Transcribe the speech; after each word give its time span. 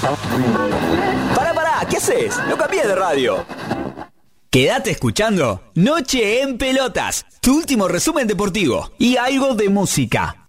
Pará, 0.00 1.52
pará, 1.52 1.86
¿qué 1.88 1.98
haces? 1.98 2.38
No 2.48 2.56
cambies 2.56 2.86
de 2.86 2.94
radio. 2.94 3.44
Quédate 4.48 4.90
escuchando 4.90 5.62
Noche 5.74 6.40
en 6.40 6.56
Pelotas, 6.56 7.26
tu 7.40 7.56
último 7.56 7.86
resumen 7.86 8.26
deportivo 8.26 8.90
y 8.98 9.16
algo 9.16 9.54
de 9.54 9.68
música. 9.68 10.39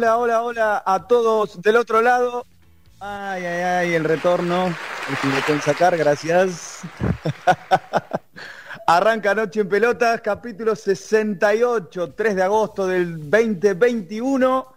Hola, 0.00 0.16
hola, 0.16 0.42
hola 0.42 0.82
a 0.86 1.06
todos 1.06 1.60
del 1.60 1.76
otro 1.76 2.00
lado. 2.00 2.46
Ay, 3.00 3.44
ay, 3.44 3.62
ay, 3.62 3.94
el 3.94 4.04
retorno. 4.04 4.74
Si 5.20 5.26
me 5.26 5.42
pueden 5.42 5.60
sacar, 5.60 5.94
gracias. 5.94 6.78
Arranca 8.86 9.34
Noche 9.34 9.60
en 9.60 9.68
Pelotas, 9.68 10.22
capítulo 10.22 10.74
68, 10.74 12.14
3 12.14 12.34
de 12.34 12.42
agosto 12.42 12.86
del 12.86 13.28
2021. 13.28 14.74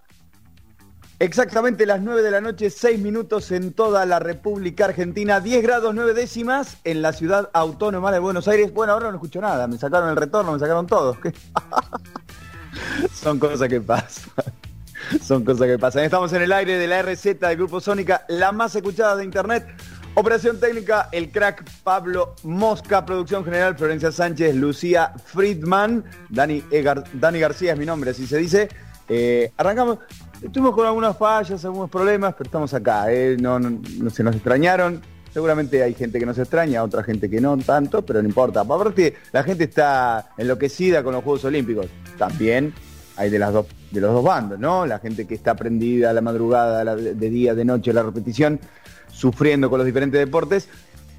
Exactamente 1.20 1.86
las 1.86 2.02
9 2.02 2.22
de 2.22 2.32
la 2.32 2.42
noche, 2.42 2.70
6 2.70 3.00
minutos 3.00 3.50
en 3.52 3.72
toda 3.72 4.06
la 4.06 4.20
República 4.20 4.84
Argentina, 4.84 5.40
10 5.40 5.64
grados 5.64 5.96
9 5.96 6.14
décimas 6.14 6.76
en 6.84 7.02
la 7.02 7.14
ciudad 7.14 7.50
autónoma 7.54 8.12
de 8.12 8.20
Buenos 8.20 8.50
Aires. 8.50 8.74
Bueno, 8.74 8.92
ahora 8.92 9.08
no 9.08 9.16
escucho 9.16 9.40
nada, 9.40 9.68
me 9.68 9.78
sacaron 9.78 10.10
el 10.10 10.18
retorno, 10.18 10.52
me 10.52 10.60
sacaron 10.60 10.86
todo. 10.86 11.18
Son 13.14 13.40
cosas 13.40 13.70
que 13.70 13.80
pasan. 13.80 14.34
Son 15.24 15.44
cosas 15.44 15.68
que 15.68 15.80
pasan. 15.80 16.04
Estamos 16.04 16.32
en 16.34 16.42
el 16.42 16.52
aire 16.52 16.78
de 16.78 16.88
la 16.88 17.02
RZ 17.02 17.40
del 17.40 17.58
Grupo 17.58 17.80
Sónica, 17.80 18.26
la 18.28 18.52
más 18.52 18.76
escuchada 18.76 19.16
de 19.16 19.24
Internet. 19.24 19.66
Operación 20.16 20.60
técnica, 20.60 21.10
el 21.12 21.32
crack 21.32 21.64
Pablo 21.84 22.36
Mosca, 22.44 23.04
producción 23.04 23.44
general 23.44 23.76
Florencia 23.76 24.12
Sánchez, 24.12 24.56
Lucía 24.56 25.12
Friedman, 25.26 26.04
Dani, 26.30 26.64
Dani 27.14 27.40
García 27.40 27.74
es 27.74 27.80
mi 27.80 27.86
nombre, 27.86 28.12
así 28.12 28.28
se 28.28 28.38
dice. 28.38 28.70
Eh, 29.10 29.52
arrancamos, 29.58 29.98
estuvimos 30.40 30.76
con 30.76 30.86
algunas 30.86 31.18
fallas, 31.18 31.66
algunos 31.66 31.90
problemas, 31.90 32.36
pero 32.36 32.48
estamos 32.48 32.72
acá, 32.76 33.12
eh, 33.12 33.38
no, 33.40 33.60
se 34.12 34.24
nos 34.24 34.36
extrañaron. 34.36 35.02
Seguramente 35.34 35.82
hay 35.82 35.96
gente 35.96 36.20
que 36.20 36.28
nos 36.28 36.38
extraña, 36.38 36.84
otra 36.84 37.02
gente 37.02 37.28
que 37.28 37.42
no 37.42 37.58
tanto, 37.58 38.06
pero 38.06 38.22
no 38.22 38.28
importa. 38.28 38.62
Aparte, 38.62 39.16
la 39.32 39.42
gente 39.42 39.64
está 39.64 40.30
enloquecida 40.38 41.04
con 41.04 41.14
los 41.14 41.24
Juegos 41.24 41.44
Olímpicos. 41.46 41.88
También 42.20 42.72
hay 43.18 43.32
de 43.32 43.40
las 43.40 43.52
dos 43.52 43.66
de 43.94 44.02
los 44.02 44.12
dos 44.12 44.24
bandos, 44.24 44.60
¿no? 44.60 44.86
La 44.88 44.98
gente 44.98 45.26
que 45.26 45.36
está 45.36 45.56
prendida 45.56 46.10
a 46.10 46.14
la 46.14 46.22
madrugada, 46.22 46.96
de 46.96 47.30
día, 47.30 47.54
de 47.54 47.64
noche, 47.64 47.94
la 47.94 48.02
repetición, 48.02 48.60
sufriendo 49.12 49.70
con 49.70 49.78
los 49.78 49.86
diferentes 49.86 50.20
deportes, 50.20 50.68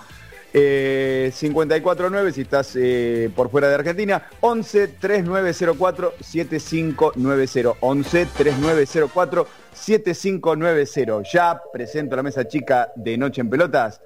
Eh, 0.52 1.32
549 1.38 2.34
si 2.34 2.42
estás 2.42 2.76
eh, 2.76 3.30
por 3.36 3.52
fuera 3.52 3.70
de 3.70 3.76
Argentina, 3.76 4.30
11 4.42 4.88
3904 4.88 6.14
7590, 6.20 7.78
11 7.82 8.26
3904 8.26 9.48
7590. 9.74 11.30
Ya 11.32 11.62
presento 11.72 12.16
la 12.16 12.24
mesa 12.24 12.48
chica 12.48 12.92
de 12.96 13.18
Noche 13.18 13.42
en 13.42 13.50
Pelotas. 13.50 14.02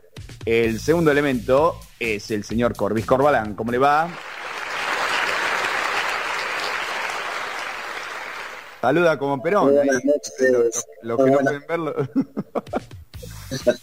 El 0.46 0.80
segundo 0.80 1.12
elemento 1.12 1.80
es 2.00 2.30
el 2.32 2.44
señor 2.44 2.76
Corbis 2.76 3.06
Corbalán. 3.06 3.56
¿Cómo 3.56 3.72
le 3.72 3.78
va? 3.78 4.10
Saluda 8.82 9.18
como 9.18 9.42
Perón. 9.42 9.78
Ahí, 9.80 9.88
los, 10.52 10.86
los 11.04 11.18
que 11.24 11.32
no 11.32 11.40
pueden 11.40 11.64
verlo. 11.66 11.96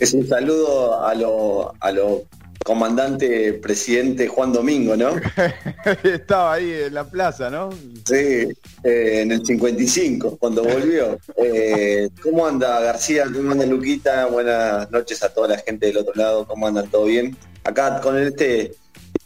es 0.00 0.14
un 0.14 0.26
saludo 0.26 1.04
a 1.04 1.14
lo, 1.14 1.74
a 1.78 1.92
lo 1.92 2.24
comandante 2.64 3.52
presidente 3.54 4.28
Juan 4.28 4.52
Domingo, 4.52 4.96
¿no? 4.96 5.10
Estaba 6.02 6.54
ahí 6.54 6.72
en 6.86 6.94
la 6.94 7.04
plaza, 7.04 7.50
¿no? 7.50 7.70
Sí, 8.06 8.48
eh, 8.82 9.20
en 9.22 9.32
el 9.32 9.44
55, 9.44 10.38
cuando 10.38 10.64
volvió. 10.64 11.18
Eh, 11.36 12.08
¿Cómo 12.22 12.46
anda 12.46 12.80
García? 12.80 13.24
¿Cómo 13.24 13.52
anda 13.52 13.66
Luquita? 13.66 14.26
Buenas 14.26 14.90
noches 14.90 15.22
a 15.22 15.32
toda 15.32 15.48
la 15.48 15.58
gente 15.58 15.86
del 15.86 15.98
otro 15.98 16.14
lado. 16.14 16.46
¿Cómo 16.46 16.66
andan? 16.66 16.90
¿Todo 16.90 17.04
bien? 17.04 17.36
Acá 17.64 18.00
con 18.00 18.18
este 18.18 18.72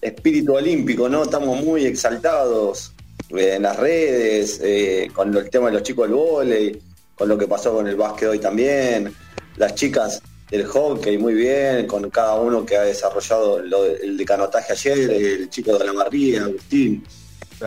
espíritu 0.00 0.54
olímpico, 0.54 1.08
¿no? 1.08 1.22
Estamos 1.22 1.62
muy 1.62 1.86
exaltados 1.86 2.92
en 3.30 3.62
las 3.62 3.76
redes, 3.76 4.60
eh, 4.62 5.08
con 5.12 5.36
el 5.36 5.50
tema 5.50 5.66
de 5.66 5.72
los 5.74 5.82
chicos 5.82 6.08
del 6.08 6.16
vóley, 6.16 6.82
con 7.14 7.28
lo 7.28 7.38
que 7.38 7.46
pasó 7.46 7.72
con 7.74 7.86
el 7.86 7.96
básquet 7.96 8.28
hoy 8.28 8.38
también, 8.38 9.14
las 9.56 9.74
chicas 9.74 10.20
del 10.50 10.66
hockey 10.66 11.18
muy 11.18 11.34
bien, 11.34 11.86
con 11.86 12.08
cada 12.10 12.34
uno 12.36 12.64
que 12.64 12.76
ha 12.76 12.82
desarrollado 12.82 13.60
lo, 13.60 13.84
el 13.86 14.16
de 14.16 14.24
canotaje 14.24 14.72
ayer, 14.72 15.10
el 15.10 15.50
chico 15.50 15.76
de 15.78 15.84
la 15.84 15.92
María, 15.92 16.44
Agustín. 16.44 17.04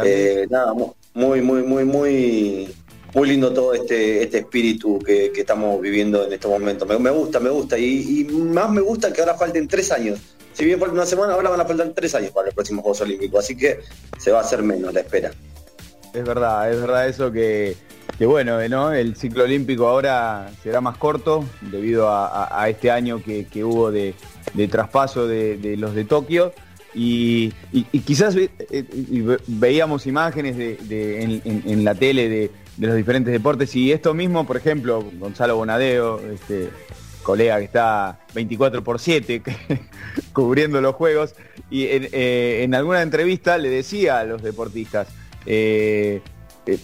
Eh, 0.03 0.45
nada, 0.50 0.74
muy, 0.74 1.41
muy, 1.41 1.63
muy, 1.63 1.85
muy, 1.85 2.75
muy 3.13 3.27
lindo 3.27 3.51
todo 3.51 3.74
este, 3.74 4.24
este 4.24 4.39
espíritu 4.39 5.00
que, 5.00 5.31
que 5.31 5.41
estamos 5.41 5.81
viviendo 5.81 6.25
en 6.25 6.33
estos 6.33 6.51
momentos. 6.51 6.88
Me, 6.88 7.00
me 7.00 7.09
gusta, 7.09 7.39
me 7.39 7.50
gusta. 7.50 7.77
Y, 7.77 8.21
y, 8.21 8.24
más 8.25 8.69
me 8.69 8.81
gusta 8.81 9.12
que 9.12 9.21
ahora 9.21 9.33
falten 9.35 9.68
tres 9.68 9.91
años. 9.91 10.19
Si 10.53 10.65
bien 10.65 10.79
falta 10.79 10.94
una 10.94 11.06
semana, 11.06 11.33
ahora 11.33 11.50
van 11.50 11.62
a 11.62 11.65
faltar 11.65 11.91
tres 11.95 12.13
años 12.15 12.31
para 12.31 12.47
los 12.47 12.56
próximos 12.56 12.83
Juegos 12.83 13.01
Olímpicos. 13.01 13.44
Así 13.44 13.56
que 13.56 13.79
se 14.19 14.31
va 14.31 14.39
a 14.39 14.41
hacer 14.41 14.62
menos 14.62 14.94
la 14.94 15.01
espera. 15.01 15.31
Es 16.13 16.24
verdad, 16.24 16.71
es 16.71 16.81
verdad 16.81 17.07
eso 17.07 17.31
que, 17.31 17.75
que 18.18 18.25
bueno, 18.25 18.68
¿no? 18.68 18.94
El 18.94 19.15
ciclo 19.15 19.44
olímpico 19.44 19.88
ahora 19.88 20.50
será 20.63 20.81
más 20.81 20.98
corto 20.98 21.45
debido 21.62 22.09
a, 22.09 22.68
este 22.69 22.89
año 22.92 23.21
que, 23.24 23.45
que 23.45 23.63
hubo 23.63 23.92
de, 23.92 24.15
de 24.54 24.68
traspaso 24.68 25.27
de, 25.27 25.57
de, 25.57 25.77
los 25.77 25.94
de 25.94 26.06
Tokio. 26.06 26.54
Y, 26.95 27.54
y, 27.71 28.00
quizás 28.00 28.33
ve, 28.33 28.50
eh, 28.71 28.83
veíamos 29.45 30.07
imágenes 30.07 30.57
de, 30.57 31.42
en, 31.44 31.86
la 31.86 31.94
tele 31.94 32.27
de, 32.27 32.51
los 32.80 32.95
diferentes 32.95 33.31
deportes 33.31 33.75
y 33.75 33.92
esto 33.92 34.15
mismo, 34.15 34.48
por 34.48 34.57
ejemplo, 34.57 35.03
Gonzalo 35.19 35.56
Bonadeo, 35.57 36.19
este, 36.31 36.69
colega 37.21 37.60
que 37.60 37.65
está 37.65 38.19
24 38.33 38.83
por 38.83 39.00
7 39.00 39.44
cubriendo 40.33 40.81
los 40.81 40.95
juegos 40.95 41.36
y 41.69 41.88
en, 41.88 42.07
eh, 42.13 42.68
alguna 42.74 43.01
entrevista 43.01 43.57
le 43.57 43.69
decía 43.69 44.19
a 44.19 44.24
los 44.24 44.42
deportistas, 44.42 45.07
eh, 45.45 46.21
eh, 46.67 46.79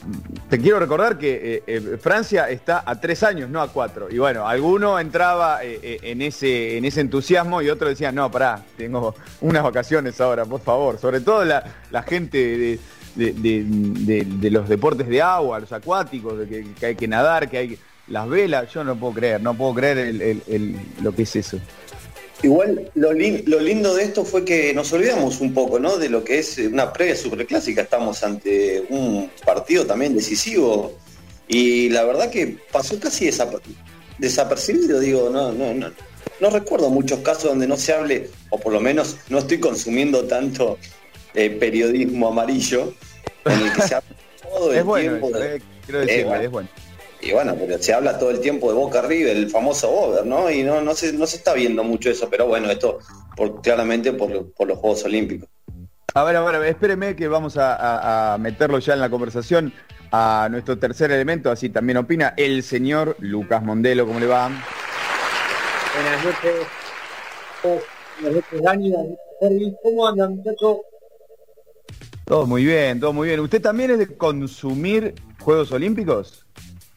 te 0.50 0.60
quiero 0.60 0.80
recordar 0.80 1.18
que 1.18 1.98
Francia 2.02 2.50
está 2.50 2.84
a 2.86 3.00
tres 3.00 3.24
años, 3.24 3.50
no 3.50 3.62
a 3.62 3.68
cuatro. 3.68 4.08
Y 4.10 4.18
bueno, 4.18 4.48
alguno 4.48 5.00
entraba 5.00 5.60
en, 5.64 6.22
ese, 6.22 6.78
en 6.78 6.86
ese 6.86 7.02
entusiasmo 7.02 7.62
y 7.62 7.70
otro 7.70 7.90
decía, 7.90 8.12
no, 8.12 8.30
pará, 8.32 8.64
tengo 8.78 9.16
unas 9.42 9.64
vacaciones 9.64 10.20
ahora, 10.22 10.46
por 10.46 10.62
favor. 10.62 10.98
Sobre 11.00 11.22
todo 11.22 11.44
la, 11.46 11.64
gente 12.04 12.80
de, 13.16 14.50
los 14.52 14.70
deportes 14.70 15.08
de 15.08 15.22
agua, 15.22 15.60
los 15.60 15.72
acuáticos, 15.72 16.40
de 16.40 16.66
que, 16.80 16.86
hay 16.86 16.96
que 16.96 17.08
nadar, 17.08 17.50
que 17.50 17.58
hay 17.58 17.80
las 18.08 18.28
velas, 18.28 18.72
yo 18.74 18.84
no 18.84 18.96
puedo 18.96 19.14
creer, 19.14 19.42
no 19.42 19.54
puedo 19.54 19.74
creer 19.74 20.42
lo 21.02 21.12
que 21.14 21.24
es 21.24 21.36
eso. 21.36 21.60
Igual 22.44 22.92
lo, 22.96 23.14
lindo 23.14 23.96
de 23.96 24.04
esto 24.04 24.26
fue 24.26 24.44
que 24.44 24.74
nos 24.74 24.92
olvidamos 24.92 25.40
un 25.40 25.54
poco, 25.54 25.80
¿no? 25.80 25.98
De 25.98 26.10
lo 26.10 26.26
que 26.26 26.40
es 26.40 26.58
una 26.58 26.92
previa 26.92 27.16
superclásica. 27.16 27.84
Estamos 27.84 28.22
ante 28.22 28.84
un 28.90 29.32
partido 29.46 29.86
también 29.86 30.14
decisivo 30.14 30.92
y 31.48 31.88
la 31.88 32.04
verdad 32.04 32.30
que 32.30 32.58
pasó 32.70 33.00
casi 33.00 33.30
desapercibido. 34.18 35.00
Digo, 35.00 35.30
no, 35.32 35.54
no, 35.54 35.74
no, 35.74 35.90
no 36.42 36.50
recuerdo 36.50 36.90
muchos 36.90 37.20
casos 37.20 37.46
donde 37.46 37.66
no 37.66 37.78
se 37.78 37.94
hable, 37.94 38.30
o 38.50 38.60
por 38.60 38.74
lo 38.74 38.82
menos 38.82 39.16
no 39.30 39.40
estoy 39.40 39.62
consumiendo 39.62 40.26
tanto 40.26 40.78
eh, 41.36 41.50
periodismo 41.50 42.28
amarillo 42.28 42.94
en 43.46 43.54
el 43.54 43.72
que 43.72 43.82
se 43.84 43.96
habla 43.96 44.16
todo 44.42 44.74
el 44.74 45.02
tiempo. 45.02 45.32
Eh, 45.38 45.62
quiero 45.86 46.00
decir, 46.02 46.28
es 46.42 46.52
bueno 46.52 46.68
y 47.26 47.32
bueno, 47.32 47.56
pero 47.58 47.82
se 47.82 47.94
habla 47.94 48.20
todo 48.20 48.32
el 48.32 48.40
tiempo 48.40 48.70
de 48.70 48.76
Boca 48.76 49.02
River, 49.02 49.38
el 49.38 49.50
famoso 49.50 49.90
over, 49.92 50.26
¿no? 50.26 50.52
Y 50.52 50.64
no, 50.64 50.82
no, 50.82 50.94
se, 50.94 51.14
no 51.14 51.26
se 51.26 51.38
está 51.38 51.54
viendo 51.54 51.84
mucho 51.84 52.10
eso, 52.10 52.30
pero 52.30 52.48
bueno, 52.48 52.70
esto 52.70 53.00
por, 53.36 53.62
claramente 53.62 54.12
por, 54.12 54.30
los 54.32 54.78
Juegos 54.78 55.06
Olímpicos. 55.06 55.48
A 56.16 56.24
ver, 56.24 56.36
a 56.36 56.42
ver, 56.42 56.70
espéreme 56.70 57.16
que 57.16 57.28
vamos 57.28 57.56
a, 57.58 58.38
meterlo 58.40 58.80
ya 58.80 58.94
en 58.94 59.00
la 59.00 59.10
conversación 59.10 59.74
a 60.12 60.48
nuestro 60.52 60.78
tercer 60.78 61.12
elemento, 61.12 61.50
así 61.50 61.70
también 61.70 61.98
opina 61.98 62.34
el 62.38 62.62
señor 62.62 63.16
Lucas 63.20 63.64
Mondelo, 63.64 64.06
¿cómo 64.06 64.20
le 64.20 64.28
va? 64.28 64.52
Buenas 65.96 66.26
noches. 66.26 66.68
Buenas 68.22 68.36
noches, 68.36 68.62
Dani, 68.62 69.76
¿cómo 69.82 70.08
andan, 70.08 70.36
muchachos? 70.36 70.78
Todo 72.26 72.46
muy 72.46 72.64
bien, 72.66 73.00
todo 73.00 73.12
muy 73.12 73.28
bien. 73.28 73.40
¿Usted 73.40 73.62
también 73.62 73.92
es 73.92 74.00
de 74.00 74.16
consumir 74.16 75.16
Juegos 75.40 75.72
Olímpicos? 75.72 76.46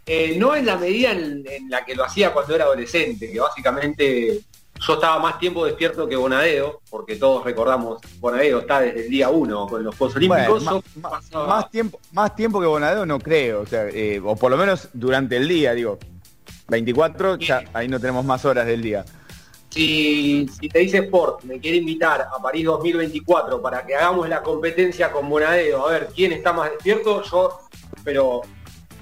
Eh, 0.09 0.37
no 0.39 0.55
en 0.55 0.65
la 0.65 0.77
medida 0.77 1.11
en, 1.11 1.45
la 1.69 1.85
que 1.85 1.97
lo 1.97 2.05
hacía 2.05 2.33
cuando 2.33 2.55
era 2.55 2.65
adolescente, 2.65 3.29
que 3.29 3.41
básicamente 3.41 4.41
yo 4.87 4.95
estaba 4.95 5.19
más 5.19 5.41
tiempo 5.41 5.65
despierto 5.65 6.07
que 6.07 6.15
Bonadeo, 6.15 6.81
porque 6.89 7.17
todos 7.17 7.45
recordamos, 7.45 8.01
Bonadeo 8.21 8.61
está 8.61 8.81
desde 8.81 9.07
el 9.07 9.11
día 9.11 9.31
uno 9.31 9.67
con 9.67 9.83
los 9.83 9.97
Juegos 9.97 10.15
Olímpicos. 10.15 10.65
más, 11.33 11.71
tiempo, 11.73 11.99
más 12.13 12.37
tiempo 12.37 12.61
que 12.61 12.67
Bonadeo 12.67 13.05
no 13.05 13.19
creo, 13.19 13.63
o, 13.63 13.67
sea, 13.67 13.89
eh, 13.89 14.21
o 14.25 14.37
por 14.37 14.53
lo 14.53 14.57
menos 14.57 14.89
durante 14.93 15.37
el 15.39 15.49
día, 15.49 15.75
digo. 15.75 15.99
24, 16.69 17.37
ya 17.39 17.65
ahí 17.73 17.89
no 17.89 17.99
tenemos 18.01 18.25
más 18.25 18.45
horas 18.45 18.67
del 18.67 18.83
día. 18.83 19.05
Si, 19.71 20.49
si 20.49 20.69
te 20.69 20.81
dice 20.81 20.99
Sport, 20.99 21.45
me 21.45 21.61
quiere 21.61 21.79
invitar 21.79 22.23
a 22.23 22.43
París 22.43 22.65
2024 22.65 23.61
para 23.61 23.85
que 23.85 23.95
hagamos 23.95 24.29
la 24.29 24.43
competencia 24.43 25.11
con 25.11 25.29
Bonadeo, 25.29 25.87
a 25.87 25.91
ver 25.91 26.09
quién 26.15 26.33
está 26.33 26.53
más 26.53 26.71
despierto, 26.71 27.23
yo, 27.23 27.61
pero 28.03 28.43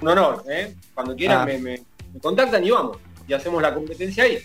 un 0.01 0.09
honor, 0.09 0.45
¿eh? 0.49 0.75
Cuando 0.95 1.15
quieran 1.15 1.49
ah. 1.49 1.59
me, 1.59 1.83
contactan 2.21 2.65
y 2.65 2.71
vamos. 2.71 2.99
Y 3.27 3.33
hacemos 3.33 3.63
la 3.63 3.73
competencia 3.73 4.25
ahí. 4.25 4.39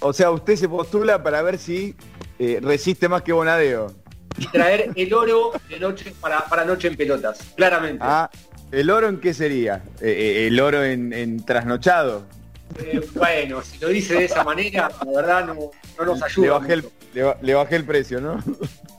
O 0.00 0.12
sea, 0.12 0.30
usted 0.30 0.56
se 0.56 0.68
postula 0.68 1.22
para 1.22 1.40
ver 1.42 1.58
si 1.58 1.94
eh, 2.38 2.58
resiste 2.62 3.08
más 3.08 3.22
que 3.22 3.32
Bonadeo. 3.32 3.94
Y 4.38 4.46
traer 4.48 4.90
el 4.94 5.14
oro 5.14 5.52
de 5.68 5.80
noche 5.80 6.12
para, 6.20 6.44
para 6.44 6.64
noche 6.64 6.88
en 6.88 6.96
pelotas, 6.96 7.38
claramente. 7.56 7.98
Ah, 8.02 8.30
¿el 8.70 8.90
oro 8.90 9.08
en 9.08 9.18
qué 9.18 9.32
sería? 9.32 9.82
Eh, 10.02 10.46
¿El 10.48 10.60
oro 10.60 10.84
en, 10.84 11.44
trasnochado? 11.44 12.24
bueno, 13.14 13.62
si 13.62 13.78
lo 13.78 13.88
dice 13.88 14.14
de 14.14 14.24
esa 14.24 14.44
manera, 14.44 14.90
la 15.06 15.12
verdad 15.12 15.46
no, 15.46 15.70
nos 16.04 16.22
ayuda. 16.22 16.46
Le 16.46 16.50
bajé, 16.50 16.72
el, 16.74 16.84
le, 17.40 17.54
bajé 17.54 17.76
el 17.76 17.84
precio, 17.84 18.20
¿no? 18.20 18.42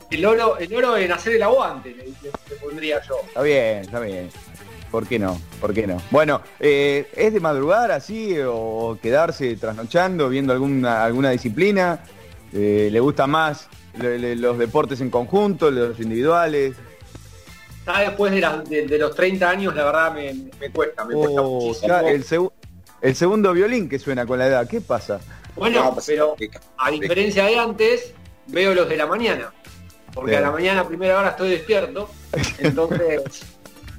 El 0.10 0.26
oro, 0.26 0.58
el 0.58 0.74
oro 0.74 0.98
en 0.98 1.12
hacer 1.12 1.36
el 1.36 1.44
aguante, 1.44 1.94
le 1.94 2.56
pondría 2.56 3.02
yo. 3.04 3.18
Está 3.28 3.42
bien, 3.42 3.78
está 3.80 4.00
bien. 4.00 4.30
¿Por 4.98 5.08
qué 5.08 5.20
no? 5.20 5.40
¿Por 5.62 5.76
qué 5.76 5.86
no? 5.86 6.02
Bueno, 6.10 6.42
eh, 6.60 7.08
¿es 7.16 7.32
de 7.32 7.40
madrugar 7.40 7.92
así 7.92 8.36
o 8.44 8.98
quedarse 9.00 9.56
trasnochando, 9.56 10.28
viendo 10.28 10.54
alguna, 10.54 11.06
alguna 11.06 11.30
disciplina? 11.30 12.00
Eh, 12.52 12.90
¿Le 12.92 13.00
gusta 13.00 13.28
más 13.28 13.70
los 13.94 14.58
deportes 14.58 15.00
en 15.02 15.12
conjunto, 15.12 15.70
los 15.70 16.00
individuales? 16.00 16.78
Ya 17.86 18.00
después 18.00 18.32
de, 18.32 18.98
los 18.98 19.16
30 19.16 19.48
años, 19.48 19.76
la 19.76 19.86
verdad 19.86 20.16
me, 20.16 20.72
cuesta, 20.72 21.06
me 21.06 21.14
cuesta 21.14 21.42
oh, 21.44 21.62
muchísimo. 21.62 22.52
el, 23.04 23.16
segundo 23.16 23.54
violín 23.54 23.88
que 23.88 24.00
suena 24.00 24.26
con 24.26 24.40
la 24.40 24.48
edad, 24.48 24.68
¿qué 24.68 24.82
pasa? 24.82 25.20
Bueno, 25.56 25.94
pues, 25.94 26.08
pero 26.08 26.36
a 26.80 26.90
diferencia 26.90 27.46
de 27.46 27.60
antes, 27.60 28.16
veo 28.48 28.74
los 28.74 28.90
de 28.90 28.98
la 28.98 29.06
mañana. 29.06 29.54
Porque 30.12 30.36
a 30.36 30.42
la 30.42 30.50
mañana, 30.50 30.82
a 30.82 30.88
primera 30.88 31.20
hora, 31.20 31.30
estoy 31.30 31.52
despierto. 31.52 32.10
Entonces... 32.58 33.44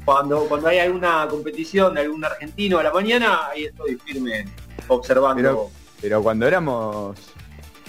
Cuando, 0.09 0.49
cuando 0.49 0.69
hay 0.69 0.79
alguna 0.79 1.27
competición 1.29 1.93
de 1.93 2.01
algún 2.01 2.25
argentino 2.25 2.79
a 2.79 2.83
la 2.83 2.91
mañana, 2.91 3.49
ahí 3.51 3.65
estoy 3.65 3.95
firme 3.97 4.47
observando. 4.87 5.71
Pero, 6.01 6.23
cuando 6.23 6.49
éramos, 6.49 7.15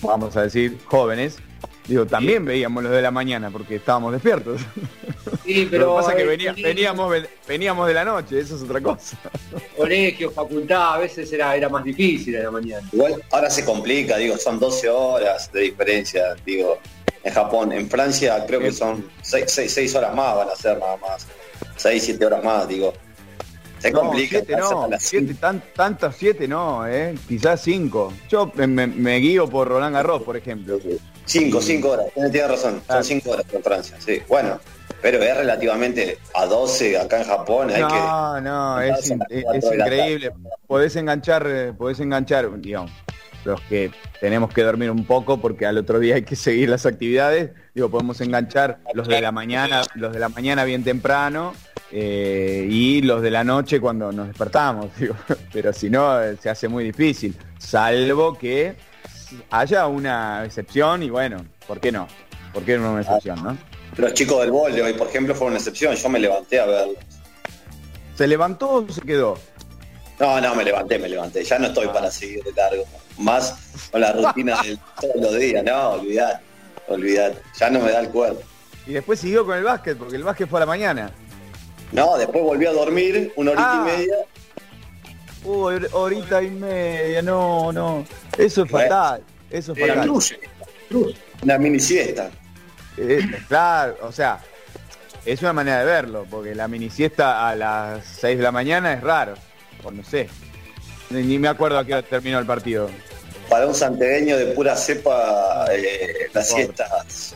vamos 0.01 0.35
a 0.35 0.41
decir, 0.41 0.77
jóvenes, 0.83 1.37
digo, 1.87 2.05
también 2.05 2.43
veíamos 2.43 2.83
los 2.83 2.91
de 2.91 3.01
la 3.01 3.11
mañana 3.11 3.49
porque 3.49 3.75
estábamos 3.77 4.11
despiertos. 4.11 4.59
Sí, 5.45 5.65
pero, 5.71 5.85
Lo 5.85 5.91
que 5.91 6.01
pasa 6.01 6.11
es 6.11 6.17
que 6.17 6.61
veníamos, 6.61 7.15
veníamos 7.47 7.87
de 7.87 7.93
la 7.93 8.03
noche, 8.03 8.37
eso 8.37 8.57
es 8.57 8.63
otra 8.63 8.81
cosa. 8.81 9.17
Colegio, 9.77 10.29
facultad, 10.29 10.95
a 10.95 10.97
veces 10.97 11.31
era, 11.31 11.55
era 11.55 11.69
más 11.69 11.85
difícil 11.85 12.35
en 12.35 12.43
la 12.43 12.51
mañana. 12.51 12.89
Igual 12.91 13.23
ahora 13.31 13.49
se 13.49 13.63
complica, 13.63 14.17
digo, 14.17 14.37
son 14.37 14.59
12 14.59 14.89
horas 14.89 15.49
de 15.53 15.61
diferencia, 15.61 16.35
digo, 16.45 16.79
en 17.23 17.33
Japón. 17.33 17.71
En 17.71 17.89
Francia 17.89 18.45
creo 18.45 18.59
que 18.59 18.73
son 18.73 19.09
6 19.21 19.95
horas 19.95 20.13
más 20.13 20.35
van 20.35 20.49
a 20.49 20.55
ser 20.57 20.77
nada 20.77 20.97
más. 20.97 21.25
6, 21.75 22.03
7 22.03 22.25
horas 22.25 22.43
más, 22.43 22.67
digo. 22.67 22.93
Se 23.79 23.91
complica. 23.91 24.37
Siete 24.37 24.55
no, 24.57 24.89
siete, 24.99 25.33
tan, 25.35 25.63
tantas 25.73 26.15
7 26.17 26.47
no, 26.47 26.85
eh, 26.85 27.15
quizás 27.27 27.61
5. 27.61 28.13
Yo 28.29 28.51
me, 28.55 29.17
guío 29.17 29.47
por 29.49 29.67
Roland 29.67 29.95
Garros, 29.95 30.23
por 30.23 30.35
ejemplo. 30.35 30.77
5, 31.25 31.61
5 31.61 31.89
horas, 31.89 32.05
tiene 32.13 32.47
razón, 32.47 32.81
son 32.87 33.03
5 33.03 33.31
horas 33.31 33.45
en 33.53 33.63
Francia, 33.63 33.97
sí. 33.99 34.21
Bueno, 34.27 34.59
pero 35.01 35.21
es 35.21 35.37
relativamente 35.37 36.17
a 36.33 36.45
12 36.45 36.97
acá 36.97 37.19
en 37.19 37.27
Japón. 37.27 37.69
Hay 37.69 37.81
no, 37.81 38.41
no, 38.41 38.81
es, 38.81 39.11
es 39.29 39.63
increíble. 39.63 40.31
Podés 40.67 40.95
enganchar, 40.95 41.47
eh, 41.47 41.73
podés 41.73 41.99
enganchar, 41.99 42.49
digamos, 42.59 42.91
los 43.45 43.61
que 43.61 43.91
tenemos 44.19 44.53
que 44.53 44.63
dormir 44.63 44.91
un 44.91 45.05
poco 45.05 45.39
porque 45.39 45.65
al 45.65 45.77
otro 45.77 45.99
día 45.99 46.15
hay 46.15 46.23
que 46.23 46.35
seguir 46.35 46.69
las 46.69 46.85
actividades. 46.85 47.51
Digo, 47.73 47.89
podemos 47.89 48.19
enganchar 48.21 48.79
los 48.93 49.07
de 49.07 49.21
la 49.21 49.31
mañana, 49.31 49.81
los 49.95 50.13
de 50.13 50.19
la 50.19 50.29
mañana 50.29 50.63
bien 50.63 50.83
temprano 50.83 51.53
eh, 51.91 52.67
y 52.69 53.01
los 53.01 53.21
de 53.21 53.31
la 53.31 53.43
noche 53.43 53.79
cuando 53.79 54.11
nos 54.11 54.27
despertamos, 54.27 54.87
pero 55.53 55.73
si 55.73 55.89
no 55.89 56.21
eh, 56.21 56.37
se 56.39 56.49
hace 56.49 56.67
muy 56.67 56.83
difícil, 56.83 57.35
salvo 57.57 58.37
que 58.37 58.75
haya 59.49 59.87
una 59.87 60.45
excepción 60.45 61.01
y 61.03 61.09
bueno, 61.09 61.43
¿por 61.67 61.79
qué 61.79 61.91
no? 61.91 62.07
¿Por 62.53 62.63
qué 62.63 62.77
no 62.77 62.91
una 62.91 63.01
excepción, 63.01 63.43
no? 63.43 63.57
Los 63.97 64.13
chicos 64.13 64.39
del 64.41 64.51
bol 64.51 64.73
de 64.73 64.83
hoy, 64.83 64.93
por 64.93 65.07
ejemplo, 65.07 65.33
fueron 65.33 65.53
una 65.53 65.57
excepción, 65.57 65.95
yo 65.95 66.09
me 66.09 66.19
levanté 66.19 66.59
a 66.59 66.65
verlos. 66.65 66.97
¿Se 68.15 68.27
levantó 68.27 68.71
o 68.71 68.89
se 68.89 69.01
quedó? 69.01 69.37
No, 70.19 70.39
no, 70.41 70.53
me 70.55 70.63
levanté, 70.63 70.99
me 70.99 71.09
levanté, 71.09 71.43
ya 71.43 71.57
no 71.57 71.67
estoy 71.67 71.87
para 71.87 72.11
seguir 72.11 72.43
de 72.43 72.51
largo, 72.53 72.83
más 73.19 73.89
con 73.91 74.01
la 74.01 74.13
rutina 74.13 74.61
de 74.61 74.77
todos 75.01 75.15
los 75.15 75.35
días, 75.35 75.63
no, 75.63 75.89
olvidad, 75.91 76.41
olvidad, 76.87 77.33
ya 77.57 77.69
no 77.69 77.79
me 77.79 77.91
da 77.91 77.99
el 77.99 78.09
cuerpo. 78.09 78.41
Y 78.87 78.93
después 78.93 79.19
siguió 79.19 79.45
con 79.45 79.57
el 79.57 79.63
básquet, 79.63 79.97
porque 79.97 80.15
el 80.15 80.23
básquet 80.23 80.49
fue 80.49 80.59
a 80.59 80.61
la 80.61 80.65
mañana. 80.65 81.11
No, 81.91 82.17
después 82.17 82.43
volví 82.43 82.65
a 82.65 82.71
dormir 82.71 83.31
una 83.35 83.51
horita 83.51 83.73
y 83.73 83.77
ah. 83.77 83.97
media. 83.97 84.15
Uy, 85.43 85.87
horita 85.91 86.41
y 86.41 86.49
media, 86.49 87.21
no, 87.21 87.71
no. 87.71 88.05
Eso 88.37 88.63
es 88.63 88.71
fatal. 88.71 89.23
Eso 89.49 89.73
es 89.73 89.79
fatal. 89.79 90.11
Una 91.43 91.57
mini 91.57 91.79
siesta. 91.79 92.29
Eh, 92.97 93.25
claro, 93.47 93.97
o 94.01 94.11
sea, 94.11 94.39
es 95.25 95.41
una 95.41 95.53
manera 95.53 95.79
de 95.79 95.85
verlo, 95.85 96.25
porque 96.29 96.55
la 96.55 96.67
mini 96.67 96.89
siesta 96.89 97.47
a 97.47 97.55
las 97.55 98.05
6 98.05 98.37
de 98.37 98.43
la 98.43 98.51
mañana 98.51 98.93
es 98.93 99.01
raro. 99.01 99.35
O 99.83 99.91
no 99.91 100.03
sé. 100.03 100.27
Ni, 101.09 101.39
me 101.39 101.47
acuerdo 101.47 101.79
a 101.79 101.85
qué 101.85 101.93
hora 101.93 102.03
terminó 102.03 102.39
el 102.39 102.45
partido. 102.45 102.89
Para 103.49 103.65
un 103.67 103.73
santegueño 103.73 104.37
de 104.37 104.47
pura 104.47 104.75
cepa, 104.75 105.65
eh, 105.71 106.29
las 106.33 106.49
siestas 106.49 107.35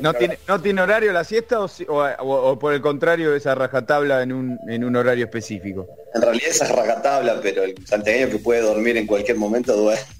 ¿No 0.00 0.14
tiene, 0.14 0.38
¿No 0.46 0.60
tiene 0.60 0.82
horario 0.82 1.12
la 1.12 1.24
siesta 1.24 1.58
o, 1.60 2.58
por 2.58 2.74
el 2.74 2.80
contrario 2.80 3.34
esa 3.34 3.54
rajatabla 3.54 4.22
en 4.22 4.32
un, 4.32 4.58
en 4.68 4.84
un 4.84 4.96
horario 4.96 5.24
específico? 5.24 5.88
En 6.14 6.22
realidad 6.22 6.48
esa 6.48 6.68
rajatabla, 6.68 7.40
pero 7.42 7.64
el 7.64 7.74
santiagueño 7.86 8.30
que 8.30 8.38
puede 8.38 8.60
dormir 8.60 8.96
en 8.96 9.06
cualquier 9.06 9.36
momento 9.36 9.76
duerme. 9.76 10.02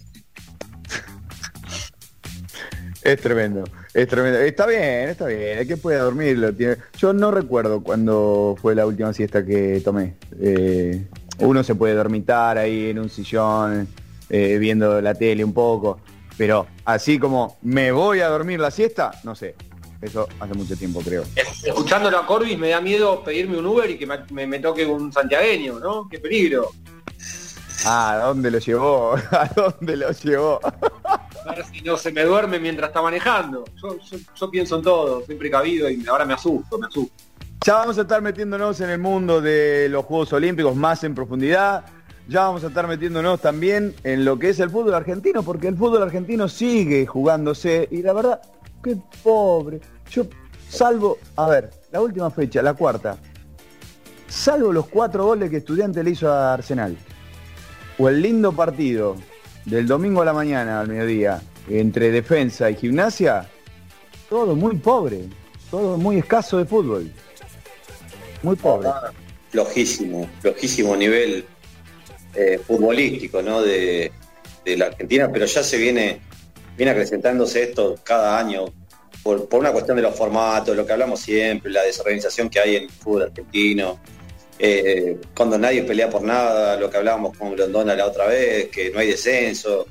Es 3.02 3.20
tremendo, 3.20 3.64
es 3.92 4.08
tremendo. 4.08 4.38
Está 4.38 4.64
bien, 4.66 5.10
está 5.10 5.26
bien, 5.26 5.58
hay 5.58 5.66
que 5.66 5.76
puede 5.76 5.98
dormirlo. 5.98 6.52
Yo 6.96 7.12
no 7.12 7.30
recuerdo 7.30 7.82
cuándo 7.82 8.56
fue 8.58 8.74
la 8.74 8.86
última 8.86 9.12
siesta 9.12 9.44
que 9.44 9.82
tomé. 9.84 10.14
Eh, 10.40 11.04
uno 11.40 11.62
se 11.62 11.74
puede 11.74 11.92
dormitar 11.92 12.56
ahí 12.56 12.88
en 12.88 12.98
un 12.98 13.10
sillón, 13.10 13.86
eh, 14.30 14.58
viendo 14.58 15.00
la 15.00 15.14
tele 15.14 15.44
un 15.44 15.52
poco, 15.52 16.00
pero 16.36 16.66
así 16.84 17.18
como 17.18 17.58
me 17.62 17.92
voy 17.92 18.20
a 18.20 18.28
dormir 18.28 18.60
la 18.60 18.70
siesta, 18.70 19.12
no 19.24 19.34
sé. 19.34 19.54
Eso 20.04 20.28
hace 20.38 20.52
mucho 20.52 20.76
tiempo, 20.76 21.00
creo. 21.00 21.24
Escuchándolo 21.34 22.18
a 22.18 22.26
Corbis 22.26 22.58
me 22.58 22.68
da 22.68 22.80
miedo 22.80 23.24
pedirme 23.24 23.56
un 23.56 23.64
Uber 23.64 23.88
y 23.88 23.96
que 23.96 24.06
me, 24.06 24.58
toque 24.58 24.84
un 24.84 25.10
santiagueño, 25.10 25.80
¿no? 25.80 26.06
Qué 26.10 26.18
peligro. 26.18 26.72
Ah, 27.86 28.12
¿a 28.12 28.26
dónde 28.26 28.50
lo 28.50 28.58
llevó? 28.58 29.14
¿A 29.30 29.48
dónde 29.56 29.96
lo 29.96 30.10
llevó? 30.10 30.60
A 30.62 31.54
ver 31.54 31.64
si 31.64 31.80
no 31.80 31.96
se 31.96 32.12
me 32.12 32.22
duerme 32.22 32.58
mientras 32.58 32.88
está 32.88 33.00
manejando. 33.00 33.64
Yo, 34.36 34.50
pienso 34.50 34.76
en 34.76 34.82
todo, 34.82 35.24
siempre 35.24 35.50
cabido 35.50 35.88
y 35.88 36.06
ahora 36.06 36.26
me 36.26 36.34
asusto, 36.34 36.78
me 36.78 36.86
asusto. 36.86 37.12
Ya 37.64 37.76
vamos 37.76 37.96
a 37.96 38.02
estar 38.02 38.20
metiéndonos 38.20 38.78
en 38.82 38.90
el 38.90 38.98
mundo 38.98 39.40
de 39.40 39.88
los 39.88 40.04
Juegos 40.04 40.34
Olímpicos 40.34 40.76
más 40.76 41.02
en 41.02 41.14
profundidad. 41.14 41.86
Ya 42.26 42.40
vamos 42.40 42.64
a 42.64 42.68
estar 42.68 42.88
metiéndonos 42.88 43.40
también 43.40 43.94
en 44.02 44.24
lo 44.24 44.38
que 44.38 44.48
es 44.48 44.60
el 44.60 44.70
fútbol 44.70 44.94
argentino, 44.94 45.42
porque 45.42 45.68
el 45.68 45.76
fútbol 45.76 46.02
argentino 46.02 46.48
sigue 46.48 47.04
jugándose 47.06 47.86
y 47.90 48.00
la 48.00 48.14
verdad, 48.14 48.40
qué 48.82 48.96
pobre. 49.22 49.80
Yo 50.10 50.24
salvo, 50.68 51.18
a 51.36 51.48
ver, 51.48 51.70
la 51.92 52.00
última 52.00 52.30
fecha, 52.30 52.62
la 52.62 52.72
cuarta, 52.72 53.18
salvo 54.26 54.72
los 54.72 54.86
cuatro 54.86 55.26
goles 55.26 55.50
que 55.50 55.58
Estudiante 55.58 56.02
le 56.02 56.10
hizo 56.12 56.32
a 56.32 56.54
Arsenal, 56.54 56.96
o 57.98 58.08
el 58.08 58.22
lindo 58.22 58.52
partido 58.52 59.16
del 59.66 59.86
domingo 59.86 60.22
a 60.22 60.24
la 60.24 60.32
mañana 60.32 60.80
al 60.80 60.88
mediodía 60.88 61.42
entre 61.68 62.10
defensa 62.10 62.70
y 62.70 62.76
gimnasia, 62.76 63.46
todo 64.30 64.56
muy 64.56 64.76
pobre, 64.76 65.28
todo 65.70 65.98
muy 65.98 66.18
escaso 66.18 66.56
de 66.56 66.64
fútbol. 66.64 67.10
Muy 68.42 68.56
pobre. 68.56 68.88
flojísimo, 69.50 70.28
flojísimo 70.40 70.96
nivel 70.96 71.46
eh, 72.34 72.58
futbolístico 72.64 73.42
¿no? 73.42 73.62
de, 73.62 74.12
la 74.64 74.86
Argentina, 74.86 75.30
pero 75.30 75.44
ya 75.44 75.62
se 75.62 75.76
viene, 75.76 76.20
viene 76.76 76.92
acrecentándose 76.92 77.64
esto 77.64 77.96
cada 78.02 78.38
año 78.38 78.64
por, 79.22 79.46
una 79.52 79.72
cuestión 79.72 79.96
de 79.96 80.02
los 80.02 80.14
formatos, 80.14 80.76
lo 80.76 80.86
que 80.86 80.92
hablamos 80.92 81.20
siempre, 81.20 81.70
la 81.70 81.82
desorganización 81.82 82.48
que 82.48 82.60
hay 82.60 82.76
en 82.76 82.82
el 82.84 82.90
fútbol 82.90 83.22
argentino, 83.22 83.98
eh, 84.58 85.18
cuando 85.34 85.58
nadie 85.58 85.82
pelea 85.82 86.08
por 86.08 86.22
nada, 86.22 86.76
lo 86.76 86.88
que 86.88 86.96
hablábamos 86.96 87.36
con 87.36 87.56
Grondona 87.56 87.94
la 87.94 88.06
otra 88.06 88.26
vez, 88.26 88.68
que 88.68 88.90
no 88.90 89.00
hay 89.00 89.08
descenso. 89.08 89.86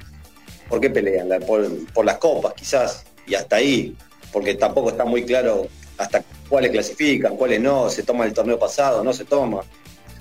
¿Por 0.69 0.79
qué 0.79 0.89
pelean? 0.89 1.27
Por, 1.45 2.05
las 2.05 2.17
copas, 2.17 2.53
quizás, 2.53 3.05
y 3.27 3.35
hasta 3.35 3.57
ahí, 3.57 3.95
porque 4.31 4.55
tampoco 4.55 4.89
está 4.89 5.03
muy 5.05 5.23
claro 5.23 5.67
hasta 5.97 6.23
cuáles 6.47 6.71
clasifican, 6.71 7.35
cuáles 7.35 7.59
no, 7.61 7.89
se 7.89 8.03
toma 8.03 8.25
el 8.25 8.33
torneo 8.33 8.57
pasado, 8.57 9.03
no 9.03 9.13
se 9.13 9.25
toma. 9.25 9.61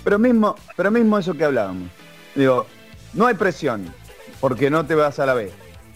Pero 0.02 0.18
mismo, 0.18 0.56
pero 0.76 0.90
mismo 0.90 1.18
eso 1.18 1.34
que 1.34 1.44
hablábamos. 1.44 1.88
Digo, 2.34 2.66
no 3.12 3.26
hay 3.26 3.34
presión, 3.34 3.92
porque 4.40 4.70
no 4.70 4.86
te 4.86 4.94
vas 4.94 5.18
a 5.18 5.26
la 5.26 5.34
vez. 5.34 5.52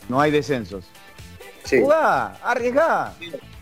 No 0.08 0.20
hay 0.20 0.30
descensos. 0.30 0.84
Sí. 1.64 1.80
Jugá, 1.80 2.34
arriesgá. 2.42 3.14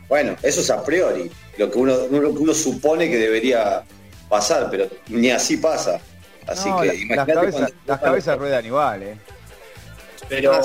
Bueno, 0.08 0.36
eso 0.42 0.60
es 0.60 0.70
a 0.70 0.84
priori, 0.84 1.30
lo 1.56 1.70
que 1.70 1.78
uno, 1.78 1.96
lo 2.10 2.34
que 2.34 2.38
uno 2.38 2.54
supone 2.54 3.08
que 3.08 3.16
debería 3.16 3.82
pasar, 4.28 4.68
pero 4.70 4.88
ni 5.08 5.30
así 5.30 5.56
pasa. 5.56 6.00
Así 6.46 6.70
que 6.82 7.14
las 7.14 7.26
cabezas, 7.26 7.72
las 7.86 8.00
cabezas 8.00 8.38
ruedan 8.38 8.66
igual, 8.66 9.02
¿eh? 9.02 9.16
Pero, 10.28 10.60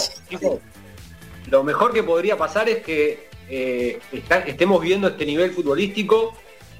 lo 1.50 1.64
mejor 1.64 1.94
que 1.94 2.04
podría 2.04 2.38
pasar 2.38 2.70
es 2.70 2.84
que 2.84 3.30
eh, 3.50 4.00
estemos 4.46 4.82
viendo 4.82 5.08
este 5.08 5.26
nivel 5.26 5.52
futbolístico 5.52 6.36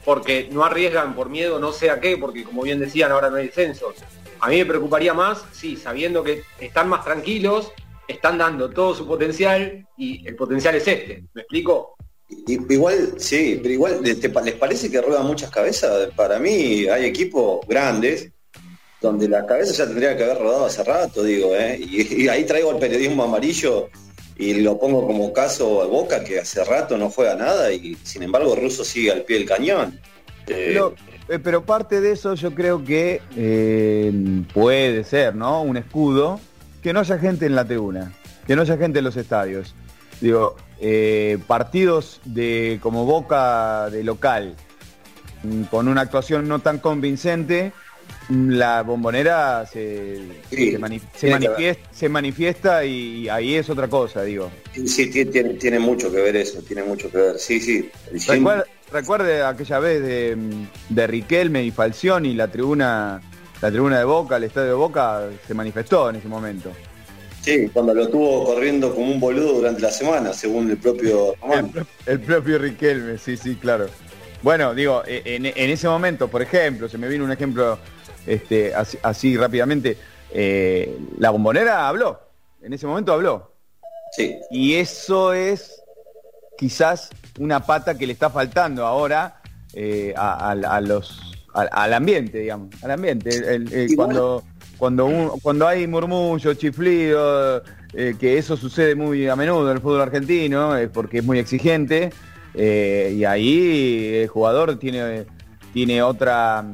porque 0.06 0.50
no 0.52 0.64
arriesgan 0.64 1.16
por 1.16 1.30
miedo 1.30 1.60
no 1.60 1.72
sé 1.72 1.90
a 1.90 2.00
qué, 2.00 2.18
porque 2.18 2.44
como 2.44 2.64
bien 2.64 2.80
decían, 2.80 3.12
ahora 3.12 3.30
no 3.30 3.38
hay 3.38 3.48
descensos. 3.48 3.96
A 4.40 4.50
mí 4.50 4.58
me 4.58 4.66
preocuparía 4.66 5.14
más, 5.14 5.44
sí, 5.52 5.76
sabiendo 5.76 6.24
que 6.24 6.44
están 6.60 6.88
más 6.90 7.04
tranquilos, 7.04 7.72
están 8.08 8.38
dando 8.38 8.70
todo 8.70 8.96
su 8.96 9.08
potencial 9.08 9.88
y 9.98 10.28
el 10.28 10.36
potencial 10.36 10.76
es 10.76 10.88
este. 10.88 11.24
¿Me 11.34 11.42
explico? 11.42 11.96
Igual, 12.48 13.14
sí, 13.18 13.60
pero 13.62 13.74
igual, 13.74 14.02
¿les 14.04 14.56
parece 14.56 14.90
que 14.92 15.02
ruedan 15.02 15.26
muchas 15.26 15.50
cabezas? 15.50 16.10
Para 16.16 16.40
mí 16.40 16.88
hay 16.88 17.06
equipos 17.06 17.66
grandes 17.68 18.32
donde 19.02 19.28
la 19.28 19.46
cabeza 19.46 19.74
ya 19.74 19.86
tendría 19.86 20.16
que 20.16 20.24
haber 20.24 20.40
rodado 20.40 20.66
hace 20.66 20.84
rato, 20.84 21.24
digo, 21.24 21.56
¿eh? 21.56 21.80
y, 21.80 22.28
ahí 22.28 22.44
traigo 22.44 22.72
el 22.72 22.78
periodismo 22.78 23.24
amarillo 23.24 23.90
y 24.36 24.56
lo 24.56 24.78
pongo 24.78 25.06
como 25.08 25.34
caso 25.34 25.82
a 25.82 25.86
Boca, 25.86 26.24
que 26.24 26.40
hace 26.40 26.64
rato 26.64 26.98
no 26.98 27.10
juega 27.10 27.36
nada 27.36 27.72
y 27.72 27.96
sin 28.04 28.24
embargo 28.24 28.56
Russo 28.56 28.84
sigue 28.84 29.12
al 29.12 29.24
pie 29.24 29.38
del 29.38 29.48
cañón. 29.48 30.00
Eh, 30.48 30.80
pero, 31.44 31.64
parte 31.64 32.02
de 32.02 32.14
eso 32.14 32.34
yo 32.34 32.56
creo 32.56 32.84
que 32.84 33.22
eh, 33.36 34.44
puede 34.54 35.04
ser, 35.04 35.36
¿no? 35.36 35.62
Un 35.62 35.78
escudo, 35.78 36.40
que 36.82 36.94
no 36.94 37.02
haya 37.02 37.18
gente 37.20 37.46
en 37.46 37.56
la 37.56 37.66
tribuna, 37.66 38.12
que 38.48 38.56
no 38.56 38.64
haya 38.64 38.78
gente 38.78 39.00
en 39.00 39.06
los 39.06 39.18
estadios. 39.18 39.76
Digo, 40.22 40.56
eh, 40.80 41.38
partidos 41.48 42.20
de 42.26 42.80
como 42.82 43.06
Boca 43.06 43.90
de 43.90 44.04
local, 44.04 44.56
mm, 45.44 45.64
con 45.64 45.88
una 45.88 46.02
actuación 46.02 46.48
no 46.48 46.60
tan 46.60 46.80
convincente, 46.80 47.74
la 48.30 48.84
bombonera 48.84 49.66
se, 49.66 50.20
se, 51.92 52.10
manifiesta, 52.10 52.86
y 52.86 53.28
ahí 53.28 53.56
es 53.56 53.70
otra 53.70 53.88
cosa, 53.88 54.24
digo. 54.24 54.52
Sí, 54.86 55.10
tiene, 55.10 55.56
tiene, 55.56 55.80
mucho 55.80 56.12
que 56.12 56.22
ver 56.22 56.36
eso, 56.36 56.62
tiene 56.62 56.84
mucho 56.84 57.10
que 57.10 57.18
ver, 57.18 57.40
sí, 57.40 57.60
sí. 57.60 57.90
Recuerde, 58.92 59.44
aquella 59.44 59.80
vez 59.80 60.02
de, 60.02 60.38
de 60.90 61.08
Riquelme 61.08 61.64
y 61.64 61.72
Falcioni, 61.72 62.34
la 62.34 62.48
tribuna, 62.48 63.22
la 63.62 63.72
tribuna 63.72 64.00
de 64.00 64.06
Boca, 64.06 64.38
el 64.38 64.44
estadio 64.44 64.68
de 64.68 64.74
Boca, 64.74 65.30
se 65.48 65.54
manifestó 65.54 66.10
en 66.10 66.18
ese 66.18 66.28
momento. 66.28 66.72
Sí, 67.42 67.70
cuando 67.72 67.94
lo 67.94 68.10
tuvo 68.10 68.46
corriendo 68.46 68.94
como 68.94 69.12
un 69.12 69.20
boludo 69.20 69.54
durante 69.54 69.82
la 69.82 69.92
semana, 69.92 70.34
según 70.34 70.70
el 70.70 70.78
propio 70.78 71.36
El, 72.06 72.20
propio 72.20 72.58
Riquelme, 72.58 73.18
sí, 73.18 73.38
sí, 73.38 73.56
claro. 73.56 73.88
Bueno, 74.42 74.74
digo, 74.74 75.04
e, 75.06 75.22
en, 75.26 75.46
ese 75.46 75.88
momento, 75.88 76.28
por 76.28 76.42
ejemplo, 76.42 76.88
se 76.88 76.98
me 76.98 77.08
vino 77.08 77.24
un 77.24 77.32
ejemplo 77.32 77.80
este, 78.26 78.74
así, 78.76 79.38
rápidamente, 79.38 79.98
eh, 80.32 80.98
la 81.18 81.32
bombonera 81.32 81.88
habló, 81.88 82.20
en 82.62 82.74
ese 82.74 82.88
momento 82.88 83.14
habló. 83.14 83.52
Sí. 84.12 84.38
Y 84.52 84.76
eso 84.76 85.34
es 85.34 85.82
quizás 86.58 87.10
una 87.40 87.66
pata 87.66 87.98
que 87.98 88.08
le 88.08 88.14
está 88.14 88.30
faltando 88.30 88.86
ahora 88.86 89.42
eh, 89.74 90.14
a, 90.16 90.82
los 90.82 91.34
al, 91.54 91.94
ambiente, 91.94 92.40
digamos, 92.40 92.70
al 92.84 92.92
ambiente. 92.92 93.60
cuando 93.96 94.44
cuando, 94.78 95.36
cuando 95.42 95.68
hay 95.68 95.88
murmullo, 95.88 96.54
chiflido, 96.54 97.62
eh, 97.94 98.16
que 98.18 98.38
eso 98.38 98.56
sucede 98.56 98.96
muy 98.96 99.28
a 99.28 99.36
menudo 99.36 99.70
en 99.70 99.76
el 99.76 99.82
fútbol 99.82 100.02
argentino, 100.02 100.74
porque 100.94 101.18
es 101.18 101.24
muy 101.26 101.38
exigente, 101.38 102.12
y 102.56 103.24
ahí 103.26 104.22
el 104.22 104.28
jugador 104.30 104.80
tiene, 104.80 105.26
tiene 105.74 106.02
otra, 106.02 106.66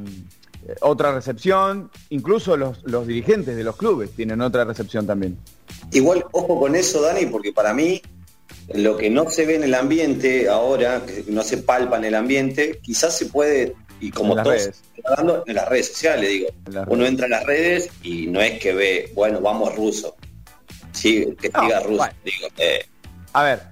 otra 0.80 1.12
recepción, 1.12 1.90
incluso 2.10 2.56
los, 2.56 2.82
los 2.84 3.06
dirigentes 3.06 3.56
de 3.56 3.64
los 3.64 3.76
clubes 3.76 4.10
tienen 4.10 4.40
otra 4.40 4.64
recepción 4.64 5.06
también. 5.06 5.38
Igual, 5.92 6.24
ojo 6.32 6.58
con 6.58 6.74
eso, 6.74 7.02
Dani, 7.02 7.26
porque 7.26 7.52
para 7.52 7.72
mí 7.72 8.02
lo 8.74 8.96
que 8.96 9.10
no 9.10 9.30
se 9.30 9.46
ve 9.46 9.56
en 9.56 9.64
el 9.64 9.74
ambiente 9.74 10.48
ahora, 10.48 11.04
que 11.04 11.24
no 11.28 11.42
se 11.42 11.58
palpa 11.58 11.98
en 11.98 12.04
el 12.04 12.14
ambiente, 12.14 12.80
quizás 12.82 13.16
se 13.16 13.26
puede 13.26 13.74
y 14.00 14.10
como 14.10 14.36
en 14.36 14.44
todos 14.44 14.70
hablando 15.04 15.44
en 15.46 15.54
las 15.54 15.68
redes 15.68 15.88
sociales, 15.88 16.28
digo, 16.28 16.48
uno 16.88 17.06
entra 17.06 17.26
en 17.26 17.30
las 17.32 17.44
redes 17.44 17.88
y 18.02 18.26
no 18.26 18.40
es 18.40 18.58
que 18.58 18.74
ve, 18.74 19.12
bueno, 19.14 19.40
vamos 19.40 19.74
ruso. 19.76 20.16
Sí, 20.92 21.26
que 21.40 21.48
diga 21.48 21.80
ruso, 21.80 22.04
digo, 22.24 22.48
eh. 22.58 22.84
A 23.32 23.42
ver, 23.42 23.62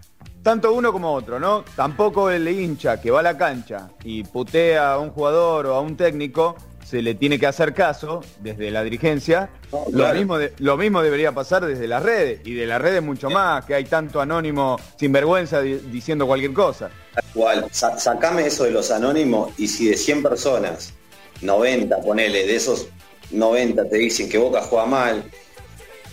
tanto 0.43 0.73
uno 0.73 0.93
como 0.93 1.13
otro, 1.13 1.41
¿no? 1.41 1.65
Tampoco 1.75 2.31
el 2.31 2.47
hincha 2.47 3.01
que 3.01 3.11
va 3.11 3.21
a 3.21 3.23
la 3.23 3.37
cancha 3.37 3.91
y 4.05 4.23
putea 4.25 4.93
a 4.93 4.99
un 4.99 5.11
jugador 5.11 5.67
o 5.67 5.75
a 5.75 5.81
un 5.81 5.97
técnico 5.97 6.57
se 6.85 7.03
le 7.03 7.15
tiene 7.15 7.39
que 7.39 7.47
hacer 7.47 7.75
caso 7.75 8.21
desde 8.41 8.71
la 8.71 8.85
dirigencia. 8.85 9.51
lo, 9.91 10.13
mismo 10.15 10.37
lo 10.59 10.77
mismo 10.77 11.03
debería 11.03 11.33
pasar 11.33 11.65
desde 11.65 11.89
las 11.89 12.03
redes 12.03 12.41
y 12.45 12.55
de 12.55 12.67
las 12.67 12.81
redes 12.81 13.03
mucho 13.03 13.31
más, 13.31 13.65
que 13.65 13.75
hay 13.75 13.85
tanto 13.85 14.21
anónimo 14.21 14.79
sinvergüenza 14.97 15.61
diciendo 15.63 16.27
cualquier 16.27 16.53
cosa. 16.53 16.91
Igual, 17.35 17.67
sacame 17.71 18.47
eso 18.47 18.65
de 18.65 18.71
los 18.71 18.91
anónimos 18.91 19.53
y 19.59 19.67
si 19.67 19.89
de 19.89 19.97
100 19.97 20.23
personas, 20.23 20.93
90, 21.41 22.01
ponele, 22.01 22.47
de 22.47 22.57
esos 22.57 22.89
90 23.31 23.89
te 23.89 23.97
dicen 23.97 24.29
que 24.29 24.39
Boca 24.39 24.61
juega 24.63 24.87
mal, 24.87 25.25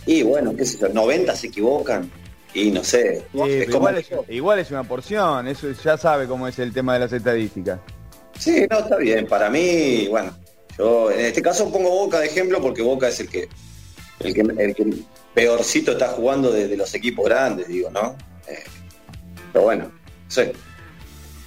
y 0.05 0.23
bueno, 0.23 0.55
qué 0.55 0.65
sé 0.65 0.79
yo, 0.79 0.89
90 0.89 1.35
se 1.35 1.47
equivocan, 1.47 2.09
y 2.53 2.71
no 2.71 2.83
sé. 2.83 3.23
igual, 3.33 3.97
es, 3.97 4.09
igual, 4.29 4.59
es, 4.59 4.71
una 4.71 4.83
porción, 4.83 5.47
eso 5.47 5.71
ya 5.71 5.97
sabe 5.97 6.27
cómo 6.27 6.47
es 6.47 6.57
el 6.59 6.73
tema 6.73 6.93
de 6.93 6.99
las 7.01 7.13
estadísticas. 7.13 7.79
Sí, 8.37 8.65
no, 8.69 8.79
está 8.79 8.97
bien. 8.97 9.27
Para 9.27 9.49
mí, 9.49 10.07
bueno, 10.09 10.35
yo 10.81 11.11
en 11.11 11.25
este 11.25 11.41
caso 11.41 11.71
pongo 11.71 11.89
Boca 11.89 12.19
de 12.19 12.25
ejemplo 12.27 12.59
porque 12.61 12.81
Boca 12.81 13.07
es 13.07 13.19
el 13.19 13.29
que 13.29 13.47
el 14.19 14.33
que, 14.33 14.73
que 14.73 14.93
peorcito 15.33 15.91
está 15.93 16.09
jugando 16.09 16.51
de, 16.51 16.75
los 16.75 16.93
equipos 16.93 17.25
grandes, 17.25 17.67
digo, 17.67 17.89
¿no? 17.89 18.15
Eh, 18.47 18.63
Pero 19.51 19.65
bueno, 19.65 19.91
sí. 20.27 20.43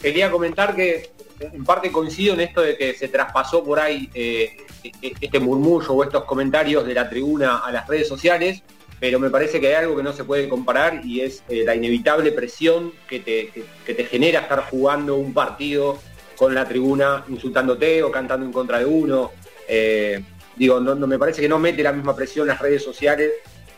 Quería 0.00 0.30
comentar 0.30 0.74
que 0.74 1.10
en 1.40 1.64
parte 1.64 1.90
coincido 1.90 2.34
en 2.34 2.40
esto 2.40 2.62
de 2.62 2.76
que 2.76 2.94
se 2.94 3.08
traspasó 3.08 3.64
por 3.64 3.78
ahí 3.78 4.08
eh, 4.14 4.56
este 5.02 5.40
murmullo 5.40 5.92
o 5.92 6.04
estos 6.04 6.24
comentarios 6.24 6.86
de 6.86 6.94
la 6.94 7.08
tribuna 7.08 7.58
a 7.58 7.72
las 7.72 7.86
redes 7.88 8.06
sociales, 8.08 8.62
pero 9.00 9.18
me 9.18 9.30
parece 9.30 9.60
que 9.60 9.68
hay 9.68 9.74
algo 9.74 9.96
que 9.96 10.02
no 10.02 10.12
se 10.12 10.24
puede 10.24 10.48
comparar 10.48 11.04
y 11.04 11.20
es 11.20 11.42
eh, 11.48 11.64
la 11.64 11.74
inevitable 11.74 12.32
presión 12.32 12.92
que 13.08 13.20
te, 13.20 13.52
te, 13.84 14.04
genera 14.04 14.40
estar 14.40 14.64
jugando 14.70 15.16
un 15.16 15.34
partido 15.34 15.98
con 16.36 16.54
la 16.54 16.66
tribuna 16.66 17.24
insultándote 17.28 18.02
o 18.02 18.10
cantando 18.10 18.46
en 18.46 18.52
contra 18.52 18.78
de 18.78 18.84
uno. 18.84 19.32
Eh, 19.68 20.22
digo, 20.56 20.80
no, 20.80 20.94
me 21.06 21.18
parece 21.18 21.40
que 21.40 21.48
no 21.48 21.58
mete 21.58 21.82
la 21.82 21.92
misma 21.92 22.14
presión 22.14 22.46
las 22.46 22.60
redes 22.60 22.82
sociales 22.82 23.30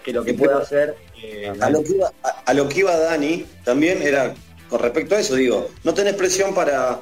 que 0.02 0.12
lo 0.12 0.24
que 0.24 0.34
puede 0.34 0.54
hacer. 0.54 0.94
a, 1.60 1.70
lo 1.70 1.82
que 1.82 1.92
iba, 1.92 2.12
a 2.44 2.54
lo 2.54 2.68
que 2.68 2.80
iba 2.80 2.96
Dani 2.96 3.44
también 3.64 4.02
era 4.02 4.34
con 4.68 4.80
respecto 4.80 5.14
a 5.14 5.20
eso, 5.20 5.34
digo, 5.34 5.70
no 5.84 5.94
tenés 5.94 6.14
presión 6.14 6.54
para 6.54 7.00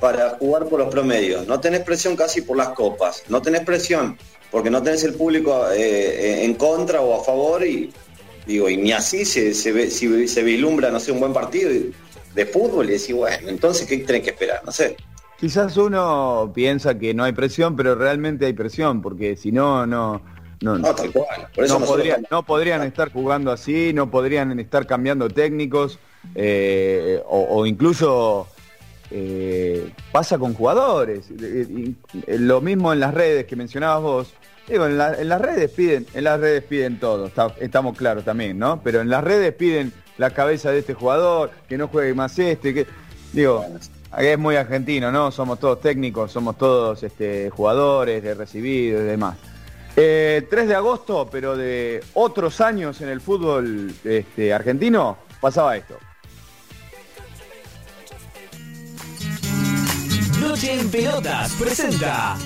para 0.00 0.30
jugar 0.30 0.66
por 0.66 0.80
los 0.80 0.88
promedios. 0.88 1.46
No 1.46 1.60
tenés 1.60 1.80
presión 1.80 2.16
casi 2.16 2.40
por 2.40 2.56
las 2.56 2.70
copas. 2.70 3.22
No 3.28 3.42
tenés 3.42 3.60
presión 3.60 4.18
porque 4.50 4.70
no 4.70 4.82
tenés 4.82 5.04
el 5.04 5.14
público 5.14 5.70
eh, 5.70 6.44
en 6.44 6.54
contra 6.54 7.02
o 7.02 7.20
a 7.20 7.24
favor 7.24 7.64
y 7.64 7.92
digo, 8.46 8.68
y 8.68 8.76
ni 8.76 8.90
así 8.90 9.24
se, 9.24 9.54
se, 9.54 9.90
se 9.90 10.42
vislumbra, 10.42 10.90
no 10.90 10.98
sé, 10.98 11.12
un 11.12 11.20
buen 11.20 11.32
partido 11.32 11.70
de 12.34 12.46
fútbol 12.46 12.88
y 12.88 12.92
decís, 12.92 13.14
bueno, 13.14 13.48
entonces 13.48 13.86
¿qué 13.86 13.98
tenés 13.98 14.22
que 14.22 14.30
esperar? 14.30 14.62
No 14.64 14.72
sé. 14.72 14.96
Quizás 15.38 15.76
uno 15.76 16.52
piensa 16.54 16.98
que 16.98 17.14
no 17.14 17.24
hay 17.24 17.32
presión, 17.32 17.74
pero 17.74 17.94
realmente 17.94 18.44
hay 18.46 18.52
presión, 18.52 19.00
porque 19.00 19.36
si 19.36 19.50
no, 19.50 19.86
no, 19.86 20.20
no, 20.60 20.76
no, 20.76 20.94
tal 20.94 21.10
cual. 21.10 21.48
no, 21.66 21.80
podrían, 21.80 22.26
no, 22.30 22.42
podrían, 22.44 22.82
estar 22.82 23.10
jugando 23.10 23.50
así, 23.50 23.92
no 23.94 24.10
podrían 24.10 24.60
estar 24.60 24.86
cambiando 24.86 25.30
técnicos, 25.30 25.98
eh, 26.34 27.22
o, 27.26 27.64
incluso 27.64 28.48
eh, 29.10 29.90
pasa 30.12 30.38
con 30.38 30.52
jugadores. 30.52 31.28
lo 32.26 32.60
mismo 32.60 32.92
en 32.92 33.00
las 33.00 33.14
redes 33.14 33.46
que 33.46 33.56
mencionabas 33.56 34.02
vos. 34.02 34.34
Digo, 34.68 34.86
en, 34.86 34.98
las 34.98 35.40
redes 35.40 35.70
piden, 35.70 36.06
en 36.12 36.24
las 36.24 36.38
redes 36.38 36.62
piden 36.62 37.00
todo, 37.00 37.30
estamos 37.58 37.96
claros 37.96 38.24
también, 38.24 38.58
¿no? 38.58 38.82
Pero 38.84 39.00
en 39.00 39.08
las 39.08 39.24
redes 39.24 39.54
piden 39.54 39.92
la 40.20 40.30
cabeza 40.30 40.70
de 40.70 40.80
este 40.80 40.92
jugador, 40.92 41.50
que 41.66 41.78
no 41.78 41.88
juegue 41.88 42.12
más 42.12 42.38
este, 42.38 42.74
que. 42.74 42.86
Digo, 43.32 43.64
es 44.18 44.38
muy 44.38 44.54
argentino, 44.54 45.10
¿no? 45.10 45.30
Somos 45.30 45.58
todos 45.58 45.80
técnicos, 45.80 46.30
somos 46.30 46.58
todos 46.58 47.02
este, 47.02 47.48
jugadores 47.48 48.22
de 48.22 48.34
recibido 48.34 49.00
y 49.00 49.04
demás. 49.04 49.38
3 49.94 49.96
eh, 49.96 50.46
de 50.50 50.74
agosto, 50.74 51.26
pero 51.32 51.56
de 51.56 52.04
otros 52.12 52.60
años 52.60 53.00
en 53.00 53.08
el 53.08 53.22
fútbol 53.22 53.94
este, 54.04 54.52
argentino, 54.52 55.16
pasaba 55.40 55.74
esto. 55.78 55.96
Noche 60.38 60.80
en 60.80 60.90
Pelotas 60.90 61.52
presenta 61.58 62.36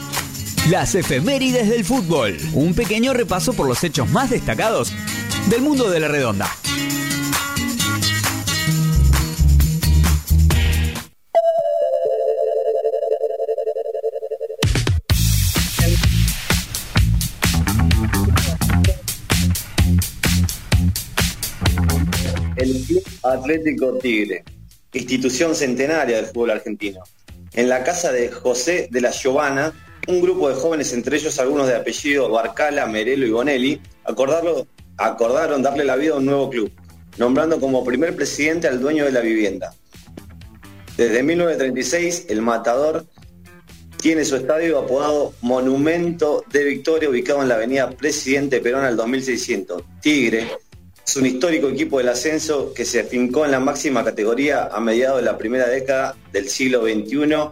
las 0.71 0.95
efemérides 0.95 1.69
del 1.69 1.85
fútbol. 1.85 2.37
Un 2.53 2.73
pequeño 2.73 3.13
repaso 3.15 3.53
por 3.53 3.67
los 3.67 3.83
hechos 3.83 4.09
más 4.11 4.31
destacados 4.31 4.93
del 5.49 5.61
mundo 5.63 5.91
de 5.91 5.99
la 5.99 6.07
redonda. 6.07 6.49
El 22.65 22.83
Club 22.87 23.05
Atlético 23.23 23.99
Tigre, 23.99 24.43
institución 24.95 25.55
centenaria 25.55 26.17
del 26.17 26.25
fútbol 26.25 26.53
argentino 26.53 27.03
en 27.53 27.69
la 27.69 27.85
casa 27.85 28.11
de 28.11 28.31
José 28.31 28.89
de 28.91 29.03
la 29.03 29.13
Giovana, 29.13 29.75
un 30.09 30.23
grupo 30.23 30.49
de 30.49 30.55
jóvenes, 30.55 30.95
entre 30.95 31.19
ellos 31.19 31.39
algunos 31.39 31.67
de 31.67 31.77
apellido 31.77 32.31
Barcala, 32.31 32.87
Merelo 32.87 33.27
y 33.27 33.31
Bonelli, 33.31 33.81
acordaron 34.05 35.63
darle 35.63 35.85
la 35.85 35.97
vida 35.97 36.15
a 36.15 36.17
un 36.17 36.25
nuevo 36.25 36.49
club, 36.49 36.73
nombrando 37.19 37.61
como 37.61 37.85
primer 37.85 38.17
presidente 38.17 38.67
al 38.67 38.81
dueño 38.81 39.05
de 39.05 39.13
la 39.13 39.21
vivienda. 39.21 39.75
Desde 40.97 41.23
1936, 41.23 42.27
el 42.31 42.41
Matador 42.41 43.05
tiene 43.99 44.25
su 44.25 44.37
estadio 44.37 44.79
apodado 44.79 45.35
Monumento 45.43 46.45
de 46.51 46.65
Victoria, 46.65 47.11
ubicado 47.11 47.43
en 47.43 47.49
la 47.49 47.57
avenida 47.57 47.91
Presidente 47.91 48.61
Perón 48.61 48.87
al 48.87 48.97
2600. 48.97 49.83
Tigre, 50.01 50.49
es 51.07 51.17
un 51.17 51.27
histórico 51.27 51.69
equipo 51.69 51.99
del 51.99 52.09
ascenso 52.09 52.73
que 52.73 52.85
se 52.85 53.01
afincó 53.01 53.45
en 53.45 53.51
la 53.51 53.61
máxima 53.61 54.03
categoría 54.03 54.69
a 54.73 54.81
mediados 54.81 55.19
de 55.19 55.25
la 55.25 55.37
primera 55.37 55.69
década 55.69 56.17
del 56.33 56.49
siglo 56.49 56.83
XXI 56.83 57.51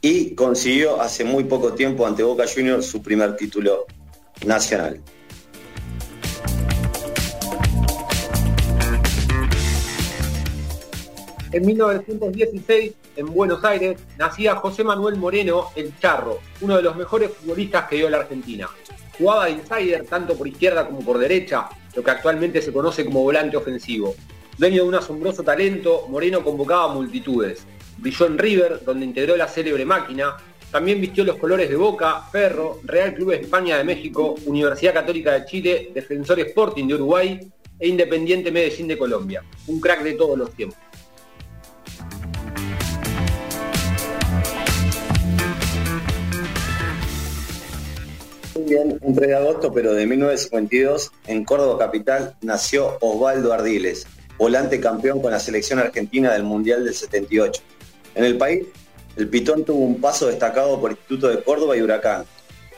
y 0.00 0.34
consiguió 0.34 1.00
hace 1.00 1.24
muy 1.24 1.44
poco 1.44 1.74
tiempo 1.74 2.06
ante 2.06 2.22
Boca 2.22 2.44
Juniors 2.52 2.86
su 2.86 3.02
primer 3.02 3.36
título 3.36 3.86
nacional. 4.46 5.00
En 11.52 11.64
1916, 11.64 12.92
en 13.16 13.26
Buenos 13.26 13.64
Aires, 13.64 13.98
nacía 14.18 14.56
José 14.56 14.84
Manuel 14.84 15.16
Moreno, 15.16 15.70
el 15.74 15.96
Charro, 15.98 16.40
uno 16.60 16.76
de 16.76 16.82
los 16.82 16.96
mejores 16.96 17.30
futbolistas 17.30 17.88
que 17.88 17.96
dio 17.96 18.10
la 18.10 18.18
Argentina. 18.18 18.68
Jugaba 19.16 19.46
de 19.46 19.52
insider 19.52 20.04
tanto 20.06 20.36
por 20.36 20.48
izquierda 20.48 20.86
como 20.86 21.00
por 21.00 21.18
derecha, 21.18 21.68
lo 21.96 22.04
que 22.04 22.10
actualmente 22.10 22.60
se 22.62 22.72
conoce 22.72 23.04
como 23.04 23.22
volante 23.22 23.56
ofensivo. 23.56 24.14
Dueño 24.58 24.82
de 24.82 24.88
un 24.88 24.94
asombroso 24.94 25.42
talento, 25.42 26.06
Moreno 26.08 26.44
convocaba 26.44 26.94
multitudes. 26.94 27.66
Brilló 27.98 28.26
en 28.26 28.38
River, 28.38 28.82
donde 28.84 29.06
integró 29.06 29.36
la 29.36 29.48
célebre 29.48 29.84
máquina. 29.84 30.36
También 30.70 31.00
vistió 31.00 31.24
los 31.24 31.36
colores 31.36 31.70
de 31.70 31.76
Boca, 31.76 32.22
Ferro, 32.30 32.80
Real 32.84 33.14
Club 33.14 33.30
de 33.30 33.36
España 33.36 33.78
de 33.78 33.84
México, 33.84 34.34
Universidad 34.44 34.92
Católica 34.92 35.32
de 35.32 35.46
Chile, 35.46 35.90
Defensor 35.94 36.38
Sporting 36.40 36.86
de 36.86 36.94
Uruguay 36.94 37.40
e 37.78 37.88
Independiente 37.88 38.50
Medellín 38.50 38.88
de 38.88 38.98
Colombia. 38.98 39.42
Un 39.66 39.80
crack 39.80 40.02
de 40.02 40.12
todos 40.14 40.36
los 40.36 40.52
tiempos. 40.52 40.78
Bien, 48.64 48.98
un 49.02 49.14
3 49.14 49.28
de 49.28 49.34
agosto, 49.36 49.72
pero 49.72 49.92
de 49.92 50.06
1952, 50.06 51.12
en 51.26 51.44
Córdoba 51.44 51.78
Capital, 51.78 52.34
nació 52.40 52.96
Osvaldo 53.00 53.52
Ardiles, 53.52 54.06
volante 54.38 54.80
campeón 54.80 55.20
con 55.20 55.32
la 55.32 55.40
selección 55.40 55.78
argentina 55.78 56.32
del 56.32 56.44
Mundial 56.44 56.84
del 56.84 56.94
78. 56.94 57.62
En 58.14 58.24
el 58.24 58.38
país, 58.38 58.64
el 59.16 59.28
Pitón 59.28 59.64
tuvo 59.64 59.84
un 59.84 60.00
paso 60.00 60.28
destacado 60.28 60.80
por 60.80 60.92
Instituto 60.92 61.28
de 61.28 61.42
Córdoba 61.42 61.76
y 61.76 61.82
Huracán. 61.82 62.24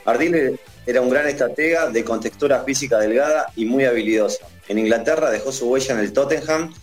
Ardiles 0.05 0.59
era 0.85 1.01
un 1.01 1.09
gran 1.09 1.27
estratega 1.27 1.89
de 1.89 2.03
contextura 2.03 2.63
física 2.63 2.97
delgada 2.97 3.51
y 3.55 3.65
muy 3.65 3.85
habilidoso. 3.85 4.39
En 4.67 4.79
Inglaterra 4.79 5.29
dejó 5.29 5.51
su 5.51 5.69
huella 5.69 5.93
en 5.93 5.99
el 5.99 6.13
Tottenham, 6.13 6.73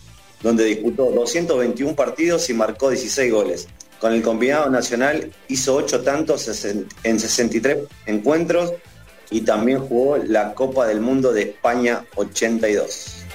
donde 0.41 0.65
disputó 0.65 1.11
221 1.11 1.95
partidos 1.95 2.49
y 2.49 2.53
marcó 2.53 2.89
16 2.89 3.31
goles. 3.31 3.67
Con 3.99 4.13
el 4.13 4.21
combinado 4.21 4.69
nacional 4.69 5.31
hizo 5.47 5.75
8 5.75 6.03
tantos 6.03 6.65
en 7.03 7.19
63 7.19 7.79
encuentros 8.05 8.73
y 9.31 9.41
también 9.41 9.79
jugó 9.79 10.17
la 10.17 10.53
Copa 10.53 10.85
del 10.85 11.01
Mundo 11.01 11.33
de 11.33 11.41
España 11.43 12.05
82. 12.15 13.25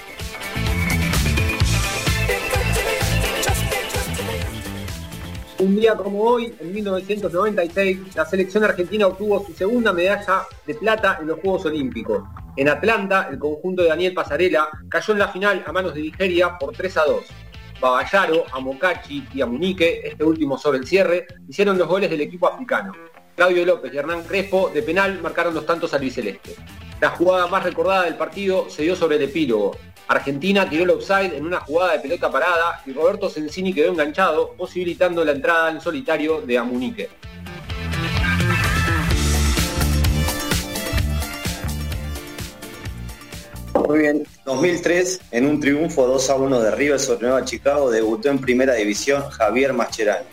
Un 5.59 5.75
día 5.77 5.95
como 5.95 6.21
hoy, 6.21 6.53
en 6.59 6.73
1996, 6.73 8.15
la 8.15 8.25
selección 8.25 8.65
argentina 8.65 9.07
obtuvo 9.07 9.45
su 9.45 9.53
segunda 9.53 9.93
medalla 9.93 10.43
de 10.65 10.75
plata 10.75 11.19
en 11.21 11.27
los 11.27 11.39
Juegos 11.39 11.65
Olímpicos. 11.65 12.23
En 12.57 12.67
Atlanta, 12.67 13.29
el 13.31 13.39
conjunto 13.39 13.81
de 13.81 13.89
Daniel 13.89 14.13
Pasarela 14.13 14.67
cayó 14.89 15.13
en 15.13 15.19
la 15.19 15.29
final 15.29 15.63
a 15.65 15.71
manos 15.71 15.93
de 15.93 16.01
Nigeria 16.01 16.57
por 16.57 16.75
3 16.75 16.97
a 16.97 17.05
2. 17.05 17.23
Baballaro, 17.83 18.45
a 18.49 18.61
Mocachi 18.61 19.27
y 19.33 19.41
a 19.41 19.45
Munique, 19.45 19.99
este 20.05 20.23
último 20.23 20.57
sobre 20.57 20.77
el 20.77 20.87
cierre, 20.87 21.27
hicieron 21.49 21.77
los 21.77 21.85
goles 21.85 22.09
del 22.09 22.21
equipo 22.21 22.47
africano. 22.47 22.93
Claudio 23.35 23.65
López 23.65 23.93
y 23.93 23.97
Hernán 23.97 24.23
Crespo 24.23 24.71
de 24.73 24.81
penal 24.83 25.19
marcaron 25.21 25.53
los 25.53 25.65
tantos 25.65 25.93
albiceleste. 25.93 26.55
La 27.01 27.09
jugada 27.09 27.45
más 27.47 27.61
recordada 27.61 28.03
del 28.03 28.15
partido 28.15 28.69
se 28.69 28.83
dio 28.83 28.95
sobre 28.95 29.17
el 29.17 29.23
epílogo. 29.23 29.75
Argentina 30.07 30.69
tiró 30.69 30.85
el 30.85 30.91
offside 30.91 31.35
en 31.35 31.45
una 31.45 31.59
jugada 31.59 31.91
de 31.91 31.99
pelota 31.99 32.31
parada 32.31 32.81
y 32.85 32.93
Roberto 32.93 33.29
Sensini 33.29 33.73
quedó 33.73 33.91
enganchado, 33.91 34.53
posibilitando 34.53 35.25
la 35.25 35.33
entrada 35.33 35.69
en 35.69 35.81
solitario 35.81 36.39
de 36.39 36.57
Amunique. 36.57 37.09
Muy 43.87 43.99
bien. 43.99 44.25
2003, 44.45 45.19
en 45.31 45.45
un 45.45 45.59
triunfo 45.59 46.07
2 46.07 46.29
a 46.29 46.35
1 46.35 46.61
de 46.61 46.71
River 46.71 46.99
sobre 46.99 47.27
Nueva 47.27 47.43
Chicago, 47.43 47.91
debutó 47.91 48.29
en 48.29 48.39
primera 48.39 48.73
división 48.75 49.23
Javier 49.29 49.73
Mascherano. 49.73 50.25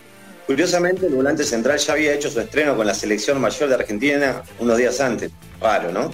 Curiosamente, 0.46 1.06
el 1.06 1.14
volante 1.14 1.44
central 1.44 1.78
ya 1.78 1.92
había 1.92 2.12
hecho 2.12 2.30
su 2.30 2.40
estreno 2.40 2.76
con 2.76 2.86
la 2.86 2.94
selección 2.94 3.40
mayor 3.40 3.68
de 3.68 3.76
Argentina 3.76 4.42
unos 4.58 4.78
días 4.78 5.00
antes. 5.00 5.30
Raro, 5.60 5.92
¿no? 5.92 6.12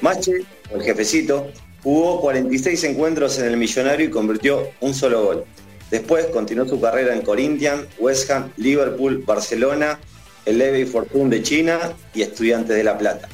Mache, 0.00 0.44
el 0.70 0.82
jefecito, 0.82 1.48
jugó 1.82 2.20
46 2.20 2.84
encuentros 2.84 3.38
en 3.38 3.46
el 3.46 3.56
Millonario 3.56 4.06
y 4.06 4.10
convirtió 4.10 4.68
un 4.80 4.94
solo 4.94 5.24
gol. 5.24 5.44
Después 5.90 6.26
continuó 6.26 6.66
su 6.66 6.80
carrera 6.80 7.14
en 7.14 7.22
Corinthians, 7.22 7.84
West 7.98 8.30
Ham, 8.30 8.50
Liverpool, 8.56 9.22
Barcelona, 9.24 10.00
el 10.44 10.58
Levy 10.58 10.84
Fortune 10.84 11.30
de 11.30 11.42
China 11.42 11.78
y 12.14 12.22
Estudiantes 12.22 12.76
de 12.76 12.82
La 12.82 12.98
Plata. 12.98 13.28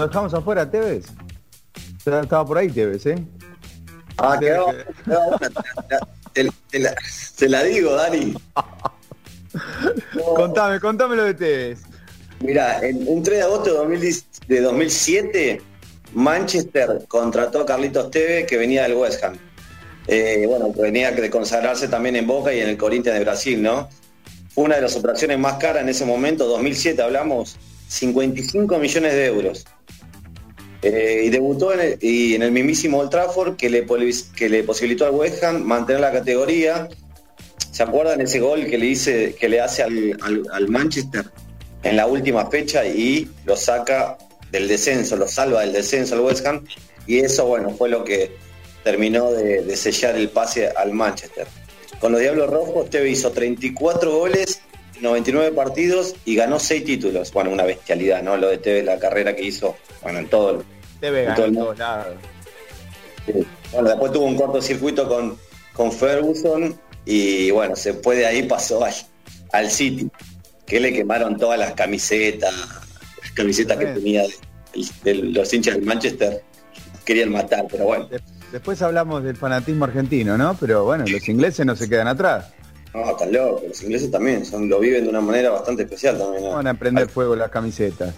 Lo 0.00 0.08
dejamos 0.08 0.32
afuera, 0.32 0.70
Tevez. 0.70 1.04
Estaba 1.98 2.46
por 2.46 2.56
ahí, 2.56 2.70
Tevez, 2.70 3.04
¿eh? 3.04 3.22
Ah, 4.16 4.38
quedó, 4.40 4.68
quedó 5.04 5.38
te, 6.32 6.50
te 6.70 6.78
la, 6.78 6.94
te 7.36 7.48
la 7.50 7.62
digo, 7.64 7.94
Dani. 7.94 8.34
Contame, 10.36 10.80
contame 10.80 11.16
lo 11.16 11.24
de 11.24 11.34
Tevez. 11.34 11.80
Mira, 12.40 12.80
en 12.80 13.06
un 13.06 13.22
3 13.22 13.36
de 13.36 13.42
agosto 13.42 13.70
de, 13.72 13.76
2010 13.76 14.24
de 14.48 14.60
2007, 14.62 15.62
Manchester 16.14 17.04
contrató 17.06 17.60
a 17.60 17.66
Carlitos 17.66 18.10
Tevez, 18.10 18.46
que 18.46 18.56
venía 18.56 18.84
del 18.84 18.94
West 18.94 19.22
Ham. 19.22 19.36
Eh, 20.06 20.46
bueno, 20.48 20.72
que 20.72 20.80
venía 20.80 21.12
de 21.12 21.28
consagrarse 21.28 21.88
también 21.88 22.16
en 22.16 22.26
Boca 22.26 22.54
y 22.54 22.60
en 22.60 22.70
el 22.70 22.78
Corinthians 22.78 23.18
de 23.18 23.24
Brasil, 23.24 23.62
¿no? 23.62 23.90
Fue 24.54 24.64
una 24.64 24.76
de 24.76 24.82
las 24.82 24.96
operaciones 24.96 25.38
más 25.38 25.58
caras 25.58 25.82
en 25.82 25.90
ese 25.90 26.06
momento, 26.06 26.46
2007 26.46 27.02
hablamos, 27.02 27.58
55 27.88 28.78
millones 28.78 29.12
de 29.12 29.26
euros. 29.26 29.66
Eh, 30.82 31.22
y 31.26 31.28
debutó 31.30 31.72
en 31.74 31.80
el, 31.80 31.98
y 32.00 32.34
en 32.34 32.42
el 32.42 32.52
mismísimo 32.52 32.98
Old 32.98 33.10
Trafford 33.10 33.56
que 33.56 33.68
le, 33.68 33.86
que 34.36 34.48
le 34.48 34.62
posibilitó 34.64 35.04
al 35.06 35.12
West 35.12 35.42
Ham 35.44 35.62
mantener 35.62 36.00
la 36.00 36.10
categoría. 36.12 36.88
¿Se 37.70 37.82
acuerdan 37.82 38.20
ese 38.20 38.40
gol 38.40 38.66
que 38.66 38.78
le, 38.78 38.86
hice, 38.86 39.34
que 39.38 39.48
le 39.48 39.60
hace 39.60 39.82
al, 39.82 40.16
al- 40.22 40.44
al 40.52 40.68
Manchester 40.68 41.24
en 41.82 41.96
la 41.96 42.06
última 42.06 42.46
fecha 42.50 42.84
y 42.86 43.28
lo 43.44 43.56
saca 43.56 44.16
del 44.50 44.68
descenso, 44.68 45.16
lo 45.16 45.28
salva 45.28 45.60
del 45.60 45.72
descenso 45.72 46.14
al 46.14 46.20
West 46.22 46.46
Ham? 46.46 46.64
Y 47.06 47.18
eso, 47.20 47.46
bueno, 47.46 47.70
fue 47.76 47.88
lo 47.88 48.02
que 48.04 48.32
terminó 48.82 49.30
de, 49.32 49.62
de 49.62 49.76
sellar 49.76 50.16
el 50.16 50.30
pase 50.30 50.68
al 50.68 50.92
Manchester. 50.92 51.46
Con 52.00 52.12
los 52.12 52.20
Diablos 52.22 52.48
Rojos, 52.48 52.88
Teve 52.88 53.10
hizo 53.10 53.30
34 53.30 54.10
goles, 54.16 54.62
99 55.00 55.52
partidos 55.52 56.14
y 56.24 56.34
ganó 56.36 56.58
6 56.58 56.84
títulos. 56.84 57.32
Bueno, 57.32 57.50
una 57.50 57.64
bestialidad, 57.64 58.22
¿no? 58.22 58.36
Lo 58.36 58.48
de 58.48 58.58
Teve, 58.58 58.82
la 58.82 58.98
carrera 58.98 59.34
que 59.34 59.42
hizo, 59.44 59.76
bueno, 60.02 60.18
en 60.20 60.28
todo, 60.28 60.64
Tevez 61.00 61.28
En 61.28 61.34
todo 61.34 61.44
ganó 61.44 61.44
el 61.44 61.48
en 61.48 61.54
mundo. 61.54 61.64
todos 61.66 61.78
lados. 61.78 62.06
Sí. 63.26 63.32
Bueno, 63.72 63.88
después 63.88 64.12
tuvo 64.12 64.24
un 64.24 64.36
cortocircuito 64.36 65.08
con, 65.08 65.38
con 65.72 65.92
Ferguson 65.92 66.78
y 67.06 67.50
bueno, 67.50 67.76
se 67.76 67.94
fue 67.94 68.16
de 68.16 68.26
ahí, 68.26 68.42
pasó 68.42 68.84
al, 68.84 68.92
al 69.52 69.70
City, 69.70 70.08
que 70.66 70.80
le 70.80 70.92
quemaron 70.92 71.36
todas 71.36 71.58
las 71.58 71.72
camisetas, 71.74 72.52
las 73.22 73.30
camisetas 73.32 73.76
que 73.78 73.86
tenía 73.86 74.22
de, 74.22 74.34
de 75.04 75.14
los 75.14 75.52
hinchas 75.52 75.74
del 75.76 75.84
Manchester, 75.84 76.42
querían 77.04 77.30
matar, 77.30 77.66
pero 77.70 77.84
bueno, 77.84 78.06
De- 78.06 78.20
Después 78.52 78.82
hablamos 78.82 79.22
del 79.22 79.36
fanatismo 79.36 79.84
argentino, 79.84 80.36
¿no? 80.36 80.56
Pero 80.58 80.84
bueno, 80.84 81.04
los 81.06 81.28
ingleses 81.28 81.64
no 81.64 81.76
se 81.76 81.88
quedan 81.88 82.08
atrás. 82.08 82.46
No, 82.94 83.10
están 83.10 83.32
locos, 83.32 83.62
los 83.68 83.82
ingleses 83.82 84.10
también, 84.10 84.44
son, 84.44 84.68
lo 84.68 84.78
viven 84.80 85.04
de 85.04 85.10
una 85.10 85.20
manera 85.20 85.50
bastante 85.50 85.82
especial 85.84 86.18
también. 86.18 86.44
¿no? 86.44 86.50
Van 86.52 86.66
a 86.66 86.74
prender 86.74 87.08
fuego 87.08 87.36
las 87.36 87.50
camisetas. 87.50 88.14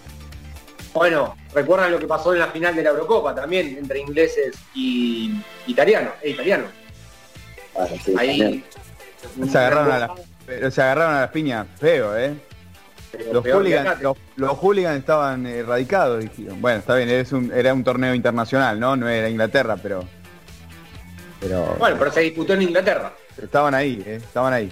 Bueno, 0.93 1.35
recuerdan 1.53 1.91
lo 1.91 1.99
que 1.99 2.07
pasó 2.07 2.33
en 2.33 2.39
la 2.39 2.47
final 2.47 2.75
de 2.75 2.83
la 2.83 2.89
Eurocopa 2.91 3.33
también, 3.33 3.77
entre 3.77 3.99
ingleses 3.99 4.55
y 4.75 5.31
italianos, 5.67 6.13
e 6.21 6.29
italianos. 6.31 6.69
Sí, 8.05 8.13
Ahí. 8.17 8.63
Se 9.49 9.57
agarraron 9.57 9.91
a 9.91 9.99
las, 9.99 10.11
pero 10.45 10.69
se 10.69 10.81
agarraron 10.81 11.15
a 11.15 11.21
las 11.21 11.31
piñas 11.31 11.65
feo, 11.79 12.15
¿eh? 12.17 12.35
Pero 13.11 13.33
Los 13.33 13.45
hooligans, 13.45 13.87
acá, 13.89 13.99
los, 14.01 14.17
los 14.35 14.57
hooligans 14.57 14.97
estaban 14.99 15.45
erradicados, 15.45 16.19
dijeron. 16.21 16.59
Bueno, 16.61 16.79
está 16.79 16.95
bien, 16.95 17.09
es 17.09 17.31
un- 17.31 17.51
era 17.53 17.73
un 17.73 17.83
torneo 17.83 18.13
internacional, 18.15 18.79
¿no? 18.79 18.95
No 18.95 19.07
era 19.07 19.29
Inglaterra, 19.29 19.77
pero. 19.81 20.03
Pero 21.39 21.75
Bueno, 21.77 21.95
pero 21.99 22.11
se 22.11 22.21
disputó 22.21 22.53
en 22.53 22.63
Inglaterra. 22.63 23.13
Estaban 23.41 23.73
ahí, 23.73 24.01
¿eh? 24.05 24.15
Estaban 24.17 24.53
ahí. 24.53 24.71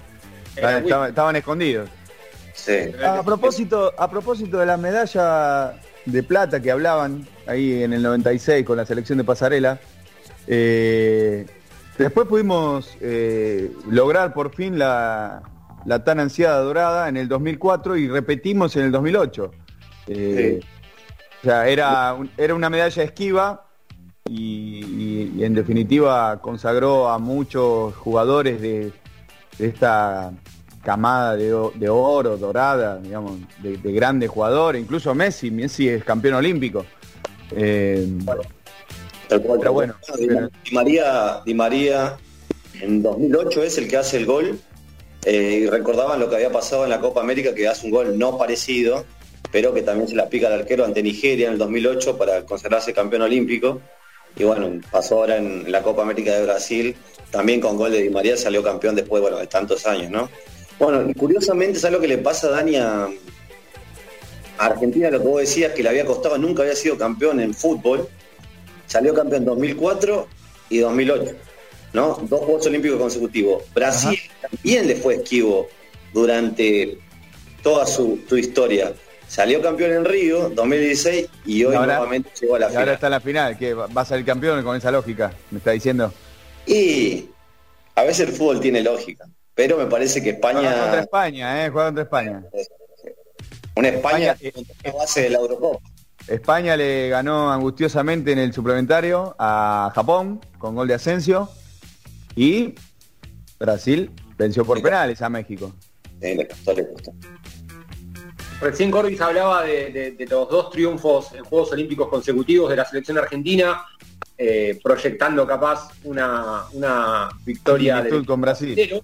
Estaban, 0.54 0.82
estaban- 0.84 1.08
estaban 1.08 1.36
escondidos. 1.36 1.88
Sí. 2.54 2.76
A 3.04 3.22
propósito, 3.22 3.92
a 3.96 4.10
propósito 4.10 4.58
de 4.58 4.66
la 4.66 4.76
medalla 4.76 5.74
de 6.04 6.22
plata 6.22 6.60
que 6.60 6.70
hablaban 6.70 7.26
ahí 7.46 7.82
en 7.82 7.92
el 7.92 8.02
96 8.02 8.64
con 8.66 8.76
la 8.76 8.84
selección 8.84 9.18
de 9.18 9.24
pasarela, 9.24 9.78
eh, 10.46 11.46
después 11.98 12.26
pudimos 12.28 12.96
eh, 13.00 13.70
lograr 13.88 14.34
por 14.34 14.54
fin 14.54 14.78
la, 14.78 15.42
la 15.86 16.04
tan 16.04 16.20
ansiada 16.20 16.58
dorada 16.60 17.08
en 17.08 17.16
el 17.16 17.28
2004 17.28 17.96
y 17.96 18.08
repetimos 18.08 18.76
en 18.76 18.84
el 18.86 18.92
2008. 18.92 19.50
Eh, 20.08 20.60
O 21.40 21.44
sea, 21.44 21.66
era, 21.68 22.16
era 22.36 22.54
una 22.54 22.68
medalla 22.70 23.02
esquiva 23.02 23.64
y, 24.28 24.84
y- 24.84 25.32
y 25.36 25.44
en 25.44 25.54
definitiva 25.54 26.40
consagró 26.40 27.08
a 27.08 27.18
muchos 27.18 27.94
jugadores 27.96 28.60
de, 28.60 28.92
de 29.58 29.66
esta 29.66 30.32
camada 30.84 31.36
de, 31.36 31.52
oro, 31.88 32.36
dorada, 32.36 32.98
digamos, 32.98 33.38
de, 33.62 33.76
de 33.76 33.92
grandes 33.92 34.30
jugadores, 34.30 34.82
incluso 34.82 35.14
Messi, 35.14 35.50
Messi 35.50 35.88
es 35.88 36.04
campeón 36.04 36.34
olímpico. 36.34 36.84
Eh, 37.52 38.06
Tal 39.28 39.40
cual, 39.42 39.58
Pero 39.60 39.72
bueno. 39.72 39.94
Di, 40.18 40.26
pero- 40.26 40.50
Di 40.64 40.70
María, 40.74 41.40
Di 41.46 41.54
María 41.54 42.16
en 42.80 43.02
2008 43.02 43.62
es 43.62 43.78
el 43.78 43.88
que 43.88 43.96
hace 43.96 44.16
el 44.18 44.26
gol 44.26 44.58
eh, 45.24 45.60
y 45.62 45.66
recordaban 45.66 46.18
lo 46.18 46.28
que 46.28 46.36
había 46.36 46.50
pasado 46.50 46.84
en 46.84 46.90
la 46.90 47.00
Copa 47.00 47.20
América 47.20 47.54
que 47.54 47.68
hace 47.68 47.86
un 47.86 47.92
gol 47.92 48.18
no 48.18 48.36
parecido, 48.36 49.04
pero 49.52 49.72
que 49.72 49.82
también 49.82 50.08
se 50.08 50.16
la 50.16 50.28
pica 50.28 50.48
al 50.48 50.54
arquero 50.54 50.84
ante 50.84 51.02
Nigeria 51.02 51.46
en 51.46 51.52
el 51.54 51.58
2008 51.58 52.18
para 52.18 52.44
consagrarse 52.44 52.92
campeón 52.92 53.22
olímpico. 53.22 53.80
Y 54.36 54.44
bueno, 54.44 54.80
pasó 54.90 55.16
ahora 55.16 55.36
en 55.36 55.70
la 55.70 55.82
Copa 55.82 56.02
América 56.02 56.34
de 56.34 56.44
Brasil, 56.44 56.96
también 57.30 57.60
con 57.60 57.76
gol 57.76 57.92
de 57.92 58.02
Di 58.02 58.10
María 58.10 58.36
salió 58.36 58.62
campeón 58.62 58.94
después 58.94 59.20
bueno, 59.20 59.38
de 59.38 59.46
tantos 59.46 59.86
años, 59.86 60.10
¿no? 60.10 60.28
Bueno, 60.78 61.08
y 61.08 61.14
curiosamente, 61.14 61.78
¿sabes 61.78 61.94
lo 61.94 62.00
que 62.00 62.08
le 62.08 62.18
pasa 62.18 62.48
a 62.48 62.50
Dani 62.50 62.76
a, 62.76 63.08
Argentina? 64.58 65.10
Lo 65.10 65.20
que 65.20 65.28
vos 65.28 65.40
decías, 65.40 65.72
que 65.72 65.82
le 65.82 65.88
había 65.88 66.04
costado, 66.04 66.38
nunca 66.38 66.62
había 66.62 66.76
sido 66.76 66.96
campeón 66.98 67.40
en 67.40 67.54
fútbol, 67.54 68.08
salió 68.86 69.14
campeón 69.14 69.44
2004 69.44 70.28
y 70.70 70.78
2008, 70.78 71.32
¿no? 71.92 72.18
Dos 72.28 72.40
Juegos 72.40 72.66
Olímpicos 72.66 72.98
consecutivos. 72.98 73.64
Brasil 73.74 74.18
también 74.40 74.86
le 74.86 74.96
fue 74.96 75.16
esquivo 75.16 75.68
durante 76.12 76.98
toda 77.62 77.86
su, 77.86 78.20
su 78.28 78.36
historia. 78.36 78.92
Salió 79.32 79.62
campeón 79.62 79.92
en 79.92 80.04
Río 80.04 80.50
2016 80.50 81.26
y 81.46 81.64
hoy 81.64 81.74
ahora- 81.74 81.94
nuevamente 81.96 82.28
llegó 82.38 82.56
a 82.56 82.58
la 82.58 82.66
y 82.66 82.68
ahora 82.68 82.80
final. 82.82 82.94
está 82.96 83.06
en 83.06 83.10
la 83.12 83.20
final, 83.20 83.56
que 83.58 83.72
va 83.72 84.02
a 84.02 84.04
salir 84.04 84.26
campeón 84.26 84.62
con 84.62 84.76
esa 84.76 84.90
lógica, 84.90 85.32
me 85.50 85.56
está 85.56 85.70
diciendo. 85.70 86.12
Y 86.66 87.30
a 87.94 88.02
veces 88.02 88.28
el 88.28 88.34
fútbol 88.34 88.60
tiene 88.60 88.82
lógica, 88.82 89.24
pero 89.54 89.78
me 89.78 89.86
parece 89.86 90.22
que 90.22 90.34
Juega 90.38 90.52
contra 90.60 91.00
España, 91.00 91.00
España, 91.00 91.64
eh, 91.64 91.70
juega 91.70 91.86
contra 91.88 92.02
España. 92.04 92.42
una 93.74 93.88
España, 93.88 94.32
España, 94.32 94.52
es 94.82 94.84
la 94.84 94.92
base 94.92 95.22
de 95.22 95.30
la 95.30 95.38
Eurocopa. 95.38 95.78
España 96.28 96.76
le 96.76 97.08
ganó 97.08 97.50
angustiosamente 97.50 98.32
en 98.32 98.38
el 98.38 98.52
suplementario 98.52 99.34
a 99.38 99.90
Japón 99.94 100.42
con 100.58 100.74
gol 100.74 100.88
de 100.88 100.92
Asensio 100.94 101.48
y 102.36 102.74
Brasil 103.58 104.10
venció 104.36 104.62
por 104.66 104.82
penales 104.82 105.22
a 105.22 105.30
México. 105.30 105.72
Sí, 106.20 106.34
le 106.34 106.46
costó, 106.46 106.74
le 106.74 106.86
costó. 106.92 107.12
Recién 108.62 108.90
Corbis 108.92 109.20
hablaba 109.20 109.62
de, 109.64 109.90
de- 109.90 110.10
de 110.12 110.26
los 110.26 110.48
dos 110.48 110.70
triunfos 110.70 111.32
en 111.32 111.42
Juegos 111.44 111.72
Olímpicos 111.72 112.08
consecutivos 112.08 112.70
de 112.70 112.76
la 112.76 112.84
selección 112.84 113.18
argentina, 113.18 113.84
eh, 114.38 114.78
proyectando 114.82 115.46
capaz 115.46 115.90
una, 116.04 116.64
una 116.72 117.28
victoria 117.44 118.00
del 118.02 118.24
con 118.24 118.40
Brasil. 118.40 118.72
Pero, 118.76 119.00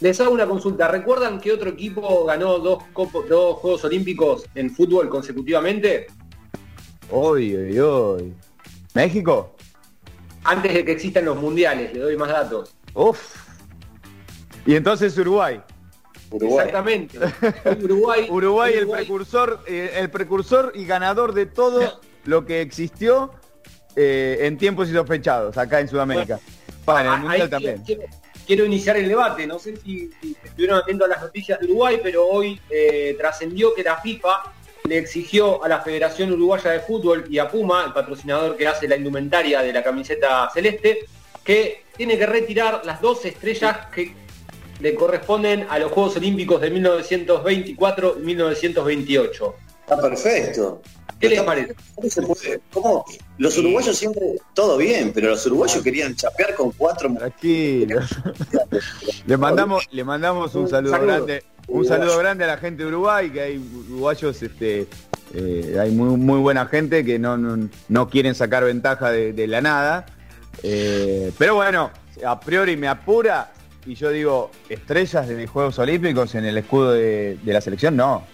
Les 0.00 0.20
hago 0.20 0.32
una 0.32 0.46
consulta. 0.46 0.88
¿Recuerdan 0.88 1.40
que 1.40 1.52
otro 1.52 1.70
equipo 1.70 2.24
ganó 2.26 2.58
dos, 2.58 2.82
dos 2.94 3.56
Juegos 3.60 3.84
Olímpicos 3.84 4.44
en 4.54 4.70
fútbol 4.70 5.08
consecutivamente? 5.08 6.08
Uy, 7.10 7.56
uy, 7.56 7.80
uy. 7.80 8.34
¿México? 8.94 9.54
Antes 10.44 10.74
de 10.74 10.84
que 10.84 10.92
existan 10.92 11.24
los 11.24 11.36
mundiales, 11.40 11.94
le 11.94 12.00
doy 12.00 12.16
más 12.16 12.28
datos. 12.28 12.74
Uf. 12.92 13.36
Y 14.66 14.74
entonces 14.74 15.16
Uruguay. 15.16 15.60
Uruguay. 16.30 16.66
Exactamente. 16.66 17.18
Uruguay, 17.82 18.26
Uruguay, 18.28 18.74
el 18.74 18.88
precursor, 18.88 19.60
eh, 19.66 19.92
el 19.96 20.10
precursor 20.10 20.72
y 20.74 20.84
ganador 20.84 21.34
de 21.34 21.46
todo 21.46 22.00
lo 22.24 22.44
que 22.44 22.60
existió 22.60 23.32
eh, 23.94 24.38
en 24.42 24.58
tiempos 24.58 24.88
insospechados 24.88 25.56
acá 25.56 25.80
en 25.80 25.88
Sudamérica. 25.88 26.38
Para 26.84 27.08
en 27.08 27.14
el 27.14 27.20
Mundial 27.20 27.50
también. 27.50 27.82
Quiero, 27.84 28.02
quiero 28.46 28.64
iniciar 28.64 28.96
el 28.96 29.08
debate. 29.08 29.46
No 29.46 29.58
sé 29.58 29.76
si, 29.76 30.10
estuvieron 30.44 30.78
atentos 30.78 31.06
a 31.06 31.10
las 31.10 31.22
noticias 31.22 31.58
de 31.60 31.66
Uruguay, 31.66 32.00
pero 32.02 32.26
hoy 32.26 32.60
eh, 32.70 33.14
trascendió 33.18 33.74
que 33.74 33.82
la 33.82 33.96
FIFA 33.96 34.52
le 34.84 34.98
exigió 34.98 35.62
a 35.64 35.68
la 35.68 35.80
Federación 35.80 36.32
Uruguaya 36.32 36.70
de 36.70 36.80
Fútbol 36.80 37.24
y 37.28 37.38
a 37.38 37.50
Puma, 37.50 37.84
el 37.84 37.92
patrocinador 37.92 38.56
que 38.56 38.68
hace 38.68 38.86
la 38.86 38.96
indumentaria 38.96 39.62
de 39.62 39.72
la 39.72 39.82
camiseta 39.82 40.48
celeste, 40.52 41.06
que 41.42 41.84
tiene 41.96 42.16
que 42.18 42.26
retirar 42.26 42.82
las 42.84 43.00
dos 43.00 43.24
estrellas 43.24 43.86
que 43.92 44.14
le 44.80 44.94
corresponden 44.94 45.66
a 45.68 45.78
los 45.78 45.92
Juegos 45.92 46.16
Olímpicos 46.16 46.60
de 46.60 46.70
1924 46.70 48.16
y 48.20 48.24
1928. 48.24 49.54
Está 49.80 50.00
perfecto. 50.00 50.82
¿Qué 51.18 51.30
les 51.30 51.42
parece? 51.42 51.74
¿Cómo? 52.72 53.04
Los 53.38 53.56
uruguayos 53.56 53.96
siempre, 53.96 54.36
todo 54.52 54.76
bien, 54.76 55.12
pero 55.14 55.30
los 55.30 55.46
uruguayos 55.46 55.82
querían 55.82 56.14
chapear 56.14 56.54
con 56.54 56.72
cuatro. 56.72 57.14
Tranquilos. 57.14 58.10
le 59.26 59.36
mandamos, 59.36 59.84
le 59.90 60.04
mandamos 60.04 60.54
un 60.54 60.68
saludo, 60.68 61.00
grande, 61.00 61.44
un 61.68 61.86
saludo 61.86 62.18
grande 62.18 62.44
a 62.44 62.48
la 62.48 62.58
gente 62.58 62.82
de 62.82 62.88
Uruguay, 62.90 63.30
que 63.30 63.40
hay 63.40 63.58
uruguayos, 63.58 64.42
este, 64.42 64.86
eh, 65.32 65.76
hay 65.80 65.90
muy, 65.90 66.16
muy 66.16 66.38
buena 66.38 66.66
gente 66.66 67.02
que 67.02 67.18
no, 67.18 67.38
no, 67.38 68.10
quieren 68.10 68.34
sacar 68.34 68.64
ventaja 68.64 69.10
de, 69.10 69.46
la 69.46 69.62
nada. 69.62 70.06
Eh, 70.62 71.32
pero 71.38 71.54
bueno, 71.54 71.90
a 72.26 72.40
priori 72.40 72.76
me 72.76 72.88
apura 72.88 73.52
y 73.86 73.94
yo 73.94 74.10
digo, 74.10 74.50
estrellas 74.68 75.28
de 75.28 75.46
Juegos 75.46 75.78
Olímpicos 75.78 76.34
en 76.34 76.44
el 76.44 76.58
escudo 76.58 76.92
de, 76.92 77.38
la 77.44 77.60
selección, 77.60 77.96
no. 77.96 78.24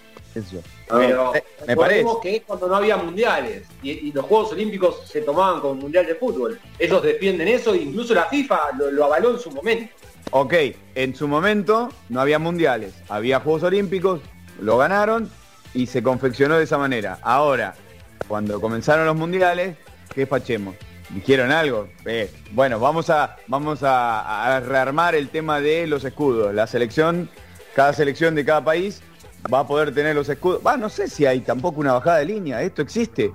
Pero 0.89 1.35
eh, 1.35 1.43
me 1.67 1.75
parece 1.77 2.09
que 2.23 2.37
es 2.37 2.41
cuando 2.41 2.67
no 2.67 2.75
había 2.75 2.97
mundiales 2.97 3.67
y, 3.83 4.11
los 4.11 4.25
Juegos 4.25 4.51
Olímpicos 4.53 5.07
se 5.07 5.21
tomaban 5.21 5.61
como 5.61 5.75
mundial 5.75 6.07
de 6.07 6.15
fútbol. 6.15 6.59
Ellos 6.79 7.03
defienden 7.03 7.47
eso, 7.47 7.75
incluso 7.75 8.15
la 8.15 8.25
FIFA 8.25 8.71
lo, 8.91 9.05
avaló 9.05 9.31
en 9.31 9.39
su 9.39 9.51
momento. 9.51 9.93
Ok, 10.31 10.53
en 10.95 11.15
su 11.15 11.27
momento 11.27 11.89
no 12.09 12.19
había 12.19 12.39
mundiales, 12.39 12.95
había 13.09 13.39
Juegos 13.41 13.61
Olímpicos, 13.61 14.21
lo 14.59 14.77
ganaron 14.77 15.29
y 15.75 15.85
se 15.85 16.01
confeccionó 16.01 16.57
de 16.57 16.63
esa 16.63 16.79
manera. 16.79 17.19
Ahora, 17.21 17.75
cuando 18.27 18.59
comenzaron 18.59 19.05
los 19.05 19.15
mundiales, 19.15 19.77
¿qué 20.15 20.25
fachemos? 20.25 20.75
¿Dijeron 21.13 21.51
algo? 21.51 21.89
Eh, 22.05 22.31
bueno, 22.51 22.79
vamos 22.79 23.09
a, 23.09 23.37
vamos 23.47 23.83
a, 23.83 24.55
a 24.55 24.59
rearmar 24.59 25.13
el 25.15 25.29
tema 25.29 25.61
de 25.61 25.85
los 25.85 26.03
escudos. 26.03 26.53
La 26.53 26.65
selección, 26.65 27.29
cada 27.75 27.93
selección 27.93 28.33
de 28.35 28.43
cada 28.43 28.63
país 28.63 29.01
va 29.51 29.59
a 29.59 29.67
poder 29.67 29.93
tener 29.93 30.15
los 30.15 30.27
escudos. 30.29 30.61
Va, 30.65 30.77
no 30.77 30.89
sé 30.89 31.07
si 31.07 31.25
hay 31.25 31.41
tampoco 31.41 31.79
una 31.79 31.93
bajada 31.93 32.19
de 32.19 32.25
línea, 32.25 32.61
esto 32.61 32.81
existe. 32.81 33.31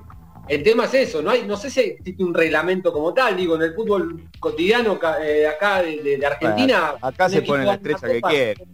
El 0.48 0.62
tema 0.62 0.86
es 0.86 0.94
eso, 0.94 1.20
no 1.20 1.30
hay, 1.30 1.46
no 1.46 1.56
sé 1.58 1.68
si 1.68 1.80
existe 1.80 2.24
un 2.24 2.32
reglamento 2.32 2.90
como 2.90 3.12
tal, 3.12 3.36
digo, 3.36 3.56
en 3.56 3.62
el 3.62 3.74
fútbol 3.74 4.28
cotidiano 4.40 4.98
eh, 5.22 5.46
acá 5.46 5.82
de, 5.82 6.26
Argentina. 6.26 6.94
acá 7.02 7.28
se 7.28 7.42
pone 7.42 7.66
la 7.66 7.74
estrella 7.74 8.00
que 8.00 8.20
quiere. 8.22 8.66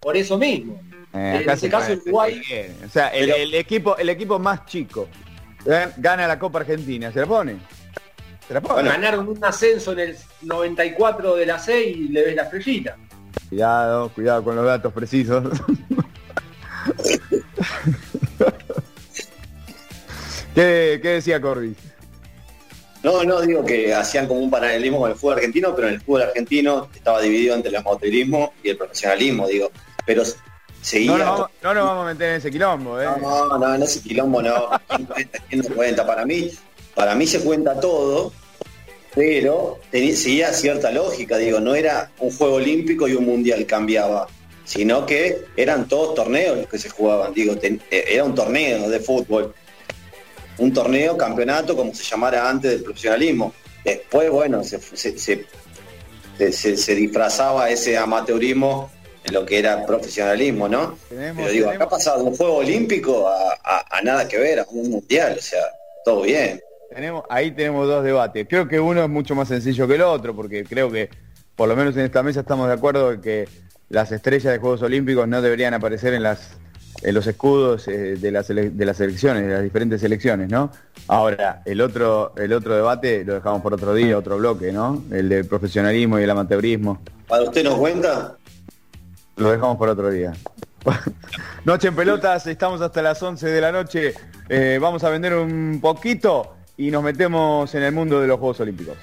Por 0.00 0.16
eso 0.16 0.38
mismo. 0.38 0.80
Eh, 1.12 1.42
en 1.42 1.50
este 1.50 1.68
caso 1.68 1.92
Uruguay. 1.92 2.40
O 2.86 2.88
sea, 2.88 3.08
el, 3.08 3.54
equipo, 3.54 3.98
el 3.98 4.08
equipo 4.08 4.38
más 4.38 4.64
chico 4.64 5.08
gana 5.98 6.26
la 6.26 6.38
Copa 6.38 6.60
Argentina, 6.60 7.12
¿se 7.12 7.20
la 7.20 7.26
pone? 7.26 7.58
¿Se 8.50 8.54
la 8.54 8.60
pone? 8.60 8.88
Ganaron 8.88 9.28
un 9.28 9.38
ascenso 9.44 9.92
en 9.92 10.00
el 10.00 10.16
94 10.42 11.36
de 11.36 11.46
la 11.46 11.56
6 11.56 11.96
y 11.96 12.08
le 12.08 12.24
ves 12.24 12.34
la 12.34 12.42
estrellita. 12.42 12.96
Cuidado, 13.48 14.08
cuidado 14.08 14.42
con 14.42 14.56
los 14.56 14.64
datos 14.64 14.92
precisos. 14.92 15.44
¿Qué, 20.52 20.98
decía 21.00 21.40
Corbis? 21.40 21.76
No, 23.04 23.22
no, 23.22 23.40
digo 23.40 23.64
que 23.64 23.94
hacían 23.94 24.26
como 24.26 24.40
un 24.40 24.50
paralelismo 24.50 24.98
con 24.98 25.12
el 25.12 25.16
fútbol 25.16 25.34
argentino, 25.34 25.72
pero 25.76 25.86
en 25.86 25.94
el 25.94 26.00
fútbol 26.00 26.22
argentino 26.22 26.88
estaba 26.92 27.20
dividido 27.20 27.54
entre 27.54 27.68
el 27.68 27.76
amadorismo 27.76 28.54
y 28.64 28.70
el 28.70 28.76
profesionalismo, 28.76 29.46
digo. 29.46 29.70
Pero 30.04 30.24
seguía... 30.82 31.18
No, 31.18 31.48
no, 31.62 31.74
nos 31.74 31.84
vamos 31.84 32.02
a 32.02 32.06
meter 32.12 32.30
en 32.30 32.36
ese 32.38 32.50
quilombo, 32.50 33.00
¿eh? 33.00 33.06
No, 33.22 33.56
no, 33.56 33.74
en 33.76 33.84
ese 33.84 34.02
quilombo 34.02 34.42
no. 34.42 34.70
¿Quién 35.48 35.62
cuenta? 35.62 36.04
Para 36.04 36.26
mí, 36.26 36.50
para 36.96 37.14
mí 37.14 37.28
se 37.28 37.44
cuenta 37.44 37.78
todo, 37.78 38.32
pero 39.14 39.78
tenía, 39.90 40.16
seguía 40.16 40.52
cierta 40.52 40.90
lógica, 40.90 41.36
digo, 41.36 41.60
no 41.60 41.74
era 41.74 42.10
un 42.18 42.30
juego 42.30 42.54
olímpico 42.54 43.08
y 43.08 43.14
un 43.14 43.26
mundial, 43.26 43.66
cambiaba 43.66 44.28
sino 44.70 45.04
que 45.04 45.46
eran 45.56 45.88
todos 45.88 46.14
torneos 46.14 46.56
los 46.58 46.68
que 46.68 46.78
se 46.78 46.88
jugaban, 46.88 47.34
digo, 47.34 47.56
eh, 47.60 47.80
era 47.90 48.22
un 48.22 48.36
torneo 48.36 48.88
de 48.88 49.00
fútbol, 49.00 49.52
un 50.58 50.72
torneo, 50.72 51.16
campeonato, 51.16 51.74
como 51.74 51.92
se 51.92 52.04
llamara 52.04 52.48
antes 52.48 52.70
del 52.70 52.84
profesionalismo. 52.84 53.52
Después, 53.84 54.30
bueno, 54.30 54.62
se, 54.62 54.78
se, 56.38 56.94
disfrazaba 56.94 57.68
ese 57.68 57.98
amateurismo 57.98 58.92
en 59.24 59.34
lo 59.34 59.44
que 59.44 59.58
era 59.58 59.84
profesionalismo, 59.84 60.68
¿no? 60.68 60.96
Pero 61.08 61.48
digo, 61.48 61.68
acá 61.68 61.84
ha 61.84 61.88
pasado 61.88 62.22
un 62.22 62.36
juego 62.36 62.58
olímpico 62.58 63.28
a, 63.28 64.00
nada 64.04 64.28
que 64.28 64.38
ver, 64.38 64.60
a 64.60 64.66
un 64.70 64.88
mundial, 64.88 65.34
o 65.36 65.42
sea, 65.42 65.64
todo 66.04 66.22
bien. 66.22 66.62
Tenemos, 66.92 67.24
ahí 67.28 67.52
tenemos 67.52 67.86
dos 67.86 68.02
debates. 68.02 68.46
Creo 68.48 68.66
que 68.66 68.80
uno 68.80 69.04
es 69.04 69.08
mucho 69.08 69.36
más 69.36 69.46
sencillo 69.46 69.86
que 69.86 69.94
el 69.94 70.02
otro, 70.02 70.34
porque 70.34 70.64
creo 70.64 70.90
que 70.90 71.08
por 71.54 71.68
lo 71.68 71.76
menos 71.76 71.96
en 71.96 72.04
esta 72.04 72.22
mesa 72.22 72.40
estamos 72.40 72.66
de 72.66 72.74
acuerdo 72.74 73.12
en 73.12 73.20
que 73.20 73.48
las 73.88 74.10
estrellas 74.10 74.52
de 74.52 74.58
Juegos 74.58 74.82
Olímpicos 74.82 75.28
no 75.28 75.40
deberían 75.40 75.72
aparecer 75.74 76.14
en 76.14 76.24
las 76.24 76.56
en 77.02 77.14
los 77.14 77.26
escudos 77.26 77.86
eh, 77.88 78.16
de, 78.16 78.30
las 78.30 78.48
de 78.48 78.84
las 78.84 78.96
selecciones, 78.96 79.46
de 79.46 79.54
las 79.54 79.62
diferentes 79.62 80.00
selecciones, 80.00 80.50
¿no? 80.50 80.70
Ahora, 81.06 81.62
el 81.64 81.80
otro, 81.80 82.34
el 82.36 82.52
otro 82.52 82.74
debate 82.74 83.24
lo 83.24 83.34
dejamos 83.34 83.62
por 83.62 83.72
otro 83.72 83.94
día, 83.94 84.18
otro 84.18 84.36
bloque, 84.36 84.72
¿no? 84.72 85.02
El 85.10 85.28
del 85.28 85.46
profesionalismo 85.46 86.18
y 86.18 86.24
el 86.24 86.30
amateurismo. 86.30 87.00
¿Para 87.28 87.44
usted 87.44 87.64
nos 87.64 87.76
cuenta? 87.76 88.36
Lo 89.36 89.50
dejamos 89.50 89.76
por 89.78 89.88
otro 89.88 90.10
día. 90.10 90.32
noche 91.64 91.88
en 91.88 91.96
pelotas, 91.96 92.46
estamos 92.48 92.80
hasta 92.80 93.00
las 93.00 93.22
11 93.22 93.46
de 93.46 93.60
la 93.60 93.72
noche. 93.72 94.14
Eh, 94.48 94.78
vamos 94.80 95.04
a 95.04 95.10
vender 95.10 95.34
un 95.34 95.78
poquito 95.80 96.56
y 96.80 96.90
nos 96.90 97.02
metemos 97.02 97.72
en 97.74 97.82
el 97.82 97.92
mundo 97.92 98.20
de 98.20 98.26
los 98.26 98.38
Juegos 98.38 98.60
Olímpicos. 98.60 98.96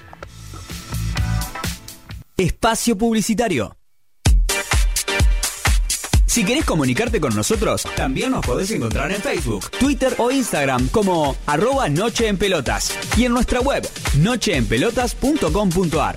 Espacio 2.36 2.98
Publicitario. 2.98 3.76
Si 6.26 6.44
querés 6.44 6.64
comunicarte 6.64 7.20
con 7.20 7.34
nosotros, 7.34 7.84
también 7.96 8.32
nos 8.32 8.44
podés 8.44 8.70
encontrar 8.72 9.10
en 9.12 9.22
Facebook, 9.22 9.70
Twitter 9.70 10.14
o 10.18 10.30
Instagram 10.30 10.88
como 10.88 11.36
arroba 11.46 11.88
Noche 11.88 12.28
en 12.28 12.36
Pelotas 12.36 12.92
y 13.16 13.24
en 13.24 13.32
nuestra 13.32 13.60
web 13.60 13.88
nocheenpelotas.com.ar. 14.18 16.16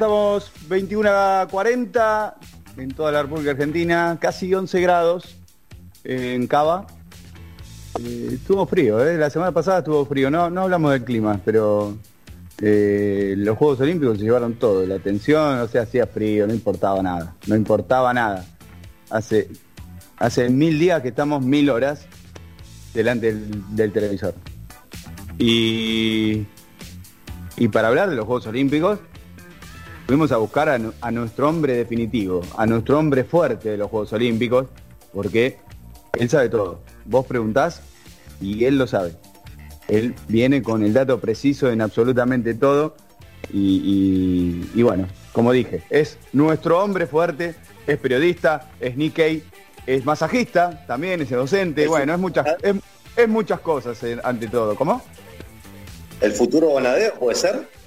Estamos 0.00 0.50
21 0.66 1.10
a 1.10 1.46
40 1.50 2.36
en 2.78 2.90
toda 2.94 3.12
la 3.12 3.20
República 3.20 3.50
Argentina, 3.50 4.16
casi 4.18 4.54
11 4.54 4.80
grados 4.80 5.36
en 6.04 6.46
Cava. 6.46 6.86
Eh, 8.02 8.30
estuvo 8.32 8.64
frío, 8.64 9.06
¿eh? 9.06 9.18
la 9.18 9.28
semana 9.28 9.52
pasada 9.52 9.80
estuvo 9.80 10.06
frío, 10.06 10.30
no, 10.30 10.48
no 10.48 10.62
hablamos 10.62 10.92
del 10.92 11.04
clima, 11.04 11.38
pero 11.44 11.98
eh, 12.62 13.34
los 13.36 13.58
Juegos 13.58 13.80
Olímpicos 13.80 14.16
se 14.16 14.24
llevaron 14.24 14.54
todo, 14.54 14.86
la 14.86 14.94
atención, 14.94 15.58
o 15.58 15.68
sea, 15.68 15.82
hacía 15.82 16.06
frío, 16.06 16.46
no 16.46 16.54
importaba 16.54 17.02
nada, 17.02 17.34
no 17.46 17.54
importaba 17.54 18.14
nada. 18.14 18.46
Hace, 19.10 19.50
hace 20.16 20.48
mil 20.48 20.78
días 20.78 21.02
que 21.02 21.08
estamos 21.08 21.44
mil 21.44 21.68
horas 21.68 22.06
delante 22.94 23.34
del, 23.34 23.92
televisor. 23.92 24.32
Y, 25.36 26.46
y 27.58 27.68
para 27.68 27.88
hablar 27.88 28.08
de 28.08 28.16
los 28.16 28.24
Juegos 28.24 28.46
Olímpicos, 28.46 28.98
fuimos 30.10 30.32
a 30.32 30.38
buscar 30.38 30.68
a, 30.68 30.76
a, 31.02 31.10
nuestro 31.12 31.48
hombre 31.48 31.76
definitivo, 31.76 32.40
a 32.56 32.66
nuestro 32.66 32.98
hombre 32.98 33.22
fuerte 33.22 33.68
de 33.68 33.76
los 33.76 33.88
Juegos 33.88 34.12
Olímpicos, 34.12 34.66
porque 35.14 35.58
él 36.18 36.28
sabe 36.28 36.48
todo. 36.48 36.80
Vos 37.04 37.24
preguntás 37.26 37.80
y 38.40 38.64
él 38.64 38.76
lo 38.76 38.88
sabe. 38.88 39.12
Él 39.86 40.16
viene 40.26 40.64
con 40.64 40.82
el 40.82 40.92
dato 40.92 41.20
preciso 41.20 41.70
en 41.70 41.80
absolutamente 41.80 42.54
todo. 42.54 42.96
Y, 43.52 44.82
bueno, 44.82 45.06
como 45.32 45.52
dije, 45.52 45.84
es 45.90 46.18
nuestro 46.32 46.82
hombre 46.82 47.06
fuerte, 47.06 47.54
es 47.86 47.96
periodista, 47.98 48.68
es 48.80 48.96
Nikkei, 48.96 49.44
es 49.86 50.04
masajista, 50.04 50.86
también 50.88 51.20
es 51.20 51.30
docente, 51.30 51.86
bueno, 51.86 52.14
es 52.14 52.18
muchas, 52.18 52.46
es, 53.16 53.28
muchas 53.28 53.60
cosas 53.60 54.02
eh, 54.02 54.18
ante 54.24 54.48
todo. 54.48 54.74
¿Cómo? 54.74 55.02
¿El 56.20 56.32
futuro 56.32 56.74
ganadero 56.74 57.14
puede 57.14 57.36
ser? 57.36 57.79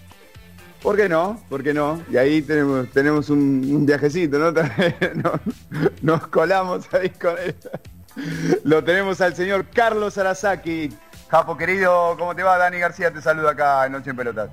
¿Por 0.84 0.98
qué 0.98 1.08
no? 1.08 1.40
¿Por 1.48 1.64
qué 1.64 1.74
no? 1.74 2.02
Y 2.12 2.18
ahí 2.18 2.42
tenemos, 2.42 2.90
tenemos 2.90 3.30
un, 3.30 3.86
viajecito, 3.86 4.38
¿no? 5.16 5.32
Nos 6.02 6.28
colamos 6.28 6.94
ahí 6.94 7.10
con 7.10 7.36
él. 7.38 7.56
Lo 8.66 8.84
tenemos 8.84 9.22
al 9.22 9.34
señor 9.34 9.66
Carlos 9.74 10.18
Arasaki. 10.18 10.90
Japo 11.30 11.56
querido, 11.56 12.18
¿cómo 12.20 12.36
te 12.36 12.44
va? 12.44 12.58
Dani 12.58 12.80
García 12.80 13.14
te 13.14 13.22
saluda 13.22 13.52
acá 13.52 13.86
en 13.86 13.94
Noche 13.94 14.10
en 14.10 14.18
Pelotas. 14.18 14.50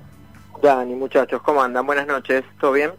Dani, 0.63 0.95
muchachos, 0.95 1.41
¿cómo 1.41 1.61
andan? 1.61 1.85
Buenas 1.85 2.07
noches, 2.07 2.45
¿todo 2.61 2.71
bien? 2.71 2.91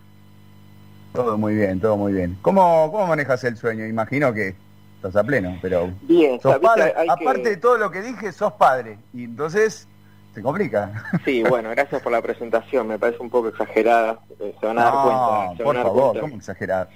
Todo 1.14 1.38
muy 1.38 1.54
bien, 1.54 1.80
todo 1.80 1.96
muy 1.96 2.12
bien. 2.12 2.36
¿Cómo, 2.42 2.92
cómo 2.92 3.06
manejas 3.06 3.42
el 3.44 3.56
sueño? 3.56 3.86
Imagino 3.86 4.34
que 4.34 4.54
estás 4.96 5.16
a 5.16 5.24
pleno, 5.24 5.58
pero... 5.62 5.90
Bien, 6.02 6.38
sos 6.38 6.58
padre. 6.58 6.92
Aparte 7.08 7.48
de 7.48 7.56
todo 7.56 7.78
lo 7.78 7.90
que 7.90 8.02
dije, 8.02 8.30
sos 8.30 8.52
padre. 8.52 8.98
Y 9.14 9.24
entonces 9.24 9.88
se 10.34 10.42
complica. 10.42 10.92
Sí, 11.24 11.42
bueno, 11.42 11.70
gracias 11.70 12.02
por 12.02 12.12
la 12.12 12.22
presentación. 12.22 12.86
Me 12.88 12.98
parece 12.98 13.22
un 13.22 13.30
poco 13.30 13.48
exagerada. 13.48 14.20
Eh, 14.40 14.54
se 14.58 14.66
van 14.66 14.78
a 14.78 14.84
dar 14.84 14.92
cuenta. 14.92 15.64
por 15.64 15.76
favor, 15.76 16.20
¿cómo 16.20 16.36
exagerada? 16.36 16.88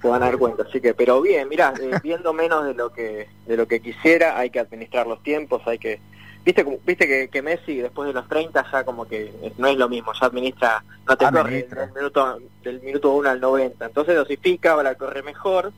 se 0.00 0.08
van 0.08 0.22
a 0.22 0.26
dar 0.26 0.38
cuenta. 0.38 0.64
Así 0.68 0.80
que, 0.80 0.94
pero 0.94 1.22
bien, 1.22 1.48
mira, 1.48 1.72
eh, 1.80 1.92
viendo 2.02 2.32
menos 2.32 2.64
de 2.64 2.74
lo 2.74 2.92
que 2.92 3.28
de 3.46 3.56
lo 3.56 3.66
que 3.68 3.80
quisiera, 3.80 4.36
hay 4.36 4.50
que 4.50 4.58
administrar 4.58 5.06
los 5.06 5.22
tiempos, 5.22 5.62
hay 5.66 5.78
que 5.78 6.00
viste 6.44 6.64
viste 6.84 7.28
que, 7.30 7.42
Messi 7.42 7.76
después 7.76 8.08
de 8.08 8.12
los 8.12 8.28
30 8.28 8.66
ya 8.70 8.84
como 8.84 9.06
que 9.06 9.32
no 9.58 9.68
es 9.68 9.76
lo 9.76 9.88
mismo, 9.88 10.12
ya 10.20 10.26
administra, 10.26 10.84
no 11.08 11.16
te 11.16 11.30
corre 11.30 11.62
del 11.62 11.92
minuto 11.94 12.38
del 12.64 12.80
minuto 12.82 13.12
1 13.12 13.30
al 13.30 13.40
90, 13.40 13.86
entonces 13.86 14.16
dosifica 14.16 14.74
para 14.74 14.96
corre 14.96 15.22
mejor, 15.22 15.72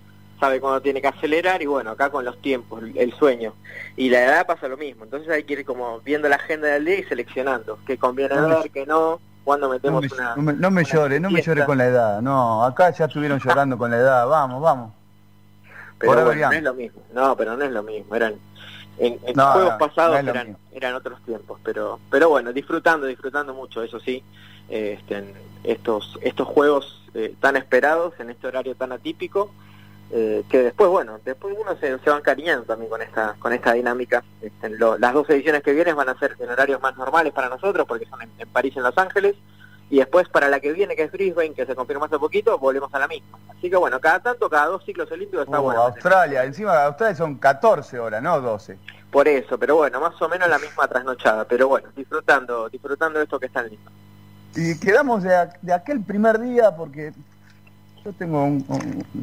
sabe 0.45 0.61
cuándo 0.61 0.83
tiene 0.83 1.01
que 1.01 1.09
acelerar 1.09 1.63
y 1.63 1.67
bueno, 1.67 1.93
acá 1.93 2.11
con 2.11 2.23
los 2.23 2.39
tiempos, 2.43 2.83
el 2.95 3.13
sueño. 3.15 3.55
Y 3.97 4.11
la 4.11 4.25
edad 4.25 4.47
pasa 4.47 4.69
lo 4.69 4.77
mismo, 4.77 5.05
entonces 5.05 5.31
hay 5.31 5.45
que 5.45 5.55
ir 5.55 5.65
como 5.65 6.01
viendo 6.01 6.29
la 6.29 6.37
agenda 6.37 6.69
del 6.69 6.85
día 6.85 6.99
y 6.99 7.05
seleccionando 7.05 7.79
qué 7.87 7.97
conviene 7.97 8.39
ver, 8.39 8.71
qué 8.71 8.85
no 8.85 9.21
cuando 9.43 9.71
metemos 9.71 10.03
no 10.03 10.09
me, 10.37 10.43
una... 10.43 10.55
No 10.55 10.71
me, 10.71 10.85
llore, 10.85 11.19
no 11.19 11.31
me 11.31 11.41
llore 11.41 11.65
con 11.65 11.79
la 11.79 11.87
edad. 11.87 12.23
No, 12.23 12.63
acá 12.65 12.91
ya 12.91 13.07
estuvieron 13.07 13.39
llorando 13.45 13.79
con 13.79 13.91
la 13.91 13.99
edad. 13.99 14.27
Vamos, 14.27 14.63
vamos. 14.63 14.93
Pero 15.99 16.35
no 16.35 16.53
es 16.53 16.63
lo 16.63 16.75
mismo. 16.75 17.03
No, 17.15 17.37
pero 17.37 17.57
no 17.57 17.65
es 17.65 17.71
lo 17.71 17.83
mismo. 17.83 18.15
Eran 18.15 18.35
en, 18.99 19.19
juegos 19.35 19.75
pasados 19.79 20.19
eran, 20.19 20.57
eran 20.73 20.95
otros 20.95 21.21
tiempos, 21.23 21.59
pero 21.65 21.99
pero 22.11 22.29
bueno, 22.29 22.53
disfrutando, 22.53 23.07
disfrutando 23.07 23.53
mucho, 23.53 23.83
eso 23.83 23.99
sí, 23.99 24.23
este, 24.69 25.35
estos 25.65 26.19
estos 26.23 26.47
juegos 26.47 27.03
eh, 27.15 27.35
tan 27.41 27.57
esperados 27.57 28.15
en 28.21 28.31
este 28.31 28.47
horario 28.47 28.75
tan 28.77 28.93
atípico 28.93 29.51
eh, 30.17 30.45
que 30.49 30.63
después, 30.63 30.89
bueno, 30.89 31.19
después 31.25 31.57
uno 31.61 31.77
se, 31.81 31.99
se 31.99 32.09
va 32.09 32.19
encariñando 32.19 32.65
también 32.65 32.89
con 32.89 33.03
esta 33.03 33.35
con 33.41 33.53
esta 33.53 33.73
dinámica. 33.73 34.23
Este, 34.41 34.71
las 34.79 35.13
dos 35.13 35.29
ediciones 35.29 35.61
que 35.65 35.73
vienen 35.73 35.97
van 35.97 36.09
a 36.09 36.17
ser 36.17 36.37
en 36.39 36.49
horarios 36.49 36.81
más 36.81 36.97
normales 36.97 37.33
para 37.33 37.49
nosotros, 37.49 37.85
porque 37.85 38.07
son 38.07 38.23
en, 38.23 38.49
París 38.51 38.75
y 38.77 38.79
en 38.79 38.85
Los 38.85 38.97
Ángeles, 38.97 39.35
y 39.91 39.97
después 39.97 40.29
para 40.29 40.49
la 40.49 40.61
que 40.61 40.73
viene, 40.73 40.95
que 40.95 41.03
es 41.03 41.11
Brisbane, 41.11 41.53
que 41.53 41.67
se 41.67 41.75
confirmó 41.75 42.05
hace 42.05 42.17
poquito, 42.17 42.57
volvemos 42.59 42.95
a 42.95 43.01
la 43.01 43.09
misma. 43.09 43.41
Así 43.49 43.69
que 43.69 43.75
bueno, 43.75 43.99
cada 43.99 44.21
tanto, 44.21 44.49
cada 44.49 44.67
dos 44.67 44.85
ciclos 44.85 45.11
olímpicos 45.11 45.47
está 45.47 45.61
uh, 45.61 45.65
bueno. 45.65 45.83
Australia, 45.83 46.45
encima 46.45 46.75
de 46.75 46.83
Australia 46.85 47.17
son 47.17 47.35
14 47.37 47.99
horas, 47.99 48.23
no 48.23 48.41
12. 48.41 48.79
Por 49.11 49.27
eso, 49.27 49.59
pero 49.59 49.75
bueno, 49.75 49.99
más 49.99 50.23
o 50.23 50.29
menos 50.29 50.49
la 50.49 50.61
misma 50.61 50.87
trasnochada, 50.87 51.45
pero 51.45 51.67
bueno, 51.67 51.89
disfrutando, 51.97 52.69
disfrutando 52.69 53.19
de 53.19 53.25
esto 53.25 53.41
que 53.41 53.47
está 53.47 53.65
lindo. 53.65 53.91
Y 54.55 54.79
quedamos 54.79 55.25
de, 55.25 55.49
de 55.61 55.73
aquel 55.73 56.05
primer 56.05 56.39
día, 56.39 56.77
porque 56.77 57.13
yo 58.05 58.13
tengo 58.13 58.45
un, 58.45 58.65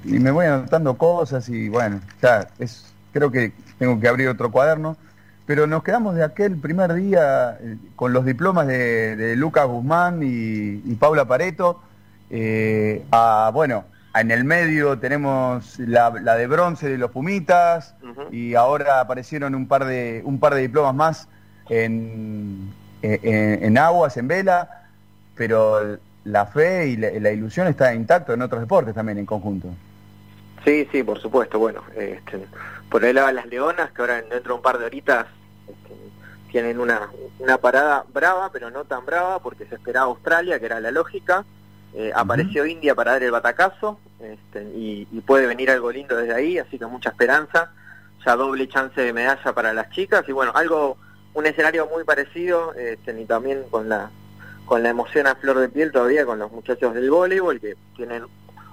y 0.06 0.20
me 0.20 0.32
voy 0.32 0.48
anotando 0.48 0.98
cosas 0.98 1.48
y 1.50 1.70
bueno, 1.70 2.02
ya 2.22 2.48
es 2.58 2.92
creo 3.14 3.32
que 3.32 3.52
tengo 3.78 4.00
que 4.00 4.08
abrir 4.08 4.28
otro 4.30 4.52
cuaderno, 4.52 4.98
pero 5.46 5.68
nos 5.68 5.84
quedamos 5.84 6.16
de 6.16 6.24
aquel 6.24 6.58
primer 6.58 6.94
día 6.94 7.58
eh, 7.60 7.78
con 7.96 8.14
los 8.14 8.26
diplomas 8.26 8.68
de, 8.68 9.36
Lucas 9.36 9.68
Guzmán 9.68 10.22
y, 10.24 10.96
Paula 10.96 11.26
Pareto, 11.26 11.82
eh, 12.30 13.04
a, 13.12 13.52
bueno, 13.54 13.84
en 14.16 14.32
el 14.32 14.46
medio 14.46 14.98
tenemos 14.98 15.78
la, 15.80 16.10
de 16.12 16.48
bronce 16.48 16.90
de 16.90 16.98
los 16.98 17.12
Pumitas 17.12 17.96
y 18.32 18.56
ahora 18.56 19.02
aparecieron 19.02 19.56
un 19.56 19.68
par 19.68 19.86
de, 19.86 20.22
un 20.26 20.40
par 20.40 20.56
de 20.56 20.62
diplomas 20.62 20.96
más 20.96 21.28
en, 21.70 22.74
en, 23.02 23.64
en 23.64 23.78
aguas, 23.78 24.18
en 24.18 24.28
vela, 24.28 24.86
pero 25.36 25.98
la 26.24 26.46
fe 26.46 26.88
y 26.88 26.98
la, 26.98 27.32
ilusión 27.32 27.68
está 27.68 27.94
intacto 27.94 28.34
en 28.34 28.42
otros 28.42 28.62
deportes 28.62 28.94
también 28.94 29.18
en 29.18 29.26
conjunto. 29.26 29.70
Sí, 30.64 30.88
sí, 30.92 31.04
por 31.04 31.20
supuesto. 31.20 31.58
Bueno, 31.58 31.84
este, 31.96 32.46
por 32.90 33.04
ahí 33.04 33.14
las 33.14 33.46
Leonas, 33.48 33.92
que 33.92 34.02
ahora 34.02 34.22
dentro 34.22 34.54
de 34.54 34.54
un 34.54 34.62
par 34.62 34.78
de 34.78 34.86
horitas 34.86 35.26
este, 35.68 35.96
tienen 36.52 36.80
una, 36.80 37.10
una 37.40 37.58
parada 37.58 38.06
brava, 38.14 38.52
pero 38.52 38.70
no 38.70 38.84
tan 38.86 39.06
brava, 39.06 39.40
porque 39.40 39.66
se 39.66 39.76
esperaba 39.76 40.06
Australia, 40.06 40.60
que 40.60 40.66
era 40.66 40.80
la 40.80 40.92
lógica. 40.92 41.44
Eh, 41.94 42.12
apareció 42.16 42.66
India 42.66 42.96
para 42.96 43.14
dar 43.14 43.24
el 43.24 43.32
batacazo 43.32 44.00
este, 44.22 44.64
y, 44.64 45.06
puede 45.26 45.46
venir 45.46 45.70
algo 45.72 45.92
lindo 45.92 46.16
desde 46.16 46.34
ahí, 46.34 46.58
así 46.58 46.78
que 46.78 46.86
mucha 46.86 47.10
esperanza. 47.10 47.72
Ya 48.26 48.36
doble 48.36 48.68
chance 48.68 49.02
de 49.02 49.14
medalla 49.14 49.52
para 49.54 49.74
las 49.74 49.90
chicas 49.90 50.24
y 50.28 50.32
bueno, 50.32 50.52
algo, 50.54 50.98
un 51.34 51.48
escenario 51.48 51.88
muy 51.88 52.04
parecido 52.04 52.74
este, 52.76 53.20
y 53.20 53.26
también 53.26 53.64
con 53.72 53.90
la 53.90 54.12
con 54.72 54.84
la 54.84 54.90
emoción 54.90 55.28
a 55.28 55.36
flor 55.36 55.60
de 55.60 55.68
piel 55.68 55.92
todavía 55.92 56.26
con 56.26 56.40
los 56.40 56.50
muchachos 56.50 56.94
del 56.94 57.12
voleibol 57.12 57.60
que 57.60 57.76
tienen 57.94 58.24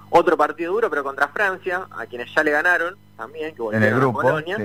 otro 0.09 0.37
partido 0.37 0.71
duro 0.71 0.89
pero 0.89 1.03
contra 1.03 1.27
Francia, 1.27 1.87
a 1.91 2.05
quienes 2.05 2.33
ya 2.33 2.41
le 2.41 2.51
ganaron 2.51 2.95
también, 3.17 3.53
que 3.53 3.61
en 3.75 3.83
el 3.83 3.95
grupo, 3.95 4.21
Polonia. 4.21 4.57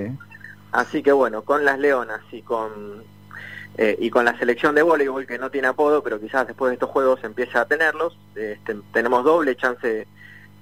Así 0.71 1.03
que 1.03 1.11
bueno, 1.11 1.43
con 1.43 1.65
las 1.65 1.81
Leonas 1.81 2.21
y 2.31 2.43
con 2.43 3.03
eh, 3.77 3.97
y 3.99 4.11
con 4.11 4.25
la 4.25 4.39
selección 4.39 4.77
de 4.77 4.83
voleibol 4.83 5.27
que 5.27 5.37
no 5.37 5.51
tiene 5.51 5.67
apodo, 5.67 6.05
pero 6.05 6.21
quizás 6.21 6.47
después 6.47 6.71
de 6.71 6.75
estos 6.75 6.91
juegos 6.91 7.25
empiece 7.25 7.59
a 7.59 7.65
tenerlos, 7.65 8.17
este, 8.37 8.77
tenemos 8.93 9.25
doble 9.25 9.57
chance 9.57 10.07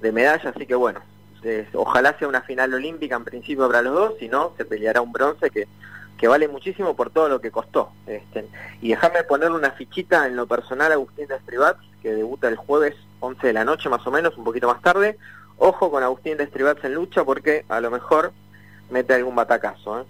de 0.00 0.12
medalla, 0.12 0.54
así 0.56 0.64
que 0.64 0.74
bueno, 0.74 1.00
ojalá 1.74 2.16
sea 2.18 2.28
una 2.28 2.40
final 2.40 2.72
olímpica 2.72 3.16
en 3.16 3.24
principio 3.24 3.66
para 3.66 3.82
los 3.82 3.92
dos, 3.92 4.14
si 4.18 4.26
no, 4.26 4.54
se 4.56 4.64
peleará 4.64 5.02
un 5.02 5.12
bronce 5.12 5.50
que 5.50 5.68
que 6.22 6.28
vale 6.28 6.46
muchísimo 6.46 6.94
por 6.94 7.10
todo 7.10 7.28
lo 7.28 7.40
que 7.40 7.50
costó. 7.50 7.90
Este, 8.06 8.46
y 8.80 8.90
déjame 8.90 9.24
ponerle 9.24 9.56
una 9.56 9.72
fichita 9.72 10.28
en 10.28 10.36
lo 10.36 10.46
personal 10.46 10.92
a 10.92 10.94
Agustín 10.94 11.26
de 11.26 11.34
Estribats, 11.34 11.80
que 12.00 12.14
debuta 12.14 12.46
el 12.46 12.54
jueves 12.54 12.94
11 13.18 13.44
de 13.44 13.52
la 13.52 13.64
noche 13.64 13.88
más 13.88 14.06
o 14.06 14.12
menos, 14.12 14.38
un 14.38 14.44
poquito 14.44 14.68
más 14.68 14.80
tarde. 14.82 15.18
Ojo 15.58 15.90
con 15.90 16.04
Agustín 16.04 16.36
de 16.36 16.44
Estribats 16.44 16.84
en 16.84 16.94
lucha 16.94 17.24
porque 17.24 17.64
a 17.68 17.80
lo 17.80 17.90
mejor 17.90 18.32
mete 18.88 19.14
algún 19.14 19.34
batacazo. 19.34 20.02
¿eh? 20.02 20.04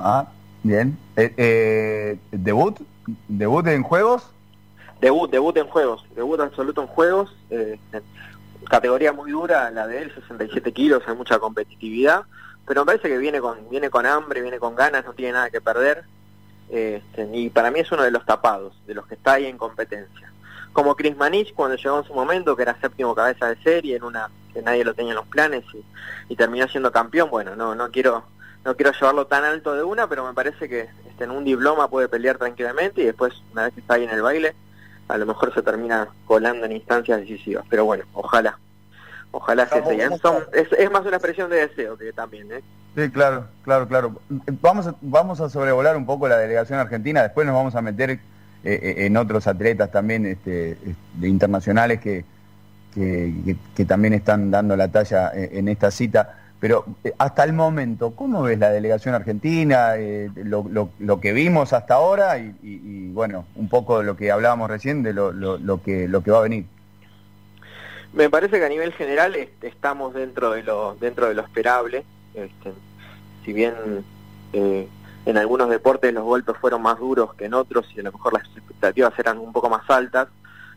Ah, 0.00 0.26
bien. 0.64 0.98
Eh, 1.14 1.32
eh, 1.36 2.18
¿Debut? 2.32 2.76
¿Debut 3.28 3.64
en 3.68 3.84
juegos? 3.84 4.32
Debut, 5.00 5.30
debut 5.30 5.56
en 5.58 5.68
juegos, 5.68 6.04
debut 6.16 6.40
absoluto 6.40 6.82
en 6.82 6.88
juegos. 6.88 7.36
categoría 8.68 9.12
muy 9.12 9.30
dura, 9.30 9.70
la 9.70 9.86
de 9.86 10.02
él, 10.02 10.12
67 10.12 10.72
kilos, 10.72 11.04
hay 11.06 11.14
mucha 11.14 11.38
competitividad 11.38 12.24
pero 12.70 12.82
me 12.82 12.86
parece 12.86 13.08
que 13.08 13.18
viene 13.18 13.40
con, 13.40 13.68
viene 13.68 13.90
con 13.90 14.06
hambre, 14.06 14.42
viene 14.42 14.60
con 14.60 14.76
ganas, 14.76 15.04
no 15.04 15.12
tiene 15.12 15.32
nada 15.32 15.50
que 15.50 15.60
perder. 15.60 16.04
Este, 16.68 17.28
y 17.32 17.50
para 17.50 17.72
mí 17.72 17.80
es 17.80 17.90
uno 17.90 18.04
de 18.04 18.12
los 18.12 18.24
tapados, 18.24 18.80
de 18.86 18.94
los 18.94 19.08
que 19.08 19.16
está 19.16 19.32
ahí 19.32 19.46
en 19.46 19.58
competencia. 19.58 20.32
Como 20.72 20.94
Chris 20.94 21.16
Manich 21.16 21.52
cuando 21.52 21.76
llegó 21.76 21.98
en 21.98 22.04
su 22.04 22.14
momento, 22.14 22.54
que 22.54 22.62
era 22.62 22.80
séptimo 22.80 23.12
cabeza 23.12 23.48
de 23.48 23.60
serie, 23.60 23.96
en 23.96 24.04
una 24.04 24.30
que 24.54 24.62
nadie 24.62 24.84
lo 24.84 24.94
tenía 24.94 25.10
en 25.10 25.16
los 25.16 25.26
planes 25.26 25.64
y, 26.28 26.36
terminó 26.36 26.68
siendo 26.68 26.92
campeón, 26.92 27.28
bueno, 27.28 27.56
no, 27.56 27.74
no 27.74 27.90
quiero 27.90 28.22
no 28.64 28.76
quiero 28.76 28.92
llevarlo 28.92 29.26
tan 29.26 29.42
alto 29.42 29.74
de 29.74 29.82
una, 29.82 30.08
pero 30.08 30.24
me 30.24 30.32
parece 30.32 30.68
que 30.68 30.90
este, 31.08 31.24
en 31.24 31.32
un 31.32 31.42
diploma 31.42 31.90
puede 31.90 32.08
pelear 32.08 32.38
tranquilamente 32.38 33.02
y 33.02 33.06
después, 33.06 33.34
una 33.50 33.64
vez 33.64 33.74
que 33.74 33.80
está 33.80 33.94
ahí 33.94 34.04
en 34.04 34.10
el 34.10 34.22
baile, 34.22 34.54
a 35.08 35.18
lo 35.18 35.26
mejor 35.26 35.52
se 35.52 35.62
termina 35.62 36.06
colando 36.24 36.66
en 36.66 36.70
instancias 36.70 37.18
decisivas. 37.18 37.64
Pero 37.68 37.84
bueno, 37.84 38.04
ojalá. 38.12 38.60
Ojalá 39.32 39.66
se 39.68 39.78
Es, 39.78 40.72
es, 40.72 40.90
más 40.90 41.06
una 41.06 41.16
expresión 41.16 41.50
de 41.50 41.68
deseo 41.68 41.96
que 41.96 42.12
también, 42.12 42.50
¿eh? 42.52 42.60
Sí, 42.96 43.08
claro, 43.10 43.46
claro, 43.62 43.86
claro. 43.86 44.20
Vamos 44.60 44.88
a, 44.88 44.94
vamos 45.00 45.40
a 45.40 45.48
sobrevolar 45.48 45.96
un 45.96 46.06
poco 46.06 46.28
la 46.28 46.36
delegación 46.36 46.80
argentina, 46.80 47.22
después 47.22 47.46
nos 47.46 47.54
vamos 47.54 47.76
a 47.76 47.82
meter 47.82 48.10
eh, 48.10 48.18
eh, 48.64 48.94
en 49.06 49.16
otros 49.16 49.46
atletas 49.46 49.90
también 49.92 50.26
este, 50.26 50.76
de 51.14 51.28
internacionales 51.28 52.00
que, 52.00 52.24
que, 52.92 53.84
también 53.84 54.14
están 54.14 54.50
dando 54.50 54.76
la 54.76 54.88
talla 54.88 55.30
en, 55.34 55.68
esta 55.68 55.92
cita. 55.92 56.36
Pero 56.58 56.84
hasta 57.16 57.44
el 57.44 57.52
momento, 57.52 58.14
¿cómo 58.14 58.42
ves 58.42 58.58
la 58.58 58.70
delegación 58.70 59.14
argentina, 59.14 59.92
lo, 60.34 60.66
lo, 60.68 60.90
lo, 60.98 61.20
que 61.20 61.32
vimos 61.32 61.72
hasta 61.72 61.94
ahora 61.94 62.38
y, 62.38 62.54
y, 62.62 63.08
bueno, 63.12 63.46
un 63.54 63.68
poco 63.68 64.02
lo 64.02 64.16
que 64.16 64.30
hablábamos 64.30 64.68
recién 64.68 65.02
de 65.02 65.14
lo, 65.14 65.32
lo, 65.32 65.82
que, 65.82 66.06
lo 66.08 66.22
que 66.22 66.30
va 66.32 66.38
a 66.38 66.42
venir? 66.42 66.66
Me 68.12 68.28
parece 68.28 68.58
que 68.58 68.64
a 68.64 68.68
nivel 68.68 68.92
general 68.92 69.36
estamos 69.62 70.14
dentro 70.14 70.50
de 70.50 70.62
lo, 70.62 70.96
dentro 70.98 71.28
de 71.28 71.34
lo 71.34 71.42
esperable. 71.42 72.04
Este, 72.34 72.72
si 73.44 73.52
bien 73.52 74.04
eh, 74.52 74.88
en 75.26 75.36
algunos 75.38 75.68
deportes 75.68 76.12
los 76.12 76.24
golpes 76.24 76.56
fueron 76.60 76.82
más 76.82 76.98
duros 76.98 77.34
que 77.34 77.44
en 77.44 77.54
otros 77.54 77.86
y 77.94 78.00
a 78.00 78.02
lo 78.04 78.12
mejor 78.12 78.32
las 78.32 78.44
expectativas 78.56 79.16
eran 79.18 79.38
un 79.38 79.52
poco 79.52 79.68
más 79.68 79.88
altas, 79.88 80.28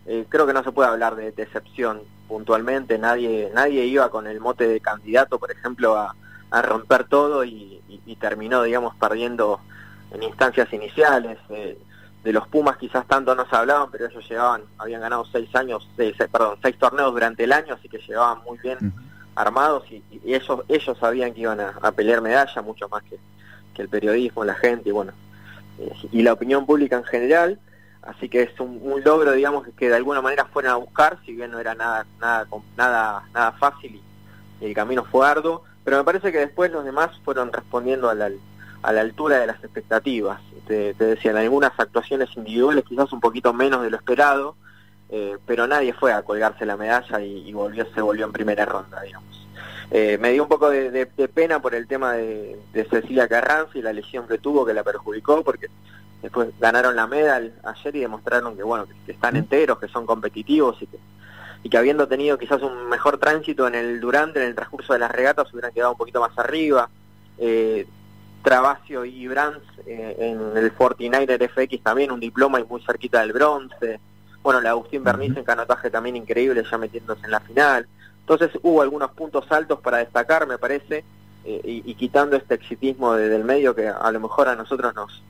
eh, 0.06 0.26
creo 0.30 0.46
que 0.46 0.54
no 0.54 0.64
se 0.64 0.72
puede 0.72 0.90
hablar 0.90 1.16
de 1.16 1.32
decepción 1.32 2.02
puntualmente. 2.28 2.98
Nadie, 2.98 3.52
nadie 3.54 3.86
iba 3.86 4.10
con 4.10 4.28
el 4.28 4.40
mote 4.40 4.68
de 4.68 4.80
candidato, 4.80 5.40
por 5.40 5.52
ejemplo, 5.52 5.98
a, 5.98 6.16
romper 6.62 7.06
todo 7.06 7.44
y, 7.44 7.82
terminó, 8.20 8.62
digamos, 8.62 8.96
perdiendo 8.96 9.60
en 10.12 10.22
instancias 10.22 10.72
iniciales. 10.72 11.40
Eh, 11.50 11.78
de 12.24 12.32
los 12.32 12.48
Pumas 12.48 12.78
quizás 12.78 13.06
tanto 13.06 13.36
no 13.36 13.48
se 13.48 13.56
hablaban, 13.56 13.92
pero 13.92 14.08
ellos 14.08 14.28
llegaban, 14.28 14.64
habían 14.78 15.02
ganado 15.02 15.26
seis 15.26 15.54
años, 15.56 15.88
seis, 15.98 16.16
perdón, 16.32 16.58
seis 16.62 16.78
torneos 16.80 17.12
durante 17.12 17.44
el 17.44 17.52
año, 17.52 17.74
así 17.74 17.90
que 17.90 17.98
llegaban 17.98 18.42
muy 18.44 18.58
bien 18.60 18.94
armados 19.36 19.84
y, 19.92 20.04
ellos, 20.26 20.62
ellos 20.70 20.98
sabían 20.98 21.34
que 21.34 21.42
iban 21.42 21.60
a, 21.60 21.92
pelear 21.92 22.22
medalla 22.22 22.62
mucho 22.62 22.88
más 22.88 23.04
que, 23.04 23.18
el 23.82 23.90
periodismo, 23.90 24.46
la 24.46 24.54
gente 24.54 24.90
y 24.90 24.92
bueno, 24.92 25.14
eh, 25.80 25.92
y 26.12 26.22
la 26.22 26.34
opinión 26.34 26.66
pública 26.66 26.96
en 26.96 27.04
general, 27.04 27.60
así 28.04 28.30
que 28.30 28.44
es 28.44 28.60
un, 28.60 29.02
logro, 29.04 29.32
digamos, 29.32 29.68
que, 29.76 29.90
de 29.90 29.96
alguna 29.96 30.22
manera 30.22 30.46
fueron 30.46 30.72
a 30.72 30.76
buscar, 30.76 31.18
si 31.26 31.34
bien 31.34 31.52
no 31.52 31.60
era 31.60 31.74
nada, 31.74 32.06
nada, 32.22 32.48
nada, 32.78 33.24
nada 33.34 33.52
fácil 33.54 33.96
y, 33.96 34.04
el 34.66 34.74
camino 34.74 35.04
fue 35.04 35.28
arduo, 35.28 35.64
pero 35.84 35.98
me 35.98 36.06
parece 36.06 36.32
que 36.32 36.38
después 36.38 36.72
los 36.72 36.86
demás 36.86 37.10
fueron 37.26 37.52
respondiendo 37.52 38.10
a 38.10 38.14
la, 38.14 38.30
a 38.84 38.92
la 38.92 39.02
altura 39.02 39.40
de 39.40 39.48
las 39.48 39.64
expectativas 39.64 40.40
te, 40.68 40.94
decían 40.94 41.38
algunas 41.38 41.72
actuaciones 41.78 42.30
individuales 42.36 42.86
quizás 42.88 43.12
un 43.12 43.20
poquito 43.20 43.54
menos 43.54 43.82
de 43.84 43.90
lo 43.90 43.98
esperado, 43.98 44.56
eh, 45.10 45.38
pero 45.46 45.68
nadie 45.68 45.94
fue 45.94 46.14
a 46.14 46.22
colgarse 46.24 46.66
la 46.66 46.78
medalla 46.78 47.22
y, 47.22 47.52
volvió, 47.54 47.86
se 47.94 48.02
volvió 48.02 48.26
en 48.26 48.32
primera 48.32 48.66
ronda, 48.66 49.02
digamos. 49.02 49.48
Eh, 49.92 50.18
me 50.20 50.32
dio 50.32 50.44
un 50.44 50.50
poco 50.50 50.70
de, 50.70 51.06
pena 51.34 51.62
por 51.62 51.76
el 51.76 51.88
tema 51.88 52.14
de, 52.14 52.60
Cecilia 52.90 53.28
Carranza 53.28 53.78
y 53.78 53.82
la 53.82 53.94
lesión 53.94 54.28
que 54.28 54.38
tuvo 54.38 54.66
que 54.66 54.74
la 54.74 54.84
perjudicó, 54.84 55.44
porque 55.44 55.68
después 56.22 56.50
ganaron 56.60 56.96
la 56.96 57.06
medal 57.06 57.54
ayer 57.64 57.96
y 57.98 58.00
demostraron 58.00 58.56
que 58.56 58.64
bueno 58.64 58.88
que, 59.06 59.12
están 59.12 59.36
enteros, 59.36 59.78
que 59.80 59.88
son 59.90 60.06
competitivos 60.06 60.82
y 60.82 60.88
que 60.88 60.98
y 61.66 61.70
que 61.70 61.78
habiendo 61.78 62.10
tenido 62.10 62.38
quizás 62.38 62.62
un 62.62 62.90
mejor 62.90 63.18
tránsito 63.18 63.66
en 63.68 63.76
el 63.76 64.02
durante, 64.02 64.42
en 64.42 64.48
el 64.48 64.56
transcurso 64.56 64.92
de 64.92 65.00
las 65.00 65.10
regatas, 65.10 65.52
hubieran 65.54 65.72
quedado 65.72 65.94
un 65.94 65.98
poquito 65.98 66.20
más 66.20 66.38
arriba. 66.38 66.90
Eh, 67.38 67.88
Travasio 68.44 69.06
y 69.06 69.28
Brands 69.28 69.64
eh, 69.88 70.16
en 70.20 70.58
el 70.58 70.76
49er 70.76 71.50
FX 71.50 71.82
también 71.82 72.12
un 72.12 72.20
diploma 72.20 72.60
y 72.60 72.64
muy 72.66 72.82
cerquita 72.84 73.22
del 73.22 73.34
bronce. 73.34 74.00
Bueno, 74.44 74.60
la 74.62 74.72
Agustín 74.72 75.04
Bernice 75.04 75.40
en 75.40 75.46
canotaje 75.46 75.90
también 75.90 76.18
increíble, 76.18 76.64
ya 76.70 76.78
metiéndose 76.78 77.26
en 77.26 77.32
la 77.32 77.40
final. 77.40 77.88
Entonces 78.20 78.52
hubo 78.62 78.82
algunos 78.82 79.12
puntos 79.12 79.50
altos 79.52 79.80
para 79.80 79.98
destacar, 79.98 80.46
me 80.46 80.58
parece, 80.58 81.04
eh, 81.46 81.62
y, 81.64 81.96
quitando 81.96 82.36
este 82.36 82.54
exitismo 82.56 83.14
del 83.16 83.44
medio 83.44 83.74
que 83.76 83.88
a 83.88 84.12
lo 84.12 84.20
mejor 84.20 84.48
a 84.48 84.56
nosotros 84.56 84.94
nos, 84.94 85.24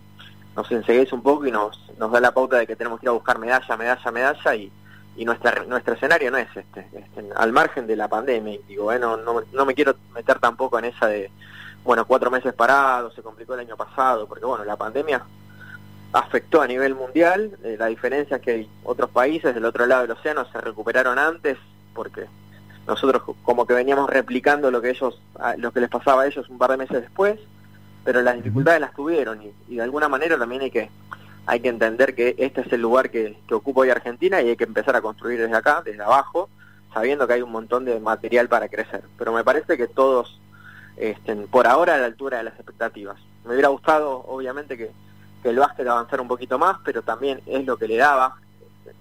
nos 0.55 0.71
enseguece 0.71 1.15
un 1.15 1.23
poco 1.23 1.45
y 1.45 1.51
nos, 1.51 1.79
nos 1.97 2.11
da 2.11 2.19
la 2.19 2.33
pauta 2.33 2.57
de 2.57 2.67
que 2.67 2.75
tenemos 2.75 2.99
que 2.99 3.05
ir 3.05 3.09
a 3.09 3.13
buscar 3.13 3.39
medalla, 3.39 3.77
medalla, 3.77 4.11
medalla 4.11 4.55
y, 4.55 4.71
y 5.15 5.25
nuestra, 5.25 5.63
nuestro 5.65 5.93
escenario 5.93 6.31
no 6.31 6.37
es 6.37 6.49
este, 6.55 6.87
este 6.93 7.23
al 7.35 7.51
margen 7.51 7.87
de 7.87 7.95
la 7.95 8.07
pandemia. 8.07 8.59
Digo, 8.67 8.85
bueno, 8.85 9.17
no, 9.17 9.41
no 9.51 9.65
me 9.65 9.73
quiero 9.73 9.95
meter 10.13 10.39
tampoco 10.39 10.79
en 10.79 10.85
esa 10.85 11.07
de 11.07 11.31
bueno, 11.83 12.05
cuatro 12.05 12.31
meses 12.31 12.53
parados, 12.53 13.13
se 13.13 13.21
complicó 13.21 13.53
el 13.53 13.61
año 13.61 13.75
pasado, 13.75 14.27
porque 14.27 14.45
bueno, 14.45 14.63
la 14.63 14.77
pandemia 14.77 15.23
afectó 16.13 16.61
a 16.61 16.67
nivel 16.67 16.95
mundial, 16.95 17.57
eh, 17.63 17.75
la 17.77 17.87
diferencia 17.87 18.37
es 18.37 18.43
que 18.43 18.67
otros 18.83 19.09
países 19.09 19.53
del 19.53 19.65
otro 19.65 19.85
lado 19.85 20.03
del 20.03 20.11
océano 20.11 20.45
se 20.45 20.61
recuperaron 20.61 21.19
antes, 21.19 21.57
porque 21.93 22.27
nosotros 22.87 23.23
como 23.43 23.65
que 23.65 23.73
veníamos 23.73 24.09
replicando 24.09 24.69
lo 24.69 24.81
que 24.81 24.91
ellos, 24.91 25.19
lo 25.57 25.71
que 25.71 25.81
les 25.81 25.89
pasaba 25.89 26.23
a 26.23 26.27
ellos 26.27 26.49
un 26.49 26.57
par 26.57 26.71
de 26.71 26.77
meses 26.77 27.01
después, 27.01 27.39
pero 28.03 28.21
las 28.21 28.35
dificultades 28.35 28.81
las 28.81 28.93
tuvieron 28.93 29.41
y, 29.41 29.75
de 29.75 29.81
alguna 29.81 30.09
manera 30.09 30.37
también 30.37 30.61
hay 30.61 30.71
que 30.71 30.89
hay 31.45 31.59
que 31.59 31.67
entender 31.67 32.15
que 32.15 32.35
este 32.37 32.61
es 32.61 32.71
el 32.71 32.81
lugar 32.81 33.09
que, 33.09 33.37
que 33.47 33.53
ocupa 33.53 33.81
hoy 33.81 33.89
Argentina 33.89 34.41
y 34.41 34.49
hay 34.49 34.55
que 34.55 34.63
empezar 34.63 34.95
a 34.95 35.01
construir 35.01 35.41
desde 35.41 35.55
acá, 35.55 35.81
desde 35.83 36.01
abajo, 36.01 36.49
sabiendo 36.93 37.27
que 37.27 37.33
hay 37.33 37.41
un 37.41 37.51
montón 37.51 37.83
de 37.83 37.99
material 37.99 38.47
para 38.47 38.69
crecer. 38.69 39.03
Pero 39.17 39.33
me 39.33 39.43
parece 39.43 39.75
que 39.75 39.87
todos 39.87 40.39
este, 40.97 41.35
por 41.35 41.67
ahora 41.67 41.95
a 41.95 41.97
la 41.97 42.05
altura 42.05 42.37
de 42.37 42.43
las 42.45 42.55
expectativas. 42.55 43.17
Me 43.45 43.53
hubiera 43.53 43.69
gustado, 43.69 44.23
obviamente, 44.27 44.77
que, 44.77 44.91
el 45.43 45.57
básquet 45.57 45.85
avanzara 45.85 46.21
un 46.21 46.29
poquito 46.29 46.57
más, 46.57 46.77
pero 46.85 47.01
también 47.01 47.41
es 47.45 47.65
lo 47.65 47.75
que 47.75 47.85
le 47.85 47.97
daba, 47.97 48.37
este, 48.61 48.95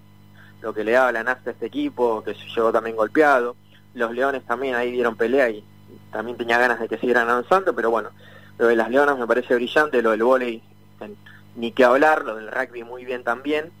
lo 0.61 0.73
que 0.73 0.83
le 0.83 0.91
daba 0.91 1.13
la 1.13 1.23
NASA 1.23 1.41
a 1.45 1.51
este 1.51 1.67
equipo, 1.67 2.21
que 2.21 2.33
se 2.33 2.45
llegó 2.53 2.69
también 2.69 2.97
golpeado. 2.97 3.55
Los 3.93 4.11
Leones 4.11 4.43
también 4.45 4.75
ahí 4.75 4.91
dieron 4.91 5.15
pelea 5.15 5.49
y 5.49 5.63
también 6.11 6.35
tenía 6.35 6.57
ganas 6.57 6.81
de 6.81 6.89
que 6.89 6.97
siguieran 6.97 7.29
avanzando, 7.29 7.73
pero 7.73 7.89
bueno, 7.89 8.09
lo 8.57 8.67
de 8.67 8.75
las 8.75 8.89
Leonas 8.89 9.17
me 9.17 9.25
parece 9.25 9.55
brillante, 9.55 10.01
lo 10.01 10.11
del 10.11 10.23
vóley 10.23 10.61
este, 10.99 11.15
ni 11.55 11.71
que 11.71 11.85
hablar, 11.85 12.23
lo 12.23 12.35
del 12.35 12.51
rugby 12.51 12.83
muy 12.83 13.05
bien 13.05 13.23
también. 13.23 13.71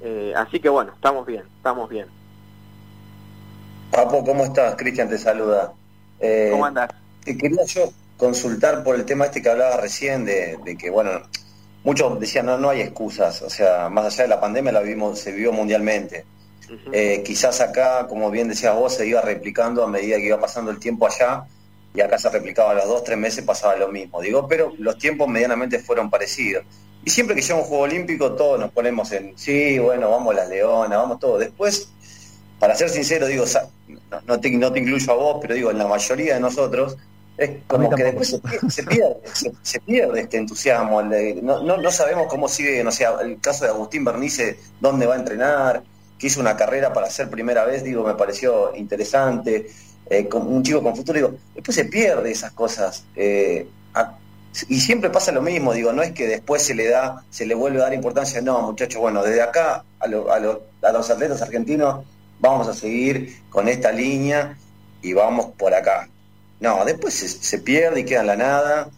Eh, 0.00 0.32
así 0.36 0.60
que 0.60 0.68
bueno, 0.68 0.92
estamos 0.94 1.26
bien, 1.26 1.44
estamos 1.56 1.88
bien. 1.88 2.06
Papo, 3.90 4.24
¿cómo 4.24 4.44
estás? 4.44 4.74
Cristian 4.76 5.08
te 5.08 5.18
saluda. 5.18 5.72
Eh, 6.20 6.48
¿Cómo 6.50 6.66
andas? 6.66 6.90
Quería 7.34 7.64
yo 7.64 7.92
consultar 8.16 8.84
por 8.84 8.94
el 8.96 9.04
tema 9.04 9.26
este 9.26 9.42
que 9.42 9.48
hablaba 9.48 9.78
recién, 9.78 10.24
de, 10.24 10.76
que, 10.78 10.90
bueno, 10.90 11.10
muchos 11.84 12.20
decían, 12.20 12.46
no, 12.46 12.58
no 12.58 12.70
hay 12.70 12.82
excusas, 12.82 13.42
o 13.42 13.50
sea, 13.50 13.88
más 13.88 14.06
allá 14.06 14.24
de 14.24 14.28
la 14.28 14.40
pandemia 14.40 14.72
la 14.72 14.80
vimos, 14.80 15.18
se 15.18 15.32
vivió 15.32 15.52
mundialmente. 15.52 16.24
Eh, 16.92 17.22
quizás 17.24 17.60
acá, 17.60 18.06
como 18.08 18.30
bien 18.30 18.48
decías 18.48 18.74
vos, 18.74 18.94
se 18.94 19.06
iba 19.06 19.20
replicando 19.20 19.84
a 19.84 19.86
medida 19.86 20.16
que 20.16 20.26
iba 20.26 20.40
pasando 20.40 20.70
el 20.70 20.78
tiempo 20.78 21.06
allá, 21.06 21.44
y 21.94 22.00
acá 22.00 22.18
se 22.18 22.28
replicaba 22.28 22.72
a 22.72 22.74
los 22.74 22.86
dos, 22.86 23.04
tres 23.04 23.16
meses 23.16 23.44
pasaba 23.44 23.74
lo 23.76 23.88
mismo. 23.88 24.20
Digo, 24.20 24.46
pero 24.46 24.72
los 24.78 24.98
tiempos 24.98 25.28
medianamente 25.28 25.78
fueron 25.78 26.10
parecidos. 26.10 26.64
Y 27.04 27.10
siempre 27.10 27.36
que 27.36 27.42
llega 27.42 27.54
un 27.54 27.62
Juego 27.62 27.84
Olímpico, 27.84 28.32
todos 28.32 28.58
nos 28.60 28.70
ponemos 28.72 29.10
en, 29.12 29.38
sí, 29.38 29.78
bueno, 29.78 30.10
vamos 30.10 30.34
a 30.34 30.40
las 30.40 30.48
leonas, 30.48 30.98
vamos 30.98 31.20
todos. 31.20 31.40
Después, 31.40 31.88
para 32.58 32.74
ser 32.74 32.90
sincero, 32.90 33.26
digo, 33.26 33.44
no, 34.26 34.40
te, 34.40 34.50
no 34.50 34.72
te 34.72 34.80
incluyo 34.80 35.12
a 35.12 35.14
vos, 35.14 35.38
pero 35.40 35.54
digo, 35.54 35.70
en 35.70 35.78
la 35.78 35.86
mayoría 35.86 36.34
de 36.34 36.40
nosotros, 36.40 36.96
es 37.38 37.50
como 37.66 37.90
que 37.90 38.04
después 38.04 38.28
se, 38.68 38.82
pierde, 38.84 39.16
se, 39.62 39.80
pierde 39.80 40.20
este 40.20 40.38
entusiasmo. 40.38 41.02
no, 41.02 41.62
no, 41.62 41.90
sabemos 41.90 42.26
cómo 42.28 42.48
sigue, 42.48 42.82
no 42.82 42.90
sé, 42.90 43.06
el 43.22 43.40
caso 43.40 43.64
de 43.64 43.70
Agustín 43.70 44.04
Bernice, 44.04 44.58
dónde 44.80 45.06
va 45.06 45.14
a 45.14 45.18
entrenar, 45.18 45.82
que 46.18 46.28
hizo 46.28 46.40
una 46.40 46.56
carrera 46.56 46.92
para 46.92 47.10
ser 47.10 47.28
primera 47.28 47.64
vez, 47.64 47.84
digo, 47.84 48.04
me 48.04 48.14
pareció 48.14 48.74
interesante. 48.74 49.70
Eh, 50.08 50.28
un 50.32 50.62
chico 50.62 50.82
con 50.82 50.96
futuro, 50.96 51.18
digo, 51.18 51.34
después 51.54 51.74
se 51.74 51.84
pierde 51.86 52.30
esas 52.30 52.52
cosas. 52.52 53.04
Eh, 53.14 53.68
y 54.68 54.80
siempre 54.80 55.10
pasa 55.10 55.32
lo 55.32 55.42
mismo, 55.42 55.74
digo, 55.74 55.92
no 55.92 56.02
es 56.02 56.12
que 56.12 56.26
después 56.26 56.62
se 56.62 56.74
le 56.74 56.88
da, 56.88 57.22
se 57.28 57.44
le 57.44 57.54
vuelve 57.54 57.80
a 57.80 57.82
dar 57.82 57.92
importancia, 57.92 58.40
no, 58.40 58.62
muchachos, 58.62 58.98
bueno, 58.98 59.22
desde 59.22 59.42
acá 59.42 59.84
a, 60.00 60.04
a 60.04 60.92
los 60.92 61.10
atletas 61.10 61.42
argentinos 61.42 62.06
vamos 62.40 62.66
a 62.66 62.72
seguir 62.72 63.42
con 63.50 63.68
esta 63.68 63.92
línea 63.92 64.56
y 65.02 65.12
vamos 65.12 65.52
por 65.58 65.74
acá 65.74 66.08
no, 66.60 66.84
después 66.84 67.14
se, 67.14 67.58
pierde 67.58 68.00
y 68.00 68.04
queda 68.04 68.20
en 68.20 68.26
la 68.26 68.36
nada. 68.36 68.88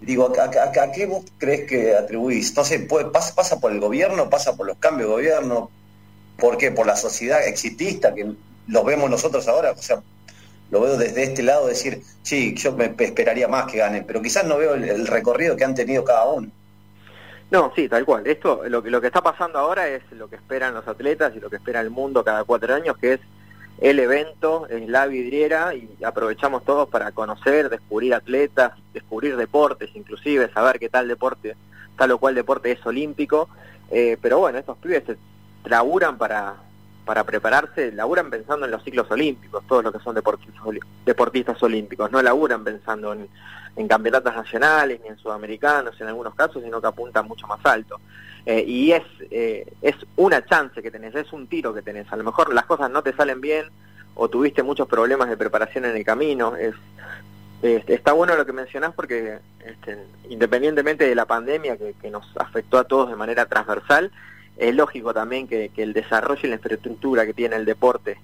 Digo, 0.00 0.32
¿a, 0.40 0.92
qué 0.92 1.06
vos 1.06 1.24
crees 1.38 1.68
que 1.68 1.94
atribuís? 1.94 2.56
No 2.56 2.64
sé, 2.64 2.80
puede, 2.80 3.10
pasa, 3.10 3.34
pasa 3.34 3.60
por 3.60 3.72
el 3.72 3.80
gobierno, 3.80 4.30
pasa 4.30 4.56
por 4.56 4.66
los 4.66 4.78
cambios 4.78 5.08
de 5.08 5.14
gobierno, 5.14 5.70
¿por 6.38 6.56
qué? 6.56 6.72
Por 6.72 6.86
la 6.86 6.96
sociedad 6.96 7.46
exitista 7.46 8.14
que 8.14 8.32
lo 8.66 8.84
vemos 8.84 9.10
nosotros 9.10 9.46
ahora, 9.46 9.72
o 9.72 9.82
sea, 9.82 10.02
lo 10.70 10.80
veo 10.80 10.96
desde 10.96 11.22
este 11.22 11.42
lado 11.42 11.66
decir, 11.66 12.02
sí, 12.22 12.54
yo 12.56 12.72
me 12.72 12.86
esperaría 12.98 13.46
más 13.46 13.70
que 13.70 13.78
ganen, 13.78 14.04
pero 14.06 14.22
quizás 14.22 14.44
no 14.46 14.56
veo 14.56 14.74
el, 14.74 15.06
recorrido 15.06 15.54
que 15.54 15.64
han 15.64 15.74
tenido 15.74 16.02
cada 16.02 16.26
uno. 16.26 16.50
No, 17.50 17.70
sí, 17.76 17.88
tal 17.88 18.06
cual. 18.06 18.26
Esto, 18.26 18.62
lo, 18.66 18.80
lo 18.80 19.00
que 19.00 19.08
está 19.08 19.20
pasando 19.20 19.58
ahora 19.58 19.86
es 19.86 20.02
lo 20.12 20.30
que 20.30 20.36
esperan 20.36 20.72
los 20.72 20.88
atletas 20.88 21.34
y 21.36 21.40
lo 21.40 21.50
que 21.50 21.56
espera 21.56 21.82
el 21.82 21.90
mundo 21.90 22.24
cada 22.24 22.44
cuatro 22.44 22.74
años, 22.74 22.96
que 22.96 23.14
es 23.14 23.20
el 23.78 23.98
evento 23.98 24.66
es 24.68 24.88
la 24.88 25.06
vidriera 25.06 25.74
y 25.74 25.88
aprovechamos 26.04 26.64
todos 26.64 26.88
para 26.88 27.12
conocer, 27.12 27.68
descubrir 27.68 28.14
atletas, 28.14 28.72
descubrir 28.92 29.36
deportes, 29.36 29.90
inclusive 29.94 30.52
saber 30.52 30.78
qué 30.78 30.88
tal 30.88 31.08
deporte, 31.08 31.56
tal 31.96 32.12
o 32.12 32.18
cual 32.18 32.34
deporte 32.34 32.70
es 32.70 32.86
olímpico. 32.86 33.48
Eh, 33.90 34.16
pero 34.22 34.38
bueno, 34.38 34.58
estos 34.58 34.78
pibes 34.78 35.02
laburan 35.64 36.16
para, 36.16 36.54
para 37.04 37.24
prepararse, 37.24 37.92
laburan 37.92 38.30
pensando 38.30 38.66
en 38.66 38.72
los 38.72 38.84
ciclos 38.84 39.10
olímpicos, 39.10 39.64
todos 39.66 39.82
los 39.82 39.92
que 39.92 39.98
son 39.98 40.14
deportistas, 40.14 40.62
deportistas 41.04 41.62
olímpicos, 41.62 42.10
no 42.10 42.22
laburan 42.22 42.62
pensando 42.62 43.12
en, 43.12 43.28
en 43.76 43.88
campeonatos 43.88 44.34
nacionales 44.34 45.00
ni 45.02 45.08
en 45.08 45.18
sudamericanos 45.18 46.00
en 46.00 46.08
algunos 46.08 46.34
casos, 46.34 46.62
sino 46.62 46.80
que 46.80 46.86
apuntan 46.86 47.26
mucho 47.26 47.46
más 47.46 47.60
alto. 47.64 48.00
Eh, 48.44 48.64
y 48.66 48.92
es, 48.92 49.02
eh, 49.30 49.72
es 49.82 49.94
una 50.16 50.44
chance 50.44 50.82
que 50.82 50.90
tenés, 50.90 51.14
es 51.14 51.32
un 51.32 51.46
tiro 51.46 51.72
que 51.72 51.82
tenés. 51.82 52.12
A 52.12 52.16
lo 52.16 52.24
mejor 52.24 52.52
las 52.52 52.66
cosas 52.66 52.90
no 52.90 53.02
te 53.02 53.12
salen 53.12 53.40
bien 53.40 53.66
o 54.14 54.28
tuviste 54.28 54.62
muchos 54.62 54.88
problemas 54.88 55.28
de 55.28 55.36
preparación 55.36 55.84
en 55.84 55.96
el 55.96 56.04
camino. 56.04 56.56
Es, 56.56 56.74
está 57.62 58.12
bueno 58.12 58.34
lo 58.34 58.44
que 58.44 58.52
mencionás 58.52 58.92
porque 58.94 59.38
este, 59.64 59.96
independientemente 60.28 61.06
de 61.06 61.14
la 61.14 61.26
pandemia 61.26 61.76
que, 61.76 62.10
nos 62.10 62.26
afectó 62.36 62.78
a 62.78 62.84
todos 62.84 63.08
de 63.08 63.16
manera 63.16 63.46
transversal, 63.46 64.10
es 64.56 64.74
lógico 64.74 65.14
también 65.14 65.46
que, 65.46 65.70
el 65.76 65.92
desarrollo 65.92 66.40
y 66.42 66.48
la 66.48 66.56
infraestructura 66.56 67.24
que 67.24 67.34
tiene 67.34 67.56
el 67.56 67.64
deporte 67.64 68.18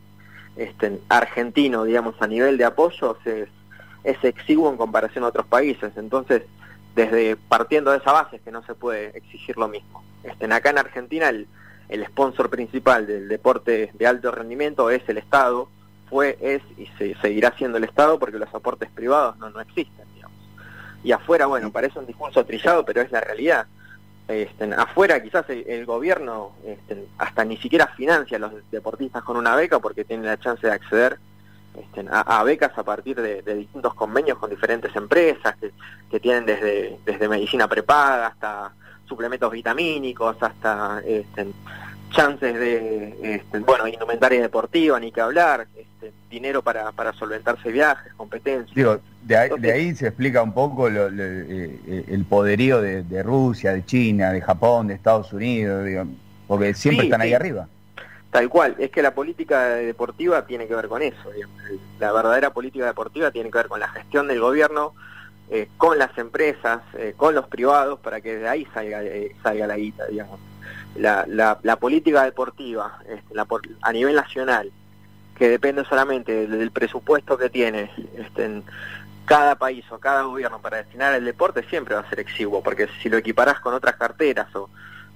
este, 0.57 0.99
argentino, 1.09 1.85
digamos, 1.85 2.17
a 2.21 2.27
nivel 2.27 2.59
de 2.59 2.65
apoyo, 2.65 3.17
es, 3.25 3.49
es 4.03 4.25
exiguo 4.25 4.69
en 4.71 4.77
comparación 4.77 5.23
a 5.23 5.29
otros 5.29 5.47
países. 5.47 5.93
Entonces, 5.97 6.43
desde 6.99 7.37
partiendo 7.37 7.93
de 7.93 7.99
esa 7.99 8.11
base 8.11 8.41
que 8.41 8.51
no 8.51 8.65
se 8.65 8.75
puede 8.75 9.17
exigir 9.17 9.57
lo 9.57 9.69
mismo. 9.69 10.03
Este, 10.25 10.53
acá 10.53 10.71
en 10.71 10.79
Argentina 10.79 11.29
el, 11.29 11.47
el 11.89 12.05
sponsor 12.07 12.51
principal 12.51 13.07
del 13.07 13.29
deporte 13.29 13.93
de 13.95 14.07
alto 14.07 14.33
rendimiento 14.33 14.91
es 14.91 15.09
el 15.09 15.19
Estado, 15.19 15.69
fue, 16.11 16.37
es 16.41 16.61
y 16.77 16.87
se, 16.99 17.15
seguirá 17.21 17.55
siendo 17.57 17.79
el 17.79 17.85
Estado 17.85 18.19
porque 18.19 18.39
los 18.39 18.53
aportes 18.53 18.91
privados 18.91 19.39
no, 19.39 19.49
no 19.49 19.61
existen, 19.61 20.07
digamos. 20.13 20.37
Y 21.05 21.13
afuera, 21.13 21.47
bueno, 21.47 21.71
parece 21.71 22.01
un 22.01 22.07
discurso 22.07 22.45
trillado, 22.45 22.85
pero 22.85 23.01
es 23.01 23.13
la 23.13 23.21
realidad. 23.21 23.67
Este, 24.27 24.65
afuera 24.75 25.23
quizás 25.23 25.49
el, 25.49 25.87
gobierno 25.87 26.53
este, 26.67 27.07
hasta 27.17 27.45
ni 27.45 27.59
siquiera 27.59 27.87
financia 27.97 28.39
a 28.39 28.41
los 28.41 28.53
deportistas 28.73 29.23
con 29.23 29.37
una 29.37 29.55
beca 29.55 29.79
porque 29.79 30.05
tiene 30.05 30.27
la 30.27 30.39
chance 30.39 30.67
de 30.67 30.73
acceder 30.73 31.19
este, 31.81 32.05
a, 32.11 32.43
becas 32.45 32.77
a 32.77 32.83
partir 32.83 33.21
de, 33.21 33.43
distintos 33.55 33.95
convenios 33.95 34.39
con 34.39 34.51
diferentes 34.51 34.95
empresas 34.97 35.57
que, 35.57 35.73
que, 36.11 36.21
tienen 36.21 36.47
desde, 36.47 36.99
desde 37.05 37.29
medicina 37.29 37.69
prepaga 37.69 38.29
hasta 38.29 38.73
suplementos 39.07 39.51
vitamínicos, 39.51 40.37
hasta 40.41 41.01
este, 41.07 41.47
chances 42.11 42.55
de, 42.55 43.17
este, 43.23 43.59
bueno, 43.61 43.87
indumentaria 43.87 44.41
deportiva, 44.41 45.01
ni 45.01 45.11
que 45.11 45.21
hablar, 45.21 45.67
este, 45.77 46.13
dinero 46.31 46.63
para, 46.63 46.93
para 46.93 47.13
solventarse 47.13 47.71
viajes, 47.71 48.13
competencias. 48.15 48.75
Digo, 48.75 49.01
de 49.23 49.73
ahí, 49.73 49.95
se 49.95 50.09
explica 50.09 50.43
un 50.43 50.53
poco 50.53 50.89
lo, 50.89 51.09
eh, 51.09 52.05
el 52.09 52.25
poderío 52.25 52.81
de, 52.81 53.23
Rusia, 53.23 53.73
de 53.73 53.85
China, 53.85 54.33
de 54.33 54.41
Japón, 54.41 54.87
de 54.87 54.95
Estados 54.95 55.33
Unidos, 55.33 55.87
porque 56.47 56.73
siempre 56.75 57.07
están 57.07 57.21
ahí 57.21 57.35
arriba. 57.35 57.69
Tal 58.31 58.49
cual, 58.51 58.77
es 58.79 58.91
que 58.91 59.01
la 59.01 59.15
política 59.15 59.69
deportiva 59.77 60.45
tiene 60.47 60.67
que 60.69 60.75
ver 60.75 60.89
con 60.89 61.03
eso. 61.03 61.31
La 61.99 62.13
verdadera 62.13 62.53
política 62.53 62.85
deportiva 62.85 63.31
tiene 63.31 63.51
que 63.51 63.59
ver 63.59 63.69
con 63.69 63.81
la 63.81 63.89
gestión 63.89 64.29
del 64.29 64.41
gobierno, 64.41 64.93
eh, 65.51 65.69
con 65.79 65.99
las 65.99 66.17
empresas, 66.19 66.83
eh, 66.95 67.15
con 67.17 67.35
los 67.35 67.49
privados, 67.49 67.99
para 68.01 68.21
que 68.21 68.37
de 68.37 68.49
ahí 68.49 68.67
salga, 68.75 69.03
eh, 69.03 69.35
salga 69.43 69.67
la 69.67 69.79
guita, 69.79 70.07
digamos. 70.07 70.39
La, 70.95 71.25
la, 71.27 71.77
política 71.77 72.25
deportiva 72.25 72.99
este, 73.09 73.35
a 73.81 73.93
nivel 73.93 74.15
nacional, 74.15 74.71
que 75.35 75.49
depende 75.49 75.85
solamente 75.85 76.47
del, 76.47 76.71
presupuesto 76.71 77.39
que 77.39 77.49
tiene 77.49 77.91
este, 78.17 78.45
en 78.45 78.65
cada 79.25 79.55
país 79.55 79.85
o 79.91 79.99
cada 79.99 80.23
gobierno 80.23 80.61
para 80.61 80.79
destinar 80.79 81.15
al 81.15 81.25
deporte, 81.25 81.63
siempre 81.63 81.95
va 81.95 82.03
a 82.03 82.09
ser 82.11 82.21
exiguo, 82.21 82.63
porque 82.63 82.89
si 83.01 83.09
lo 83.09 83.17
equiparás 83.17 83.61
con 83.61 83.73
otras 83.73 83.97
carteras 83.97 84.55
o 84.55 84.69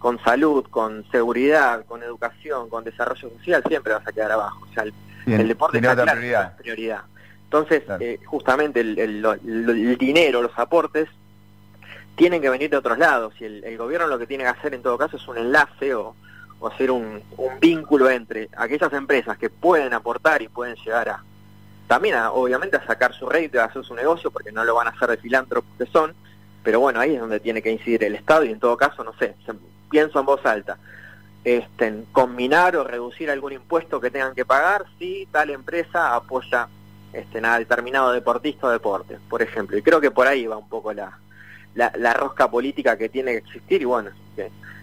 con 0.03 0.19
salud, 0.25 0.67
con 0.69 1.09
seguridad, 1.13 1.85
con 1.87 2.03
educación, 2.03 2.69
con 2.69 2.83
desarrollo 2.83 3.31
social, 3.39 3.63
siempre 3.69 3.93
vas 3.93 4.05
a 4.05 4.11
quedar 4.11 4.33
abajo. 4.33 4.67
O 4.69 4.75
sea, 4.75 4.83
el, 4.83 5.47
deporte 5.47 5.79
es 5.79 5.87
prioridad. 5.87 6.57
prioridad. 6.57 7.03
Entonces, 7.45 7.85
eh, 8.01 8.19
justamente 8.27 8.81
el, 8.81 9.97
dinero, 9.97 10.43
los 10.43 10.59
aportes, 10.59 11.09
tienen 12.17 12.43
que 12.43 12.51
venir 12.51 12.69
de 12.69 12.79
otros 12.79 12.99
lados 12.99 13.33
y 13.41 13.45
el, 13.45 13.79
gobierno 13.79 14.09
lo 14.09 14.19
que 14.19 14.27
tiene 14.27 14.43
que 14.43 14.51
hacer 14.51 14.75
en 14.75 14.83
todo 14.83 14.99
caso 14.99 15.17
es 15.17 15.29
un 15.29 15.39
enlace 15.39 15.95
o, 15.95 16.17
hacer 16.69 16.91
un, 16.91 17.23
vínculo 17.61 18.11
entre 18.11 18.49
aquellas 18.57 18.93
empresas 18.93 19.39
que 19.39 19.51
pueden 19.51 19.95
aportar 19.95 20.43
y 20.43 20.49
pueden 20.49 20.75
llegar 20.85 21.09
a 21.11 21.23
también 21.87 22.17
obviamente 22.33 22.77
a 22.77 22.87
sacar 22.87 23.15
su 23.15 23.29
rédito, 23.29 23.61
a 23.61 23.67
hacer 23.67 23.85
su 23.85 23.95
negocio 23.95 24.33
porque 24.33 24.51
no 24.51 24.65
lo 24.65 24.75
van 24.75 24.89
a 24.89 24.91
hacer 24.91 25.11
de 25.11 25.17
filántropos 25.19 25.71
que 25.79 25.87
son, 25.87 26.13
pero 26.63 26.81
bueno, 26.81 27.01
ahí 27.01 27.15
es 27.15 27.21
donde 27.21 27.41
tiene 27.41 27.63
que 27.63 27.71
incidir 27.71 28.05
el 28.05 28.15
Estado 28.15 28.45
y 28.45 28.51
en 28.51 28.61
todo 28.61 28.77
caso, 28.77 29.03
no 29.05 29.13
sé, 29.19 29.35
pienso 29.91 30.21
en 30.21 30.27
voz 30.27 30.45
alta, 30.47 30.79
este, 31.45 32.05
combinar 32.13 32.77
o 32.77 32.85
reducir 32.85 33.31
algún 33.31 33.53
impuesto 33.53 34.01
que 34.01 34.11
tengan 34.11 34.35
que 34.35 34.45
pagar 34.45 34.85
si 34.99 35.27
tal 35.33 35.51
empresa 35.51 36.15
apoya 36.15 36.69
este, 37.13 37.45
a 37.45 37.59
determinado 37.59 38.13
deportista 38.13 38.69
o 38.69 38.71
deporte, 38.71 39.19
por 39.29 39.43
ejemplo. 39.43 39.77
Y 39.77 39.83
creo 39.83 40.01
que 40.01 40.11
por 40.11 40.27
ahí 40.27 40.47
va 40.47 40.57
un 40.57 40.69
poco 40.69 40.93
la, 40.93 41.19
la, 41.75 42.15
rosca 42.15 42.51
política 42.51 42.97
que 42.97 43.09
tiene 43.09 43.33
que 43.33 43.39
existir 43.39 43.83
y 43.83 43.87
bueno, 43.87 44.11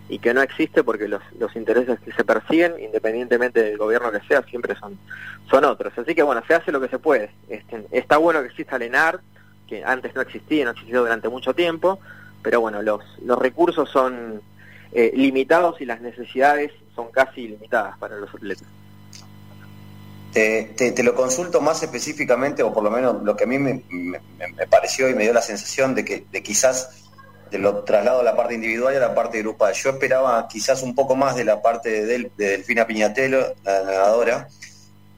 y 0.09 0.19
que 0.19 0.34
no 0.34 0.41
existe 0.41 0.84
porque 0.84 1.07
los, 1.07 1.21
los 1.38 1.55
intereses 1.55 1.99
que 1.99 2.11
se 2.11 2.23
persiguen, 2.23 2.73
independientemente 2.80 3.61
del 3.61 3.77
gobierno 3.77 4.11
que 4.11 4.21
sea, 4.27 4.41
siempre 4.43 4.75
son, 4.75 4.97
son 5.49 5.63
otros. 5.65 5.93
Así 5.97 6.15
que 6.15 6.23
bueno, 6.23 6.41
se 6.47 6.55
hace 6.55 6.71
lo 6.71 6.82
que 6.82 6.89
se 6.89 6.99
puede. 6.99 7.32
Este, 7.47 7.86
está 7.91 8.17
bueno 8.17 8.41
que 8.41 8.47
exista 8.47 8.75
el 8.75 8.84
ENAR, 8.84 9.21
que 9.70 9.84
antes 9.86 10.15
no 10.15 10.22
existía, 10.22 10.65
no 10.65 10.72
existió 10.72 11.01
durante 11.01 11.30
mucho 11.30 11.53
tiempo, 11.53 11.99
pero 12.41 12.59
bueno, 12.59 12.82
los, 12.82 13.01
los 13.24 13.38
recursos 13.38 13.89
son 13.89 14.41
eh, 14.91 15.11
limitados 15.13 15.80
y 15.80 15.86
las 15.86 16.01
necesidades 16.01 16.72
son 16.95 17.11
casi 17.11 17.41
ilimitadas 17.41 17.97
para 17.99 18.17
los 18.17 18.34
atletas. 18.34 18.67
Te, 20.34 21.03
lo 21.03 21.15
consulto 21.15 21.61
más 21.61 21.82
específicamente, 21.84 22.63
o 22.63 22.74
por 22.74 22.84
lo 22.84 22.91
menos 22.91 23.24
lo 23.24 23.36
que 23.36 23.45
a 23.45 23.47
mí 23.47 23.57
me, 23.57 23.84
pareció 24.70 25.09
y 25.09 25.15
me 25.15 25.24
dio 25.24 25.34
la 25.34 25.41
sensación 25.41 25.95
de 25.95 26.05
que 26.05 26.26
de 26.32 26.43
quizás 26.43 27.05
de 27.49 27.57
lo 27.57 27.84
traslado 27.84 28.20
a 28.20 28.24
la 28.24 28.36
parte 28.36 28.53
individual 28.53 28.93
y 28.93 28.97
a 28.97 28.99
la 28.99 29.15
parte 29.15 29.39
grupal. 29.39 29.74
Yo 29.74 29.89
esperaba 29.89 30.47
quizás 30.47 30.84
un 30.84 30.93
poco 30.93 31.15
más 31.15 31.36
de 31.36 31.45
la 31.45 31.61
parte 31.63 32.05
de, 32.05 32.32
de 32.38 32.47
Delfina 32.49 32.86
Piñatelo, 32.86 33.55
la 33.63 33.84
nadadora, 33.84 34.47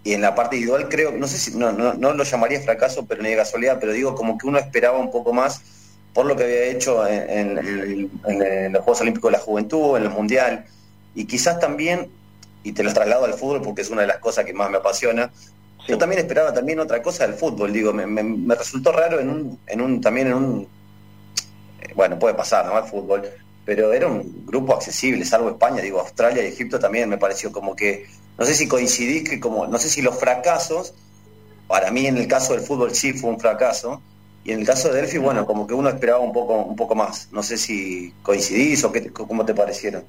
y 0.04 0.14
en 0.14 0.22
la 0.22 0.34
parte 0.34 0.56
individual 0.56 0.90
creo, 0.90 1.12
no 1.12 1.28
sé 1.28 1.38
si, 1.38 1.58
no, 1.58 1.72
no, 1.72 1.94
no 1.94 2.14
lo 2.14 2.24
llamaría 2.24 2.60
fracaso, 2.62 3.06
pero 3.06 3.22
ni 3.22 3.30
de 3.30 3.36
casualidad, 3.36 3.78
pero 3.80 3.94
digo 3.94 4.16
como 4.16 4.38
que 4.38 4.48
uno 4.48 4.58
esperaba 4.58 4.98
un 4.98 5.12
poco 5.12 5.34
más 5.34 5.62
por 6.14 6.26
lo 6.26 6.36
que 6.36 6.44
había 6.44 6.66
hecho 6.66 7.08
en, 7.08 8.10
los 8.74 8.84
Juegos 8.84 9.02
Olímpicos 9.02 9.32
de 9.32 9.38
la 9.38 9.44
Juventud, 9.44 9.98
en 9.98 10.04
el 10.04 10.10
Mundial, 10.10 10.66
y 11.16 11.26
quizás 11.26 11.60
también, 11.60 12.10
y 12.64 12.74
te 12.74 12.84
lo 12.84 12.94
traslado 12.94 13.26
al 13.26 13.34
fútbol 13.34 13.62
porque 13.62 13.82
es 13.82 13.90
una 13.90 14.02
de 14.02 14.08
las 14.08 14.18
cosas 14.18 14.46
que 14.46 14.54
más 14.54 14.70
me 14.70 14.78
apasiona, 14.78 15.32
yo 15.88 15.98
también 15.98 16.22
esperaba 16.22 16.54
también 16.54 16.80
otra 16.80 17.02
cosa 17.02 17.26
del 17.26 17.36
fútbol, 17.36 17.72
digo, 17.74 17.94
me, 17.94 18.56
resultó 18.56 18.92
raro 18.92 19.20
en 19.20 19.30
un, 19.30 19.60
en 19.68 19.82
un, 19.82 20.02
también 20.02 20.28
en 20.28 20.34
un, 20.34 20.68
eh, 21.82 21.94
bueno, 21.96 22.20
puede 22.20 22.36
pasar, 22.36 22.66
¿no? 22.66 22.78
El 22.78 22.86
fútbol, 22.86 23.24
pero 23.66 23.94
era 23.94 24.08
un 24.08 24.46
grupo 24.46 24.74
accesible, 24.74 25.24
salvo 25.26 25.50
España, 25.50 25.82
digo, 25.82 26.00
Australia 26.00 26.44
y 26.44 26.48
Egipto 26.48 26.78
también 26.78 27.10
me 27.10 27.18
pareció 27.18 27.52
como 27.52 27.76
que, 27.76 28.06
no 28.42 28.48
sé 28.48 28.56
si 28.56 28.68
coincidí 28.68 29.24
que 29.24 29.40
como, 29.40 29.68
no 29.68 29.78
sé 29.78 29.88
si 29.88 30.02
los 30.02 30.20
fracasos, 30.20 30.96
para 31.68 31.92
mí 31.92 32.08
en 32.08 32.18
el 32.18 32.28
caso 32.28 32.54
del 32.54 32.64
fútbol 32.64 32.96
sí 32.96 33.14
fue 33.14 33.30
un 33.30 33.40
fracaso, 33.40 34.02
y 34.44 34.52
en 34.52 34.62
el 34.62 34.66
caso 34.66 34.90
de 34.90 35.00
Delphi, 35.00 35.20
bueno, 35.20 35.46
como 35.46 35.68
que 35.68 35.76
uno 35.76 35.90
esperaba 35.90 36.22
un 36.22 36.34
poco, 36.34 36.56
un 36.56 36.76
poco 36.76 36.96
más. 36.96 37.30
No 37.32 37.44
sé 37.44 37.56
si 37.56 38.12
coincidís 38.24 38.84
o 38.84 38.92
qué, 38.92 39.12
cómo 39.12 39.46
te 39.46 39.54
parecieron. 39.54 40.06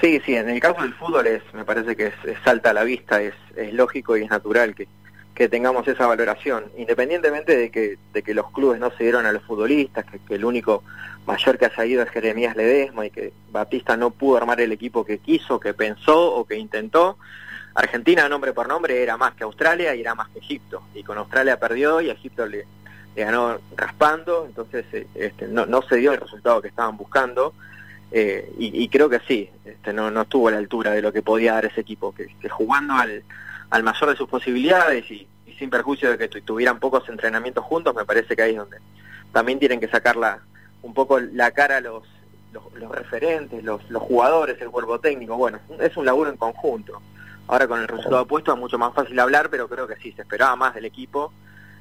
Sí, 0.00 0.18
sí, 0.24 0.34
en 0.34 0.48
el 0.48 0.60
caso 0.60 0.80
del 0.80 0.94
fútbol 0.94 1.26
es, 1.26 1.42
me 1.52 1.66
parece 1.66 1.94
que 1.94 2.06
es, 2.06 2.14
salta 2.42 2.70
a 2.70 2.72
la 2.72 2.84
vista, 2.84 3.20
es, 3.20 3.34
es 3.54 3.74
lógico 3.74 4.16
y 4.16 4.22
es 4.22 4.30
natural 4.30 4.74
que, 4.74 4.88
que 5.34 5.50
tengamos 5.50 5.86
esa 5.86 6.06
valoración, 6.06 6.64
independientemente 6.78 7.54
de 7.54 7.70
que, 7.70 7.98
de 8.14 8.22
que 8.22 8.32
los 8.32 8.50
clubes 8.50 8.80
no 8.80 8.90
se 8.96 9.02
dieron 9.02 9.26
a 9.26 9.32
los 9.32 9.42
futbolistas, 9.42 10.06
que, 10.06 10.20
que 10.20 10.36
el 10.36 10.46
único 10.46 10.82
mayor 11.26 11.58
que 11.58 11.66
haya 11.66 11.84
ido 11.84 12.02
es 12.02 12.08
Jeremías 12.08 12.56
Ledesma 12.56 13.04
y 13.04 13.10
que 13.10 13.34
Batista 13.52 13.94
no 13.98 14.10
pudo 14.10 14.38
armar 14.38 14.62
el 14.62 14.72
equipo 14.72 15.04
que 15.04 15.18
quiso, 15.18 15.60
que 15.60 15.74
pensó 15.74 16.34
o 16.34 16.46
que 16.46 16.56
intentó. 16.56 17.18
Argentina, 17.74 18.28
nombre 18.28 18.52
por 18.52 18.68
nombre, 18.68 19.02
era 19.02 19.16
más 19.16 19.34
que 19.34 19.44
Australia 19.44 19.94
y 19.94 20.00
era 20.00 20.14
más 20.14 20.28
que 20.28 20.38
Egipto. 20.38 20.82
Y 20.94 21.02
con 21.02 21.18
Australia 21.18 21.58
perdió 21.58 22.00
y 22.00 22.10
Egipto 22.10 22.46
le, 22.46 22.66
ganó 23.16 23.58
raspando, 23.76 24.44
entonces 24.46 24.84
eh, 24.92 25.06
este, 25.14 25.48
no, 25.48 25.82
se 25.82 25.96
dio 25.96 26.12
el 26.12 26.20
resultado 26.20 26.62
que 26.62 26.68
estaban 26.68 26.96
buscando. 26.96 27.52
Eh, 28.16 28.52
y, 28.58 28.88
creo 28.90 29.08
que 29.08 29.18
sí, 29.26 29.50
este, 29.64 29.92
no, 29.92 30.08
estuvo 30.20 30.46
a 30.46 30.52
la 30.52 30.58
altura 30.58 30.92
de 30.92 31.02
lo 31.02 31.12
que 31.12 31.20
podía 31.20 31.54
dar 31.54 31.64
ese 31.64 31.80
equipo, 31.80 32.14
que, 32.14 32.28
jugando 32.48 32.94
al, 32.94 33.24
al, 33.70 33.82
mayor 33.82 34.10
de 34.10 34.16
sus 34.16 34.28
posibilidades 34.28 35.10
y, 35.10 35.26
sin 35.58 35.68
perjuicio 35.68 36.10
de 36.10 36.18
que 36.18 36.40
tuvieran 36.42 36.78
pocos 36.78 37.08
entrenamientos 37.08 37.64
juntos, 37.64 37.92
me 37.94 38.04
parece 38.04 38.36
que 38.36 38.42
ahí 38.42 38.52
es 38.52 38.58
donde 38.58 38.78
también 39.32 39.58
tienen 39.58 39.80
que 39.80 39.88
sacar 39.88 40.16
un 40.82 40.94
poco 40.94 41.18
la 41.18 41.50
cara 41.50 41.78
a 41.78 41.80
los, 41.80 42.04
los, 42.52 42.90
referentes, 42.92 43.64
los, 43.64 43.88
los, 43.90 44.02
jugadores, 44.02 44.60
el 44.60 44.70
cuerpo 44.70 45.00
técnico. 45.00 45.36
Bueno, 45.36 45.58
es 45.80 45.96
un 45.96 46.06
laburo 46.06 46.30
en 46.30 46.36
conjunto. 46.36 47.02
Ahora 47.46 47.68
con 47.68 47.80
el 47.80 47.88
resultado 47.88 48.26
puesto 48.26 48.52
es 48.52 48.58
mucho 48.58 48.78
más 48.78 48.94
fácil 48.94 49.18
hablar, 49.20 49.50
pero 49.50 49.68
creo 49.68 49.86
que 49.86 49.96
sí, 49.96 50.12
se 50.12 50.22
esperaba 50.22 50.56
más 50.56 50.74
del 50.74 50.86
equipo. 50.86 51.32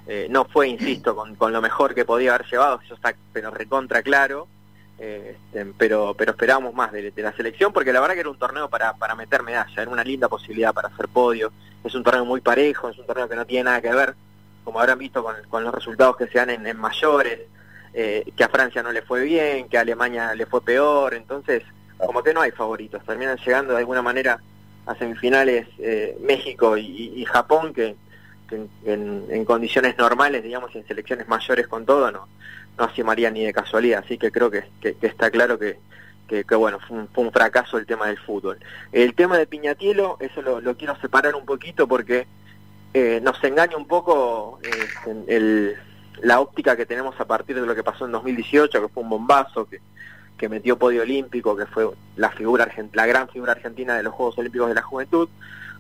Eh, 0.05 0.27
no 0.29 0.45
fue, 0.45 0.67
insisto, 0.67 1.15
con, 1.15 1.53
lo 1.53 1.61
mejor 1.61 1.95
que 1.95 2.03
podía 2.03 2.35
haber 2.35 2.47
llevado, 2.47 2.81
eso 2.83 2.95
está 2.95 3.15
pero 3.31 3.51
recontra 3.51 4.03
claro, 4.03 4.49
este, 4.97 5.65
pero 5.77 6.13
pero 6.13 6.31
esperábamos 6.31 6.73
más 6.73 6.91
de, 6.91 7.13
la 7.15 7.31
selección 7.33 7.71
porque 7.71 7.93
la 7.93 8.01
verdad 8.01 8.15
que 8.15 8.19
era 8.19 8.29
un 8.29 8.37
torneo 8.37 8.69
para, 8.69 8.93
para 8.93 9.15
meter 9.15 9.43
medalla, 9.43 9.81
era 9.81 9.89
una 9.89 10.03
linda 10.03 10.27
posibilidad 10.27 10.73
para 10.73 10.89
hacer 10.89 11.07
podio, 11.07 11.53
es 11.85 11.95
un 11.95 12.03
torneo 12.03 12.25
muy 12.25 12.41
parejo, 12.41 12.89
es 12.89 12.97
un 12.97 13.05
torneo 13.05 13.29
que 13.29 13.37
no 13.37 13.45
tiene 13.45 13.63
nada 13.63 13.81
que 13.81 13.93
ver, 13.93 14.13
como 14.65 14.81
habrán 14.81 14.99
visto 14.99 15.23
con, 15.23 15.63
los 15.63 15.73
resultados 15.73 16.17
que 16.17 16.27
se 16.27 16.37
dan 16.37 16.49
en, 16.49 16.77
mayores, 16.77 17.39
eh, 17.93 18.29
que 18.35 18.43
a 18.43 18.49
Francia 18.49 18.83
no 18.83 18.91
le 18.91 19.03
fue 19.03 19.23
bien, 19.23 19.69
que 19.69 19.77
a 19.77 19.81
Alemania 19.81 20.35
le 20.35 20.45
fue 20.45 20.61
peor, 20.61 21.13
entonces 21.13 21.63
como 21.97 22.21
que 22.21 22.33
no 22.33 22.41
hay 22.41 22.51
favoritos, 22.51 23.05
terminan 23.05 23.37
llegando 23.37 23.71
de 23.71 23.79
alguna 23.79 24.01
manera 24.01 24.37
a 24.85 24.95
semifinales 24.95 25.67
eh, 25.79 26.17
México 26.21 26.77
y, 26.77 27.23
Japón 27.25 27.73
que, 27.73 27.95
en, 28.85 29.45
condiciones 29.45 29.97
normales, 29.97 30.43
digamos, 30.43 30.75
en 30.75 30.85
selecciones 30.87 31.27
mayores 31.27 31.67
con 31.67 31.85
todo, 31.85 32.11
no, 32.11 32.27
no 32.77 32.83
asumiría 32.83 33.31
ni 33.31 33.43
de 33.43 33.53
casualidad. 33.53 34.03
Así 34.03 34.17
que 34.17 34.31
creo 34.31 34.51
que, 34.51 34.63
está 35.01 35.31
claro 35.31 35.57
que, 35.57 35.77
que, 36.27 36.43
bueno, 36.55 36.79
fue 36.79 37.23
un, 37.23 37.31
fracaso 37.31 37.77
el 37.77 37.85
tema 37.85 38.07
del 38.07 38.17
fútbol. 38.17 38.59
El 38.91 39.15
tema 39.15 39.37
de 39.37 39.47
Piñatielo, 39.47 40.17
eso 40.19 40.41
lo, 40.41 40.77
quiero 40.77 40.95
separar 40.99 41.35
un 41.35 41.45
poquito 41.45 41.87
porque 41.87 42.27
eh, 42.93 43.19
nos 43.23 43.43
engaña 43.43 43.77
un 43.77 43.87
poco 43.87 44.59
eh, 44.63 45.23
el, 45.27 45.75
la 46.21 46.39
óptica 46.39 46.75
que 46.75 46.85
tenemos 46.85 47.19
a 47.19 47.25
partir 47.25 47.59
de 47.59 47.65
lo 47.65 47.75
que 47.75 47.83
pasó 47.83 48.05
en 48.05 48.11
2018, 48.11 48.81
que 48.81 48.87
fue 48.89 49.03
un 49.03 49.09
bombazo, 49.09 49.65
que, 49.65 49.79
que 50.43 50.49
metió 50.49 50.77
podio 50.77 51.03
olímpico, 51.03 51.55
que 51.55 51.65
fue 51.65 51.89
la 52.17 52.29
figura 52.31 52.69
la 52.91 53.05
gran 53.05 53.29
figura 53.29 53.53
argentina 53.53 53.95
de 53.95 54.03
los 54.03 54.13
Juegos 54.13 54.37
Olímpicos 54.37 54.67
de 54.67 54.75
la 54.75 54.81
Juventud, 54.81 55.29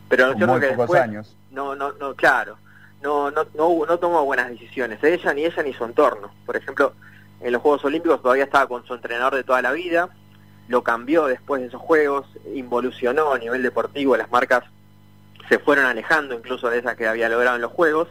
pero 0.07 0.29
no 0.29 0.35
creo 0.35 0.59
que 0.61 0.67
después, 0.67 1.01
años. 1.01 1.35
no, 1.51 1.75
no, 1.75 1.91
no, 1.99 2.15
claro, 2.15 2.55
no, 3.01 3.29
no, 3.29 3.45
no, 3.55 3.85
no 3.85 3.99
tomó 3.99 4.23
buenas 4.23 4.47
decisiones, 4.47 5.03
ella 5.03 5.33
ni 5.33 5.43
ella 5.43 5.63
ni 5.63 5.73
su 5.73 5.83
entorno. 5.83 6.31
Por 6.45 6.55
ejemplo, 6.55 6.93
en 7.41 7.51
los 7.51 7.61
Juegos 7.61 7.83
Olímpicos 7.83 8.21
todavía 8.21 8.45
estaba 8.45 8.69
con 8.69 8.85
su 8.85 8.93
entrenador 8.93 9.35
de 9.35 9.43
toda 9.43 9.61
la 9.61 9.73
vida, 9.73 10.07
lo 10.69 10.81
cambió 10.81 11.25
después 11.25 11.59
de 11.61 11.67
esos 11.67 11.81
Juegos, 11.81 12.25
involucionó 12.55 13.33
a 13.33 13.39
nivel 13.39 13.63
deportivo, 13.63 14.15
las 14.15 14.31
marcas 14.31 14.63
se 15.49 15.59
fueron 15.59 15.83
alejando 15.83 16.35
incluso 16.35 16.69
de 16.69 16.79
esas 16.79 16.95
que 16.95 17.05
había 17.05 17.27
logrado 17.27 17.57
en 17.57 17.63
los 17.63 17.71
Juegos, 17.73 18.07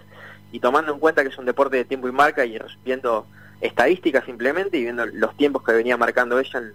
y 0.53 0.61
tomando 0.61 0.93
en 0.93 0.99
cuenta 0.99 1.23
que 1.23 1.31
es 1.31 1.39
un 1.39 1.47
deporte 1.47 1.79
de 1.79 1.87
tiempo 1.87 2.09
y 2.09 2.13
marca 2.13 2.45
y 2.45 2.59
viendo 2.85 3.27
estadísticas 3.63 4.25
simplemente 4.25 4.77
y 4.77 4.83
viendo 4.83 5.07
los 5.07 5.37
tiempos 5.37 5.63
que 5.63 5.73
venía 5.73 5.97
marcando 5.97 6.39
ella 6.39 6.59
en, 6.59 6.73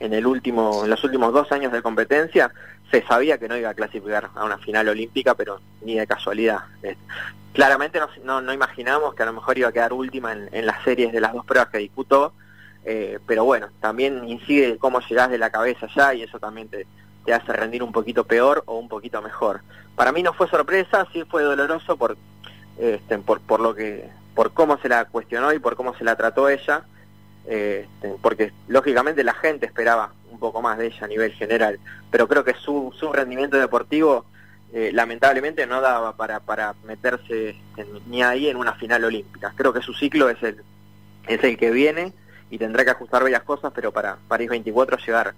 en, 0.00 0.14
el 0.14 0.26
último, 0.26 0.84
en 0.84 0.90
los 0.90 1.04
últimos 1.04 1.32
dos 1.32 1.52
años 1.52 1.70
de 1.72 1.82
competencia, 1.82 2.50
se 2.90 3.02
sabía 3.02 3.38
que 3.38 3.48
no 3.48 3.56
iba 3.56 3.70
a 3.70 3.74
clasificar 3.74 4.30
a 4.34 4.44
una 4.44 4.58
final 4.58 4.88
olímpica, 4.88 5.34
pero 5.34 5.60
ni 5.82 5.94
de 5.94 6.06
casualidad. 6.06 6.60
claramente 7.52 8.00
no, 8.24 8.40
no, 8.40 8.52
imaginamos 8.52 9.14
que 9.14 9.22
a 9.22 9.26
lo 9.26 9.34
mejor 9.34 9.58
iba 9.58 9.68
a 9.68 9.72
quedar 9.72 9.92
última 9.92 10.32
en, 10.32 10.66
las 10.66 10.82
series 10.82 11.12
de 11.12 11.20
las 11.20 11.32
dos 11.32 11.44
pruebas 11.44 11.68
que 11.68 11.78
disputó, 11.78 12.32
eh, 12.84 13.18
pero 13.26 13.44
bueno, 13.44 13.68
también 13.80 14.28
incide 14.28 14.78
cómo 14.78 15.00
llegás 15.00 15.30
de 15.30 15.38
la 15.38 15.50
cabeza 15.50 15.88
ya 15.94 16.14
y 16.14 16.22
eso 16.22 16.38
también 16.38 16.68
te, 16.68 16.86
te 17.24 17.32
hace 17.34 17.52
rendir 17.52 17.82
un 17.82 17.92
poquito 17.92 18.24
peor 18.24 18.62
o 18.66 18.78
un 18.78 18.88
poquito 18.88 19.20
mejor. 19.22 19.60
Para 19.96 20.12
mí 20.12 20.22
no 20.22 20.32
fue 20.32 20.48
sorpresa, 20.48 21.06
sí 21.12 21.24
fue 21.24 21.42
doloroso 21.42 21.96
por, 21.96 22.16
este, 22.78 23.18
por, 23.18 23.40
por 23.40 23.60
lo 23.60 23.74
que 23.74 24.08
por 24.34 24.52
cómo 24.52 24.78
se 24.78 24.88
la 24.88 25.04
cuestionó 25.06 25.52
y 25.52 25.58
por 25.58 25.76
cómo 25.76 25.94
se 25.96 26.04
la 26.04 26.16
trató 26.16 26.48
ella, 26.48 26.84
eh, 27.46 27.86
porque 28.20 28.52
lógicamente 28.68 29.22
la 29.24 29.34
gente 29.34 29.66
esperaba 29.66 30.12
un 30.30 30.38
poco 30.38 30.60
más 30.62 30.78
de 30.78 30.86
ella 30.86 31.04
a 31.04 31.08
nivel 31.08 31.32
general, 31.32 31.78
pero 32.10 32.26
creo 32.26 32.44
que 32.44 32.54
su, 32.54 32.92
su 32.98 33.12
rendimiento 33.12 33.56
deportivo 33.56 34.26
eh, 34.72 34.90
lamentablemente 34.92 35.66
no 35.66 35.80
daba 35.80 36.16
para, 36.16 36.40
para 36.40 36.74
meterse 36.84 37.56
ni 38.08 38.22
ahí 38.22 38.48
en 38.48 38.56
una 38.56 38.74
final 38.74 39.04
olímpica. 39.04 39.52
Creo 39.56 39.72
que 39.72 39.82
su 39.82 39.94
ciclo 39.94 40.28
es 40.28 40.42
el, 40.42 40.62
es 41.28 41.44
el 41.44 41.56
que 41.56 41.70
viene 41.70 42.12
y 42.50 42.58
tendrá 42.58 42.84
que 42.84 42.90
ajustar 42.90 43.22
varias 43.22 43.44
cosas, 43.44 43.72
pero 43.74 43.92
para 43.92 44.18
París 44.26 44.50
24 44.50 44.98
llegar 44.98 45.34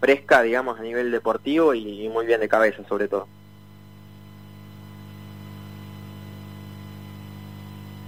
fresca, 0.00 0.42
digamos, 0.42 0.78
a 0.78 0.82
nivel 0.82 1.10
deportivo 1.10 1.74
y 1.74 2.08
muy 2.08 2.26
bien 2.26 2.40
de 2.40 2.48
cabeza 2.48 2.84
sobre 2.88 3.08
todo. 3.08 3.26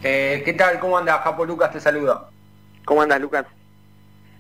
Eh, 0.03 0.43
¿Qué 0.45 0.53
tal? 0.53 0.79
¿Cómo 0.79 0.97
anda? 0.97 1.19
Japo 1.19 1.45
Lucas 1.45 1.73
te 1.73 1.81
saluda. 1.81 2.29
¿Cómo 2.85 3.03
andas, 3.03 3.21
Lucas? 3.21 3.47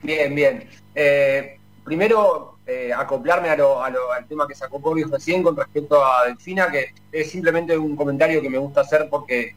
Bien, 0.02 0.32
bien. 0.34 0.68
Eh, 0.94 1.58
primero, 1.84 2.58
eh, 2.64 2.92
acoplarme 2.96 3.50
a 3.50 3.56
lo, 3.56 3.82
al 3.82 4.26
tema 4.28 4.46
que 4.46 4.54
sacó 4.54 4.80
Kobe 4.80 5.04
recién 5.10 5.42
con 5.42 5.56
respecto 5.56 6.04
a 6.04 6.26
Delfina, 6.26 6.70
que 6.70 6.94
es 7.10 7.30
simplemente 7.30 7.76
un 7.76 7.96
comentario 7.96 8.40
que 8.40 8.48
me 8.48 8.58
gusta 8.58 8.82
hacer 8.82 9.08
porque 9.10 9.54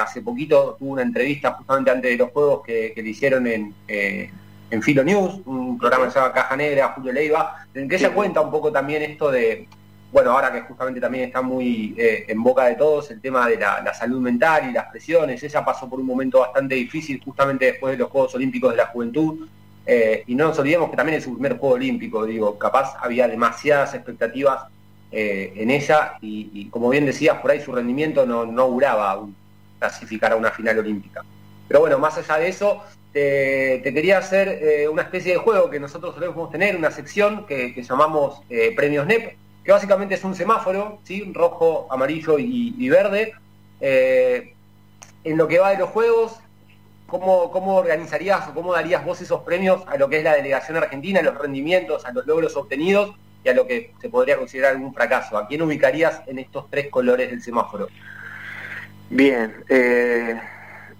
hace 0.00 0.20
poquito 0.20 0.74
tuve 0.78 0.90
una 0.90 1.02
entrevista 1.02 1.52
justamente 1.52 1.90
antes 1.92 2.10
de 2.10 2.16
los 2.16 2.32
juegos 2.32 2.62
que, 2.64 2.92
le 2.96 3.08
hicieron 3.08 3.46
en, 3.46 3.74
en 3.86 4.82
Filo 4.82 5.04
News, 5.04 5.42
un 5.44 5.78
programa 5.78 6.06
que 6.06 6.10
se 6.10 6.18
llama 6.18 6.32
Caja 6.32 6.56
Negra, 6.56 6.92
Julio 6.96 7.12
Leiva, 7.12 7.66
en 7.72 7.88
que 7.88 7.96
ella 7.96 8.12
cuenta 8.12 8.40
un 8.40 8.50
poco 8.50 8.72
también 8.72 9.02
esto 9.02 9.30
de 9.30 9.68
bueno, 10.12 10.30
ahora 10.30 10.52
que 10.52 10.62
justamente 10.62 11.00
también 11.00 11.24
está 11.24 11.42
muy 11.42 11.94
eh, 11.98 12.24
en 12.28 12.42
boca 12.42 12.64
de 12.66 12.76
todos 12.76 13.10
el 13.10 13.20
tema 13.20 13.48
de 13.48 13.58
la, 13.58 13.92
salud 13.92 14.20
mental 14.20 14.70
y 14.70 14.72
las 14.72 14.86
presiones, 14.86 15.42
ella 15.42 15.64
pasó 15.64 15.88
por 15.90 16.00
un 16.00 16.06
momento 16.06 16.40
bastante 16.40 16.74
difícil 16.74 17.20
justamente 17.22 17.66
después 17.66 17.92
de 17.92 17.98
los 17.98 18.10
Juegos 18.10 18.34
Olímpicos 18.34 18.70
de 18.70 18.76
la 18.76 18.86
Juventud, 18.86 19.48
eh, 19.84 20.24
y 20.26 20.34
no 20.34 20.48
nos 20.48 20.58
olvidemos 20.58 20.90
que 20.90 20.96
también 20.96 21.18
es 21.18 21.24
su 21.24 21.32
primer 21.34 21.58
Juego 21.58 21.74
Olímpico, 21.74 22.24
digo, 22.24 22.58
capaz 22.58 22.94
había 23.00 23.28
demasiadas 23.28 23.94
expectativas 23.94 24.64
eh, 25.10 25.52
en 25.56 25.70
ella, 25.70 26.14
y, 26.20 26.68
como 26.70 26.88
bien 26.88 27.06
decías, 27.06 27.38
por 27.38 27.50
ahí 27.50 27.60
su 27.60 27.72
rendimiento 27.72 28.26
no, 28.26 28.46
no 28.46 28.62
auguraba 28.62 29.20
clasificar 29.78 30.32
a 30.32 30.36
una 30.36 30.50
final 30.50 30.78
olímpica. 30.78 31.24
Pero 31.68 31.80
bueno, 31.80 31.98
más 31.98 32.16
allá 32.16 32.38
de 32.38 32.48
eso, 32.48 32.82
te, 33.12 33.82
quería 33.82 34.18
hacer 34.18 34.88
una 34.88 35.02
especie 35.02 35.32
de 35.32 35.38
juego 35.38 35.68
que 35.68 35.80
nosotros 35.80 36.14
solemos 36.14 36.50
tener, 36.50 36.76
una 36.76 36.90
sección 36.90 37.46
que, 37.46 37.74
que 37.74 37.82
llamamos 37.82 38.40
Premios 38.76 39.06
NEP, 39.06 39.36
que 39.66 39.72
básicamente 39.72 40.14
es 40.14 40.22
un 40.22 40.36
semáforo, 40.36 41.00
¿sí? 41.02 41.28
rojo, 41.34 41.88
amarillo 41.90 42.38
y, 42.38 42.88
verde. 42.88 43.34
Eh, 43.80 44.54
en 45.24 45.36
lo 45.36 45.48
que 45.48 45.58
va 45.58 45.70
de 45.70 45.78
los 45.78 45.90
juegos, 45.90 46.38
¿cómo, 47.08 47.50
¿cómo 47.50 47.74
organizarías 47.74 48.48
o 48.48 48.54
cómo 48.54 48.72
darías 48.72 49.04
vos 49.04 49.20
esos 49.20 49.42
premios 49.42 49.82
a 49.88 49.96
lo 49.96 50.08
que 50.08 50.18
es 50.18 50.24
la 50.24 50.34
delegación 50.34 50.76
argentina, 50.76 51.18
a 51.18 51.24
los 51.24 51.36
rendimientos, 51.36 52.04
a 52.04 52.12
los 52.12 52.24
logros 52.26 52.56
obtenidos 52.56 53.16
y 53.42 53.48
a 53.48 53.54
lo 53.54 53.66
que 53.66 53.92
se 54.00 54.08
podría 54.08 54.36
considerar 54.36 54.74
algún 54.74 54.94
fracaso? 54.94 55.36
¿A 55.36 55.48
quién 55.48 55.62
ubicarías 55.62 56.22
en 56.28 56.38
estos 56.38 56.70
tres 56.70 56.88
colores 56.88 57.28
del 57.28 57.42
semáforo? 57.42 57.88
Bien, 59.10 59.52
eh, 59.68 60.40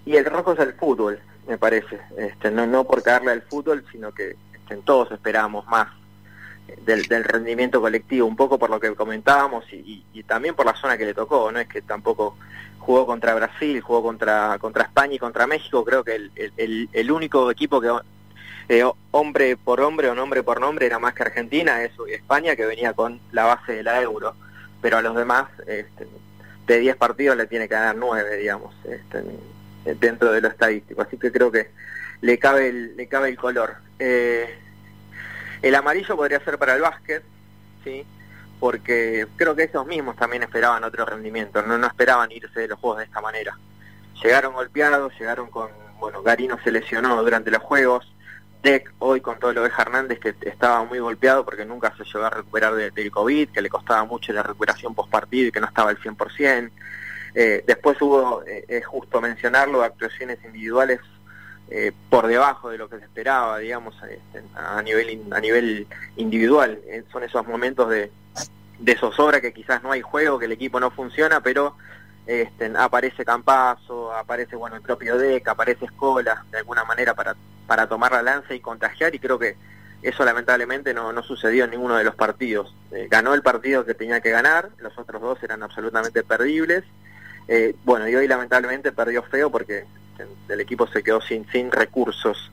y 0.05 0.17
el 0.17 0.25
rojo 0.25 0.51
es 0.51 0.59
el 0.59 0.73
fútbol, 0.73 1.21
me 1.47 1.57
parece. 1.57 2.01
Este, 2.17 2.51
no, 2.51 2.67
no 2.67 2.83
por 2.83 3.01
caerle 3.01 3.31
al 3.31 3.43
fútbol, 3.43 3.85
sino 3.93 4.13
que 4.13 4.35
este, 4.53 4.75
todos 4.83 5.09
esperamos 5.13 5.65
más 5.67 5.87
del, 6.85 7.23
rendimiento 7.23 7.81
colectivo, 7.81 8.27
un 8.27 8.35
poco 8.35 8.57
por 8.57 8.69
lo 8.69 8.79
que 8.79 8.93
comentábamos 8.95 9.65
y, 9.71 10.03
también 10.23 10.55
por 10.55 10.65
la 10.65 10.75
zona 10.75 10.97
que 10.97 11.05
le 11.05 11.13
tocó, 11.13 11.51
no 11.51 11.59
es 11.59 11.67
que 11.67 11.81
tampoco 11.81 12.37
jugó 12.79 13.05
contra 13.05 13.35
Brasil, 13.35 13.79
jugó 13.81 14.03
contra, 14.03 14.57
contra 14.59 14.83
España 14.83 15.15
y 15.15 15.19
contra 15.19 15.47
México, 15.47 15.85
creo 15.85 16.03
que 16.03 16.15
el, 16.15 16.89
el, 16.91 17.11
único 17.11 17.49
equipo 17.49 17.79
que 17.79 17.89
eh, 18.69 18.83
hombre 19.11 19.55
por 19.55 19.79
hombre 19.81 20.09
o 20.09 20.15
nombre 20.15 20.43
por 20.43 20.59
nombre 20.59 20.85
era 20.85 20.99
más 20.99 21.13
que 21.13 21.23
Argentina, 21.23 21.83
es 21.83 21.91
España 22.09 22.55
que 22.55 22.65
venía 22.65 22.93
con 22.93 23.19
la 23.31 23.45
base 23.45 23.73
de 23.73 23.83
la 23.83 24.01
euro, 24.01 24.35
pero 24.81 24.97
a 24.97 25.01
los 25.01 25.15
demás 25.15 25.47
este, 25.65 26.07
de 26.65 26.79
10 26.79 26.95
partidos 26.97 27.37
le 27.37 27.47
tiene 27.47 27.67
que 27.67 27.75
ganar 27.75 27.95
9, 27.95 28.37
digamos, 28.37 28.75
este, 28.85 29.23
dentro 29.99 30.31
de 30.31 30.41
lo 30.41 30.49
estadístico, 30.49 31.01
así 31.01 31.17
que 31.17 31.31
creo 31.31 31.51
que 31.51 31.69
le 32.21 32.37
cabe 32.39 32.69
el, 32.69 32.97
le 32.97 33.07
cabe 33.07 33.29
el 33.29 33.37
color. 33.37 33.75
Eh, 33.99 34.66
el 35.61 35.75
amarillo 35.75 36.15
podría 36.15 36.39
ser 36.43 36.57
para 36.57 36.75
el 36.75 36.81
básquet, 36.81 37.23
¿sí? 37.83 38.05
porque 38.59 39.27
creo 39.35 39.55
que 39.55 39.63
esos 39.63 39.85
mismos 39.85 40.15
también 40.15 40.43
esperaban 40.43 40.83
otro 40.83 41.05
rendimiento, 41.05 41.61
no, 41.61 41.77
no 41.77 41.87
esperaban 41.87 42.31
irse 42.31 42.61
de 42.61 42.67
los 42.67 42.79
juegos 42.79 42.99
de 42.99 43.05
esta 43.05 43.21
manera. 43.21 43.57
Llegaron 44.23 44.53
golpeados, 44.53 45.13
llegaron 45.19 45.49
con, 45.49 45.69
bueno, 45.99 46.23
Garino 46.23 46.57
se 46.63 46.71
lesionó 46.71 47.21
durante 47.21 47.51
los 47.51 47.61
juegos, 47.61 48.11
Deck 48.63 48.91
hoy 48.99 49.21
con 49.21 49.37
todo 49.37 49.53
lo 49.53 49.61
de 49.61 49.69
Hernández 49.69 50.19
que 50.19 50.33
estaba 50.41 50.83
muy 50.83 50.97
golpeado 50.97 51.45
porque 51.45 51.63
nunca 51.63 51.93
se 51.95 52.03
llegó 52.03 52.25
a 52.25 52.31
recuperar 52.31 52.73
del 52.73 53.11
COVID, 53.11 53.49
que 53.49 53.61
le 53.61 53.69
costaba 53.69 54.03
mucho 54.05 54.33
la 54.33 54.41
recuperación 54.41 54.95
post 54.95 55.11
partido 55.11 55.47
y 55.47 55.51
que 55.51 55.59
no 55.59 55.67
estaba 55.67 55.91
al 55.91 55.99
100%. 55.99 56.71
Eh, 57.35 57.63
después 57.67 58.01
hubo, 58.01 58.43
eh, 58.47 58.65
es 58.67 58.85
justo 58.85 59.21
mencionarlo, 59.21 59.83
actuaciones 59.83 60.39
individuales 60.43 60.99
eh, 61.69 61.91
por 62.09 62.27
debajo 62.27 62.69
de 62.69 62.77
lo 62.77 62.87
que 62.87 62.97
se 62.97 63.03
esperaba, 63.03 63.57
digamos, 63.57 63.93
este, 64.09 64.41
a 64.55 64.81
nivel 64.81 65.21
a 65.31 65.39
nivel 65.41 65.85
individual. 66.15 66.79
Eh, 66.85 67.03
son 67.11 67.23
esos 67.23 67.45
momentos 67.45 67.89
de, 67.89 68.09
de 68.79 68.97
zozobra 68.97 69.41
que 69.41 69.51
quizás 69.51 69.83
no 69.83 69.91
hay 69.91 70.01
juego, 70.01 70.39
que 70.39 70.45
el 70.45 70.53
equipo 70.53 70.79
no 70.79 70.91
funciona, 70.91 71.41
pero 71.41 71.75
este, 72.25 72.71
aparece 72.77 73.25
Campazo, 73.25 74.13
aparece 74.13 74.55
bueno 74.55 74.77
el 74.77 74.81
propio 74.81 75.17
Deck, 75.17 75.45
aparece 75.49 75.85
Escola, 75.85 76.45
de 76.51 76.59
alguna 76.59 76.85
manera 76.85 77.13
para, 77.13 77.35
para 77.67 77.87
tomar 77.87 78.13
la 78.13 78.21
lanza 78.21 78.53
y 78.53 78.61
contagiar, 78.61 79.13
y 79.13 79.19
creo 79.19 79.37
que 79.37 79.57
eso 80.01 80.23
lamentablemente 80.23 80.93
no, 80.93 81.11
no 81.11 81.21
sucedió 81.21 81.65
en 81.65 81.71
ninguno 81.71 81.97
de 81.97 82.05
los 82.05 82.15
partidos. 82.15 82.73
Eh, 82.93 83.07
ganó 83.11 83.33
el 83.33 83.41
partido 83.41 83.83
que 83.83 83.93
tenía 83.93 84.21
que 84.21 84.29
ganar, 84.29 84.69
los 84.77 84.97
otros 84.97 85.21
dos 85.21 85.43
eran 85.43 85.63
absolutamente 85.63 86.23
perdibles. 86.23 86.85
bueno, 87.83 88.07
y 88.07 88.15
hoy 88.15 88.27
lamentablemente 88.27 88.93
perdió 88.93 89.23
feo 89.23 89.49
porque 89.49 89.85
el 90.49 90.59
equipo 90.59 90.87
se 90.87 91.03
quedó 91.03 91.21
sin, 91.21 91.47
sin 91.51 91.71
recursos. 91.71 92.51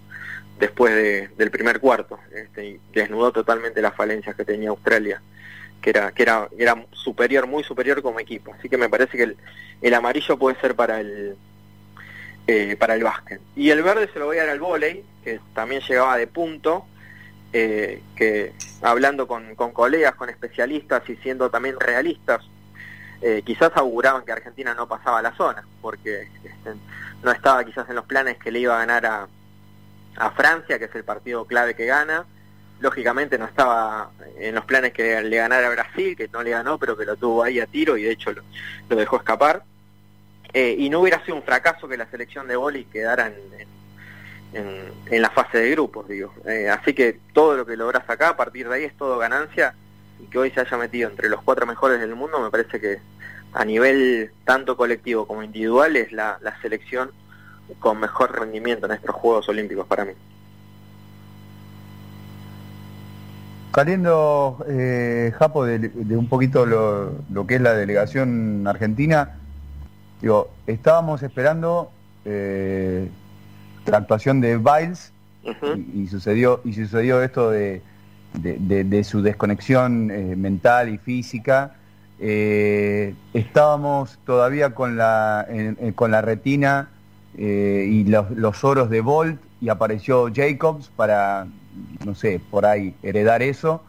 después 0.59 0.95
del 1.37 1.51
primer 1.51 1.81
cuarto, 1.81 2.19
este, 2.33 2.65
y 2.67 2.81
desnudó 2.93 3.33
totalmente 3.33 3.83
las 3.83 3.95
falencias 3.95 4.37
que 4.37 4.45
tenía 4.45 4.71
Australia, 4.71 5.21
que 5.83 5.91
era, 5.91 6.13
que 6.13 6.23
era, 6.23 6.49
era 6.57 6.87
superior, 6.93 7.47
muy 7.47 7.65
superior 7.65 8.03
como 8.03 8.21
equipo. 8.21 8.55
Así 8.57 8.69
que 8.69 8.79
me 8.79 8.89
parece 8.89 9.17
que 9.17 9.35
el, 9.81 9.95
amarillo 9.95 10.39
puede 10.39 10.59
ser 10.61 10.75
para 10.75 11.01
el 11.01 11.37
eh, 12.47 12.77
para 12.79 12.95
el 12.95 13.03
básquet. 13.03 13.41
Y 13.57 13.71
el 13.71 13.83
verde 13.83 14.09
se 14.13 14.19
lo 14.19 14.27
voy 14.27 14.37
a 14.37 14.43
dar 14.43 14.51
al 14.51 14.61
volei, 14.61 15.03
que 15.25 15.41
también 15.55 15.81
llegaba 15.81 16.17
de 16.17 16.27
punto, 16.27 16.87
eh, 17.53 18.03
que 18.17 18.53
hablando 18.83 19.27
con, 19.27 19.55
con, 19.55 19.73
colegas, 19.73 20.15
con 20.15 20.29
especialistas 20.29 21.09
y 21.09 21.17
siendo 21.17 21.51
también 21.51 21.81
realistas, 21.81 22.43
eh, 23.27 23.41
quizás 23.43 23.73
auguraban 23.77 24.23
que 24.23 24.33
Argentina 24.33 24.75
no 24.75 24.87
pasaba 24.87 25.23
la 25.23 25.35
zona, 25.35 25.67
porque 25.81 26.29
este, 26.45 26.75
no 27.23 27.31
estaba 27.31 27.65
quizás 27.65 27.89
en 27.89 27.95
los 27.95 28.05
planes 28.05 28.37
que 28.37 28.53
le 28.53 28.59
iba 28.59 28.75
a 28.77 28.81
ganar 28.81 29.07
a, 29.07 29.29
a 30.17 30.31
Francia, 30.33 30.79
que 30.79 30.85
es 30.85 30.95
el 30.95 31.05
partido 31.05 31.47
clave 31.47 31.75
que 31.75 31.87
gana. 31.87 32.27
Lógicamente 32.81 33.39
no 33.39 33.47
estaba 33.47 34.11
en 34.37 34.55
los 34.55 34.67
planes 34.67 34.93
que 34.93 35.23
le 35.23 35.37
ganara 35.39 35.69
a 35.69 35.71
Brasil, 35.71 36.15
que 36.15 36.29
no 36.29 36.43
le 36.43 36.51
ganó, 36.51 36.79
pero 36.79 36.99
que 36.99 37.07
lo 37.07 37.17
tuvo 37.17 37.43
ahí 37.43 37.61
a 37.61 37.67
tiro 37.67 37.97
y 37.97 38.03
de 38.03 38.11
hecho 38.11 38.31
lo, 38.31 38.43
dejó 38.95 39.17
escapar. 39.17 39.63
Eh, 40.53 40.77
y 40.79 40.91
no 40.91 41.01
hubiera 41.01 41.25
sido 41.25 41.39
un 41.39 41.45
fracaso 41.45 41.89
que 41.89 41.97
la 41.97 42.11
selección 42.11 42.47
de 42.47 42.57
boli 42.57 42.85
quedara 42.85 43.29
en, 43.29 44.93
en, 45.11 45.23
la 45.23 45.31
fase 45.31 45.61
de 45.61 45.71
grupos, 45.71 46.07
digo. 46.09 46.35
Eh, 46.45 46.69
así 46.69 46.93
que 46.93 47.21
todo 47.33 47.57
lo 47.57 47.65
que 47.65 47.75
logras 47.75 48.05
acá, 48.07 48.29
a 48.29 48.37
partir 48.37 48.69
de 48.69 48.75
ahí 48.75 48.85
es 48.85 48.95
todo 48.99 49.17
ganancia 49.17 49.75
y 50.21 50.27
que 50.27 50.39
hoy 50.39 50.51
se 50.51 50.61
haya 50.61 50.77
metido 50.77 51.09
entre 51.09 51.31
los 51.31 51.43
cuatro 51.43 51.65
mejores 51.67 52.01
del 52.01 52.15
mundo, 52.15 52.39
me 52.39 52.51
parece 52.51 52.79
que 52.79 53.01
a 53.55 53.65
nivel 53.65 54.33
tanto 54.45 54.77
colectivo 54.77 55.27
como 55.27 55.43
individual 55.43 55.97
es 55.97 56.13
la, 56.13 56.39
la 56.43 56.61
selección 56.61 57.11
con 57.79 57.99
mejor 57.99 58.39
rendimiento 58.39 58.87
en 58.87 58.93
estos 58.93 59.15
Juegos 59.15 59.49
Olímpicos 59.49 59.87
para 59.87 60.05
mí. 60.05 60.13
Saliendo, 63.75 64.65
eh, 64.69 65.33
Japo, 65.37 65.65
de, 65.65 65.91
un 66.17 66.29
poquito 66.29 66.65
lo, 66.65 67.47
que 67.47 67.57
es 67.57 67.61
la 67.61 67.75
delegación 67.75 68.65
argentina, 68.69 69.37
digo, 70.21 70.51
estábamos 70.69 71.25
esperando 71.25 71.91
eh, 72.25 73.09
la 73.87 73.97
actuación 73.99 74.41
de 74.41 74.59
Biles 74.59 75.13
y, 75.93 76.07
sucedió 76.07 76.61
y 76.65 76.73
sucedió 76.73 77.21
esto 77.21 77.51
de, 77.51 77.83
de, 78.35 79.05
su 79.05 79.23
desconexión 79.23 80.11
eh, 80.11 80.37
mental 80.37 80.89
y 80.89 80.99
física. 80.99 81.75
Eh, 82.21 83.15
estábamos 83.33 84.19
todavía 84.25 84.75
con 84.75 84.97
la, 84.97 85.47
con 85.95 86.11
la 86.11 86.23
retina 86.23 86.89
eh, 87.37 87.89
y 87.91 88.05
los, 88.05 88.63
oros 88.63 88.91
de 88.91 89.01
Bolt 89.01 89.41
y 89.61 89.69
apareció 89.69 90.31
Jacobs 90.33 90.91
para, 90.95 91.47
no 92.05 92.15
sé, 92.15 92.41
por 92.51 92.67
ahí 92.67 92.95
heredar 93.03 93.43
eso. 93.43 93.83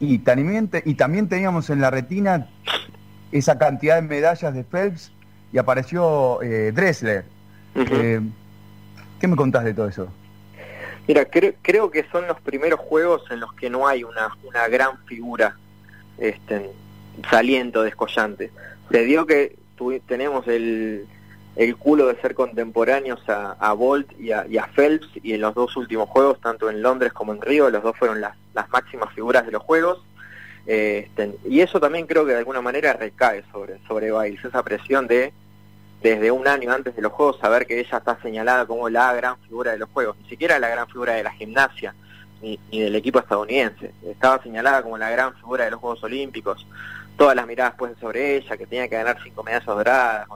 Y, 0.00 0.18
también, 0.18 0.70
y 0.84 0.94
también 0.94 1.28
teníamos 1.28 1.70
en 1.70 1.80
la 1.80 1.90
retina 1.90 2.48
esa 3.30 3.58
cantidad 3.58 3.96
de 3.96 4.02
medallas 4.02 4.52
de 4.52 4.64
Phelps 4.64 5.12
y 5.52 5.58
apareció 5.58 6.42
eh, 6.42 6.72
Dressler. 6.72 7.24
Eh, 7.76 8.20
¿Qué 9.20 9.28
me 9.28 9.36
contás 9.36 9.64
de 9.64 9.74
todo 9.74 9.88
eso? 9.88 10.08
Mira, 11.06 11.24
creo 11.26 11.90
que 11.90 12.04
son 12.10 12.26
los 12.26 12.40
primeros 12.40 12.80
juegos 12.80 13.22
en 13.30 13.40
los 13.40 13.52
que 13.54 13.70
no 13.70 13.86
hay 13.86 14.02
una, 14.02 14.36
una 14.44 14.66
gran 14.68 14.98
figura 15.06 15.56
este, 16.18 16.72
saliendo, 17.30 17.82
descollante. 17.82 18.50
Se 18.90 19.04
dio 19.04 19.26
que 19.26 19.56
tenemos 20.06 20.46
el, 20.48 21.06
el 21.56 21.76
culo 21.76 22.06
de 22.06 22.20
ser 22.20 22.34
contemporáneos 22.34 23.20
a, 23.28 23.52
a 23.58 23.72
Bolt 23.72 24.10
y 24.18 24.30
a, 24.32 24.66
Phelps 24.74 25.08
y 25.22 25.34
en 25.34 25.40
los 25.40 25.54
dos 25.54 25.76
últimos 25.76 26.08
juegos, 26.08 26.40
tanto 26.40 26.70
en 26.70 26.82
Londres 26.82 27.12
como 27.12 27.32
en 27.32 27.40
Río, 27.40 27.70
los 27.70 27.82
dos 27.82 27.96
fueron 27.96 28.20
las, 28.20 28.36
las 28.54 28.68
máximas 28.70 29.12
figuras 29.14 29.44
de 29.44 29.52
los 29.52 29.62
juegos. 29.62 30.02
Este, 30.66 31.36
y 31.48 31.60
eso 31.60 31.80
también 31.80 32.06
creo 32.06 32.26
que 32.26 32.32
de 32.32 32.38
alguna 32.38 32.60
manera 32.60 32.92
recae 32.92 33.42
sobre, 33.50 33.78
sobre 33.86 34.12
Biles, 34.12 34.44
esa 34.44 34.62
presión 34.62 35.06
de 35.06 35.32
desde 36.02 36.30
un 36.30 36.46
año 36.46 36.70
antes 36.72 36.94
de 36.94 37.02
los 37.02 37.10
juegos 37.10 37.40
saber 37.40 37.66
que 37.66 37.80
ella 37.80 37.98
está 37.98 38.20
señalada 38.22 38.66
como 38.66 38.88
la 38.88 39.12
gran 39.14 39.36
figura 39.40 39.72
de 39.72 39.78
los 39.78 39.88
juegos, 39.90 40.16
ni 40.22 40.28
siquiera 40.28 40.60
la 40.60 40.68
gran 40.68 40.86
figura 40.86 41.14
de 41.14 41.24
la 41.24 41.32
gimnasia 41.32 41.92
ni, 42.40 42.58
ni 42.70 42.82
del 42.82 42.94
equipo 42.94 43.18
estadounidense, 43.18 43.92
estaba 44.04 44.40
señalada 44.42 44.82
como 44.82 44.96
la 44.96 45.10
gran 45.10 45.34
figura 45.34 45.64
de 45.64 45.72
los 45.72 45.80
Juegos 45.80 46.04
Olímpicos, 46.04 46.66
todas 47.18 47.34
las 47.34 47.46
miradas 47.46 47.74
puestas 47.74 48.00
sobre 48.00 48.36
ella, 48.36 48.56
que 48.56 48.66
tenía 48.66 48.88
que 48.88 48.94
ganar 48.94 49.18
cinco 49.22 49.42
medallas 49.42 49.66
doradas, 49.66 50.28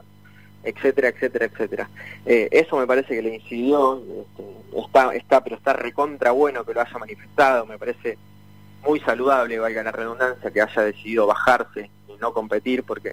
etcétera, 0.64 1.09
etcétera, 1.09 1.47
etcétera. 1.47 1.91
Eh, 2.26 2.49
eso 2.51 2.76
me 2.76 2.87
parece 2.87 3.14
que 3.14 3.22
le 3.22 3.37
incidió, 3.37 4.03
este, 4.20 4.45
está, 4.85 5.14
está, 5.14 5.45
pero 5.45 5.57
está 5.57 5.72
recontra 5.72 6.33
bueno 6.33 6.64
que 6.64 6.74
lo 6.74 6.80
haya 6.80 6.99
manifestado, 6.99 7.66
me 7.66 7.78
parece 7.78 8.18
muy 8.83 8.99
saludable, 9.01 9.61
valga 9.61 9.85
la 9.85 9.93
redundancia, 9.93 10.51
que 10.51 10.61
haya 10.61 10.83
decidido 10.83 11.26
bajarse 11.28 11.89
y 12.09 12.16
no 12.20 12.35
competir, 12.35 12.83
porque 12.83 13.12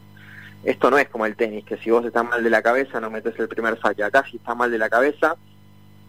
esto 0.63 0.89
no 0.89 0.97
es 0.97 1.07
como 1.07 1.27
el 1.27 1.35
tenis, 1.35 1.63
que 1.63 1.77
si 1.77 1.91
vos 1.91 2.03
estás 2.03 2.25
mal 2.25 2.43
de 2.43 2.49
la 2.49 2.63
cabeza 2.63 2.99
no 2.99 3.11
metes 3.11 3.37
el 3.37 3.47
primer 3.47 3.79
saque. 3.79 4.03
Acá 4.03 4.25
si 4.29 4.37
estás 4.37 4.57
mal 4.57 4.71
de 4.71 4.79
la 4.79 4.89
cabeza, 4.89 5.37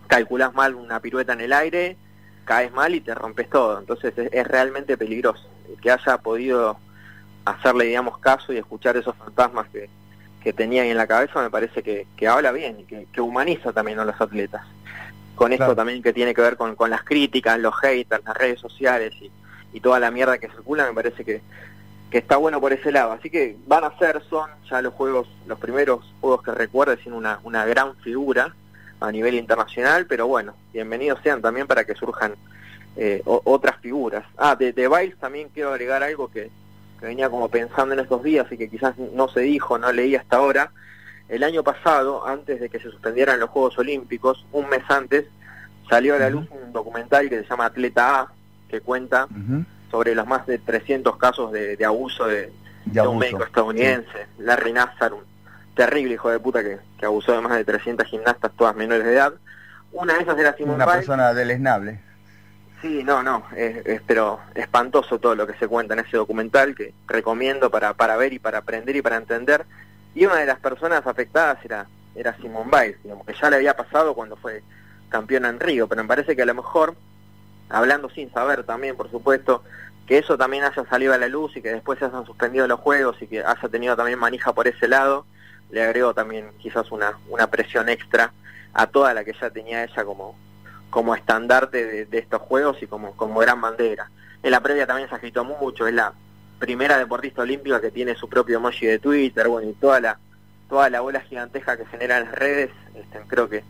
calculás 0.07 0.55
mal 0.55 0.75
una 0.75 0.99
pirueta 1.01 1.35
en 1.35 1.43
el 1.43 1.53
aire, 1.53 1.99
caes 2.47 2.73
mal 2.73 2.95
y 2.95 3.03
te 3.03 3.15
rompes 3.15 3.51
todo. 3.51 3.79
Entonces 3.79 4.17
es, 4.17 4.33
es 4.33 4.47
realmente 4.47 4.97
peligroso. 4.97 5.47
que 5.83 5.91
haya 5.91 6.17
podido 6.19 6.79
hacerle, 7.45 7.87
digamos, 7.87 8.19
caso 8.19 8.53
y 8.53 8.59
escuchar 8.59 8.97
esos 8.97 9.17
fantasmas 9.17 9.69
que, 9.69 9.89
que 10.41 10.53
tenía 10.53 10.83
ahí 10.83 10.91
en 10.91 10.97
la 10.97 11.07
cabeza 11.07 11.43
me 11.43 11.51
parece 11.51 11.83
que, 11.83 12.29
habla 12.29 12.53
bien 12.53 12.81
y 12.81 12.85
que, 12.85 13.21
humaniza 13.21 13.73
también 13.73 13.99
a 13.99 14.05
los 14.05 14.21
atletas. 14.21 14.63
Con 15.35 15.53
esto 15.53 15.75
también 15.75 16.03
que 16.03 16.13
tiene 16.13 16.35
que 16.35 16.43
ver 16.43 16.57
con, 16.57 16.91
las 16.91 17.03
críticas, 17.03 17.59
los 17.59 17.75
haters, 17.77 18.25
las 18.25 18.37
redes 18.37 18.61
sociales 18.61 19.15
y, 19.21 19.31
toda 19.81 20.01
la 20.01 20.11
mierda 20.11 20.39
que 20.39 20.49
circula, 20.49 20.87
me 20.87 20.95
parece 20.95 21.25
que, 21.25 21.43
está 22.11 22.37
bueno 22.37 22.61
por 22.61 22.73
ese 22.73 22.91
lado. 22.91 23.13
Así 23.13 23.31
que 23.31 23.57
van 23.67 23.85
a 23.85 23.97
ser, 23.99 24.21
son 24.29 24.51
ya 24.69 24.83
los 24.83 24.93
juegos, 24.95 25.29
los 25.47 25.59
primeros 25.59 26.13
juegos 26.21 26.43
que 26.43 26.51
recuerden 26.51 26.99
sin 27.03 27.13
una, 27.13 27.39
una 27.45 27.65
gran 27.65 27.95
figura 27.97 28.55
a 28.99 29.13
nivel 29.13 29.35
internacional, 29.35 30.07
pero 30.07 30.27
bueno, 30.27 30.55
bienvenidos 30.73 31.21
sean 31.23 31.41
también 31.41 31.67
para 31.67 31.85
que 31.85 31.95
surjan 31.95 32.35
eh, 32.97 33.23
otras 33.25 33.77
figuras. 33.81 34.25
Ah, 34.37 34.57
de, 34.57 34.73
de 34.73 34.89
Biles 34.89 35.17
también 35.19 35.49
quiero 35.55 35.71
agregar 35.71 36.03
algo 36.03 36.29
que, 36.29 36.51
que 37.01 37.07
venía 37.07 37.31
como 37.31 37.49
pensando 37.49 37.95
en 37.95 38.01
estos 38.01 38.23
días 38.23 38.47
y 38.51 38.59
que 38.59 38.69
quizás 38.69 38.97
no 38.99 39.29
se 39.29 39.41
dijo, 39.41 39.79
no 39.79 39.91
leí 39.91 40.15
hasta 40.15 40.37
ahora, 40.37 40.71
el 41.31 41.43
año 41.45 41.63
pasado, 41.63 42.27
antes 42.27 42.61
de 42.61 42.69
que 42.69 42.79
se 42.79 42.91
suspendieran 42.91 43.41
los 43.41 43.51
Juegos 43.51 43.79
Olímpicos, 43.79 44.45
un 44.53 44.69
mes 44.69 44.83
antes, 44.89 45.25
salió 45.89 46.17
a 46.17 46.19
la 46.19 46.29
luz 46.29 46.47
un 46.51 46.73
documental 46.73 47.29
que 47.29 47.41
se 47.41 47.49
llama 47.49 47.67
Atleta 47.67 48.21
A, 48.21 48.33
que 48.69 48.81
cuenta 48.81 49.29
sobre 49.91 50.15
los 50.15 50.27
más 50.27 50.47
de 50.47 50.59
300 50.59 51.17
casos 51.17 51.53
de, 51.53 51.83
abuso 51.85 52.27
de, 52.27 52.53
un 53.07 53.19
médico 53.19 53.45
estadounidense, 53.45 54.27
Larry 54.39 54.73
Nassar, 54.73 55.15
un 55.15 55.25
terrible 55.75 56.15
hijo 56.15 56.31
de 56.31 56.39
puta 56.39 56.63
que, 56.63 56.79
abusó 57.07 57.33
de 57.33 57.41
más 57.41 57.57
de 57.57 57.65
300 57.65 58.07
gimnastas, 58.07 58.51
todas 58.57 58.77
menores 58.77 59.05
de 59.05 59.15
edad. 59.15 59.33
Una 59.93 60.15
de 60.15 60.23
esas 60.23 60.39
era 60.39 60.55
Simone 60.55 60.77
Una 60.77 60.87
persona 60.87 61.33
deleznable. 61.33 62.01
Sí, 62.81 63.05
no, 63.05 63.23
no, 63.23 63.45
es, 63.55 64.01
pero 64.07 64.41
espantoso 64.55 65.19
todo 65.19 65.35
lo 65.35 65.47
que 65.47 65.59
se 65.59 65.69
cuenta 65.69 65.93
en 65.93 66.01
ese 66.01 66.17
documental 66.17 66.75
que 66.75 66.95
recomiendo 67.07 67.71
para, 67.71 67.93
para 67.93 68.17
ver 68.17 68.33
y 68.33 68.39
para 68.39 68.59
aprender 68.59 68.97
y 68.97 69.03
para 69.03 69.17
entender. 69.17 69.67
Y 70.15 70.25
una 70.25 70.37
de 70.37 70.47
las 70.47 70.59
personas 70.61 71.07
afectadas 71.07 71.63
era, 71.63 71.87
era 72.15 72.35
Simón 72.37 72.71
Biles, 72.71 73.03
digamos 73.03 73.27
que 73.27 73.35
ya 73.35 73.51
le 73.51 73.57
había 73.57 73.77
pasado 73.77 74.15
cuando 74.15 74.37
fue 74.37 74.63
campeona 75.11 75.51
en 75.51 75.61
Río, 75.61 75.89
pero 75.89 76.03
me 76.03 76.09
parece 76.09 76.35
que 76.35 76.43
a 76.43 76.47
lo 76.47 76.55
mejor, 76.55 76.95
hablando 77.69 78.09
sin 78.09 78.33
saber 78.33 78.65
también, 78.65 78.97
por 78.97 79.11
supuesto, 79.11 79.63
que 80.07 80.17
eso 80.17 80.39
también 80.39 80.65
haya 80.65 80.85
salido 80.87 81.13
a 81.13 81.19
la 81.19 81.29
luz 81.29 81.57
y 81.57 81.63
que 81.63 81.73
después 81.73 81.99
se 81.99 82.07
hayan 82.07 82.25
suspendido 82.25 82.67
los 82.67 82.81
juegos 82.81 83.21
y 83.21 83.27
que 83.27 83.41
haya 83.45 83.69
tenido 83.69 83.95
también 83.95 84.19
manija 84.19 84.55
por 84.55 84.67
ese 84.67 84.89
lado, 84.89 85.27
le 85.71 85.83
agregó 85.83 86.15
también 86.15 86.51
quizás 86.59 86.91
una, 86.91 87.19
una 87.29 87.49
presión 87.49 87.91
extra 87.91 88.33
a 88.73 88.87
toda 88.87 89.13
la 89.13 89.23
que 89.25 89.35
ya 89.39 89.51
tenía 89.51 89.85
ella 89.85 90.05
como, 90.05 90.35
como 90.91 91.15
estandarte 91.15 92.07
de, 92.07 92.19
estos 92.19 92.43
juegos 92.43 92.83
y 92.83 92.87
como, 92.87 93.17
como 93.17 93.41
gran 93.41 93.61
bandera. 93.61 94.11
En 94.43 94.51
la 94.51 94.61
previa 94.61 94.87
también 94.87 95.09
se 95.09 95.15
ha 95.15 95.19
escrito 95.19 95.45
mucho, 95.45 95.87
es 95.87 95.95
la 95.95 96.13
primera 96.59 96.99
deportista 96.99 97.43
olímpica 97.43 97.81
que 97.81 97.91
tiene 97.91 98.15
su 98.15 98.29
propio 98.29 98.59
emoji 98.59 98.87
de 98.87 98.99
Twitter, 98.99 99.49
bueno, 99.49 99.71
y 99.71 99.73
toda 99.75 100.01
la, 100.01 100.19
toda 100.69 100.91
la 100.91 101.01
bola 101.01 101.21
giganteja 101.21 101.77
que 101.77 101.87
genera 101.87 102.19
en 102.19 102.25
las 102.25 102.35
redes, 102.35 102.71
este, 102.95 103.21
creo 103.29 103.49
que 103.49 103.65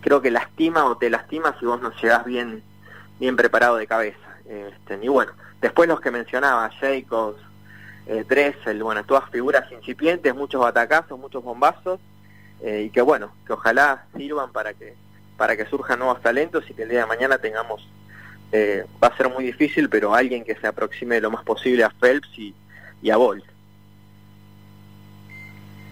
creo 0.00 0.22
que 0.22 0.30
lastima 0.30 0.84
o 0.84 0.96
te 0.96 1.10
lastima 1.10 1.56
si 1.58 1.66
vos 1.66 1.80
no 1.80 1.90
llegás 2.00 2.24
bien, 2.24 2.62
bien 3.18 3.34
preparado 3.34 3.76
de 3.76 3.88
cabeza. 3.88 4.18
Este, 4.48 5.00
y 5.02 5.08
bueno, 5.08 5.32
después 5.60 5.88
los 5.88 6.00
que 6.00 6.12
mencionaba, 6.12 6.70
Jacobs, 6.80 7.40
eh, 8.06 8.24
bueno, 8.80 9.04
todas 9.04 9.28
figuras 9.30 9.70
incipientes, 9.72 10.32
muchos 10.32 10.60
batacazos, 10.60 11.18
muchos 11.18 11.42
bombazos, 11.42 11.98
eh, 12.62 12.84
y 12.86 12.90
que 12.90 13.02
bueno, 13.02 13.32
que 13.46 13.54
ojalá 13.54 14.06
sirvan 14.16 14.52
para 14.52 14.74
que 14.74 14.94
para 15.36 15.56
que 15.56 15.66
surjan 15.66 15.98
nuevos 15.98 16.20
talentos 16.22 16.64
y 16.68 16.74
que 16.74 16.82
el 16.82 16.88
día 16.88 17.00
de 17.00 17.06
mañana 17.06 17.38
tengamos, 17.38 17.86
eh, 18.52 18.84
va 19.02 19.08
a 19.08 19.16
ser 19.16 19.28
muy 19.28 19.44
difícil, 19.44 19.88
pero 19.88 20.14
alguien 20.14 20.44
que 20.44 20.54
se 20.54 20.66
aproxime 20.66 21.20
lo 21.20 21.30
más 21.30 21.44
posible 21.44 21.84
a 21.84 21.90
Phelps 21.90 22.28
y, 22.38 22.54
a 23.10 23.16
Bolt. 23.16 23.44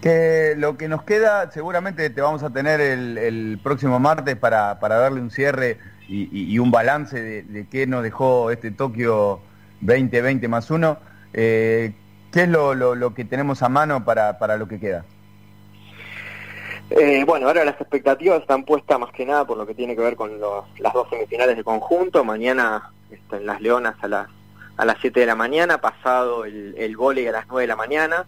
Que 0.01 0.53
lo 0.57 0.77
que 0.77 0.87
nos 0.87 1.03
queda, 1.03 1.49
seguramente 1.51 2.09
te 2.09 2.21
vamos 2.21 2.43
a 2.43 2.49
tener 2.49 2.81
el, 2.81 3.59
próximo 3.63 3.99
martes 3.99 4.35
para, 4.35 4.75
darle 4.75 5.21
un 5.21 5.31
cierre 5.31 5.79
y, 6.07 6.59
un 6.59 6.71
balance 6.71 7.43
de, 7.43 7.67
qué 7.67 7.87
nos 7.87 8.03
dejó 8.03 8.51
este 8.51 8.71
Tokio 8.71 9.39
2020 9.81 10.47
más 10.47 10.69
uno, 10.69 10.99
¿qué 11.31 11.93
es 12.33 12.49
lo, 12.49 13.13
que 13.13 13.25
tenemos 13.25 13.63
a 13.63 13.69
mano 13.69 14.03
para, 14.03 14.37
para 14.37 14.57
lo 14.57 14.67
que 14.67 14.79
queda? 14.79 15.05
Bueno, 17.25 17.47
ahora 17.47 17.65
las 17.65 17.79
expectativas 17.81 18.41
están 18.41 18.63
puestas 18.63 18.99
más 18.99 19.11
que 19.11 19.25
nada 19.25 19.45
por 19.45 19.57
lo 19.57 19.65
que 19.65 19.73
tiene 19.73 19.95
que 19.95 20.01
ver 20.01 20.15
con 20.15 20.39
las 20.39 20.93
dos 20.93 21.09
semifinales 21.09 21.57
de 21.57 21.63
conjunto. 21.63 22.23
Mañana 22.23 22.91
están 23.11 23.45
las 23.45 23.61
Leonas 23.61 23.95
a 24.01 24.07
las 24.07 24.27
a 24.77 24.85
las 24.85 24.97
7 24.99 25.19
de 25.19 25.25
la 25.25 25.35
mañana, 25.35 25.79
pasado 25.79 26.45
el, 26.45 26.75
el 26.77 26.95
a 27.27 27.31
las 27.31 27.47
9 27.47 27.61
de 27.61 27.67
la 27.67 27.75
mañana. 27.75 28.25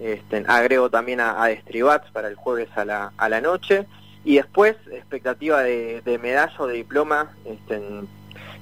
Este, 0.00 0.44
agrego 0.46 0.88
también 0.88 1.20
a, 1.20 1.42
a 1.42 1.50
Estribats 1.50 2.10
para 2.12 2.28
el 2.28 2.36
jueves 2.36 2.68
a 2.76 2.84
la, 2.84 3.12
a 3.16 3.28
la 3.28 3.40
noche. 3.40 3.86
Y 4.24 4.36
después, 4.36 4.76
expectativa 4.92 5.62
de, 5.62 6.18
medalla 6.22 6.54
o 6.58 6.66
de 6.66 6.74
diploma, 6.74 7.30
este, 7.44 7.80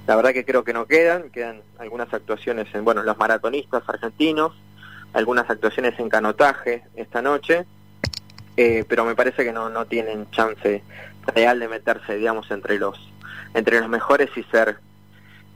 la 0.07 0.17
verdad 0.17 0.33
que 0.33 0.45
creo 0.45 0.65
que 0.65 0.73
no 0.73 0.87
quedan, 0.87 1.31
quedan 1.31 1.63
algunas 1.79 2.13
actuaciones 2.13 2.73
en, 2.75 2.85
bueno, 2.85 3.03
los 3.03 3.19
maratonistas 3.19 3.83
argentinos, 3.89 4.53
algunas 5.13 5.51
actuaciones 5.51 5.99
en 5.99 6.09
canotaje 6.09 6.85
esta 6.95 7.23
noche, 7.23 7.67
eh, 8.61 8.85
pero 8.89 9.05
me 9.05 9.15
parece 9.15 9.45
que 9.45 9.53
no, 9.53 9.71
no 9.71 9.87
tienen 9.87 10.29
chance 10.33 10.83
real 11.33 11.61
de 11.61 11.69
meterse, 11.69 12.17
digamos, 12.17 12.51
entre 12.51 12.77
los, 12.77 12.99
entre 13.55 13.79
los 13.79 13.89
mejores 13.89 14.31
y 14.37 14.43
ser 14.43 14.79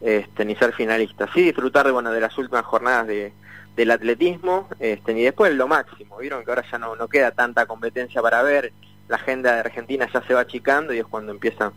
este, 0.00 0.44
ni 0.44 0.54
ser 0.54 0.72
finalista. 0.72 1.28
Sí 1.34 1.42
disfrutar 1.42 1.84
de, 1.84 1.90
bueno, 1.90 2.12
de 2.12 2.20
las 2.20 2.38
últimas 2.38 2.64
jornadas 2.64 3.08
de, 3.08 3.32
del 3.74 3.90
atletismo 3.90 4.68
este, 4.78 5.18
y 5.18 5.22
después 5.24 5.52
lo 5.52 5.66
máximo. 5.66 6.18
Vieron 6.18 6.44
que 6.44 6.52
ahora 6.52 6.62
ya 6.70 6.78
no, 6.78 6.94
no 6.94 7.08
queda 7.08 7.32
tanta 7.32 7.66
competencia 7.66 8.22
para 8.22 8.40
ver, 8.44 8.72
la 9.08 9.16
agenda 9.16 9.54
de 9.54 9.58
Argentina 9.58 10.08
ya 10.14 10.22
se 10.22 10.34
va 10.34 10.42
achicando 10.42 10.94
y 10.94 11.00
es 11.00 11.04
cuando 11.04 11.32
empieza 11.32 11.72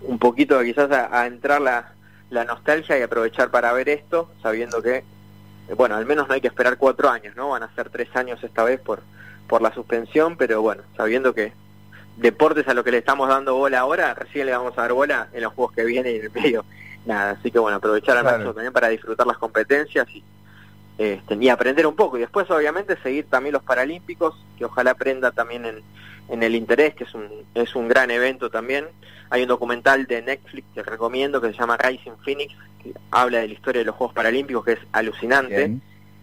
un 0.00 0.18
poquito 0.18 0.58
quizás 0.62 0.90
a, 0.90 1.26
entrar 1.26 1.60
la, 1.60 1.92
la, 2.30 2.44
nostalgia 2.46 2.98
y 2.98 3.02
aprovechar 3.02 3.50
para 3.50 3.70
ver 3.74 3.90
esto, 3.90 4.30
sabiendo 4.42 4.80
que, 4.82 5.04
bueno, 5.76 5.96
al 5.96 6.06
menos 6.06 6.26
no 6.26 6.32
hay 6.32 6.40
que 6.40 6.48
esperar 6.48 6.78
cuatro 6.78 7.10
años, 7.10 7.36
¿no? 7.36 7.50
Van 7.50 7.64
a 7.64 7.74
ser 7.74 7.90
tres 7.90 8.08
años 8.16 8.42
esta 8.42 8.64
vez 8.64 8.80
por, 8.80 9.02
por 9.46 9.62
la 9.62 9.72
suspensión, 9.74 10.36
pero 10.36 10.62
bueno, 10.62 10.82
sabiendo 10.96 11.34
que 11.34 11.52
deportes 12.16 12.68
a 12.68 12.74
lo 12.74 12.84
que 12.84 12.92
le 12.92 12.98
estamos 12.98 13.28
dando 13.28 13.54
bola 13.56 13.80
ahora, 13.80 14.14
recién 14.14 14.46
le 14.46 14.52
vamos 14.52 14.76
a 14.76 14.82
dar 14.82 14.92
bola 14.92 15.28
en 15.32 15.42
los 15.42 15.52
juegos 15.52 15.74
que 15.74 15.84
vienen 15.84 16.14
y 16.14 16.18
en 16.18 16.24
el 16.24 16.32
medio 16.32 16.64
nada, 17.06 17.32
así 17.32 17.50
que 17.50 17.58
bueno, 17.58 17.76
aprovechar 17.76 18.16
al 18.16 18.24
máximo 18.24 18.54
también 18.54 18.72
para 18.72 18.88
disfrutar 18.88 19.26
las 19.26 19.38
competencias 19.38 20.08
y, 20.10 20.24
este, 20.98 21.34
y 21.34 21.48
aprender 21.48 21.86
un 21.86 21.96
poco. 21.96 22.16
Y 22.16 22.20
después, 22.20 22.50
obviamente, 22.50 22.96
seguir 23.02 23.26
también 23.28 23.52
los 23.52 23.62
Paralímpicos, 23.62 24.34
que 24.56 24.64
ojalá 24.64 24.92
aprenda 24.92 25.30
también 25.32 25.66
en, 25.66 25.82
en 26.28 26.42
el 26.42 26.54
interés, 26.54 26.94
que 26.94 27.04
es 27.04 27.14
un, 27.14 27.28
es 27.54 27.74
un 27.74 27.88
gran 27.88 28.10
evento 28.10 28.50
también. 28.50 28.86
Hay 29.30 29.42
un 29.42 29.48
documental 29.48 30.06
de 30.06 30.22
Netflix 30.22 30.66
que 30.74 30.82
recomiendo 30.82 31.40
que 31.40 31.48
se 31.48 31.54
llama 31.54 31.76
Rising 31.76 32.16
Phoenix, 32.24 32.54
que 32.82 32.94
habla 33.10 33.38
de 33.40 33.48
la 33.48 33.54
historia 33.54 33.80
de 33.80 33.86
los 33.86 33.96
Juegos 33.96 34.14
Paralímpicos, 34.14 34.64
que 34.64 34.72
es 34.72 34.80
alucinante, 34.92 35.72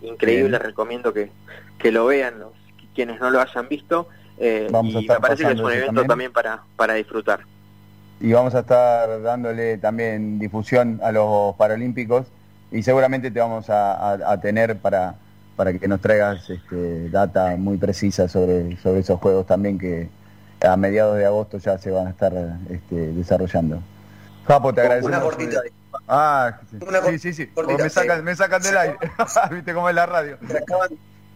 increíble, 0.01 0.57
recomiendo 0.57 1.13
que, 1.13 1.29
que 1.77 1.91
lo 1.91 2.05
vean 2.05 2.39
los 2.39 2.53
quienes 2.93 3.19
no 3.19 3.29
lo 3.29 3.41
hayan 3.41 3.67
visto. 3.67 4.07
Eh, 4.37 4.67
y 4.69 5.07
me 5.07 5.19
parece 5.19 5.45
que 5.45 5.53
es 5.53 5.59
un 5.59 5.71
evento 5.71 6.03
también 6.05 6.31
para, 6.31 6.63
para 6.75 6.95
disfrutar 6.95 7.41
y 8.21 8.33
vamos 8.33 8.53
a 8.53 8.59
estar 8.59 9.21
dándole 9.21 9.77
también 9.77 10.37
difusión 10.37 10.99
a 11.03 11.11
los 11.11 11.55
Paralímpicos 11.55 12.27
y 12.71 12.83
seguramente 12.83 13.31
te 13.31 13.39
vamos 13.39 13.65
a, 13.69 14.39
tener 14.41 14.77
para, 14.77 15.15
para 15.55 15.73
que 15.73 15.87
nos 15.87 15.99
traigas 16.01 16.49
este, 16.49 17.09
data 17.09 17.55
muy 17.57 17.77
precisa 17.77 18.27
sobre, 18.29 18.77
sobre 18.77 18.99
esos 18.99 19.19
juegos 19.19 19.47
también 19.47 19.77
que 19.77 20.07
a 20.65 20.77
mediados 20.77 21.17
de 21.17 21.25
agosto 21.25 21.57
ya 21.57 21.77
se 21.79 21.89
van 21.89 22.07
a 22.07 22.09
estar 22.11 22.31
este, 22.69 22.95
desarrollando. 22.95 23.81
Japo, 24.47 24.73
te 24.73 24.81
agradezco. 24.81 25.07
Una 25.07 25.19
cortita. 25.19 25.59
Ah, 26.07 26.59
sí, 27.09 27.19
sí, 27.19 27.33
sí. 27.33 27.49
me, 27.77 27.89
sacan, 27.89 28.23
me 28.23 28.35
sacan 28.35 28.61
del 28.61 28.77
aire. 28.77 28.97
Viste 29.51 29.73
cómo 29.73 29.89
es 29.89 29.95
la 29.95 30.05
radio. 30.05 30.37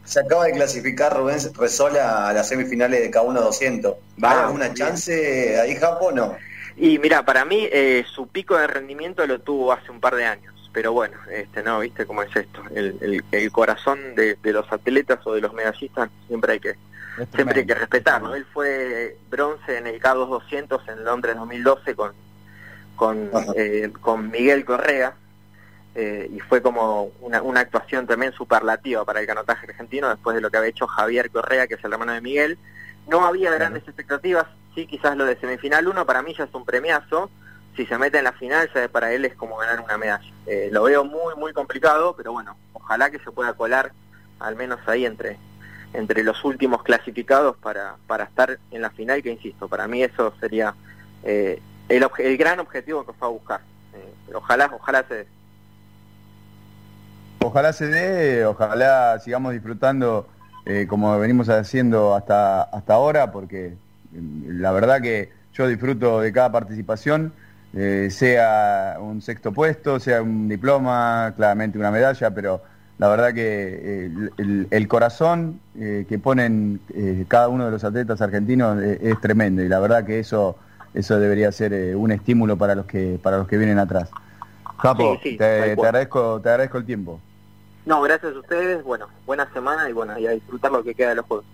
Se, 0.05 0.19
acaba 0.19 0.45
de 0.45 0.53
clasificar 0.53 1.15
Rubén 1.15 1.37
Resola 1.57 2.29
a 2.29 2.33
las 2.33 2.47
semifinales 2.47 3.01
de 3.01 3.11
K1 3.11 3.33
200. 3.33 3.95
¿Va 4.23 4.45
alguna 4.45 4.73
chance 4.73 5.59
ahí, 5.59 5.75
Japo, 5.75 6.11
no? 6.11 6.35
Y 6.77 6.99
mira, 6.99 7.23
para 7.23 7.45
mí 7.45 7.67
eh, 7.71 8.03
su 8.07 8.27
pico 8.27 8.57
de 8.57 8.67
rendimiento 8.67 9.25
lo 9.25 9.39
tuvo 9.39 9.71
hace 9.71 9.91
un 9.91 9.99
par 9.99 10.15
de 10.15 10.25
años, 10.25 10.53
pero 10.73 10.91
bueno, 10.91 11.17
este 11.31 11.63
no, 11.63 11.79
viste 11.79 12.05
cómo 12.05 12.21
es 12.21 12.35
esto, 12.35 12.61
el, 12.73 13.23
el, 13.31 13.51
corazón 13.51 14.13
de, 14.15 14.37
los 14.43 14.69
atletas 14.71 15.19
o 15.25 15.33
de 15.33 15.41
los 15.41 15.53
medallistas 15.53 16.09
siempre 16.27 16.53
hay 16.53 16.59
que 16.59 16.75
siempre 17.33 17.61
hay 17.61 17.65
que 17.65 17.75
respetarlo. 17.75 18.35
Él 18.35 18.45
fue 18.53 19.17
bronce 19.29 19.77
en 19.77 19.87
el 19.87 20.01
K2 20.01 20.27
200 20.27 20.87
en 20.89 21.05
Londres 21.05 21.37
2012 21.37 21.95
con 21.95 22.11
con, 22.95 23.29
eh, 23.55 23.91
con 24.01 24.31
Miguel 24.31 24.65
Correa 24.65 25.15
eh, 25.95 26.29
y 26.31 26.39
fue 26.41 26.61
como 26.61 27.11
una, 27.21 27.41
una 27.41 27.61
actuación 27.61 28.05
también 28.05 28.33
superlativa 28.33 29.05
para 29.05 29.21
el 29.21 29.27
canotaje 29.27 29.65
argentino 29.67 30.09
después 30.09 30.35
de 30.35 30.41
lo 30.41 30.51
que 30.51 30.57
había 30.57 30.69
hecho 30.69 30.87
Javier 30.87 31.31
Correa, 31.31 31.67
que 31.67 31.75
es 31.75 31.83
el 31.83 31.93
hermano 31.93 32.11
de 32.11 32.21
Miguel. 32.21 32.57
No 33.07 33.25
había 33.25 33.51
grandes 33.51 33.83
expectativas, 33.83 34.45
sí, 34.73 34.87
quizás 34.87 35.15
lo 35.15 35.25
de 35.25 35.39
semifinal 35.39 35.87
uno 35.87 36.05
para 36.05 36.21
mí 36.21 36.35
ya 36.37 36.43
es 36.43 36.53
un 36.53 36.65
premiazo. 36.65 37.29
Si 37.75 37.85
se 37.85 37.97
mete 37.97 38.17
en 38.17 38.23
la 38.25 38.33
final, 38.33 38.69
ya 38.73 38.87
para 38.87 39.13
él 39.13 39.25
es 39.25 39.35
como 39.35 39.57
ganar 39.57 39.81
una 39.81 39.97
medalla. 39.97 40.31
Eh, 40.45 40.69
lo 40.71 40.83
veo 40.83 41.03
muy, 41.03 41.35
muy 41.35 41.53
complicado, 41.53 42.13
pero 42.15 42.31
bueno, 42.31 42.57
ojalá 42.73 43.09
que 43.09 43.19
se 43.19 43.31
pueda 43.31 43.53
colar 43.53 43.91
al 44.39 44.55
menos 44.55 44.79
ahí 44.87 45.05
entre, 45.05 45.37
entre 45.93 46.23
los 46.23 46.43
últimos 46.43 46.83
clasificados 46.83 47.57
para, 47.57 47.95
para 48.07 48.25
estar 48.25 48.59
en 48.71 48.81
la 48.81 48.91
final, 48.91 49.23
que 49.23 49.31
insisto, 49.31 49.67
para 49.67 49.87
mí 49.87 50.03
eso 50.03 50.33
sería 50.39 50.75
eh, 51.23 51.61
el, 51.89 52.07
el, 52.19 52.37
gran 52.37 52.59
objetivo 52.59 53.05
que 53.05 53.13
fue 53.13 53.27
a 53.27 53.31
buscar. 53.31 53.61
Eh, 53.93 54.33
ojalá, 54.33 54.71
ojalá 54.73 55.05
se. 55.07 55.27
Ojalá 57.45 57.73
se 57.73 57.87
dé, 57.87 58.45
ojalá 58.45 59.19
sigamos 59.19 59.53
disfrutando 59.53 60.27
como 60.87 61.19
venimos 61.19 61.47
haciendo 61.47 62.15
hasta, 62.15 62.63
hasta 62.63 62.95
ahora, 62.95 63.31
porque 63.31 63.75
la 64.47 64.71
verdad 64.71 64.99
que 64.99 65.29
yo 65.53 65.67
disfruto 65.67 66.21
de 66.21 66.31
cada 66.31 66.51
participación, 66.51 67.31
eh, 67.73 68.09
sea 68.11 68.97
un 68.99 69.21
sexto 69.21 69.51
puesto, 69.51 69.99
sea 69.99 70.21
un 70.21 70.47
diploma, 70.47 71.33
claramente 71.35 71.77
una 71.77 71.91
medalla, 71.91 72.31
pero 72.31 72.61
la 72.97 73.09
verdad 73.09 73.33
que 73.33 74.09
eh, 74.37 74.67
el, 74.69 74.87
corazón 74.87 75.59
eh, 75.77 76.05
que 76.07 76.17
ponen 76.17 76.79
cada 77.27 77.49
uno 77.49 77.65
de 77.65 77.71
los 77.71 77.83
atletas 77.83 78.21
argentinos 78.21 78.81
es 78.81 79.19
tremendo 79.19 79.61
y 79.61 79.67
la 79.67 79.79
verdad 79.79 80.05
que 80.05 80.19
eso 80.19 80.57
eso 80.93 81.19
debería 81.19 81.51
ser 81.51 81.93
un 81.97 82.13
estímulo 82.13 82.55
para 82.55 82.73
los 82.73 82.85
que 82.85 83.19
para 83.21 83.37
los 83.37 83.47
que 83.49 83.57
vienen 83.57 83.79
atrás. 83.79 84.09
Capo, 84.81 85.19
te, 85.21 85.73
agradezco 85.73 86.39
te 86.41 86.49
agradezco 86.49 86.77
el 86.77 86.85
tiempo. 86.85 87.19
No, 87.85 88.01
gracias 88.01 88.35
a 88.35 88.39
ustedes, 88.39 88.83
bueno, 88.83 89.07
buena 89.25 89.51
semana 89.53 89.89
y 89.89 89.93
bueno, 89.93 90.17
y 90.17 90.27
a 90.27 90.31
disfrutar 90.31 90.71
lo 90.71 90.83
que 90.83 90.95
queda 90.95 91.09
de 91.09 91.15
los 91.15 91.25
juegos 91.25 91.45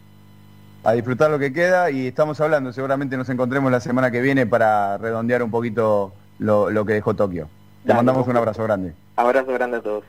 a 0.83 0.93
disfrutar 0.93 1.29
lo 1.29 1.39
que 1.39 1.53
queda 1.53 1.91
y 1.91 2.07
estamos 2.07 2.39
hablando, 2.41 2.73
seguramente 2.73 3.17
nos 3.17 3.29
encontremos 3.29 3.71
la 3.71 3.79
semana 3.79 4.09
que 4.11 4.21
viene 4.21 4.47
para 4.47 4.97
redondear 4.97 5.43
un 5.43 5.51
poquito 5.51 6.13
lo, 6.39 6.85
que 6.85 6.93
dejó 6.93 7.15
Tokio. 7.15 7.49
Te 7.85 7.93
mandamos 7.93 8.27
un 8.27 8.37
abrazo 8.37 8.63
grande. 8.63 8.93
Abrazo 9.15 9.51
grande 9.53 9.77
a 9.77 9.81
todos. 9.81 10.03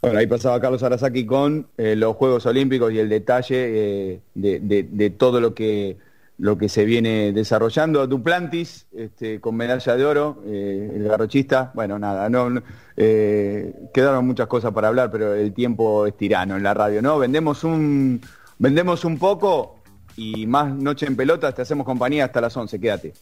Bueno, 0.00 0.18
ahí 0.18 0.26
pasaba 0.26 0.60
Carlos 0.60 0.82
Arasaki 0.82 1.26
con 1.26 1.66
eh, 1.76 1.94
los 1.94 2.16
Juegos 2.16 2.46
Olímpicos 2.46 2.90
y 2.92 2.98
el 2.98 3.10
detalle 3.10 4.14
eh, 4.14 4.20
de, 4.34 5.10
todo 5.10 5.40
lo 5.40 5.54
que 5.54 5.98
lo 6.40 6.58
que 6.58 6.68
se 6.68 6.84
viene 6.84 7.32
desarrollando. 7.32 8.06
Duplantis, 8.06 8.86
este, 8.92 9.40
con 9.40 9.54
medalla 9.56 9.96
de 9.96 10.04
oro, 10.04 10.42
eh, 10.46 10.92
el 10.94 11.04
garrochista, 11.04 11.70
bueno, 11.74 11.98
nada, 11.98 12.28
no, 12.28 12.62
quedaron 12.96 14.26
muchas 14.26 14.46
cosas 14.46 14.72
para 14.72 14.88
hablar, 14.88 15.10
pero 15.10 15.34
el 15.34 15.52
tiempo 15.54 16.06
es 16.06 16.16
tirano 16.16 16.56
en 16.56 16.62
la 16.62 16.74
radio, 16.74 17.00
¿no? 17.00 17.18
Vendemos 17.18 17.64
un, 17.64 18.20
Vendemos 18.60 19.06
un 19.06 19.18
poco 19.18 19.80
y 20.16 20.46
más 20.46 20.70
noche 20.74 21.06
en 21.06 21.16
pelotas, 21.16 21.54
te 21.54 21.62
hacemos 21.62 21.86
compañía 21.86 22.26
hasta 22.26 22.42
las 22.42 22.54
11, 22.54 22.78
quédate. 22.78 23.14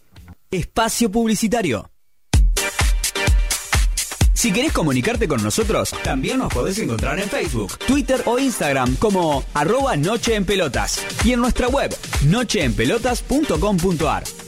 Espacio 0.50 1.12
Publicitario. 1.12 1.88
Si 4.38 4.52
querés 4.52 4.72
comunicarte 4.72 5.26
con 5.26 5.42
nosotros, 5.42 5.92
también 6.04 6.38
nos 6.38 6.54
podés 6.54 6.78
encontrar 6.78 7.18
en 7.18 7.28
Facebook, 7.28 7.76
Twitter 7.78 8.22
o 8.24 8.38
Instagram 8.38 8.94
como 8.94 9.42
arroba 9.52 9.96
Noche 9.96 10.36
en 10.36 10.44
Pelotas 10.44 11.04
y 11.24 11.32
en 11.32 11.40
nuestra 11.40 11.66
web 11.66 11.92
nocheenpelotas.com.ar. 12.24 14.47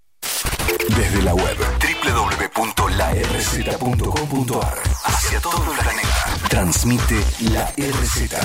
Desde 0.89 1.21
la 1.21 1.33
web 1.33 1.57
www.larz.com.ar 2.03 4.77
hacia 5.03 5.39
todo 5.39 5.71
el 5.71 5.77
planeta. 5.79 6.25
Transmite 6.49 7.23
la 7.51 7.71
RZ. 7.77 8.35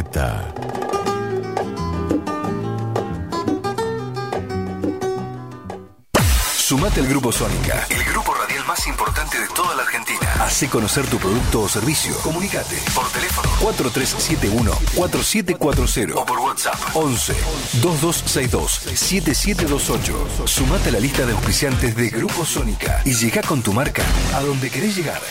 Sumate 6.69 6.99
al 6.99 7.07
Grupo 7.07 7.31
Sónica, 7.31 7.87
el 7.89 8.03
grupo 8.03 8.31
radial 8.31 8.63
más 8.67 8.85
importante 8.85 9.39
de 9.39 9.47
toda 9.47 9.73
la 9.73 9.81
Argentina. 9.81 10.19
Hace 10.39 10.69
conocer 10.69 11.07
tu 11.07 11.17
producto 11.17 11.61
o 11.61 11.67
servicio. 11.67 12.15
Comunicate 12.17 12.77
por 12.93 13.09
teléfono 13.09 13.49
4371-4740 13.59 16.13
o 16.15 16.23
por 16.27 16.37
WhatsApp 16.37 16.75
11 16.93 17.33
2262 17.81 18.81
7728. 18.93 20.45
Sumate 20.45 20.89
a 20.89 20.91
la 20.91 20.99
lista 20.99 21.25
de 21.25 21.31
auspiciantes 21.31 21.95
de 21.95 22.11
Grupo 22.11 22.45
Sónica 22.45 23.01
y 23.03 23.15
llega 23.15 23.41
con 23.41 23.63
tu 23.63 23.73
marca 23.73 24.03
a 24.35 24.41
donde 24.41 24.69
querés 24.69 24.95
llegar. 24.95 25.23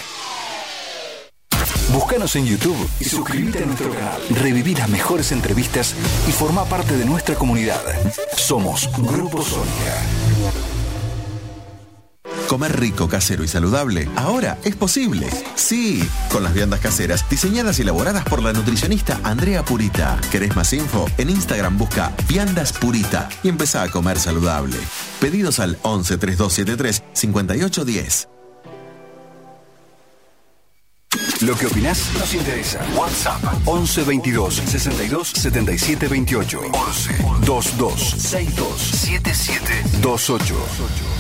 Búscanos 1.93 2.35
en 2.35 2.47
YouTube 2.47 2.91
y 2.99 3.05
suscríbete 3.05 3.63
a 3.63 3.67
nuestro 3.67 3.95
canal. 3.95 4.21
Reviví 4.31 4.75
las 4.75 4.89
mejores 4.89 5.31
entrevistas 5.31 5.95
y 6.29 6.33
forma 6.33 6.65
parte 6.65 6.97
de 6.97 7.05
nuestra 7.05 7.37
comunidad. 7.37 7.81
Somos 8.37 8.91
Grupo 8.99 9.41
Sónica. 9.41 10.03
Comer 12.49 12.81
rico, 12.81 13.09
casero 13.09 13.45
y 13.45 13.49
saludable 13.49 14.09
ahora 14.17 14.59
es 14.65 14.75
posible. 14.75 15.29
Sí, 15.55 16.03
con 16.33 16.43
las 16.43 16.55
viandas 16.55 16.81
caseras 16.81 17.29
diseñadas 17.29 17.79
y 17.79 17.83
elaboradas 17.83 18.25
por 18.25 18.43
la 18.43 18.55
nutricionista 18.55 19.21
Andrea 19.23 19.63
Purita. 19.65 20.19
¿Querés 20.31 20.57
más 20.57 20.73
info? 20.73 21.05
En 21.19 21.29
Instagram 21.29 21.77
busca 21.77 22.15
Viandas 22.27 22.73
Purita 22.73 23.29
y 23.43 23.51
empezá 23.51 23.83
a 23.83 23.91
comer 23.91 24.19
saludable. 24.19 24.79
Pedidos 25.21 25.61
al 25.61 25.79
11 25.83 26.17
3273 26.17 27.03
5810. 27.13 28.29
Lo 31.43 31.55
que 31.55 31.67
opinás 31.67 32.11
nos 32.19 32.33
interesa. 32.35 32.81
WhatsApp 32.97 33.43
11 33.67 34.05
22 34.05 34.55
62 34.55 35.29
77 35.29 36.09
28 36.09 36.61
11 36.73 37.13
22 37.13 38.01
62 38.01 38.81
77 38.81 39.85
28. 40.03 41.18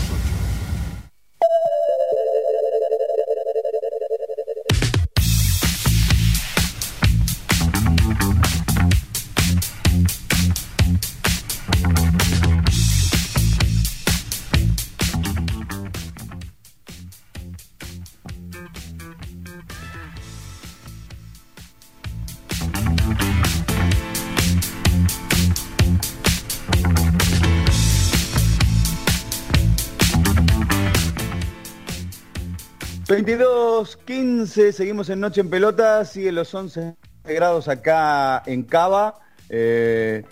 ...22.15, 33.28 34.72
seguimos 34.72 35.10
en 35.10 35.20
Noche 35.20 35.42
en 35.42 35.50
Pelota, 35.50 36.02
sigue 36.06 36.32
los 36.32 36.54
11 36.54 36.94
grados 37.24 37.68
acá 37.68 38.42
en 38.46 38.62
Cava. 38.62 39.20
Eh, 39.50 40.24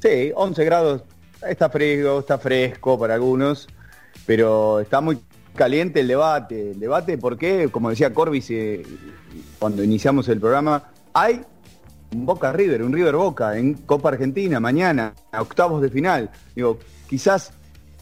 sí, 0.00 0.32
11 0.34 0.64
grados, 0.64 1.02
está 1.48 1.70
frío, 1.70 2.18
está 2.18 2.38
fresco 2.38 2.98
para 2.98 3.14
algunos, 3.14 3.68
pero 4.26 4.80
está 4.80 5.00
muy 5.00 5.20
caliente 5.54 6.00
el 6.00 6.08
debate. 6.08 6.72
El 6.72 6.80
debate 6.80 7.16
porque, 7.16 7.68
como 7.70 7.90
decía 7.90 8.12
Corbis 8.12 8.50
cuando 9.60 9.84
iniciamos 9.84 10.26
el 10.26 10.40
programa, 10.40 10.90
hay 11.12 11.42
un 12.12 12.26
Boca 12.26 12.50
River, 12.50 12.82
un 12.82 12.92
River 12.92 13.14
Boca 13.14 13.56
en 13.56 13.74
Copa 13.74 14.08
Argentina 14.08 14.58
mañana, 14.58 15.14
a 15.30 15.42
octavos 15.42 15.80
de 15.80 15.90
final. 15.90 16.28
Digo, 16.56 16.80
quizás 17.08 17.52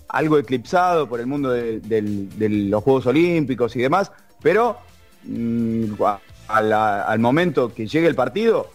algo 0.09 0.39
eclipsado 0.39 1.11
por 1.11 1.21
el 1.21 1.27
mundo 1.27 1.51
de 1.51 2.49
los 2.49 2.83
Juegos 2.83 3.05
Olímpicos 3.05 3.77
y 3.77 3.81
demás, 3.81 4.11
pero 4.43 4.79
mm, 5.25 5.95
al 6.49 7.19
momento 7.19 7.73
que 7.73 7.87
llegue 7.87 8.07
el 8.07 8.15
partido, 8.15 8.71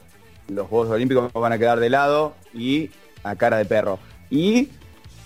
los 0.48 0.68
Juegos 0.68 0.90
Olímpicos 0.90 1.32
van 1.34 1.54
a 1.54 1.58
quedar 1.58 1.80
de 1.80 1.90
lado 1.90 2.34
y 2.54 2.90
a 3.24 3.36
cara 3.36 3.58
de 3.58 3.66
perro. 3.66 4.00
Y 4.30 4.70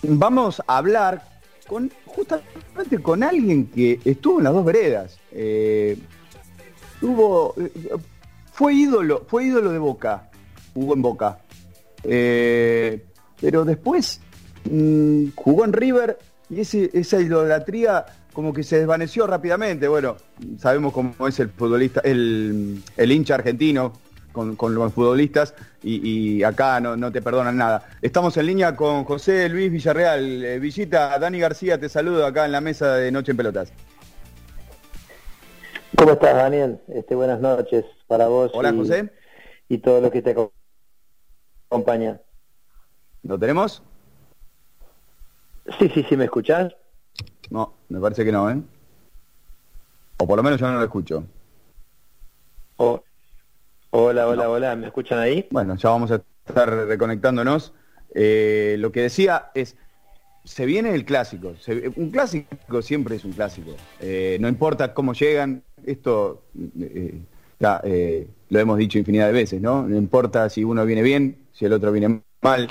vamos 0.02 0.62
a 0.66 0.78
hablar 0.78 1.22
justamente 2.06 3.00
con 3.00 3.22
alguien 3.22 3.66
que 3.66 4.00
estuvo 4.04 4.38
en 4.38 4.44
las 4.44 4.52
dos 4.52 4.64
veredas. 4.64 5.18
Tuvo, 7.00 7.54
eh, 7.56 7.96
fue 8.52 8.74
ídolo, 8.74 9.24
fue 9.26 9.44
ídolo 9.44 9.72
de 9.72 9.78
Boca, 9.78 10.30
jugó 10.74 10.94
en 10.94 11.02
Boca. 11.02 11.38
Eh, 12.04 13.04
pero 13.40 13.64
después 13.64 14.20
mm, 14.70 15.28
jugó 15.34 15.64
en 15.64 15.72
River 15.72 16.18
y 16.50 16.60
esa 16.60 17.20
idolatría 17.20 18.04
como 18.32 18.52
que 18.52 18.62
se 18.62 18.78
desvaneció 18.78 19.26
rápidamente. 19.26 19.88
Bueno, 19.88 20.16
sabemos 20.58 20.92
cómo 20.92 21.28
es 21.28 21.38
el 21.40 21.50
futbolista, 21.50 22.00
el, 22.04 22.82
hincha 22.96 23.34
argentino 23.34 23.92
con, 24.32 24.56
los 24.74 24.92
futbolistas 24.92 25.54
y, 25.82 26.42
acá 26.42 26.80
no, 26.80 27.10
te 27.10 27.22
perdonan 27.22 27.56
nada. 27.56 27.88
Estamos 28.02 28.36
en 28.36 28.46
línea 28.46 28.76
con 28.76 29.04
José 29.04 29.48
Luis 29.48 29.70
Villarreal. 29.70 30.44
Eh, 30.44 30.58
Villita, 30.58 31.18
Dani 31.18 31.40
García, 31.40 31.78
te 31.78 31.88
saludo 31.88 32.24
acá 32.26 32.44
en 32.44 32.52
la 32.52 32.60
mesa 32.60 32.94
de 32.94 33.10
Noche 33.10 33.32
en 33.32 33.36
Pelotas. 33.36 33.72
¿Cómo 35.96 36.12
estás, 36.12 36.34
Daniel? 36.34 36.80
Este, 36.88 37.14
buenas 37.14 37.40
noches 37.40 37.84
para 38.06 38.28
vos. 38.28 38.50
Hola, 38.54 38.72
José. 38.72 39.12
Y 39.68 39.78
todo 39.78 40.00
lo 40.00 40.10
que 40.10 40.22
te 40.22 40.34
acompaña. 41.68 42.20
¿Lo 43.22 43.38
tenemos? 43.38 43.82
Sí, 45.78 45.90
sí, 45.92 46.04
sí, 46.08 46.16
¿me 46.16 46.24
escuchás? 46.24 46.74
No, 47.50 47.74
me 47.88 48.00
parece 48.00 48.24
que 48.24 48.32
no, 48.32 48.48
¿eh? 48.48 48.60
O 50.18 50.26
por 50.26 50.36
lo 50.36 50.42
menos 50.42 50.60
yo 50.60 50.70
no 50.70 50.78
lo 50.78 50.84
escucho. 50.84 51.24
Oh, 52.76 53.02
hola, 53.90 54.28
hola, 54.28 54.48
hola, 54.48 54.76
¿me 54.76 54.86
escuchan 54.86 55.18
ahí? 55.18 55.46
Bueno, 55.50 55.76
ya 55.76 55.90
vamos 55.90 56.10
a 56.12 56.22
estar 56.46 56.68
reconectándonos. 56.86 57.72
Eh, 58.14 58.76
lo 58.78 58.92
que 58.92 59.02
decía 59.02 59.50
es, 59.54 59.76
se 60.44 60.64
viene 60.64 60.94
el 60.94 61.04
clásico. 61.04 61.54
un 61.96 62.10
clásico 62.10 62.82
siempre 62.82 63.16
es 63.16 63.24
un 63.24 63.32
clásico. 63.32 63.74
Eh, 64.00 64.38
no 64.40 64.48
importa 64.48 64.94
cómo 64.94 65.12
llegan, 65.12 65.62
esto 65.84 66.44
eh, 66.80 67.20
ya, 67.58 67.82
lo 68.48 68.60
hemos 68.60 68.78
dicho 68.78 68.98
infinidad 68.98 69.26
de 69.26 69.32
veces, 69.32 69.60
¿no? 69.60 69.82
No 69.82 69.96
importa 69.96 70.48
si 70.48 70.62
uno 70.62 70.86
viene 70.86 71.02
bien, 71.02 71.36
si 71.52 71.64
el 71.64 71.72
otro 71.72 71.90
viene 71.92 72.22
mal. 72.40 72.68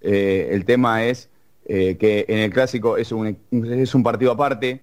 el 0.00 0.64
tema 0.64 1.04
es 1.04 1.28
eh, 1.66 1.96
que 1.98 2.24
en 2.28 2.38
el 2.38 2.52
clásico 2.52 2.96
es 2.96 3.12
un, 3.12 3.38
es 3.52 3.94
un 3.94 4.02
partido 4.02 4.32
aparte 4.32 4.82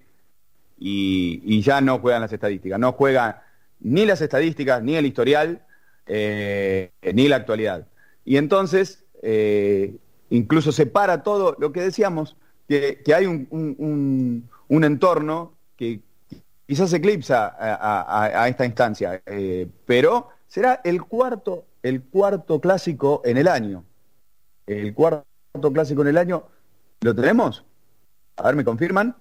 y, 0.78 1.60
ya 1.60 1.80
no 1.80 1.98
juegan 1.98 2.22
las 2.22 2.32
estadísticas, 2.32 2.78
no 2.78 2.92
juegan 2.92 3.36
ni 3.80 4.06
las 4.06 4.20
estadísticas, 4.20 4.82
ni 4.82 4.94
el 4.94 5.06
historial, 5.06 5.62
eh, 6.06 6.92
ni 7.14 7.28
la 7.28 7.36
actualidad. 7.36 7.86
Y 8.24 8.36
entonces, 8.36 9.04
eh, 9.22 9.96
incluso 10.30 10.72
se 10.72 10.86
para 10.86 11.22
todo 11.22 11.56
lo 11.58 11.72
que 11.72 11.82
decíamos, 11.82 12.36
que, 12.68 13.02
hay 13.14 13.26
un, 13.26 14.48
entorno 14.68 15.54
que 15.76 16.00
quizás 16.66 16.92
eclipsa 16.92 17.56
a, 17.58 18.48
esta 18.48 18.64
instancia, 18.64 19.20
pero 19.84 20.28
será 20.46 20.80
el 20.84 21.02
cuarto, 21.02 21.64
el 21.82 22.02
cuarto 22.02 22.60
clásico 22.60 23.22
en 23.24 23.36
el 23.36 23.48
año. 23.48 23.84
El 24.66 24.94
cuarto 24.94 25.24
clásico 25.72 26.02
en 26.02 26.08
el 26.08 26.18
año 26.18 26.44
¿Lo 27.00 27.14
tenemos? 27.14 27.64
A 28.36 28.42
ver, 28.44 28.56
¿me 28.56 28.64
confirman? 28.64 29.14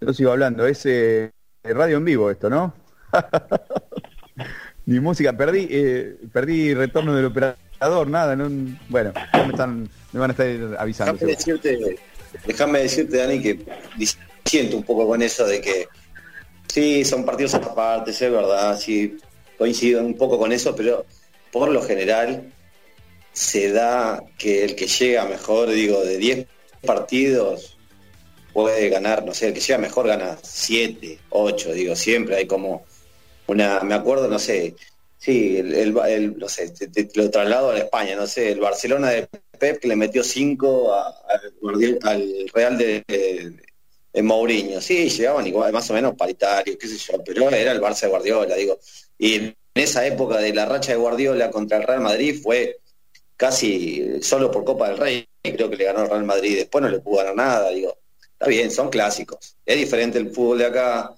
Yo 0.00 0.12
sigo 0.12 0.32
hablando, 0.32 0.66
es 0.66 0.84
eh, 0.84 1.30
radio 1.62 1.96
en 1.96 2.04
vivo 2.04 2.30
esto, 2.30 2.50
¿no? 2.50 2.74
Mi 4.86 5.00
música, 5.00 5.32
perdí, 5.32 5.68
eh, 5.70 6.16
perdí 6.32 6.74
retorno 6.74 7.14
del 7.14 7.26
operador, 7.26 8.08
nada, 8.08 8.36
no, 8.36 8.50
bueno, 8.88 9.12
me, 9.32 9.52
están, 9.52 9.88
me 10.12 10.20
van 10.20 10.30
a 10.30 10.32
estar 10.32 10.76
avisando. 10.78 11.12
Déjame 11.12 11.32
decirte, 11.32 11.96
déjame 12.46 12.78
decirte, 12.80 13.16
Dani, 13.16 13.40
que 13.40 13.64
siento 14.44 14.76
un 14.76 14.82
poco 14.82 15.06
con 15.06 15.22
eso 15.22 15.46
de 15.46 15.60
que 15.60 15.88
sí, 16.66 17.04
son 17.04 17.24
partidos 17.24 17.54
aparte, 17.54 18.10
es 18.10 18.20
verdad, 18.20 18.78
sí, 18.78 19.16
coincido 19.56 20.02
un 20.02 20.16
poco 20.16 20.38
con 20.38 20.52
eso, 20.52 20.74
pero 20.74 21.06
por 21.52 21.70
lo 21.70 21.80
general 21.80 22.52
se 23.32 23.72
da 23.72 24.22
que 24.36 24.64
el 24.64 24.74
que 24.74 24.88
llega 24.88 25.24
mejor, 25.26 25.70
digo, 25.70 26.02
de 26.02 26.18
10 26.18 26.46
partidos 26.82 27.76
puede 28.52 28.88
ganar, 28.88 29.24
no 29.24 29.34
sé, 29.34 29.48
el 29.48 29.54
que 29.54 29.60
sea 29.60 29.78
mejor 29.78 30.06
gana 30.06 30.38
siete, 30.42 31.18
ocho, 31.30 31.72
digo, 31.72 31.96
siempre 31.96 32.36
hay 32.36 32.46
como 32.46 32.84
una, 33.46 33.80
me 33.80 33.94
acuerdo, 33.94 34.28
no 34.28 34.38
sé, 34.38 34.74
sí, 35.18 35.56
el, 35.56 35.94
no 36.38 36.48
sé, 36.48 36.72
lo 37.14 37.30
traslado 37.30 37.70
a 37.70 37.78
España, 37.78 38.14
no 38.16 38.26
sé, 38.26 38.52
el 38.52 38.60
Barcelona 38.60 39.10
de 39.10 39.28
Pep 39.58 39.80
que 39.80 39.88
le 39.88 39.96
metió 39.96 40.22
cinco 40.22 40.92
al 40.94 42.50
Real 42.52 42.76
de, 42.78 43.04
de, 44.12 44.22
Mourinho, 44.22 44.80
sí, 44.80 45.08
llegaban 45.08 45.46
igual, 45.46 45.72
más 45.72 45.88
o 45.90 45.94
menos 45.94 46.14
paritarios, 46.14 46.76
qué 46.78 46.86
sé 46.86 46.98
yo, 46.98 47.24
pero 47.24 47.48
era 47.48 47.72
el 47.72 47.80
Barça 47.80 48.02
de 48.02 48.08
Guardiola, 48.08 48.54
digo, 48.54 48.78
y 49.16 49.36
en 49.36 49.56
esa 49.74 50.06
época 50.06 50.36
de 50.38 50.52
la 50.52 50.66
racha 50.66 50.92
de 50.92 50.98
Guardiola 50.98 51.50
contra 51.50 51.78
el 51.78 51.84
Real 51.84 52.00
Madrid 52.00 52.38
fue 52.42 52.81
casi 53.42 54.22
solo 54.22 54.52
por 54.52 54.62
Copa 54.62 54.88
del 54.88 54.98
Rey, 54.98 55.26
creo 55.42 55.68
que 55.68 55.74
le 55.74 55.86
ganó 55.86 56.04
el 56.04 56.08
Real 56.08 56.22
Madrid, 56.22 56.58
después 56.58 56.80
no 56.80 56.88
le 56.88 57.00
pudo 57.00 57.16
ganar 57.16 57.34
nada, 57.34 57.70
digo, 57.70 57.98
está 58.34 58.46
bien, 58.46 58.70
son 58.70 58.88
clásicos, 58.88 59.56
es 59.66 59.76
diferente 59.76 60.16
el 60.16 60.30
fútbol 60.30 60.58
de 60.58 60.66
acá, 60.66 61.12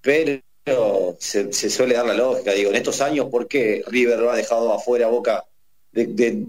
pero 0.00 1.16
se, 1.20 1.52
suele 1.70 1.94
dar 1.94 2.06
la 2.06 2.14
lógica, 2.14 2.50
digo, 2.50 2.70
en 2.70 2.76
estos 2.76 3.00
años, 3.00 3.28
¿por 3.30 3.46
qué 3.46 3.84
River 3.86 4.18
lo 4.18 4.32
ha 4.32 4.36
dejado 4.36 4.72
afuera 4.72 5.06
Boca 5.06 5.44
de, 5.92 6.44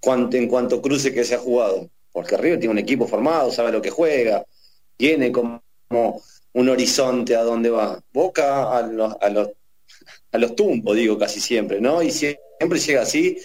cuanto, 0.00 0.38
en 0.38 0.48
cuanto 0.48 0.80
cruce 0.80 1.12
que 1.12 1.24
se 1.24 1.34
ha 1.34 1.38
jugado? 1.38 1.90
Porque 2.10 2.38
River 2.38 2.58
tiene 2.58 2.72
un 2.72 2.78
equipo 2.78 3.06
formado, 3.06 3.52
sabe 3.52 3.70
lo 3.70 3.82
que 3.82 3.90
juega, 3.90 4.46
tiene 4.96 5.30
como 5.30 5.60
un 6.54 6.68
horizonte 6.70 7.36
a 7.36 7.42
dónde 7.42 7.68
va. 7.68 8.02
Boca 8.14 8.78
a 8.78 8.80
los, 8.80 9.14
a 9.20 9.28
los, 9.28 9.50
a 10.32 10.38
los 10.38 10.56
tumbos, 10.56 10.96
digo, 10.96 11.18
casi 11.18 11.38
siempre, 11.38 11.82
¿no? 11.82 12.02
Y 12.02 12.10
siempre 12.10 12.78
llega 12.78 13.02
así 13.02 13.36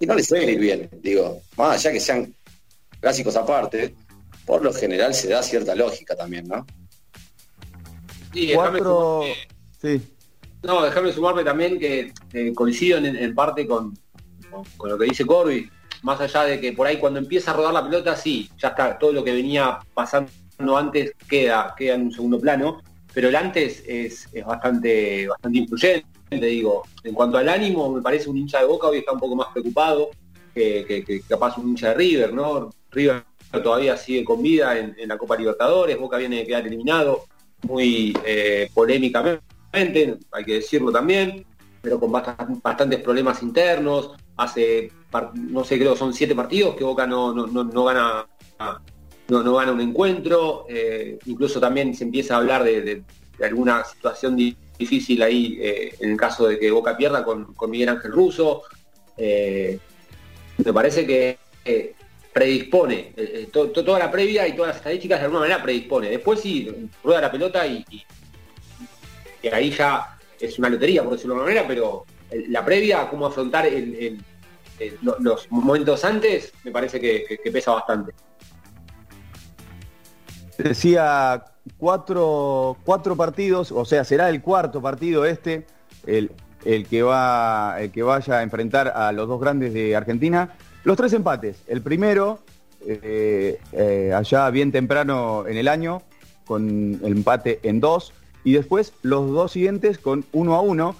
y 0.00 0.06
no 0.06 0.14
les 0.14 0.26
suele 0.26 0.52
ir 0.52 0.58
bien, 0.58 0.90
digo, 1.02 1.40
más 1.56 1.76
allá 1.76 1.92
que 1.92 2.00
sean 2.00 2.34
clásicos 3.00 3.36
aparte, 3.36 3.94
por 4.44 4.62
lo 4.62 4.72
general 4.72 5.14
se 5.14 5.28
da 5.28 5.42
cierta 5.42 5.74
lógica 5.74 6.14
también, 6.14 6.46
¿no? 6.46 6.66
Sí, 8.32 8.52
Cuatro... 8.54 9.24
sí. 9.80 10.00
No, 10.62 10.82
déjame 10.82 11.12
sumarme 11.12 11.42
también 11.42 11.78
que 11.78 12.12
coincido 12.54 12.98
en, 12.98 13.34
parte 13.34 13.66
con, 13.66 13.98
con, 14.76 14.90
lo 14.90 14.96
que 14.96 15.06
dice 15.06 15.26
Corby, 15.26 15.68
más 16.02 16.20
allá 16.20 16.44
de 16.44 16.60
que 16.60 16.72
por 16.72 16.86
ahí 16.86 16.98
cuando 16.98 17.18
empieza 17.18 17.50
a 17.50 17.54
rodar 17.54 17.74
la 17.74 17.84
pelota, 17.84 18.14
sí, 18.14 18.48
ya 18.58 18.68
está, 18.68 18.96
todo 18.96 19.12
lo 19.12 19.24
que 19.24 19.32
venía 19.32 19.80
pasando 19.92 20.30
antes 20.76 21.14
queda, 21.28 21.74
queda 21.76 21.94
en 21.94 22.02
un 22.02 22.12
segundo 22.12 22.38
plano, 22.38 22.80
pero 23.12 23.28
el 23.28 23.36
antes 23.36 23.82
es, 23.86 24.28
es 24.32 24.44
bastante, 24.44 25.26
bastante 25.26 25.58
influyente 25.58 26.11
te 26.40 26.46
digo, 26.46 26.82
en 27.04 27.14
cuanto 27.14 27.38
al 27.38 27.48
ánimo, 27.48 27.90
me 27.90 28.02
parece 28.02 28.28
un 28.28 28.36
hincha 28.36 28.60
de 28.60 28.66
Boca 28.66 28.88
hoy 28.88 28.98
está 28.98 29.12
un 29.12 29.20
poco 29.20 29.36
más 29.36 29.48
preocupado 29.52 30.10
que, 30.54 31.22
capaz 31.28 31.58
un 31.58 31.70
hincha 31.70 31.88
de 31.88 31.94
River, 31.94 32.34
¿no? 32.34 32.70
River 32.90 33.24
todavía 33.62 33.96
sigue 33.96 34.24
con 34.24 34.42
vida 34.42 34.78
en, 34.78 35.08
la 35.08 35.18
Copa 35.18 35.36
Libertadores, 35.36 35.98
Boca 35.98 36.16
viene 36.16 36.36
de 36.38 36.46
quedar 36.46 36.66
eliminado 36.66 37.24
muy 37.62 38.16
eh, 38.24 38.70
polémicamente, 38.74 40.18
hay 40.32 40.44
que 40.44 40.54
decirlo 40.54 40.90
también, 40.90 41.44
pero 41.80 41.98
con 41.98 42.12
bastantes 42.12 43.00
problemas 43.00 43.42
internos, 43.42 44.12
hace, 44.36 44.90
no 45.34 45.64
sé, 45.64 45.78
creo 45.78 45.96
son 45.96 46.14
siete 46.14 46.34
partidos 46.34 46.76
que 46.76 46.84
Boca 46.84 47.06
no, 47.06 47.32
no, 47.34 47.84
gana 47.84 48.26
no, 49.28 49.54
gana 49.54 49.72
un 49.72 49.80
encuentro, 49.80 50.66
eh, 50.68 51.18
incluso 51.26 51.60
también 51.60 51.94
se 51.94 52.04
empieza 52.04 52.34
a 52.34 52.38
hablar 52.38 52.64
de, 52.64 53.02
alguna 53.42 53.84
situación 53.84 54.36
difícil 54.78 55.22
ahí 55.22 55.58
eh, 55.60 55.94
en 56.00 56.12
el 56.12 56.16
caso 56.16 56.46
de 56.48 56.58
que 56.58 56.70
Boca 56.70 56.96
pierda 56.96 57.24
con, 57.24 57.54
Miguel 57.68 57.90
Ángel 57.90 58.12
Russo. 58.12 58.62
Eh, 59.16 59.78
me 60.64 60.72
parece 60.72 61.06
que 61.06 61.38
eh, 61.64 61.94
predispone, 62.32 63.14
toda 63.52 63.98
la 63.98 64.10
previa 64.10 64.46
y 64.48 64.54
todas 64.54 64.68
las 64.68 64.76
estadísticas 64.78 65.18
de 65.18 65.24
alguna 65.24 65.40
manera 65.40 65.62
predispone. 65.62 66.10
Después 66.10 66.40
sí, 66.40 66.88
rueda 67.02 67.20
la 67.20 67.30
pelota 67.30 67.66
y, 67.66 67.84
ahí 69.52 69.70
ya 69.70 70.18
es 70.40 70.58
una 70.58 70.68
lotería, 70.68 71.02
por 71.02 71.12
decirlo 71.12 71.34
de 71.34 71.40
alguna 71.40 71.60
manera, 71.60 71.68
pero 71.68 72.06
la 72.48 72.64
previa, 72.64 73.08
cómo 73.08 73.26
afrontar 73.26 73.68
los 75.02 75.50
momentos 75.50 76.04
antes, 76.04 76.52
me 76.64 76.70
parece 76.70 77.00
que 77.00 77.50
pesa 77.52 77.72
bastante. 77.72 78.12
Decía 80.58 81.51
cuatro, 81.76 82.76
cuatro 82.84 83.16
partidos, 83.16 83.72
o 83.72 83.84
sea, 83.84 84.04
será 84.04 84.28
el 84.28 84.42
cuarto 84.42 84.80
partido 84.80 85.24
este, 85.24 85.66
el, 86.06 86.30
el, 86.64 86.86
que 86.86 87.02
va, 87.02 87.76
el 87.80 87.90
que 87.90 88.02
vaya 88.02 88.38
a 88.38 88.42
enfrentar 88.42 88.88
a 88.88 89.12
los 89.12 89.28
dos 89.28 89.40
grandes 89.40 89.72
de 89.72 89.96
Argentina. 89.96 90.54
Los 90.84 90.96
tres 90.96 91.12
empates. 91.12 91.62
El 91.68 91.80
primero, 91.82 92.40
eh, 92.86 93.60
eh, 93.72 94.12
allá 94.14 94.50
bien 94.50 94.72
temprano 94.72 95.46
en 95.46 95.56
el 95.56 95.68
año, 95.68 96.02
con 96.44 97.00
el 97.02 97.12
empate 97.12 97.60
en 97.62 97.80
dos. 97.80 98.12
Y 98.44 98.54
después 98.54 98.92
los 99.02 99.30
dos 99.30 99.52
siguientes 99.52 99.98
con 99.98 100.24
uno 100.32 100.54
a 100.54 100.60
uno. 100.60 100.96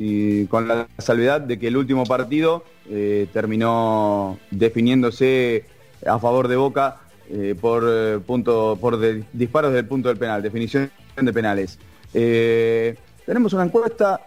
Y 0.00 0.46
con 0.46 0.68
la 0.68 0.86
salvedad 0.98 1.40
de 1.40 1.58
que 1.58 1.66
el 1.68 1.76
último 1.76 2.04
partido 2.04 2.64
eh, 2.88 3.26
terminó 3.32 4.38
definiéndose 4.52 5.64
a 6.06 6.20
favor 6.20 6.46
de 6.46 6.56
Boca 6.56 7.00
eh, 7.30 7.54
por 7.60 7.84
eh, 7.86 8.18
punto 8.26 8.78
por 8.80 8.98
disparos 9.32 9.72
del 9.72 9.86
punto 9.86 10.08
del 10.08 10.18
penal, 10.18 10.42
definición 10.42 10.90
de 11.16 11.32
penales. 11.32 11.78
Eh, 12.14 12.96
tenemos 13.26 13.52
una 13.52 13.64
encuesta, 13.64 14.20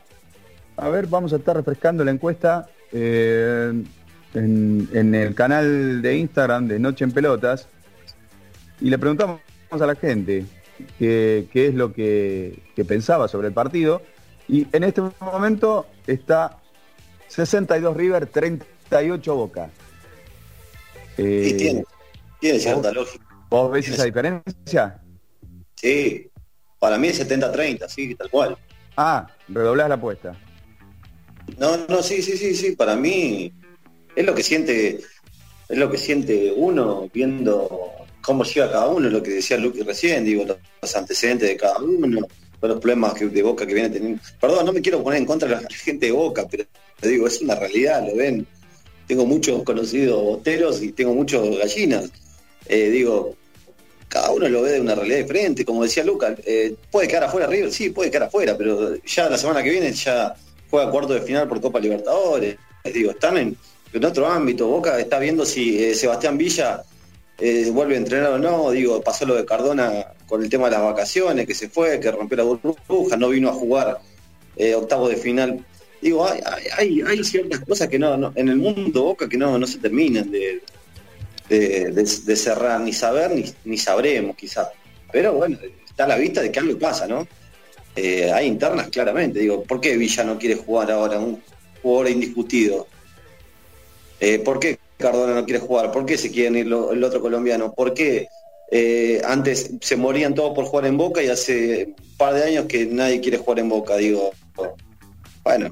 a 0.78 0.90
ver, 0.90 1.08
vamos 1.08 1.34
a 1.34 1.38
estar 1.38 1.56
refrescando 1.56 2.04
la 2.04 2.12
encuesta 2.12 2.70
eh, 2.92 3.84
en, 4.34 5.16
el 5.16 5.34
canal 5.34 6.02
de 6.02 6.18
Instagram 6.18 6.68
de 6.68 6.80
Noche 6.80 7.04
en 7.04 7.12
Pelotas 7.12 7.68
y 8.80 8.90
le 8.90 8.98
preguntamos 8.98 9.42
a 9.72 9.86
la 9.86 9.96
gente 9.96 10.46
qué, 11.00 11.48
es 11.54 11.74
lo 11.74 11.94
que, 11.94 12.62
pensaba 12.88 13.28
sobre 13.28 13.48
el 13.48 13.54
partido 13.54 14.02
y 14.48 14.68
en 14.72 14.84
este 14.84 15.02
momento 15.20 15.88
está 16.08 16.60
62 17.28 17.96
River, 17.96 18.26
38 18.28 19.36
Boca. 19.36 19.70
Eh, 21.18 21.56
tiene, 21.58 21.84
tiene 22.42 22.60
cierta 22.60 22.92
lógica. 22.92 23.26
¿Vos 23.50 23.72
ves 23.72 23.88
esa 23.88 24.04
diferencia? 24.04 25.02
Sí, 25.76 26.30
para 26.80 26.98
mí 26.98 27.08
es 27.08 27.26
70-30, 27.26 27.88
sí, 27.88 28.16
tal 28.16 28.30
cual. 28.30 28.58
Ah, 28.98 29.28
redoblás 29.48 29.88
la 29.88 29.96
apuesta. 29.96 30.38
No, 31.58 31.78
no, 31.88 32.04
sí, 32.04 32.22
sí, 32.22 32.36
sí, 32.36 32.56
sí, 32.56 32.76
para 32.76 32.96
mí 32.96 33.54
es 34.16 34.26
lo 34.26 34.36
que 34.36 34.44
siente, 34.44 35.00
es 35.70 35.78
lo 35.78 35.90
que 35.90 35.98
siente 35.98 36.54
uno 36.56 37.10
viendo 37.14 37.92
cómo 38.22 38.44
llega 38.44 38.72
cada 38.72 38.88
uno, 38.88 39.10
lo 39.10 39.24
que 39.24 39.32
decía 39.32 39.58
Luque 39.58 39.84
recién, 39.84 40.26
digo, 40.26 40.46
los 40.82 40.96
antecedentes 40.96 41.50
de 41.50 41.58
cada 41.58 41.80
uno, 41.80 42.28
los 42.62 42.80
problemas 42.80 43.14
de 43.20 43.44
Boca 43.44 43.66
que 43.66 43.74
viene 43.74 43.90
teniendo. 43.90 44.22
Perdón, 44.40 44.66
no 44.66 44.74
me 44.74 44.82
quiero 44.82 45.04
poner 45.04 45.20
en 45.20 45.26
contra 45.26 45.50
de 45.50 45.56
la 45.56 45.68
gente 45.70 46.08
de 46.08 46.12
Boca, 46.12 46.48
pero 46.50 46.66
te 47.00 47.10
digo, 47.10 47.28
es 47.28 47.42
una 47.42 47.56
realidad, 47.56 48.06
lo 48.08 48.16
ven. 48.16 48.46
Tengo 49.08 49.26
muchos 49.26 49.64
conocidos 49.64 50.24
boteros 50.24 50.82
y 50.82 50.92
tengo 50.92 51.14
muchos 51.14 51.58
gallinas. 51.58 52.12
Eh, 52.68 52.90
digo, 52.90 53.36
cada 54.08 54.32
uno 54.32 54.48
lo 54.48 54.62
ve 54.62 54.74
de 54.74 54.82
una 54.82 54.96
realidad 54.96 55.20
diferente, 55.20 55.66
como 55.66 55.84
decía 55.84 56.04
Lucas, 56.04 56.36
eh, 56.46 56.76
puede 56.90 57.08
quedar 57.08 57.26
afuera 57.26 57.48
River, 57.48 57.72
sí, 57.72 57.90
puede 57.90 58.12
quedar 58.12 58.24
afuera, 58.24 58.58
pero 58.58 58.96
ya 59.04 59.30
la 59.30 59.38
semana 59.38 59.64
que 59.64 59.70
viene 59.70 59.92
ya 59.94 60.36
juega 60.70 60.92
cuarto 60.92 61.14
de 61.14 61.22
final 61.22 61.48
por 61.48 61.62
Copa 61.62 61.80
Libertadores. 61.80 62.58
Digo, 62.84 63.12
están 63.12 63.38
en, 63.38 63.58
otro 64.04 64.28
ámbito. 64.28 64.68
Boca 64.68 64.98
está 65.00 65.20
viendo 65.20 65.46
si 65.46 65.84
eh, 65.84 65.94
Sebastián 65.94 66.38
Villa 66.38 66.84
vuelve 67.72 67.96
a 67.96 67.98
entrenar 67.98 68.32
o 68.32 68.38
no. 68.38 68.72
Digo, 68.72 69.02
pasó 69.02 69.26
lo 69.26 69.36
de 69.36 69.46
Cardona 69.46 70.08
con 70.28 70.42
el 70.44 70.50
tema 70.50 70.66
de 70.66 70.72
las 70.72 70.82
vacaciones, 70.82 71.46
que 71.46 71.54
se 71.54 71.70
fue, 71.70 72.00
que 72.00 72.12
rompió 72.12 72.38
la 72.38 72.44
burbuja, 72.44 73.18
no 73.18 73.30
vino 73.30 73.50
a 73.50 73.54
jugar 73.54 74.00
octavo 74.76 75.10
de 75.10 75.18
final. 75.18 75.66
Digo, 76.02 76.26
hay, 76.26 77.02
hay, 77.02 77.24
ciertas 77.24 77.60
cosas 77.60 77.88
que 77.90 78.00
no, 78.00 78.32
en 78.36 78.50
el 78.50 78.56
mundo 78.56 79.04
Boca 79.04 79.28
que 79.28 79.38
no, 79.38 79.60
no 79.60 79.68
se 79.68 79.78
terminan 79.80 80.32
de, 80.32 80.62
de, 81.60 82.36
cerrar, 82.36 82.80
ni 82.82 82.94
saber, 82.94 83.32
ni, 83.32 83.46
ni 83.66 83.78
sabremos 83.78 84.36
quizás. 84.36 84.70
Pero 85.12 85.34
bueno, 85.34 85.58
está 85.86 86.06
a 86.06 86.08
la 86.08 86.18
vista 86.18 86.42
de 86.42 86.52
que 86.52 86.60
algo 86.60 86.80
pasa, 86.80 87.08
¿no? 87.08 87.28
Eh, 87.96 88.32
hay 88.32 88.48
internas 88.48 88.88
claramente. 88.90 89.40
Digo, 89.40 89.64
¿por 89.64 89.82
qué 89.82 89.98
Villa 89.98 90.24
no 90.24 90.38
quiere 90.38 90.56
jugar 90.56 90.92
ahora? 90.92 91.20
Un 91.20 91.42
jugador 91.82 92.10
indiscutido. 92.10 92.88
Eh, 94.20 94.40
¿Por 94.40 94.60
qué 94.60 94.78
Cardona 94.98 95.34
no 95.34 95.46
quiere 95.46 95.60
jugar? 95.60 95.92
¿Por 95.92 96.06
qué 96.06 96.18
se 96.18 96.32
quieren 96.32 96.56
ir 96.56 96.68
el 96.68 97.04
otro 97.04 97.22
colombiano? 97.22 97.74
¿Por 97.74 97.94
qué 97.94 98.28
eh, 98.72 99.22
antes 99.26 99.72
se 99.82 99.98
morían 99.98 100.34
todos 100.34 100.56
por 100.56 100.66
jugar 100.66 100.86
en 100.86 100.98
Boca 100.98 101.22
y 101.22 101.28
hace 101.28 101.94
un 101.98 102.18
par 102.18 102.36
de 102.36 102.44
años 102.44 102.66
que 102.66 102.86
nadie 102.86 103.20
quiere 103.20 103.38
jugar 103.38 103.60
en 103.60 103.70
Boca? 103.70 103.98
Digo, 103.98 104.32
bueno, 105.44 105.72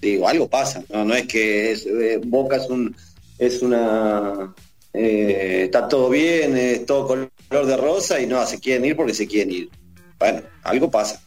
digo, 0.00 0.28
algo 0.28 0.48
pasa. 0.48 0.82
No, 0.88 1.14
es 1.14 1.26
que 1.26 2.20
Boca 2.24 2.56
es 2.56 2.70
un 2.70 2.96
es 3.38 3.62
una 3.62 4.54
está 4.92 5.88
todo 5.88 6.10
bien, 6.10 6.56
es 6.56 6.86
todo 6.86 7.06
color 7.06 7.66
de 7.66 7.76
rosa 7.76 8.20
y 8.20 8.26
no, 8.26 8.44
se 8.46 8.58
quieren 8.58 8.84
ir 8.84 8.96
porque 8.96 9.14
se 9.14 9.26
quieren 9.26 9.52
ir. 9.52 9.70
Bueno, 10.18 10.42
algo 10.62 10.90
pasa. 10.90 11.22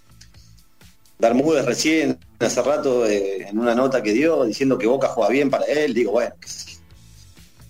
Bermúdez 1.19 1.65
recién, 1.65 2.17
hace 2.39 2.61
rato, 2.61 3.07
eh, 3.07 3.47
en 3.47 3.57
una 3.57 3.73
nota 3.73 4.03
que 4.03 4.11
dio, 4.11 4.43
diciendo 4.43 4.77
que 4.77 4.87
Boca 4.87 5.07
juega 5.07 5.29
bien 5.29 5.49
para 5.49 5.65
él, 5.65 5.93
digo, 5.93 6.11
bueno, 6.11 6.35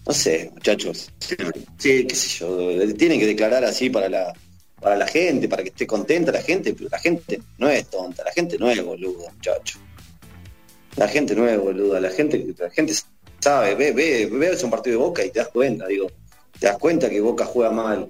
no 0.07 0.13
sé, 0.13 0.49
muchachos, 0.53 1.11
sí, 1.19 1.35
qué 2.07 2.15
sé 2.15 2.39
yo, 2.39 2.93
tienen 2.95 3.19
que 3.19 3.27
declarar 3.27 3.63
así 3.63 3.89
para 3.89 4.09
la, 4.09 4.33
para 4.81 4.97
la 4.97 5.07
gente, 5.07 5.47
para 5.47 5.63
que 5.63 5.69
esté 5.69 5.85
contenta 5.85 6.31
la 6.31 6.41
gente, 6.41 6.73
pero 6.73 6.89
la 6.89 6.99
gente 6.99 7.41
no 7.57 7.69
es 7.69 7.87
tonta, 7.89 8.23
la 8.23 8.31
gente 8.31 8.57
no 8.57 8.69
es 8.69 8.83
boluda, 8.83 9.31
muchachos. 9.31 9.79
La 10.95 11.07
gente 11.07 11.35
no 11.35 11.47
es 11.47 11.57
boluda, 11.59 11.99
la 11.99 12.09
gente, 12.09 12.45
la 12.57 12.69
gente 12.69 12.93
sabe, 13.43 13.75
ve, 13.75 13.91
ve, 13.91 14.29
ve 14.31 14.57
un 14.63 14.69
partido 14.69 14.97
de 14.97 15.03
Boca 15.05 15.25
y 15.25 15.29
te 15.29 15.39
das 15.39 15.49
cuenta, 15.49 15.85
digo, 15.87 16.07
te 16.59 16.67
das 16.67 16.77
cuenta 16.77 17.09
que 17.09 17.19
Boca 17.19 17.45
juega 17.45 17.71
mal, 17.71 18.09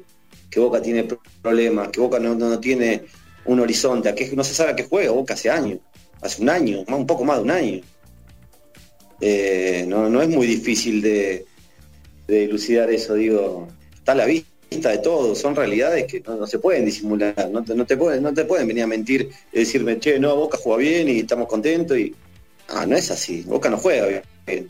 que 0.49 0.60
Boca 0.60 0.81
tiene 0.81 1.07
problemas, 1.41 1.89
que 1.89 1.99
Boca 1.99 2.19
no, 2.19 2.35
no 2.35 2.60
tiene 2.60 3.03
un 3.45 3.60
horizonte, 3.60 4.10
a 4.10 4.15
que 4.15 4.31
no 4.35 4.43
se 4.43 4.53
sabe 4.53 4.72
a 4.72 4.76
qué 4.76 4.84
juega 4.84 5.11
Boca 5.11 5.34
hace 5.34 5.49
años, 5.49 5.80
hace 6.22 6.41
un 6.41 6.49
año, 6.49 6.84
un 6.88 7.07
poco 7.07 7.26
más 7.26 7.38
de 7.38 7.43
un 7.43 7.51
año. 7.51 7.81
Eh, 9.22 9.85
no, 9.88 10.22
es 10.22 10.30
muy 10.30 10.45
difícil 10.45 11.01
de, 11.01 11.45
de 12.27 12.43
elucidar 12.43 12.91
eso, 12.91 13.15
digo, 13.15 13.68
está 13.95 14.11
a 14.11 14.15
la 14.15 14.26
vista 14.26 14.89
de 14.89 14.97
todo, 14.99 15.34
son 15.34 15.55
realidades 15.55 16.05
que 16.05 16.19
no, 16.22 16.45
se 16.45 16.60
pueden 16.60 16.85
disimular, 16.85 17.49
no 17.51 17.64
te, 17.64 17.73
no 17.73 17.85
te, 17.85 17.97
pueden, 17.97 18.22
no 18.22 18.34
te 18.34 18.45
pueden 18.45 18.68
venir 18.68 18.84
a 18.84 18.88
mentir 18.88 19.30
y 19.51 19.60
decirme, 19.60 19.99
che, 19.99 20.19
no, 20.19 20.35
Boca 20.35 20.57
juega 20.61 20.77
bien 20.77 21.10
y 21.10 21.19
estamos 21.19 21.47
contentos 21.47 21.97
y... 21.97 22.14
Ah, 22.69 22.85
no 22.85 22.95
es 22.95 23.11
así, 23.11 23.41
Boca 23.41 23.69
no 23.69 23.77
juega 23.77 24.23
bien. 24.45 24.69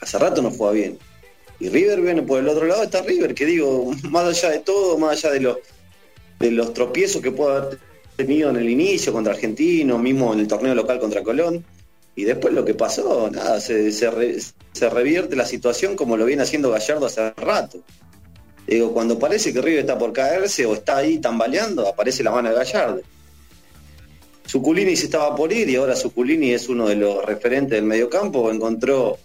Hace 0.00 0.18
rato 0.18 0.42
no 0.42 0.50
juega 0.50 0.72
bien. 0.72 0.98
Y 1.58 1.68
River, 1.68 2.02
bueno, 2.02 2.26
por 2.26 2.40
el 2.40 2.48
otro 2.48 2.66
lado 2.66 2.82
está 2.82 3.02
River, 3.02 3.34
que 3.34 3.46
digo, 3.46 3.90
más 4.10 4.24
allá 4.24 4.50
de 4.50 4.60
todo, 4.60 4.98
más 4.98 5.24
allá 5.24 5.32
de 5.32 5.40
los 5.40 5.58
de 6.38 6.50
los 6.50 6.74
tropiezos 6.74 7.22
que 7.22 7.30
puede 7.30 7.56
haber 7.56 7.78
tenido 8.16 8.50
en 8.50 8.56
el 8.56 8.68
inicio 8.68 9.12
contra 9.12 9.32
Argentino, 9.32 9.98
mismo 9.98 10.32
en 10.32 10.40
el 10.40 10.48
torneo 10.48 10.74
local 10.74 10.98
contra 10.98 11.22
Colón. 11.22 11.64
Y 12.14 12.24
después 12.24 12.54
lo 12.54 12.64
que 12.64 12.74
pasó, 12.74 13.30
nada, 13.30 13.60
se, 13.60 13.92
se, 13.92 14.90
revierte 14.90 15.36
la 15.36 15.44
situación 15.44 15.96
como 15.96 16.16
lo 16.16 16.24
viene 16.24 16.42
haciendo 16.42 16.70
Gallardo 16.70 17.06
hace 17.06 17.30
rato. 17.32 17.80
Digo, 18.66 18.92
cuando 18.92 19.18
parece 19.18 19.52
que 19.52 19.60
River 19.60 19.80
está 19.80 19.98
por 19.98 20.12
caerse 20.12 20.64
o 20.64 20.74
está 20.74 20.98
ahí 20.98 21.18
tambaleando, 21.18 21.86
aparece 21.86 22.22
la 22.22 22.30
mano 22.30 22.48
de 22.48 22.54
Gallardo. 22.54 23.02
Suculini 24.46 24.96
se 24.96 25.06
estaba 25.06 25.36
por 25.36 25.52
ir 25.52 25.68
y 25.68 25.76
ahora 25.76 25.94
Suculini 25.94 26.52
es 26.52 26.68
uno 26.68 26.88
de 26.88 26.96
los 26.96 27.22
referentes 27.24 27.72
del 27.72 27.84
mediocampo, 27.84 28.50
encontró 28.50 29.18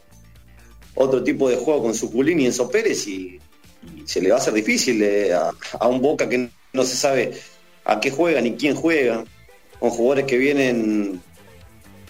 otro 0.96 1.24
tipo 1.24 1.50
de 1.50 1.58
juego 1.58 1.84
con 1.84 1.94
Suculini 1.94 2.44
y 2.44 2.46
Enzo 2.48 2.70
Pérez 2.70 3.08
y, 3.08 3.40
se 4.06 4.22
le 4.22 4.30
va 4.30 4.36
a 4.36 4.40
hacer 4.40 4.54
difícil 4.54 5.02
eh, 5.02 5.34
a, 5.34 5.52
a, 5.80 5.88
un 5.88 6.02
Boca 6.02 6.30
que 6.30 6.50
no 6.74 6.84
se 6.84 6.96
sabe 6.96 7.32
a 7.84 8.00
qué 8.00 8.12
juega 8.12 8.40
ni 8.40 8.54
quién 8.54 8.76
juega, 8.76 9.24
con 9.80 9.90
jugadores 9.90 10.26
que 10.26 10.38
vienen 10.38 11.20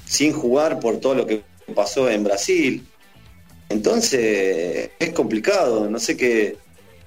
sin 0.06 0.34
jugar 0.34 0.80
por 0.82 1.00
todo 1.00 1.16
lo 1.16 1.26
que 1.26 1.44
pasó 1.74 2.10
en 2.10 2.26
Brasil. 2.26 2.86
Entonces 3.70 4.90
es 5.00 5.10
complicado, 5.12 5.90
no 5.90 5.98
sé 5.98 6.18
qué, 6.18 6.58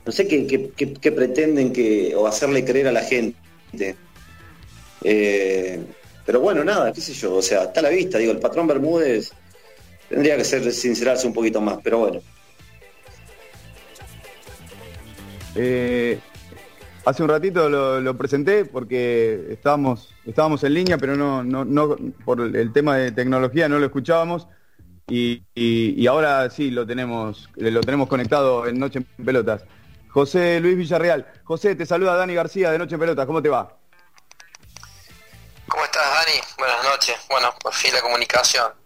no 0.07 0.13
sé 0.13 0.27
qué, 0.27 1.13
pretenden 1.13 1.73
que, 1.73 2.15
o 2.15 2.27
hacerle 2.27 2.65
creer 2.65 2.89
a 2.89 2.93
la 2.93 3.03
gente. 3.03 3.97
Eh, 5.03 5.81
pero 6.25 6.41
bueno, 6.41 6.65
nada, 6.65 6.93
qué 6.93 7.03
sé 7.03 7.13
yo, 7.13 7.35
o 7.35 7.43
sea, 7.43 7.65
está 7.65 7.81
a 7.81 7.83
la 7.83 7.91
vista, 7.91 8.17
digo, 8.17 8.33
el 8.33 8.39
patrón 8.39 8.67
Bermúdez 8.67 9.33
tendría 10.15 10.37
que 10.37 10.45
ser 10.45 10.73
sincerarse 10.73 11.27
un 11.27 11.35
poquito 11.35 11.61
más, 11.61 11.79
pero 11.83 11.99
bueno. 11.99 12.21
Eh, 15.57 16.19
Hace 17.07 17.23
un 17.23 17.29
ratito 17.29 17.69
lo, 17.69 18.17
presenté 18.17 18.65
porque 18.65 19.49
estábamos, 19.51 20.15
estábamos 20.25 20.65
en 20.65 20.73
línea, 20.73 20.97
pero 20.97 21.17
no, 21.17 21.45
no, 21.45 21.63
no, 21.63 21.97
por 22.25 22.41
el 22.41 22.73
tema 22.73 22.97
de 22.97 23.13
tecnología 23.13 23.69
no 23.69 23.79
lo 23.79 23.85
escuchábamos. 23.85 24.49
Y, 25.07 26.07
ahora 26.07 26.49
sí 26.49 26.71
lo 26.71 26.87
tenemos, 26.87 27.51
lo 27.57 27.83
tenemos 27.83 28.09
conectado 28.09 28.67
en 28.67 28.79
Noche 28.79 29.01
en 29.19 29.25
Pelotas. 29.25 29.65
José 30.09 30.61
Luis 30.61 30.79
Villarreal. 30.79 31.31
José, 31.45 31.75
te 31.75 31.85
saluda 31.85 32.17
Dani 32.17 32.35
García 32.35 32.71
de 32.71 32.79
Noche 32.79 32.95
en 32.95 33.01
Pelotas. 33.01 33.27
¿Cómo 33.27 33.43
te 33.43 33.51
va? 33.51 33.77
¿Cómo 35.69 35.85
estás, 35.85 36.05
Dani? 36.05 36.41
Buenas 36.57 36.85
noches. 36.85 37.17
Bueno, 37.29 37.53
por 37.61 37.75
fin 37.75 37.93
la 37.93 38.01
comunicación. 38.01 38.84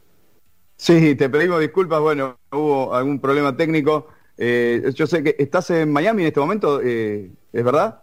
Sí, 0.78 1.16
te 1.16 1.28
pedimos 1.28 1.60
disculpas. 1.60 2.00
Bueno, 2.00 2.38
hubo 2.52 2.94
algún 2.94 3.20
problema 3.20 3.56
técnico. 3.56 4.08
Eh, 4.38 4.92
yo 4.94 5.06
sé 5.08 5.24
que 5.24 5.34
estás 5.38 5.68
en 5.70 5.92
Miami 5.92 6.22
en 6.22 6.28
este 6.28 6.38
momento, 6.38 6.80
eh, 6.80 7.28
¿es 7.52 7.64
verdad? 7.64 8.02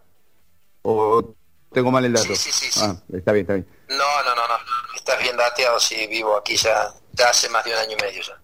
¿O 0.81 1.34
tengo 1.72 1.89
mal 1.89 2.03
el 2.03 2.14
dato? 2.14 2.35
Sí, 2.35 2.52
sí, 2.52 2.69
sí. 2.69 2.80
Ah, 2.84 2.97
está 3.14 3.31
bien, 3.31 3.43
está 3.43 3.53
bien. 3.53 3.65
No, 3.88 3.95
no, 4.26 4.35
no, 4.35 4.47
no. 4.47 4.56
Estás 4.93 5.22
bien 5.22 5.38
dateado, 5.38 5.80
sí, 5.80 6.06
vivo 6.07 6.35
aquí 6.38 6.57
ya, 6.57 6.93
ya 7.14 7.30
hace 7.30 7.47
más 7.49 7.64
de 7.64 7.72
un 7.72 7.77
año 7.77 7.95
y 7.97 8.03
medio 8.03 8.22
ya. 8.22 8.41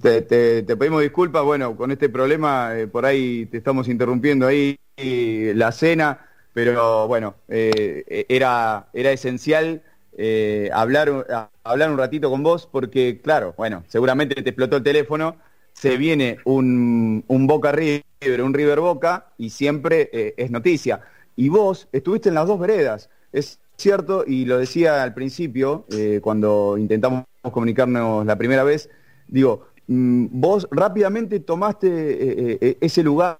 Te, 0.00 0.62
pedimos 0.62 1.02
disculpas, 1.02 1.42
bueno, 1.42 1.76
con 1.76 1.90
este 1.90 2.08
problema 2.08 2.76
eh, 2.76 2.86
por 2.86 3.04
ahí 3.04 3.46
te 3.46 3.58
estamos 3.58 3.88
interrumpiendo 3.88 4.46
ahí 4.46 4.78
la 4.96 5.72
cena, 5.72 6.28
pero 6.52 7.08
bueno, 7.08 7.36
eh, 7.48 8.26
era, 8.28 8.88
era 8.92 9.10
esencial 9.12 9.82
eh, 10.16 10.70
hablar, 10.72 11.48
hablar 11.62 11.90
un 11.90 11.98
ratito 11.98 12.30
con 12.30 12.42
vos 12.42 12.68
porque, 12.70 13.20
claro, 13.22 13.54
bueno, 13.56 13.84
seguramente 13.88 14.42
te 14.42 14.50
explotó 14.50 14.76
el 14.76 14.82
teléfono, 14.82 15.36
se 15.72 15.96
viene 15.96 16.38
un, 16.44 17.24
un 17.26 17.46
Boca 17.46 17.72
River, 17.72 18.42
un 18.42 18.54
River 18.54 18.80
Boca 18.80 19.26
y 19.38 19.50
siempre 19.50 20.08
es 20.36 20.50
noticia 20.50 21.00
y 21.36 21.48
vos 21.48 21.88
estuviste 21.92 22.28
en 22.28 22.34
las 22.34 22.46
dos 22.46 22.58
veredas. 22.58 23.10
Es 23.32 23.60
cierto, 23.76 24.24
y 24.26 24.44
lo 24.44 24.58
decía 24.58 25.02
al 25.02 25.14
principio, 25.14 25.86
eh, 25.90 26.20
cuando 26.22 26.76
intentamos 26.78 27.24
comunicarnos 27.42 28.24
la 28.26 28.36
primera 28.36 28.64
vez, 28.64 28.88
digo, 29.28 29.66
mm, 29.86 30.26
vos 30.30 30.68
rápidamente 30.70 31.40
tomaste 31.40 31.88
eh, 31.88 32.58
eh, 32.60 32.78
ese 32.80 33.02
lugar 33.02 33.38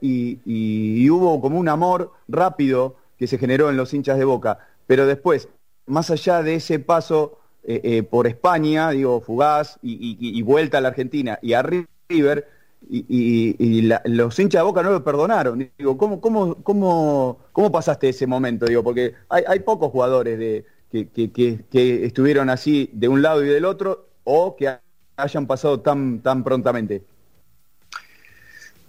y, 0.00 0.38
y 0.44 1.10
hubo 1.10 1.40
como 1.40 1.58
un 1.58 1.68
amor 1.68 2.12
rápido 2.28 2.96
que 3.18 3.26
se 3.26 3.38
generó 3.38 3.68
en 3.68 3.76
los 3.76 3.92
hinchas 3.92 4.18
de 4.18 4.24
Boca, 4.24 4.58
pero 4.86 5.06
después, 5.06 5.48
más 5.86 6.10
allá 6.10 6.42
de 6.42 6.56
ese 6.56 6.78
paso 6.78 7.40
por 8.10 8.28
España, 8.28 8.90
digo, 8.90 9.20
fugaz, 9.20 9.78
y, 9.82 10.40
vuelta 10.42 10.78
a 10.78 10.80
la 10.80 10.88
Argentina, 10.88 11.38
y 11.42 11.52
a 11.52 11.62
River, 11.62 12.48
y, 12.88 13.82
los 14.04 14.38
hinchas 14.38 14.60
de 14.60 14.64
Boca 14.64 14.82
no 14.82 14.90
lo 14.90 15.04
perdonaron. 15.04 15.70
Digo, 15.76 15.98
¿cómo, 15.98 16.20
cómo, 16.20 16.62
cómo, 16.62 17.40
cómo 17.52 17.72
pasaste 17.72 18.08
ese 18.08 18.26
momento? 18.26 18.66
Digo, 18.66 18.82
porque 18.82 19.14
hay, 19.28 19.44
hay 19.46 19.60
pocos 19.60 19.90
jugadores 19.90 20.38
de, 20.38 20.64
que, 20.90 21.08
que, 21.10 21.64
que, 21.70 22.06
estuvieron 22.06 22.50
así 22.50 22.90
de 22.92 23.08
un 23.08 23.22
lado 23.22 23.44
y 23.44 23.48
del 23.48 23.64
otro 23.64 24.08
o 24.24 24.56
que 24.56 24.78
hayan 25.16 25.46
pasado 25.46 25.80
tan, 25.80 26.22
tan 26.22 26.44
prontamente. 26.44 27.02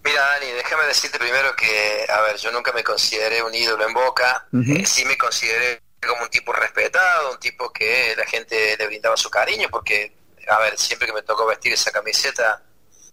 Mira, 0.04 0.20
Dani, 0.20 0.52
déjame 0.52 0.86
decirte 0.86 1.18
primero 1.18 1.48
que, 1.56 2.10
a 2.10 2.22
ver, 2.22 2.36
yo 2.36 2.50
nunca 2.52 2.72
me 2.72 2.82
consideré 2.82 3.42
un 3.42 3.54
ídolo 3.54 3.86
en 3.86 3.92
Boca, 3.92 4.46
eh, 4.52 4.86
sí 4.86 5.04
me 5.04 5.18
consideré 5.18 5.80
como 6.06 6.22
un 6.22 6.28
tipo 6.28 6.52
respetado, 6.52 7.32
un 7.32 7.38
tipo 7.38 7.72
que 7.72 8.14
la 8.16 8.24
gente 8.24 8.76
le 8.76 8.86
brindaba 8.86 9.16
su 9.16 9.30
cariño, 9.30 9.68
porque, 9.70 10.16
a 10.48 10.58
ver, 10.58 10.78
siempre 10.78 11.06
que 11.06 11.12
me 11.12 11.22
tocó 11.22 11.46
vestir 11.46 11.72
esa 11.72 11.90
camiseta, 11.90 12.62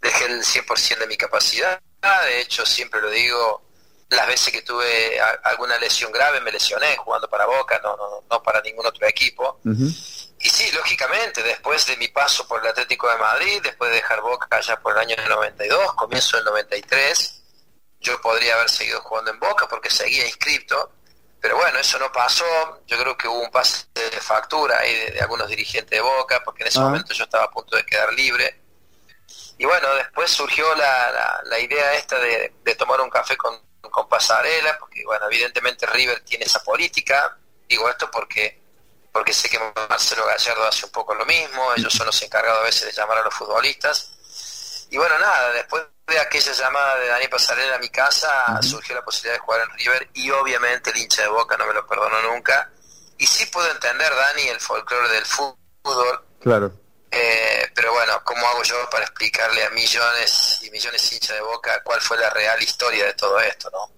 dejé 0.02 0.26
el 0.26 0.44
100% 0.44 0.99
de 0.99 1.07
mi 1.07 1.18
capacidad. 1.18 1.82
De 2.26 2.41
hecho, 2.41 2.66
siempre 2.66 3.02
lo 3.02 3.10
digo, 3.10 3.66
las 4.10 4.28
veces 4.28 4.53
que 4.53 4.62
tuve 4.62 5.20
alguna 5.44 5.78
lesión 5.80 6.12
grave 6.12 6.40
me 6.41 6.52
lesioné 6.52 6.95
jugando 6.98 7.30
para 7.30 7.45
Boca, 7.45 7.80
no, 7.84 7.98
no, 7.98 8.24
no 8.30 8.44
para 8.44 8.62
ningún 8.62 8.86
otro 8.86 9.07
equipo. 9.07 9.60
Y 9.66 10.49
sí, 10.49 10.72
lógicamente, 10.74 11.41
después 11.41 11.88
de 11.88 11.98
mi 11.98 12.07
paso 12.10 12.48
por 12.48 12.62
el 12.62 12.68
Atlético 12.68 13.10
de 13.10 13.18
Madrid, 13.18 13.62
después 13.64 13.90
de 13.90 13.98
dejar 13.98 14.22
Boca 14.22 14.48
allá 14.52 14.80
por 14.80 14.94
el 14.94 14.99
año 14.99 15.16
92, 15.28 15.94
comienzo 15.94 16.38
del 16.38 16.45
93, 16.45 17.41
yo 18.02 18.22
podría 18.22 18.53
haber 18.53 18.70
seguido 18.70 19.02
jugando 19.02 19.32
en 19.32 19.40
Boca 19.40 19.68
porque 19.68 19.90
seguía 19.90 20.28
inscripto, 20.28 20.91
pero 21.45 21.57
bueno, 21.57 21.77
eso 21.77 21.99
no 21.99 22.11
pasó, 22.11 22.43
yo 22.88 22.97
creo 22.97 23.15
que 23.15 23.27
hubo 23.27 23.39
un 23.39 23.51
pase 23.51 23.85
de 23.93 24.19
factura 24.19 24.80
ahí 24.80 25.11
de, 25.11 25.19
algunos 25.19 25.47
dirigentes 25.47 25.91
de 25.91 26.01
Boca, 26.01 26.41
porque 26.43 26.63
en 26.63 26.69
ese 26.69 26.80
ah. 26.80 26.85
momento 26.85 27.13
yo 27.13 27.23
estaba 27.23 27.43
a 27.43 27.51
punto 27.51 27.76
de 27.76 27.85
quedar 27.85 28.11
libre 28.13 28.63
y 29.59 29.65
bueno, 29.65 29.93
después 29.93 30.31
surgió 30.31 30.73
la, 30.73 31.43
la, 31.43 31.59
idea 31.59 31.93
esta 31.93 32.17
de, 32.17 32.51
tomar 32.80 32.99
un 32.99 33.11
café 33.11 33.38
con, 33.38 33.61
con 33.80 34.09
Pasarela, 34.09 34.76
porque 34.80 35.05
bueno, 35.05 35.27
evidentemente 35.27 35.85
River 35.85 36.22
tiene 36.22 36.45
esa 36.45 36.63
política, 36.63 37.38
digo 37.69 37.88
esto 37.91 38.09
porque 38.09 38.59
porque 39.11 39.31
sé 39.31 39.47
que 39.47 39.59
Marcelo 39.88 40.26
Gallardo 40.26 40.67
hace 40.67 40.88
un 40.88 40.91
poco 40.91 41.13
lo 41.13 41.27
mismo, 41.27 41.76
ellos 41.77 41.93
son 41.93 42.07
los 42.07 42.19
encargados 42.23 42.61
a 42.61 42.63
veces 42.63 42.88
de 42.88 42.99
llamar 42.99 43.19
a 43.19 43.23
los 43.23 43.35
futbolistas. 43.35 44.14
Y 44.90 44.98
bueno, 44.98 45.18
nada, 45.20 45.52
después 45.53 45.84
de 46.07 46.20
aquella 46.20 46.52
llamada 46.52 46.99
de 46.99 47.07
Dani 47.07 47.28
Pasarela 47.28 47.76
a 47.76 47.80
mi 47.80 47.90
casa, 47.90 48.62
surgió 48.62 48.95
la 48.95 49.03
posibilidad 49.03 49.36
de 49.36 49.40
jugar 49.40 49.62
en 49.62 49.78
River 49.78 50.10
y 50.14 50.30
obviamente 50.32 50.91
el 50.91 50.98
hincha 50.98 51.24
de 51.24 51.30
Boca 51.30 51.57
no 51.57 51.66
me 51.66 51.74
lo 51.74 51.86
perdonó 51.88 52.22
nunca. 52.34 52.70
Y 53.18 53.26
sí 53.26 53.45
puedo 53.48 53.70
entender, 53.72 54.12
Dani, 54.14 54.49
el 54.49 54.60
folclore 54.60 55.10
del 55.10 55.26
fútbol. 55.26 56.20
Claro. 56.41 56.72
Eh, 57.10 57.70
pero 57.74 57.94
bueno, 57.94 58.14
¿cómo 58.24 58.45
hago 58.45 58.62
yo 58.64 58.76
para 58.91 59.06
explicarle 59.06 59.64
a 59.64 59.70
millones 59.70 60.60
y 60.64 60.70
millones 60.70 61.10
de 61.10 61.16
hinchas 61.16 61.36
de 61.38 61.41
boca 61.41 61.82
cuál 61.84 62.02
fue 62.02 62.18
la 62.18 62.30
real 62.30 62.62
historia 62.62 63.06
de 63.06 63.14
todo 63.14 63.40
esto, 63.40 63.70
no? 63.72 63.90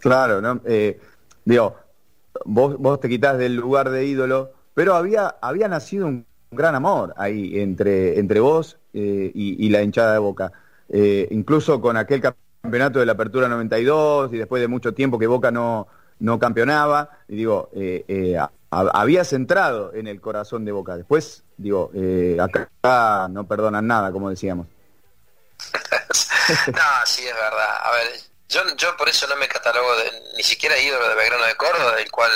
Claro, 0.00 0.40
¿no? 0.40 0.60
Eh, 0.64 1.00
digo, 1.44 1.78
vos, 2.44 2.76
vos 2.78 3.00
te 3.00 3.08
quitas 3.08 3.38
del 3.38 3.56
lugar 3.56 3.90
de 3.90 4.04
ídolo, 4.04 4.52
pero 4.74 4.94
había, 4.94 5.36
había 5.40 5.68
nacido 5.68 6.06
un 6.06 6.26
gran 6.50 6.74
amor 6.74 7.14
ahí 7.16 7.60
entre, 7.60 8.18
entre 8.18 8.40
vos 8.40 8.78
eh, 8.94 9.30
y, 9.34 9.68
la 9.68 9.82
hinchada 9.82 10.12
de 10.12 10.18
boca. 10.18 10.52
incluso 11.30 11.80
con 11.80 11.96
aquel 11.96 12.20
campeonato 12.20 13.00
de 13.00 13.06
la 13.06 13.12
Apertura 13.12 13.48
92 13.48 14.32
y 14.32 14.38
después 14.38 14.62
de 14.62 14.68
mucho 14.68 14.94
tiempo 14.94 15.18
que 15.18 15.26
Boca 15.26 15.50
no, 15.50 15.88
no 16.20 16.38
campeonaba, 16.38 17.18
y 17.28 17.36
digo, 17.36 17.70
habías 18.70 19.32
entrado 19.32 19.92
en 19.94 20.06
el 20.06 20.20
corazón 20.20 20.64
de 20.64 20.72
Boca. 20.72 20.96
Después, 20.96 21.44
digo, 21.56 21.90
eh, 21.94 22.36
acá 22.40 23.28
no 23.30 23.46
perdonan 23.46 23.86
nada, 23.86 24.10
como 24.12 24.30
decíamos. 24.30 24.66
no, 26.66 26.82
sí, 27.06 27.26
es 27.26 27.34
verdad. 27.34 27.76
A 27.82 27.90
ver, 27.92 28.08
yo, 28.48 28.60
yo 28.76 28.96
por 28.96 29.08
eso 29.08 29.26
no 29.28 29.36
me 29.36 29.48
catalogo 29.48 29.96
de, 29.96 30.10
ni 30.36 30.42
siquiera 30.42 30.78
ídolo 30.78 31.08
de 31.08 31.14
Belgrano 31.14 31.44
de 31.46 31.56
Córdoba, 31.56 31.96
del 31.96 32.10
cual 32.10 32.30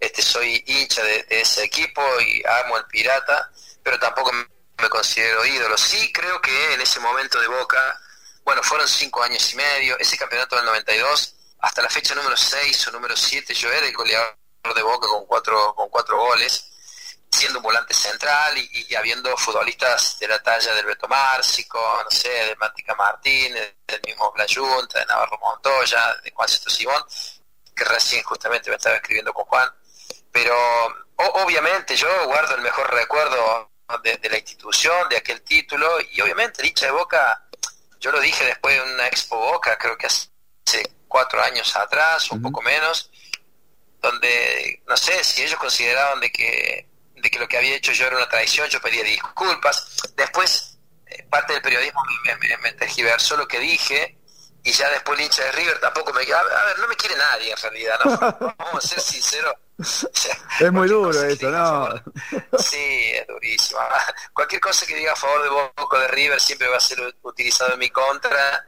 este 0.00 0.22
soy 0.22 0.62
hincha 0.66 1.02
de, 1.02 1.26
ese 1.30 1.64
equipo 1.64 2.02
y 2.20 2.42
amo 2.64 2.76
al 2.76 2.86
Pirata, 2.86 3.50
pero 3.82 3.98
tampoco 3.98 4.30
me 4.80 4.88
considero 4.88 5.44
ídolo. 5.44 5.76
Sí 5.76 6.12
creo 6.12 6.40
que 6.40 6.74
en 6.74 6.80
ese 6.80 7.00
momento 7.00 7.40
de 7.40 7.48
Boca, 7.48 8.00
bueno, 8.44 8.62
fueron 8.62 8.88
cinco 8.88 9.22
años 9.22 9.52
y 9.52 9.56
medio, 9.56 9.98
ese 9.98 10.16
campeonato 10.16 10.56
del 10.56 10.64
92, 10.66 11.34
hasta 11.60 11.82
la 11.82 11.88
fecha 11.88 12.14
número 12.14 12.36
6 12.36 12.88
o 12.88 12.92
número 12.92 13.16
7 13.16 13.52
yo 13.54 13.70
era 13.72 13.86
el 13.86 13.94
goleador 13.94 14.36
de 14.74 14.82
Boca 14.82 15.08
con 15.08 15.26
cuatro, 15.26 15.74
con 15.74 15.88
cuatro 15.88 16.18
goles, 16.18 16.70
siendo 17.30 17.58
un 17.58 17.64
volante 17.64 17.92
central 17.94 18.56
y, 18.56 18.94
habiendo 18.94 19.36
futbolistas 19.36 20.18
de 20.18 20.28
la 20.28 20.42
talla 20.42 20.74
del 20.74 20.86
Beto 20.86 21.08
Márcico, 21.08 21.78
no 22.04 22.10
sé, 22.10 22.28
de 22.28 22.56
Mantica 22.56 22.94
Martínez, 22.94 23.76
del 23.86 24.00
mismo 24.06 24.32
Blayunta, 24.32 25.00
de 25.00 25.06
Navarro 25.06 25.38
Montoya, 25.38 26.16
de 26.22 26.30
Juan 26.30 26.48
Cito 26.48 26.70
Simón, 26.70 27.04
que 27.74 27.84
recién 27.84 28.22
justamente 28.22 28.70
me 28.70 28.76
estaba 28.76 28.96
escribiendo 28.96 29.32
con 29.32 29.44
Juan. 29.44 29.70
Pero 30.32 30.56
obviamente 31.16 31.96
yo 31.96 32.08
guardo 32.26 32.54
el 32.54 32.62
mejor 32.62 32.92
recuerdo 32.92 33.67
de, 34.02 34.28
la 34.28 34.38
institución, 34.38 35.08
de 35.08 35.16
aquel 35.16 35.40
título, 35.42 35.88
y 36.12 36.20
obviamente 36.20 36.60
el 36.60 36.68
hincha 36.68 36.86
de 36.86 36.92
Boca, 36.92 37.48
yo 38.00 38.12
lo 38.12 38.20
dije 38.20 38.44
después 38.44 38.74
de 38.74 38.94
una 38.94 39.06
Expo 39.06 39.36
Boca, 39.36 39.76
creo 39.78 39.96
que 39.96 40.06
hace 40.06 40.30
cuatro 41.08 41.42
años 41.42 41.74
atrás, 41.74 42.30
un 42.30 42.42
poco 42.42 42.60
menos, 42.60 43.10
donde, 44.00 44.82
no 44.86 44.96
sé, 44.96 45.24
si 45.24 45.42
ellos 45.42 45.58
consideraban 45.58 46.20
de 46.20 46.30
que, 46.30 46.86
de 47.16 47.30
que 47.30 47.38
lo 47.38 47.48
que 47.48 47.56
había 47.56 47.76
hecho 47.76 47.92
yo 47.92 48.06
era 48.06 48.16
una 48.16 48.28
traición, 48.28 48.68
yo 48.68 48.80
pedía 48.80 49.02
disculpas. 49.02 49.96
Después, 50.14 50.78
eh, 51.06 51.26
parte 51.30 51.54
del 51.54 51.62
periodismo 51.62 52.00
me, 52.24 52.36
me, 52.36 52.56
me, 52.58 52.72
tergiversó 52.72 53.36
lo 53.36 53.48
que 53.48 53.58
dije, 53.58 54.18
y 54.62 54.72
ya 54.72 54.90
después 54.90 55.18
el 55.18 55.24
hincha 55.24 55.44
de 55.44 55.52
River 55.52 55.80
tampoco 55.80 56.12
me... 56.12 56.22
A 56.30 56.38
a 56.38 56.64
ver 56.66 56.78
no 56.78 56.88
me 56.88 56.96
quiere 56.96 57.16
nadie 57.16 57.50
en 57.50 57.56
realidad, 57.56 57.98
¿no? 58.04 58.54
Vamos 58.58 58.84
a 58.84 58.88
ser 58.88 59.00
sinceros. 59.00 59.54
es 60.60 60.72
muy 60.72 60.88
duro 60.88 61.22
eso, 61.22 61.50
¿no? 61.50 61.88
sí, 62.58 63.12
es 63.14 63.26
durísimo. 63.26 63.80
Cualquier 64.32 64.60
cosa 64.60 64.86
que 64.86 64.96
diga 64.96 65.12
a 65.12 65.16
favor 65.16 65.42
de 65.42 65.48
Boca 65.80 65.98
de 66.00 66.08
River 66.08 66.40
siempre 66.40 66.68
va 66.68 66.76
a 66.76 66.80
ser 66.80 66.98
utilizado 67.22 67.74
en 67.74 67.78
mi 67.78 67.90
contra. 67.90 68.66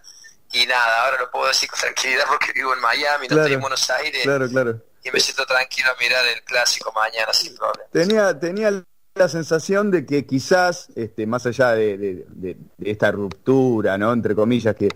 Y 0.53 0.66
nada, 0.66 1.05
ahora 1.05 1.20
lo 1.20 1.31
puedo 1.31 1.47
decir 1.47 1.69
con 1.69 1.78
tranquilidad 1.78 2.24
porque 2.27 2.53
vivo 2.53 2.74
en 2.74 2.81
Miami, 2.81 3.28
no 3.28 3.37
estoy 3.37 3.53
en 3.53 3.61
Buenos 3.61 3.89
Aires. 3.91 4.23
Claro, 4.23 4.49
claro 4.49 4.81
y 5.05 5.11
me 5.11 5.20
siento 5.20 5.47
tranquilo 5.47 5.89
a 5.91 6.03
mirar 6.03 6.24
el 6.27 6.43
clásico 6.43 6.93
mañana 6.93 7.32
sin 7.32 7.55
problema. 7.55 7.89
Tenía, 7.91 8.39
tenía 8.39 8.85
la 9.15 9.28
sensación 9.28 9.91
de 9.91 10.05
que 10.05 10.27
quizás, 10.27 10.89
este, 10.95 11.27
más 11.27 11.47
allá 11.47 11.73
de, 11.73 12.57
esta 12.82 13.11
ruptura, 13.11 13.97
¿no? 13.99 14.12
entre 14.12 14.35
comillas, 14.35 14.77
que, 14.77 14.89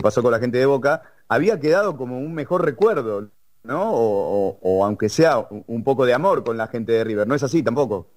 pasó 0.00 0.22
con 0.22 0.32
la 0.32 0.38
gente 0.38 0.58
de 0.58 0.66
Boca, 0.66 1.02
había 1.28 1.60
quedado 1.60 1.96
como 1.96 2.18
un 2.18 2.32
mejor 2.32 2.64
recuerdo, 2.64 3.28
¿no? 3.62 3.90
O, 3.92 4.84
aunque 4.84 5.08
sea 5.08 5.38
un 5.38 5.84
poco 5.84 6.06
de 6.06 6.14
amor 6.14 6.44
con 6.44 6.56
la 6.56 6.68
gente 6.68 6.92
de 6.92 7.04
River. 7.04 7.26
¿No 7.26 7.34
es 7.34 7.42
así 7.42 7.62
tampoco? 7.62 8.10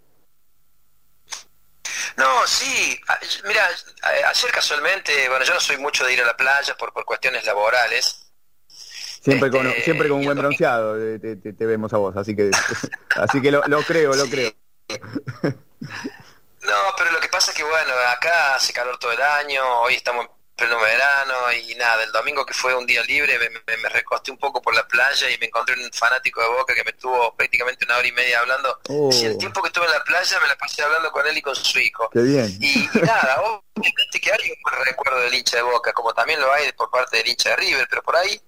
No, 2.18 2.46
sí. 2.46 3.00
Mira, 3.48 3.68
ayer 4.30 4.52
casualmente, 4.52 5.30
bueno, 5.30 5.46
yo 5.46 5.54
no 5.54 5.60
soy 5.60 5.78
mucho 5.78 6.06
de 6.06 6.14
ir 6.14 6.22
a 6.22 6.26
la 6.26 6.38
playa 6.38 6.76
por, 6.78 6.94
por 6.94 7.06
cuestiones 7.06 7.46
laborales, 7.46 8.24
Siempre 9.24 9.50
con, 9.50 9.66
este, 9.68 9.84
siempre 9.84 10.10
con 10.10 10.18
un 10.18 10.26
buen 10.26 10.38
bronceado 10.38 10.96
te, 10.96 11.66
vemos 11.66 11.94
a 11.94 11.98
vos, 11.98 12.18
así 12.18 12.36
que 12.36 12.52
así 13.16 13.42
que 13.42 13.52
lo, 13.52 13.62
creo, 13.88 14.14
lo 14.14 14.26
creo. 14.26 14.52
No, 16.64 16.76
pero 16.98 17.12
lo 17.12 17.20
que 17.20 17.28
pasa 17.28 17.52
es 17.52 17.58
que 17.58 17.64
bueno, 17.64 17.92
acá 18.10 18.56
hace 18.56 18.72
calor 18.72 18.98
todo 18.98 19.12
el 19.12 19.22
año, 19.22 19.82
hoy 19.82 19.96
estamos 19.96 20.26
en 20.26 20.32
pleno 20.64 20.80
verano 20.80 21.34
y 21.52 21.76
nada, 21.76 22.04
el 22.04 22.12
domingo 22.12 22.46
que 22.46 22.54
fue 22.54 22.74
un 22.74 22.86
día 22.86 23.04
libre 23.04 23.38
me, 23.40 23.90
recosté 23.90 24.32
un 24.32 24.38
poco 24.38 24.62
por 24.62 24.74
la 24.74 24.88
playa 24.88 25.30
y 25.30 25.38
me 25.38 25.48
encontré 25.48 25.76
un 25.76 25.92
fanático 25.92 26.42
de 26.42 26.48
Boca 26.48 26.74
que 26.74 26.84
me 26.84 26.92
estuvo 26.92 27.36
prácticamente 27.36 27.86
una 27.86 27.98
hora 27.98 28.08
y 28.08 28.12
media 28.12 28.40
hablando. 28.40 28.80
Oh. 28.90 29.12
Si 29.12 29.26
el 29.26 29.38
tiempo 29.38 29.62
que 29.62 29.68
estuve 29.68 29.86
en 29.86 29.92
la 29.92 30.04
playa 30.04 30.40
me 30.40 30.48
la 30.48 30.56
pasé 30.56 30.84
hablando 30.84 31.12
con 31.12 31.28
él 31.28 31.38
y 31.38 31.42
con 31.42 31.56
su 31.56 31.80
hijo. 31.80 32.10
Qué 32.12 32.22
bien. 32.22 32.58
Y, 32.62 32.90
nada, 33.02 33.42
obviamente 33.42 34.22
que 34.22 34.32
hay 34.32 34.52
un 34.52 34.86
recuerdo 34.86 35.20
del 35.20 35.34
hincha 35.34 35.58
de 35.58 35.64
Boca, 35.64 35.92
como 35.94 36.14
también 36.14 36.40
lo 36.40 36.52
hay 36.54 36.72
por 36.74 36.90
parte 36.90 37.18
del 37.18 37.28
hincha 37.28 37.50
de 37.50 37.56
River, 37.58 37.88
pero 37.90 38.02
por 38.02 38.16
ahí 38.16 38.42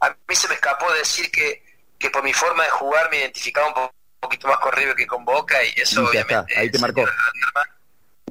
a 0.00 0.10
mí 0.10 0.36
se 0.36 0.48
me 0.48 0.54
escapó 0.54 0.90
decir 0.92 1.30
que, 1.30 1.62
que 1.98 2.10
por 2.10 2.22
mi 2.22 2.32
forma 2.32 2.64
de 2.64 2.70
jugar 2.70 3.10
me 3.10 3.18
identificaba 3.18 3.68
un 3.68 3.90
poquito 4.20 4.48
más 4.48 4.58
con 4.58 4.72
River 4.72 4.94
que 4.94 5.06
con 5.06 5.24
Boca 5.24 5.62
y 5.62 5.80
eso 5.80 6.04
obviamente... 6.04 6.56
ahí 6.56 6.70
te 6.70 6.78
marcó. 6.78 7.04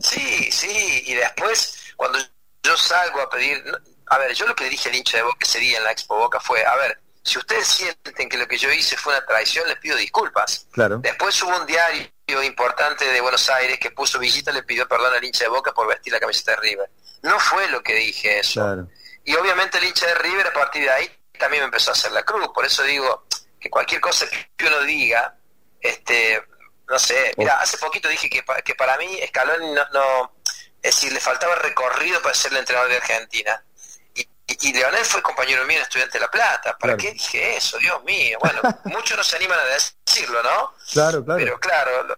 Sí, 0.02 0.52
sí, 0.52 1.04
y 1.06 1.16
después 1.16 1.94
cuando 1.96 2.20
yo 2.68 2.78
salgo 2.78 3.22
a 3.22 3.30
pedir... 3.30 3.64
A 4.10 4.18
ver, 4.20 4.34
yo 4.34 4.46
lo 4.46 4.56
que 4.56 4.64
le 4.66 4.70
dije 4.70 4.88
al 4.90 4.96
hincha 4.96 5.18
de 5.18 5.24
Boca 5.24 5.38
ese 5.42 5.60
día 5.60 5.78
en 5.80 5.84
la 5.84 5.92
Expo 5.92 6.16
Boca 6.18 6.40
fue, 6.40 6.66
a 6.66 6.76
ver, 6.78 6.98
si 7.24 7.38
ustedes 7.38 7.68
sienten 7.68 8.30
que 8.30 8.38
lo 8.38 8.48
que 8.48 8.58
yo 8.58 8.72
hice 8.72 8.96
fue 8.96 9.14
una 9.14 9.26
traición, 9.26 9.68
les 9.68 9.78
pido 9.80 9.98
disculpas. 9.98 10.66
Claro. 10.72 11.00
Después 11.00 11.42
hubo 11.44 11.58
un 11.58 11.66
diario 11.66 12.10
importante 12.44 13.04
de 13.06 13.20
Buenos 13.20 13.50
Aires 13.50 13.78
que 13.80 13.92
puso 13.92 14.18
Villita 14.18 14.52
le 14.54 14.64
pidió 14.64 14.88
perdón 14.88 15.14
al 15.14 15.24
hincha 15.24 15.44
de 15.44 15.50
Boca 15.50 15.74
por 15.74 15.88
vestir 15.88 16.14
la 16.14 16.22
camiseta 16.22 16.52
de 16.52 16.58
River. 16.58 16.90
No 17.24 17.38
fue 17.40 17.68
lo 17.68 17.84
que 17.84 17.96
dije 17.96 18.40
eso. 18.40 18.62
Claro. 18.62 18.88
Y 19.26 19.36
obviamente 19.36 19.78
el 19.78 19.84
hincha 19.84 20.06
de 20.08 20.16
River 20.16 20.48
a 20.48 20.54
partir 20.54 20.84
de 20.84 20.90
ahí 20.92 21.12
también 21.38 21.64
me 21.64 21.66
empezó 21.66 21.90
a 21.90 21.94
hacer 21.94 22.14
la 22.14 22.24
cruz. 22.24 22.48
Por 22.54 22.66
eso 22.66 22.84
digo 22.84 23.28
que 23.60 23.70
cualquier 23.70 24.00
cosa 24.00 24.26
que 24.56 24.68
uno 24.68 24.82
diga, 24.84 25.36
este, 25.82 26.42
no 26.88 26.98
sé, 26.98 27.34
mira, 27.36 27.60
hace 27.60 27.78
poquito 27.78 28.08
dije 28.08 28.30
que, 28.30 28.42
pa- 28.44 28.62
que 28.62 28.74
para 28.74 28.98
mí 28.98 29.20
Scaloni 29.28 29.74
no, 29.74 29.86
no, 29.92 30.37
es 30.88 30.96
decir, 30.96 31.12
le 31.14 31.20
faltaba 31.20 31.56
recorrido 31.56 32.22
para 32.22 32.34
ser 32.36 32.52
el 32.54 32.60
entrenador 32.60 32.90
de 32.90 32.98
Argentina. 32.98 33.64
Y, 34.16 34.22
y, 34.22 34.70
y 34.70 34.74
Leonel 34.74 35.04
fue 35.06 35.22
compañero 35.22 35.66
mío 35.66 35.78
en 35.78 35.84
Estudiante 35.84 36.18
de 36.18 36.22
La 36.26 36.32
Plata. 36.32 36.78
¿Para 36.80 36.96
Claro. 36.96 36.98
qué 36.98 37.12
dije 37.14 37.58
eso? 37.58 37.78
Dios 37.78 38.04
mío. 38.04 38.38
Bueno, 38.42 38.62
muchos 38.86 39.18
no 39.18 39.24
se 39.24 39.36
animan 39.36 39.60
a 39.60 39.64
decirlo, 39.66 40.42
¿no? 40.44 40.72
Claro, 40.94 41.24
claro. 41.24 41.40
Pero 41.44 41.60
claro, 41.60 41.92
lo, 42.04 42.16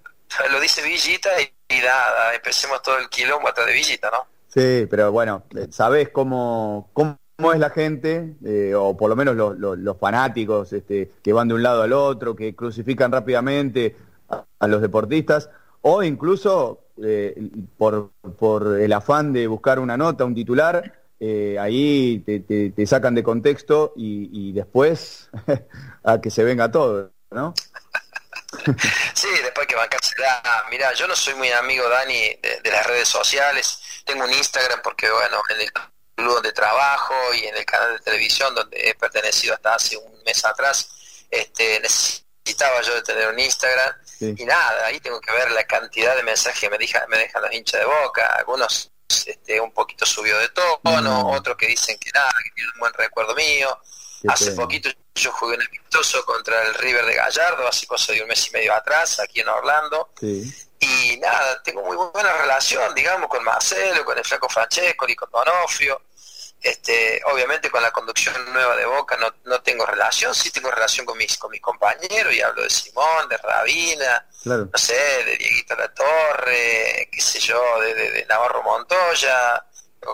lo 0.51 0.59
dice 0.59 0.81
Villita 0.81 1.29
y, 1.41 1.51
y 1.69 1.79
nada, 1.79 2.33
empecemos 2.35 2.81
todo 2.81 2.97
el 2.97 3.09
quilombo 3.09 3.47
atrás 3.49 3.67
de 3.67 3.73
Villita, 3.73 4.09
¿no? 4.11 4.27
Sí, 4.53 4.87
pero 4.89 5.11
bueno, 5.11 5.43
eh, 5.55 5.67
sabés 5.71 6.09
cómo, 6.09 6.89
cómo 6.93 7.17
es 7.53 7.59
la 7.59 7.69
gente, 7.69 8.35
eh, 8.45 8.73
o 8.75 8.97
por 8.97 9.09
lo 9.09 9.15
menos 9.15 9.35
los, 9.35 9.57
los- 9.57 9.77
los 9.77 9.97
fanáticos 9.99 10.73
este, 10.73 11.11
que 11.23 11.33
van 11.33 11.47
de 11.47 11.53
un 11.53 11.61
lado 11.63 11.83
al 11.83 11.93
otro, 11.93 12.35
que 12.35 12.55
crucifican 12.55 13.11
rápidamente 13.11 13.95
a, 14.29 14.43
a 14.59 14.67
los 14.67 14.81
deportistas, 14.81 15.49
o 15.81 16.01
incluso 16.03 16.88
eh, 17.03 17.35
por, 17.77 18.11
por 18.37 18.79
el 18.79 18.93
afán 18.93 19.33
de 19.33 19.47
buscar 19.47 19.79
una 19.79 19.97
nota, 19.97 20.25
un 20.25 20.35
titular, 20.35 20.93
eh, 21.19 21.57
ahí 21.59 22.19
te, 22.25 22.39
te- 22.41 22.85
sacan 22.87 23.15
de 23.15 23.23
contexto 23.23 23.93
y, 23.95 24.29
y 24.31 24.51
después 24.53 25.29
a 26.03 26.21
que 26.21 26.29
se 26.29 26.43
venga 26.43 26.71
todo, 26.71 27.11
¿no? 27.31 27.53
Sí, 29.13 29.27
después 29.43 29.67
que 29.67 29.75
bancársela. 29.75 30.41
Mira, 30.69 30.93
yo 30.93 31.07
no 31.07 31.15
soy 31.15 31.35
muy 31.35 31.49
amigo, 31.51 31.87
Dani, 31.87 32.19
de, 32.41 32.59
de 32.63 32.71
las 32.71 32.85
redes 32.87 33.07
sociales. 33.07 33.79
Tengo 34.05 34.23
un 34.23 34.33
Instagram 34.33 34.79
porque, 34.83 35.09
bueno, 35.09 35.37
en 35.49 35.61
el 35.61 35.71
club 35.71 36.33
donde 36.33 36.51
trabajo 36.51 37.13
y 37.33 37.45
en 37.45 37.55
el 37.55 37.65
canal 37.65 37.93
de 37.93 37.99
televisión 37.99 38.53
donde 38.55 38.89
he 38.89 38.95
pertenecido 38.95 39.53
hasta 39.53 39.75
hace 39.75 39.97
un 39.97 40.23
mes 40.25 40.43
atrás, 40.45 40.89
este, 41.29 41.81
necesitaba 42.45 42.81
yo 42.81 42.95
de 42.95 43.01
tener 43.01 43.27
un 43.27 43.39
Instagram. 43.39 43.93
Sí. 44.05 44.33
Y 44.37 44.45
nada, 44.45 44.85
ahí 44.85 44.99
tengo 44.99 45.19
que 45.21 45.31
ver 45.31 45.51
la 45.51 45.63
cantidad 45.65 46.15
de 46.15 46.23
mensajes 46.23 46.59
que 46.59 46.69
me, 46.69 46.77
deja, 46.77 47.05
me 47.07 47.17
dejan 47.17 47.41
los 47.41 47.51
hinchas 47.53 47.79
de 47.81 47.85
boca. 47.85 48.25
Algunos 48.35 48.91
este, 49.07 49.59
un 49.59 49.71
poquito 49.71 50.05
subió 50.05 50.37
de 50.37 50.49
tono, 50.49 51.23
Mm. 51.23 51.25
otros 51.31 51.57
que 51.57 51.67
dicen 51.67 51.97
que 51.99 52.11
nada, 52.13 52.31
que 52.43 52.51
tienen 52.51 52.71
un 52.75 52.79
buen 52.79 52.93
recuerdo 52.93 53.33
mío. 53.35 53.79
Qué 54.21 54.27
Hace 54.29 54.45
pena. 54.51 54.57
poquito 54.63 54.89
yo 55.15 55.31
jugué 55.31 55.55
un 55.55 55.61
amistoso 55.63 56.23
contra 56.25 56.61
el 56.63 56.73
River 56.75 57.05
de 57.05 57.13
Gallardo, 57.15 57.67
hace 57.67 57.87
cosa 57.87 58.11
de 58.13 58.21
un 58.21 58.27
mes 58.27 58.47
y 58.47 58.51
medio 58.51 58.73
atrás, 58.73 59.19
aquí 59.19 59.39
en 59.41 59.47
Orlando. 59.49 60.09
Sí. 60.19 60.53
Y 60.81 61.17
nada, 61.17 61.61
tengo 61.63 61.83
muy 61.83 61.95
buena 61.97 62.31
relación, 62.37 62.93
digamos, 62.95 63.29
con 63.29 63.43
Marcelo, 63.43 64.03
con 64.05 64.17
el 64.17 64.23
Flaco 64.23 64.47
Francesco 64.49 65.05
y 65.07 65.15
con 65.15 65.29
Donofrio. 65.31 66.01
Este, 66.61 67.21
obviamente 67.25 67.69
con 67.71 67.81
la 67.81 67.91
conducción 67.91 68.35
nueva 68.51 68.75
de 68.75 68.85
Boca 68.85 69.15
no, 69.17 69.33
no 69.45 69.61
tengo 69.61 69.85
relación, 69.85 70.35
sí 70.35 70.51
tengo 70.51 70.69
relación 70.69 71.05
con 71.05 71.17
mis, 71.17 71.37
con 71.37 71.49
mis 71.51 71.61
compañeros 71.61 72.33
y 72.33 72.41
hablo 72.41 72.63
de 72.63 72.69
Simón, 72.69 73.29
de 73.29 73.37
Rabina, 73.37 74.25
Claro. 74.43 74.67
no 74.71 74.77
sé, 74.77 74.93
de 75.23 75.37
Dieguito 75.37 75.75
La 75.75 75.93
Torre, 75.93 77.07
qué 77.11 77.21
sé 77.21 77.39
yo, 77.39 77.79
de, 77.81 77.93
de- 77.93 78.11
de 78.11 78.25
Navarro 78.25 78.61
Montoya, 78.63 79.65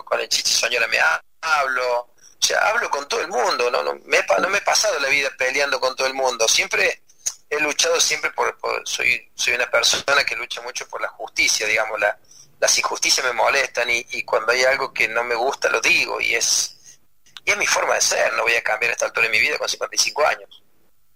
con 0.04 0.20
el 0.20 0.28
Chichi 0.28 0.52
Soñora 0.52 0.86
me 0.88 0.98
ha- 1.00 1.20
hablo, 1.40 1.98
o 2.00 2.14
sea, 2.40 2.60
hablo 2.68 2.88
con 2.90 3.08
todo 3.08 3.20
el 3.20 3.28
mundo, 3.28 3.70
no, 3.70 3.82
no, 3.82 3.94
me, 4.04 4.18
no 4.40 4.48
me 4.48 4.58
he 4.58 4.62
pasado 4.62 4.98
la 5.00 5.08
vida 5.08 5.30
peleando 5.36 5.80
con 5.80 5.96
todo 5.96 6.06
el 6.06 6.14
mundo, 6.14 6.46
siempre 6.48 7.02
he 7.50 7.58
luchado 7.60 8.00
siempre 8.00 8.30
por, 8.32 8.56
por- 8.58 8.86
soy, 8.86 9.30
soy 9.34 9.54
una 9.54 9.68
persona 9.70 10.24
que 10.24 10.36
lucha 10.36 10.60
mucho 10.62 10.86
por 10.88 11.00
la 11.00 11.08
justicia, 11.08 11.66
digamos, 11.66 11.98
la, 12.00 12.16
las 12.60 12.78
injusticias 12.78 13.24
me 13.26 13.32
molestan 13.32 13.88
y, 13.90 14.22
cuando 14.22 14.52
hay 14.52 14.62
algo 14.62 14.92
que 14.92 15.08
no 15.08 15.22
me 15.24 15.34
gusta 15.34 15.68
lo 15.70 15.80
digo 15.80 16.20
y 16.20 16.34
es, 16.34 16.98
y 17.44 17.50
es 17.50 17.58
mi 17.58 17.66
forma 17.66 17.94
de 17.94 18.00
ser, 18.00 18.32
no 18.36 18.42
voy 18.42 18.54
a 18.54 18.62
cambiar 18.62 18.90
a 18.90 18.92
esta 18.94 19.06
altura 19.06 19.26
de 19.26 19.32
mi 19.32 19.40
vida 19.40 19.58
con 19.58 19.68
55 19.68 20.26
años. 20.26 20.62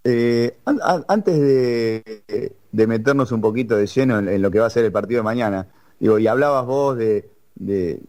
Eh, 0.03 0.57
an- 0.65 0.79
an- 0.83 1.05
antes 1.07 1.39
de, 1.39 2.53
de 2.71 2.87
meternos 2.87 3.31
un 3.31 3.41
poquito 3.41 3.75
de 3.75 3.85
lleno 3.87 4.19
en, 4.19 4.41
lo 4.41 4.49
que 4.51 4.59
va 4.59 4.67
a 4.67 4.71
ser 4.71 4.85
el 4.85 4.91
partido 4.91 5.19
de 5.19 5.23
mañana, 5.23 5.67
digo, 5.99 6.17
y 6.19 6.27
hablabas 6.27 6.65
vos 6.65 6.97
de, 6.97 7.29
de- 7.55 7.99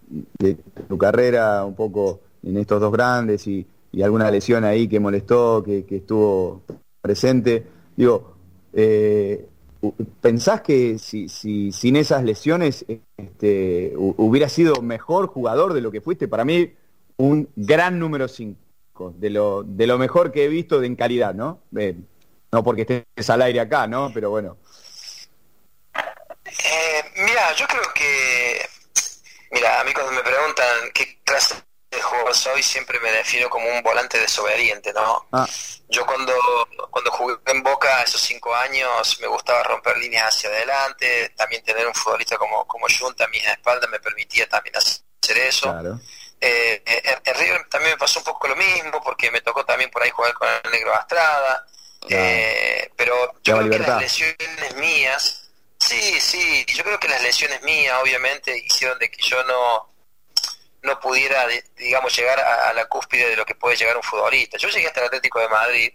tu 0.88 0.96
carrera 0.98 1.64
un 1.64 1.74
poco 1.74 2.20
en 2.42 2.56
estos 2.56 2.80
dos 2.80 2.92
grandes 2.92 3.46
y, 3.46 3.66
y 3.92 4.02
alguna 4.02 4.30
lesión 4.30 4.64
ahí 4.64 4.88
que 4.88 5.00
molestó, 5.00 5.62
que, 5.62 5.84
que 5.84 5.96
estuvo 5.96 6.62
presente, 7.00 7.66
digo, 7.96 8.36
eh, 8.72 9.46
¿pensás 10.20 10.60
que 10.62 10.98
si, 10.98 11.28
si 11.28 11.72
sin 11.72 11.96
esas 11.96 12.22
lesiones 12.24 12.84
este, 13.16 13.94
hu- 13.96 14.14
hubieras 14.18 14.52
sido 14.52 14.80
mejor 14.82 15.26
jugador 15.26 15.72
de 15.74 15.80
lo 15.80 15.90
que 15.90 16.00
fuiste? 16.00 16.28
Para 16.28 16.44
mí, 16.44 16.72
un 17.16 17.48
gran 17.56 17.98
número 17.98 18.28
5 18.28 19.14
de 19.16 19.30
lo, 19.30 19.62
de 19.64 19.86
lo 19.86 19.98
mejor 19.98 20.30
que 20.32 20.44
he 20.44 20.48
visto 20.48 20.80
de 20.80 20.86
en 20.86 20.96
calidad, 20.96 21.34
¿no? 21.34 21.62
Eh, 21.76 21.96
no 22.52 22.62
porque 22.62 22.82
estés 22.82 23.30
al 23.30 23.42
aire 23.42 23.60
acá, 23.60 23.86
¿no? 23.86 24.10
Pero 24.14 24.30
bueno. 24.30 24.56
Eh, 26.44 27.02
mira, 27.16 27.52
yo 27.54 27.66
creo 27.66 27.82
que, 27.94 28.60
mira, 29.50 29.80
a 29.80 29.84
mí 29.84 29.92
cuando 29.92 30.12
me 30.12 30.22
preguntan 30.22 30.90
qué 30.94 31.18
clase 31.24 31.54
de 31.90 32.00
jugador 32.00 32.34
soy, 32.34 32.62
siempre 32.62 32.98
me 33.00 33.10
defino 33.10 33.48
como 33.48 33.68
un 33.68 33.82
volante 33.82 34.18
desobediente, 34.18 34.92
¿no? 34.92 35.26
Ah, 35.32 35.46
Yo 35.92 36.06
cuando, 36.06 36.34
cuando 36.90 37.10
jugué 37.10 37.36
en 37.46 37.62
Boca 37.62 38.02
esos 38.02 38.22
cinco 38.22 38.54
años 38.54 39.18
me 39.20 39.26
gustaba 39.26 39.62
romper 39.62 39.98
líneas 39.98 40.34
hacia 40.34 40.48
adelante, 40.48 41.34
también 41.36 41.62
tener 41.62 41.86
un 41.86 41.94
futbolista 41.94 42.38
como, 42.38 42.66
como 42.66 42.86
Junta 42.98 43.26
a 43.26 43.28
mi 43.28 43.36
espalda 43.36 43.86
me 43.88 44.00
permitía 44.00 44.48
también 44.48 44.74
hacer 44.74 45.38
eso. 45.38 45.70
claro. 45.70 46.00
Eh, 46.40 46.82
en, 47.24 47.34
River 47.36 47.68
también 47.68 47.92
me 47.92 47.98
pasó 47.98 48.18
un 48.18 48.24
poco 48.24 48.48
lo 48.48 48.56
mismo 48.56 49.00
porque 49.04 49.30
me 49.30 49.42
tocó 49.42 49.64
también 49.64 49.90
por 49.90 50.02
ahí 50.02 50.10
jugar 50.10 50.32
con 50.34 50.48
el 50.64 50.70
Negro 50.72 50.92
Astrada, 50.94 51.66
eh, 52.08 52.90
pero 52.96 53.14
yo 53.44 53.58
creo 53.58 53.70
que 53.70 53.78
las 53.78 54.00
lesiones 54.00 54.74
mías, 54.76 55.50
sí, 55.78 56.20
sí, 56.20 56.64
yo 56.74 56.82
creo 56.82 56.98
que 56.98 57.06
las 57.06 57.22
lesiones 57.22 57.62
mías 57.62 57.96
obviamente 58.02 58.58
hicieron 58.58 58.98
de 58.98 59.08
que 59.08 59.22
yo 59.22 59.44
no 59.44 59.91
no 60.82 60.98
pudiera, 61.00 61.46
digamos, 61.76 62.14
llegar 62.16 62.40
a, 62.40 62.72
la 62.72 62.86
cúspide 62.86 63.28
de 63.30 63.36
lo 63.36 63.44
que 63.44 63.54
puede 63.54 63.76
llegar 63.76 63.96
un 63.96 64.02
futbolista. 64.02 64.58
Yo 64.58 64.68
llegué 64.68 64.88
hasta 64.88 65.00
el 65.00 65.06
Atlético 65.06 65.38
de 65.40 65.48
Madrid 65.48 65.92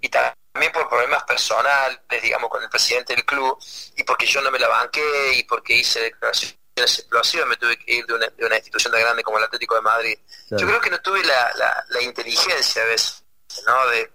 y 0.00 0.08
también 0.08 0.72
por 0.72 0.88
problemas 0.88 1.22
personales, 1.24 2.00
digamos, 2.22 2.50
con 2.50 2.62
el 2.62 2.68
presidente 2.68 3.14
del 3.14 3.24
club, 3.24 3.56
y 3.96 4.02
porque 4.04 4.26
yo 4.26 4.40
no 4.42 4.50
me 4.50 4.58
la 4.58 4.68
banqué 4.68 5.32
y 5.34 5.44
porque 5.44 5.74
hice 5.76 6.00
declaraciones 6.00 6.58
explosivas, 6.76 7.46
me 7.46 7.56
tuve 7.56 7.76
que 7.78 7.94
ir 7.94 8.06
de 8.06 8.14
una, 8.14 8.26
de 8.26 8.44
una 8.46 8.56
institución 8.56 8.92
tan 8.92 9.00
grande 9.02 9.22
como 9.22 9.38
el 9.38 9.44
Atlético 9.44 9.76
de 9.76 9.80
Madrid. 9.82 10.18
Claro. 10.48 10.60
Yo 10.62 10.66
creo 10.68 10.80
que 10.80 10.90
no 10.90 11.00
tuve 11.00 11.22
la, 11.24 11.52
la, 11.54 11.84
la 11.88 12.02
inteligencia 12.02 12.82
a 12.82 12.86
veces, 12.86 13.22
¿no? 13.66 13.86
De, 13.88 14.10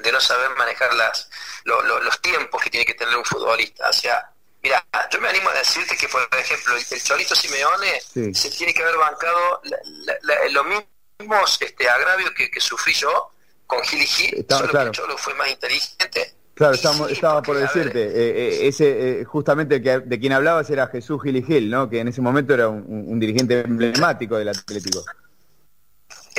de 0.00 0.12
no 0.12 0.20
saber 0.20 0.50
manejar 0.50 0.94
las, 0.94 1.28
lo- 1.64 1.82
lo- 1.82 2.00
los 2.00 2.20
tiempos 2.22 2.62
que 2.62 2.70
tiene 2.70 2.86
que 2.86 2.94
tener 2.94 3.16
un 3.16 3.24
futbolista. 3.24 3.88
O 3.88 3.92
sea, 3.92 4.30
mira, 4.66 4.84
yo 5.12 5.20
me 5.20 5.28
animo 5.28 5.48
a 5.50 5.54
decirte 5.54 5.96
que, 5.96 6.08
por 6.08 6.20
ejemplo, 6.38 6.74
el, 6.76 7.02
Cholito 7.02 7.34
Simeone 7.36 8.00
Sí. 8.12 8.34
se 8.34 8.50
tiene 8.50 8.74
que 8.74 8.82
haber 8.82 8.96
bancado 8.96 9.60
la- 9.64 9.78
la- 10.06 10.18
la- 10.22 10.48
los 10.50 10.66
mismos 10.66 11.58
este, 11.60 11.88
agravios 11.88 12.30
que, 12.32 12.50
que 12.50 12.60
sufrí 12.60 12.92
yo 12.94 13.30
con 13.66 13.80
Gil 13.84 14.02
y 14.02 14.06
solo 14.06 14.68
claro. 14.68 14.70
que 14.70 14.82
el 14.82 14.90
Cholo 14.92 15.18
fue 15.18 15.34
más 15.34 15.48
inteligente. 15.50 16.34
Claro, 16.54 16.74
estaba, 16.74 17.06
sí, 17.06 17.12
estaba 17.12 17.42
porque, 17.42 17.60
por 17.64 17.72
decirte, 17.74 18.02
eh, 18.06 18.30
eh, 18.64 18.68
ese 18.68 19.20
eh, 19.20 19.24
justamente 19.24 19.82
que, 19.82 19.98
de 20.00 20.18
quien 20.18 20.32
hablabas 20.32 20.68
era 20.70 20.86
Jesús 20.88 21.22
Gil 21.22 21.36
y 21.36 21.42
Gil, 21.42 21.68
¿no? 21.70 21.88
Que 21.90 22.00
en 22.00 22.08
ese 22.08 22.20
momento 22.22 22.54
era 22.54 22.68
un 22.68 23.20
dirigente 23.20 23.60
emblemático 23.60 24.36
del 24.38 24.48
Atlético. 24.48 25.04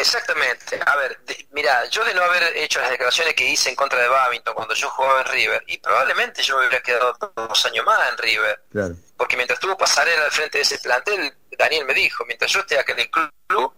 Exactamente. 0.02 0.80
A 0.86 0.95
ver, 0.95 1.19
de- 1.26 1.48
mira, 1.52 1.86
yo 1.86 2.03
de 2.06 2.14
no 2.14 2.22
haber 2.24 2.56
hecho 2.57 2.80
las 2.80 2.90
declaraciones 2.91 3.34
que 3.34 3.44
hice 3.45 3.69
en 3.69 3.76
contra 3.76 3.99
de 3.99 4.07
Babington 4.07 4.53
cuando 4.53 4.74
yo 4.74 4.90
jugaba 4.90 5.22
en 5.22 5.28
River, 5.28 5.64
y 5.68 5.78
probablemente 5.80 6.44
yo 6.44 6.56
me 6.57 6.68
hubiera 6.68 6.84
quedado 6.84 7.18
dos 7.36 7.65
años 7.65 7.86
más 7.86 8.10
en 8.11 8.18
River, 8.18 8.64
Claro. 8.72 8.95
porque 9.18 9.36
mientras 9.36 9.60
tuvo 9.60 9.78
Pasarela 9.78 10.26
al 10.26 10.32
frente 10.32 10.60
de 10.60 10.64
ese 10.64 10.78
plantel, 10.80 11.34
Daniel 11.57 11.86
me 11.86 11.94
dijo, 11.94 12.24
mientras 12.26 12.52
yo 12.52 12.60
esté 12.60 12.78
acá 12.80 12.94
en 12.94 12.99
el 12.99 13.10
club, 13.10 13.34
vos 13.49 13.74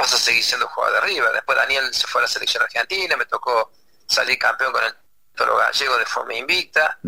vas 0.00 0.12
a 0.12 0.16
seguir 0.18 0.42
siendo 0.42 0.66
jugador 0.68 1.00
de 1.02 1.06
River. 1.08 1.32
Después 1.32 1.56
Daniel 1.56 1.94
se 1.94 2.06
fue 2.08 2.20
a 2.20 2.22
la 2.22 2.28
selección 2.28 2.62
argentina, 2.62 3.16
me 3.16 3.26
tocó 3.26 3.72
salir 4.08 4.38
campeón 4.38 4.72
con 4.72 4.82
el 4.84 4.94
Toro 5.36 5.56
Gallego 5.56 5.96
de 5.98 6.06
forma 6.06 6.34
invicta, 6.34 6.98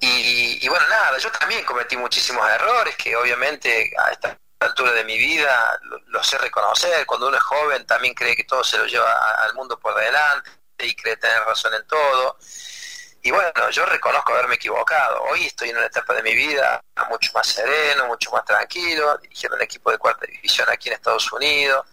y, 0.00 0.64
y 0.64 0.68
bueno, 0.68 0.86
nada, 0.88 1.18
yo 1.18 1.30
también 1.32 1.64
cometí 1.64 1.96
muchísimos 1.96 2.48
errores 2.50 2.96
que 2.96 3.14
obviamente 3.16 3.92
a 3.98 4.10
esta 4.12 4.38
altura 4.60 4.92
de 4.92 5.04
mi 5.04 5.18
vida 5.18 5.80
lo, 6.06 6.22
sé 6.22 6.38
reconocer. 6.38 7.04
Cuando 7.06 7.28
uno 7.28 7.36
es 7.36 7.42
joven 7.42 7.86
también 7.86 8.14
cree 8.14 8.36
que 8.36 8.44
todo 8.44 8.64
se 8.64 8.78
lo 8.78 8.86
lleva 8.86 9.12
al 9.44 9.54
mundo 9.54 9.78
por 9.78 9.94
delante 9.94 10.50
y 10.78 10.94
cree 10.94 11.16
tener 11.16 11.42
razón 11.44 11.74
en 11.74 11.86
todo. 11.86 12.38
Y 13.22 13.30
bueno, 13.32 13.70
yo 13.70 13.84
reconozco 13.86 14.32
haberme 14.32 14.54
equivocado. 14.54 15.22
Hoy 15.24 15.46
estoy 15.46 15.70
en 15.70 15.76
una 15.78 15.86
etapa 15.86 16.14
de 16.14 16.22
mi 16.22 16.34
vida 16.34 16.80
mucho 17.10 17.32
más 17.34 17.46
sereno, 17.46 18.06
mucho 18.06 18.30
más 18.30 18.44
tranquilo, 18.44 19.18
dirigiendo 19.18 19.56
un 19.56 19.62
equipo 19.62 19.90
de 19.90 19.98
cuarta 19.98 20.26
división 20.26 20.68
aquí 20.70 20.88
en 20.88 20.94
Estados 20.94 21.32
Unidos. 21.32 21.84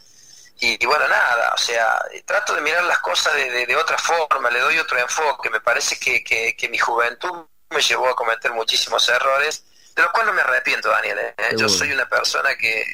Y, 0.60 0.85
bueno, 0.85 1.07
nada, 1.07 1.53
o 1.53 1.57
sea, 1.57 2.02
trato 2.26 2.56
de 2.56 2.61
mirar 2.61 2.84
las 2.84 2.99
cosas 2.99 3.34
de, 3.34 3.76
otra 3.76 3.98
forma, 3.98 4.49
le 4.49 4.60
doy 4.60 4.77
otro 4.77 4.98
enfoque. 4.98 5.49
Me 5.49 5.60
parece 5.60 5.99
que, 5.99 6.23
que, 6.23 6.69
mi 6.69 6.77
juventud 6.77 7.48
me 7.69 7.81
llevó 7.81 8.07
a 8.07 8.15
cometer 8.15 8.52
muchísimos 8.52 9.10
errores, 9.10 9.65
de 9.95 10.01
los 10.01 10.11
cuales 10.11 10.27
no 10.27 10.33
me 10.33 10.41
arrepiento, 10.41 10.89
Daniel. 10.89 11.19
¿eh? 11.19 11.35
Yo 11.57 11.69
soy 11.69 11.91
una 11.91 12.07
persona 12.07 12.55
que, 12.55 12.85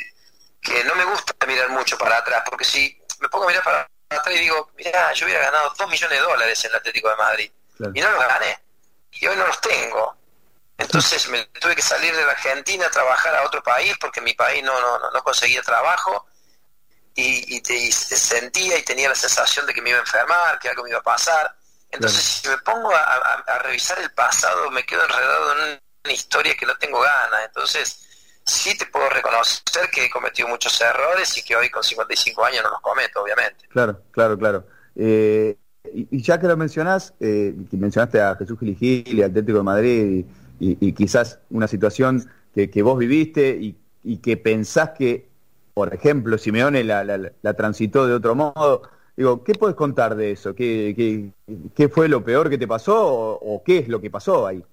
que 0.61 0.83
no 0.83 0.95
me 0.95 1.05
gusta 1.05 1.33
mirar 1.47 1.69
mucho 1.69 1.97
para 1.97 2.17
atrás, 2.17 2.43
porque 2.49 2.65
si 2.65 3.01
me 3.19 3.29
pongo 3.29 3.45
a 3.45 3.47
mirar 3.47 3.63
para 3.63 3.89
atrás 4.09 4.35
y 4.35 4.39
digo, 4.39 4.71
mira, 4.77 5.13
yo 5.13 5.25
hubiera 5.25 5.45
ganado 5.45 5.73
dos 5.77 5.89
millones 5.89 6.19
de 6.19 6.25
dólares 6.25 6.65
en 6.65 6.71
el 6.71 6.77
Atlético 6.77 7.09
de 7.09 7.15
Madrid, 7.15 7.51
y 7.93 8.01
no 8.01 8.11
los 8.11 8.27
gané, 8.27 8.59
y 9.11 9.27
hoy 9.27 9.35
no 9.35 9.47
los 9.47 9.61
tengo. 9.61 10.19
Entonces 10.79 11.27
me 11.27 11.43
tuve 11.45 11.75
que 11.75 11.81
salir 11.81 12.15
de 12.15 12.25
la 12.25 12.31
Argentina 12.31 12.85
a 12.85 12.89
trabajar 12.89 13.35
a 13.35 13.43
otro 13.43 13.61
país 13.61 13.97
porque 13.99 14.21
mi 14.21 14.33
país 14.33 14.63
no, 14.63 14.79
no, 14.79 15.11
no 15.11 15.23
conseguía 15.23 15.61
trabajo 15.61 16.25
y, 17.15 17.57
y, 17.57 17.91
sentía 17.91 18.77
y 18.77 18.83
tenía 18.83 19.09
la 19.09 19.15
sensación 19.15 19.65
de 19.65 19.73
que 19.73 19.81
me 19.81 19.89
iba 19.89 19.99
a 19.99 20.03
enfermar, 20.03 20.57
que 20.57 20.69
algo 20.69 20.83
me 20.83 20.89
iba 20.89 20.99
a 20.99 21.03
pasar. 21.03 21.53
Entonces 21.91 22.21
si 22.21 22.47
me 22.47 22.57
pongo 22.59 22.93
a, 22.95 23.59
revisar 23.63 23.99
el 23.99 24.11
pasado 24.13 24.71
me 24.71 24.85
quedo 24.85 25.03
enredado 25.03 25.51
en 25.51 25.59
una 25.59 25.81
historia 26.09 26.55
que 26.55 26.65
no 26.65 26.75
tengo 26.77 26.99
ganas. 26.99 27.45
Entonces 27.45 28.05
sí 28.43 28.77
te 28.77 28.85
puedo 28.87 29.09
reconocer 29.09 29.89
que 29.91 30.05
he 30.05 30.09
cometido 30.09 30.47
muchos 30.47 30.79
errores 30.81 31.37
y 31.37 31.43
que 31.43 31.55
hoy 31.55 31.69
con 31.69 31.83
55 31.83 32.43
años 32.45 32.63
no 32.63 32.71
los 32.71 32.81
cometo, 32.81 33.21
obviamente. 33.21 33.67
Claro, 33.69 34.01
claro, 34.11 34.37
claro. 34.37 34.67
Eh, 34.95 35.55
y, 35.93 36.21
ya 36.21 36.39
que 36.39 36.47
lo 36.47 36.57
mencionás, 36.57 37.13
eh, 37.19 37.53
mencionaste 37.71 38.21
a 38.21 38.35
Jesús 38.35 38.59
Gil 38.59 39.03
y 39.05 39.21
Atlético 39.21 39.59
de 39.59 39.63
Madrid 39.63 40.25
y, 40.59 40.93
quizás 40.93 41.39
una 41.49 41.67
situación 41.67 42.29
que, 42.53 42.69
que 42.69 42.81
vos 42.81 42.97
viviste 42.97 43.57
y, 44.03 44.17
que 44.17 44.37
pensás 44.37 44.91
que, 44.97 45.29
por 45.73 45.93
ejemplo, 45.93 46.37
Simeone 46.37 46.83
la, 46.83 47.03
la, 47.03 47.53
transitó 47.53 48.07
de 48.07 48.13
otro 48.13 48.35
modo. 48.35 48.81
Digo, 49.15 49.43
¿qué 49.43 49.53
puedes 49.53 49.75
contar 49.75 50.15
de 50.15 50.31
eso? 50.31 50.55
¿Qué, 50.55 50.93
qué, 50.95 51.31
qué 51.75 51.89
fue 51.89 52.07
lo 52.07 52.23
peor 52.23 52.49
que 52.49 52.57
te 52.57 52.67
pasó 52.67 53.39
o, 53.41 53.63
qué 53.63 53.79
es 53.79 53.87
lo 53.87 54.01
que 54.01 54.09
pasó 54.09 54.47
ahí? 54.47 54.63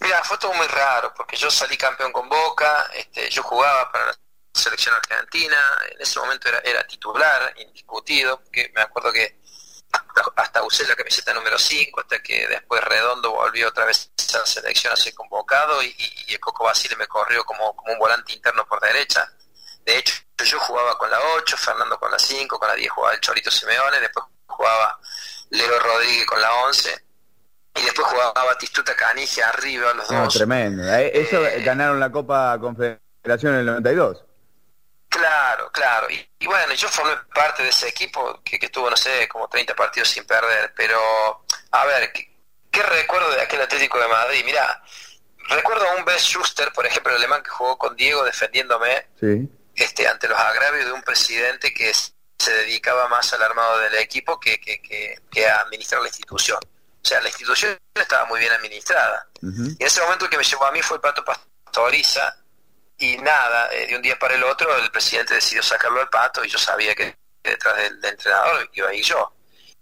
Mira, 0.00 0.22
fue 0.24 0.38
todo 0.38 0.52
muy 0.54 0.66
raro, 0.66 1.12
porque 1.14 1.36
yo 1.36 1.50
salí 1.50 1.76
campeón 1.76 2.12
con 2.12 2.28
Boca, 2.28 2.90
este, 2.94 3.28
yo 3.30 3.42
jugaba 3.42 3.92
para 3.92 4.06
la 4.06 4.18
selección 4.54 4.94
argentina, 4.94 5.58
en 5.90 6.00
ese 6.00 6.18
momento 6.18 6.48
era, 6.48 6.58
era 6.60 6.86
titular, 6.86 7.54
indiscutido, 7.58 8.42
que 8.50 8.70
me 8.74 8.80
acuerdo 8.80 9.12
que 9.12 9.38
hasta 10.36 10.62
usé 10.62 10.86
la 10.86 10.94
camiseta 10.94 11.34
número 11.34 11.58
5, 11.58 12.00
hasta 12.00 12.22
que 12.22 12.46
después 12.48 12.82
Redondo 12.82 13.32
volvió 13.32 13.68
otra 13.68 13.84
vez 13.84 14.10
a 14.34 14.38
la 14.38 14.46
selección 14.46 14.92
a 14.92 14.96
ser 14.96 15.14
convocado 15.14 15.82
y, 15.82 15.94
el 16.28 16.40
Coco 16.40 16.64
Basile 16.64 16.96
me 16.96 17.06
corrió 17.06 17.44
como, 17.44 17.74
como 17.76 17.92
un 17.92 17.98
volante 17.98 18.32
interno 18.32 18.64
por 18.66 18.80
derecha. 18.80 19.30
De 19.84 19.98
hecho, 19.98 20.14
yo 20.44 20.60
jugaba 20.60 20.96
con 20.96 21.10
la 21.10 21.20
8, 21.36 21.56
Fernando 21.56 21.98
con 21.98 22.10
la 22.10 22.18
5, 22.18 22.58
con 22.58 22.68
la 22.68 22.74
10 22.74 22.90
jugaba 22.90 23.14
el 23.14 23.20
Chorito 23.20 23.50
Simeone, 23.50 24.00
después 24.00 24.26
jugaba 24.46 24.98
Leo 25.50 25.78
Rodríguez 25.80 26.26
con 26.26 26.40
la 26.40 26.54
11 26.64 27.09
y 27.74 27.82
después 27.82 28.06
jugaba 28.08 28.32
Batistuta 28.32 28.94
Canigia 28.94 29.48
arriba 29.48 29.94
los 29.94 30.08
dos. 30.08 30.34
tremendo. 30.34 30.82
Eh, 30.92 31.12
eso 31.14 31.44
eh, 31.46 31.62
ganaron 31.62 32.00
la 32.00 32.10
Copa 32.10 32.58
Confederación 32.58 33.54
en 33.54 33.60
el 33.60 33.66
92. 33.66 34.24
Claro, 35.10 35.70
claro. 35.72 36.06
Y, 36.10 36.46
bueno, 36.46 36.72
yo 36.74 36.88
formé 36.88 37.16
parte 37.34 37.64
de 37.64 37.70
ese 37.70 37.88
equipo 37.88 38.40
que, 38.44 38.58
que 38.58 38.68
tuvo, 38.68 38.88
no 38.88 38.96
sé, 38.96 39.28
como 39.28 39.48
30 39.48 39.74
partidos 39.74 40.08
sin 40.08 40.24
perder. 40.24 40.72
Pero, 40.76 41.44
a 41.72 41.84
ver, 41.84 42.12
¿qué, 42.12 42.82
recuerdo 42.82 43.30
de 43.32 43.42
aquel 43.42 43.60
Atlético 43.60 43.98
de 43.98 44.06
Madrid? 44.08 44.42
Mira, 44.44 44.82
recuerdo 45.48 45.88
a 45.88 45.96
un 45.96 46.04
Bess 46.04 46.22
Schuster, 46.22 46.72
por 46.72 46.86
ejemplo, 46.86 47.12
el 47.12 47.18
alemán 47.18 47.42
que 47.42 47.50
jugó 47.50 47.76
con 47.76 47.96
Diego 47.96 48.24
defendiéndome 48.24 49.08
este, 49.74 50.06
ante 50.06 50.28
los 50.28 50.38
agravios 50.38 50.86
de 50.86 50.92
un 50.92 51.02
presidente 51.02 51.74
que 51.74 51.92
se 51.92 52.52
dedicaba 52.52 53.08
más 53.08 53.32
al 53.32 53.42
armado 53.42 53.78
del 53.80 53.96
equipo 53.96 54.38
que, 54.38 54.60
que, 54.60 54.80
que, 54.80 55.46
a 55.46 55.60
administrar 55.60 56.00
la 56.00 56.08
institución. 56.08 56.60
O 57.02 57.08
sea, 57.08 57.20
la 57.20 57.28
institución 57.28 57.78
estaba 57.94 58.26
muy 58.26 58.40
bien 58.40 58.52
administrada. 58.52 59.26
Y 59.42 59.46
en 59.46 59.76
ese 59.86 60.02
momento 60.02 60.26
el 60.26 60.30
que 60.30 60.36
me 60.36 60.44
llevó 60.44 60.66
a 60.66 60.72
mí 60.72 60.82
fue 60.82 60.96
el 60.96 61.00
Pato 61.00 61.24
Pastoriza, 61.24 62.36
y 63.00 63.16
nada, 63.16 63.72
eh, 63.72 63.86
de 63.86 63.96
un 63.96 64.02
día 64.02 64.18
para 64.18 64.34
el 64.34 64.44
otro 64.44 64.76
el 64.76 64.90
presidente 64.90 65.34
decidió 65.34 65.62
sacarlo 65.62 66.00
al 66.00 66.10
pato 66.10 66.44
y 66.44 66.48
yo 66.48 66.58
sabía 66.58 66.94
que 66.94 67.16
detrás 67.42 67.76
del, 67.76 68.04
entrenador 68.04 68.68
iba 68.74 68.90
a 68.90 68.94
ir 68.94 69.02
yo. 69.02 69.32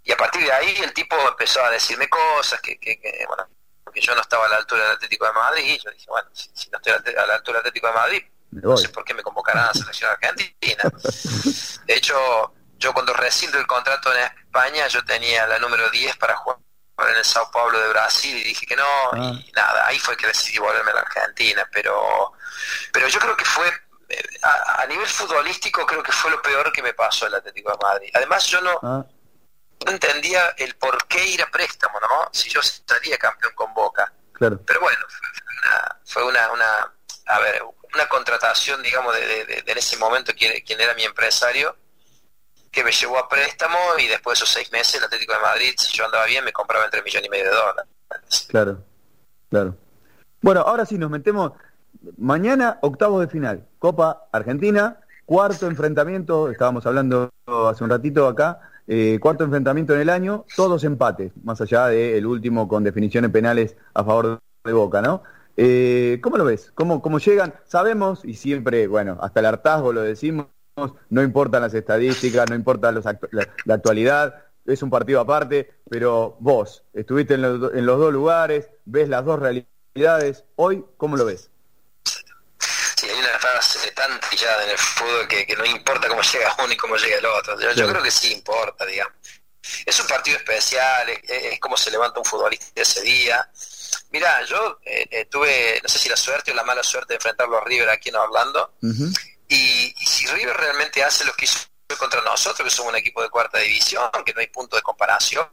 Y 0.05 0.13
a 0.13 0.17
partir 0.17 0.43
de 0.45 0.53
ahí 0.53 0.77
el 0.83 0.93
tipo 0.93 1.17
empezó 1.29 1.63
a 1.65 1.71
decirme 1.71 2.09
cosas 2.09 2.61
que, 2.61 2.79
que, 2.79 3.25
bueno, 3.27 3.49
porque 3.83 4.01
yo 4.01 4.15
no 4.15 4.21
estaba 4.21 4.47
a 4.47 4.49
la 4.49 4.57
altura 4.57 4.85
del 4.85 4.93
Atlético 4.93 5.27
de 5.27 5.33
Madrid 5.33 5.65
y 5.65 5.79
yo 5.79 5.91
dije, 5.91 6.07
bueno, 6.09 6.31
si, 6.33 6.71
no 6.71 6.79
estoy 6.79 6.93
a 6.93 7.27
la 7.27 7.35
altura 7.35 7.59
del 7.59 7.69
Atlético 7.69 7.89
de 7.89 7.93
Madrid, 7.93 8.23
no 8.53 8.77
sé 8.77 8.89
por 8.89 9.05
qué 9.05 9.15
me 9.15 9.23
convocarán 9.23 9.65
a 9.65 9.67
la 9.67 9.75
selección 9.75 10.11
argentina. 10.11 10.85
De 11.87 11.95
hecho, 11.95 12.55
yo 12.79 12.95
cuando 12.95 13.13
rescindo 13.15 13.59
el 13.59 13.67
contrato 13.67 14.15
en 14.15 14.21
España, 14.21 14.87
yo 14.87 15.05
tenía 15.05 15.47
la 15.49 15.59
número 15.59 15.91
10 15.91 16.17
para 16.17 16.37
jugar 16.37 16.59
en 16.99 17.17
el 17.17 17.25
Sao 17.25 17.51
Paulo 17.51 17.79
de 17.79 17.89
Brasil 17.89 18.37
y 18.37 18.45
dije 18.45 18.67
que 18.67 18.77
no, 18.77 18.85
y 19.15 19.21
ah. 19.21 19.53
nada, 19.55 19.87
ahí 19.87 19.99
fue 19.99 20.17
que 20.17 20.27
decidí 20.27 20.59
volverme 20.59 20.91
a 20.91 20.95
la 20.95 21.01
Argentina, 21.01 21.69
pero 21.73 22.33
pero 22.93 23.09
yo 23.09 23.19
creo 23.21 23.37
que 23.37 23.45
fue, 23.45 23.69
eh, 24.09 24.23
a, 24.43 24.87
nivel 24.87 25.07
futbolístico, 25.07 25.87
creo 25.87 26.03
que 26.03 26.13
fue 26.13 26.31
lo 26.31 26.41
peor 26.43 26.73
que 26.73 26.83
me 26.83 26.95
pasó 26.95 27.27
el 27.27 27.35
Atlético 27.35 27.71
de 27.73 27.79
Madrid. 27.81 28.11
Además, 28.15 28.47
yo 28.47 28.61
no, 28.61 28.79
ah. 28.83 29.05
entendía 29.87 30.55
el 30.57 30.77
por 30.77 31.07
qué 31.07 31.25
ir 31.25 31.43
a 31.43 31.51
préstamo, 31.51 32.01
¿no? 32.01 32.29
Si 32.33 32.49
yo 32.49 32.61
estaría 32.61 33.19
campeón 33.19 33.53
con 33.55 33.73
Boca. 33.75 34.13
Claro. 34.33 34.61
Pero 34.67 34.81
bueno, 34.81 34.99
fue 36.05 36.25
una, 36.25 36.51
una, 36.53 36.95
a 37.27 37.39
ver, 37.41 37.63
una 37.95 38.09
contratación, 38.09 38.83
digamos, 38.83 39.15
de, 39.15 39.63
en 39.67 39.79
ese 39.79 39.97
momento 39.97 40.33
quien, 40.35 40.61
quien 40.65 40.81
era 40.81 40.95
mi 40.95 41.05
empresario, 41.05 41.77
que 42.71 42.85
me 42.85 42.93
llevó 42.93 43.19
a 43.19 43.29
préstamo 43.29 43.79
y 43.99 44.07
después 44.07 44.39
de 44.39 44.45
esos 44.45 44.53
seis 44.53 44.71
meses 44.73 44.97
el 44.97 45.05
Atlético 45.05 45.33
de 45.33 45.41
Madrid, 45.41 45.75
si 45.79 45.97
yo 45.97 46.05
andaba 46.05 46.27
bien, 46.27 46.45
me 46.45 46.53
compraba 46.53 46.85
entre 46.85 47.01
un 47.01 47.05
millón 47.05 47.25
y 47.25 47.29
medio 47.29 47.45
de 47.45 47.51
dólares. 47.51 48.47
Claro, 48.49 48.85
claro. 49.51 49.77
Bueno, 50.41 50.61
ahora 50.61 50.87
sí 50.87 50.99
nos 50.99 51.11
metemos 51.11 51.53
Mañana, 52.17 52.79
octavos 52.83 53.21
de 53.21 53.29
final, 53.29 53.67
Copa 53.79 54.29
Argentina, 54.33 54.99
cuarto 55.25 55.67
enfrentamiento, 55.67 56.51
estábamos 56.51 56.87
hablando 56.87 57.31
hace 57.47 57.83
un 57.83 57.91
ratito 57.91 58.27
acá, 58.29 58.61
eh, 58.87 59.19
cuarto 59.21 59.45
enfrentamiento 59.45 59.95
en 59.95 60.01
el 60.01 60.11
año, 60.11 60.45
todos 60.55 60.85
empates, 60.85 61.33
más 61.43 61.61
allá 61.61 61.87
del 61.87 62.25
último 62.27 62.69
con 62.69 62.85
definiciones 62.85 63.31
penales 63.31 63.77
a 63.95 64.05
favor 64.05 64.39
de 64.65 64.73
Boca, 64.73 65.03
¿no? 65.03 65.23
Eh, 65.57 66.21
¿Cómo 66.23 66.37
lo 66.37 66.45
ves? 66.45 66.71
¿Cómo, 66.75 67.03
¿Cómo 67.03 67.19
llegan? 67.19 67.55
Sabemos, 67.65 68.25
y 68.25 68.35
siempre, 68.35 68.87
bueno, 68.87 69.19
hasta 69.21 69.41
el 69.41 69.47
hartazgo 69.47 69.93
lo 69.93 70.03
decimos, 70.03 70.47
no 71.11 71.23
importan 71.23 71.63
las 71.63 71.75
estadísticas, 71.75 72.49
no 72.49 72.57
importa 72.57 72.93
la, 72.93 73.75
actualidad, 73.75 74.45
es 74.67 74.83
un 74.83 74.91
partido 74.91 75.21
aparte, 75.21 75.71
pero 75.89 76.37
vos 76.41 76.85
estuviste 76.93 77.35
en 77.35 77.43
los, 77.43 77.75
en 77.75 77.87
los 77.87 77.99
dos 77.99 78.13
lugares, 78.13 78.69
ves 78.85 79.09
las 79.09 79.25
dos 79.25 79.39
realidades, 79.39 80.45
hoy, 80.57 80.85
¿cómo 80.97 81.17
lo 81.17 81.25
ves? 81.25 81.51
tan 83.95 84.21
trillada 84.21 84.65
en 84.65 84.71
el 84.71 84.79
fútbol 84.79 85.29
que, 85.29 85.55
no 85.57 85.65
importa 85.67 86.09
cómo 86.09 86.23
llega 86.23 86.57
uno 86.59 86.73
y 86.73 86.77
cómo 86.77 86.97
llega 86.97 87.19
el 87.19 87.27
otro. 87.27 87.59
Yo, 87.75 87.89
creo 87.89 88.03
que 88.03 88.11
sí 88.11 88.33
importa, 88.33 88.87
digamos. 88.87 89.15
Es 89.85 90.01
un 90.01 90.07
partido 90.07 90.37
especial, 90.37 91.09
es, 91.11 91.61
como 91.61 91.77
se 91.77 91.91
levanta 91.91 92.21
un 92.21 92.25
futbolista 92.25 92.81
ese 92.81 93.03
día. 93.03 93.49
Mira, 94.11 94.43
yo 94.45 94.79
eh, 94.85 95.07
eh, 95.11 95.25
tuve, 95.27 95.81
no 95.83 95.89
sé 95.89 95.99
si 95.99 96.09
la 96.09 96.17
suerte 96.17 96.53
o 96.53 96.55
la 96.55 96.65
mala 96.65 96.83
suerte 96.83 97.13
de 97.13 97.17
enfrentarlo 97.17 97.59
a 97.59 97.65
River 97.65 97.91
aquí 97.91 98.09
en 98.09 98.17
Orlando. 98.17 98.75
Y, 99.49 99.95
si 100.05 100.27
River 100.27 100.57
realmente 100.57 101.03
hace 101.03 101.25
lo 101.25 101.33
que 101.33 101.47
hizo 101.47 101.67
contra 101.99 102.21
nosotros, 102.23 102.69
que 102.69 102.75
somos 102.75 102.93
un 102.93 102.99
equipo 102.99 103.23
de 103.23 103.31
cuarta 103.31 103.59
división, 103.59 104.11
que 104.25 104.35
no 104.35 104.41
hay 104.41 104.49
punto 104.49 104.77
de 104.77 104.83
comparación, 104.83 105.49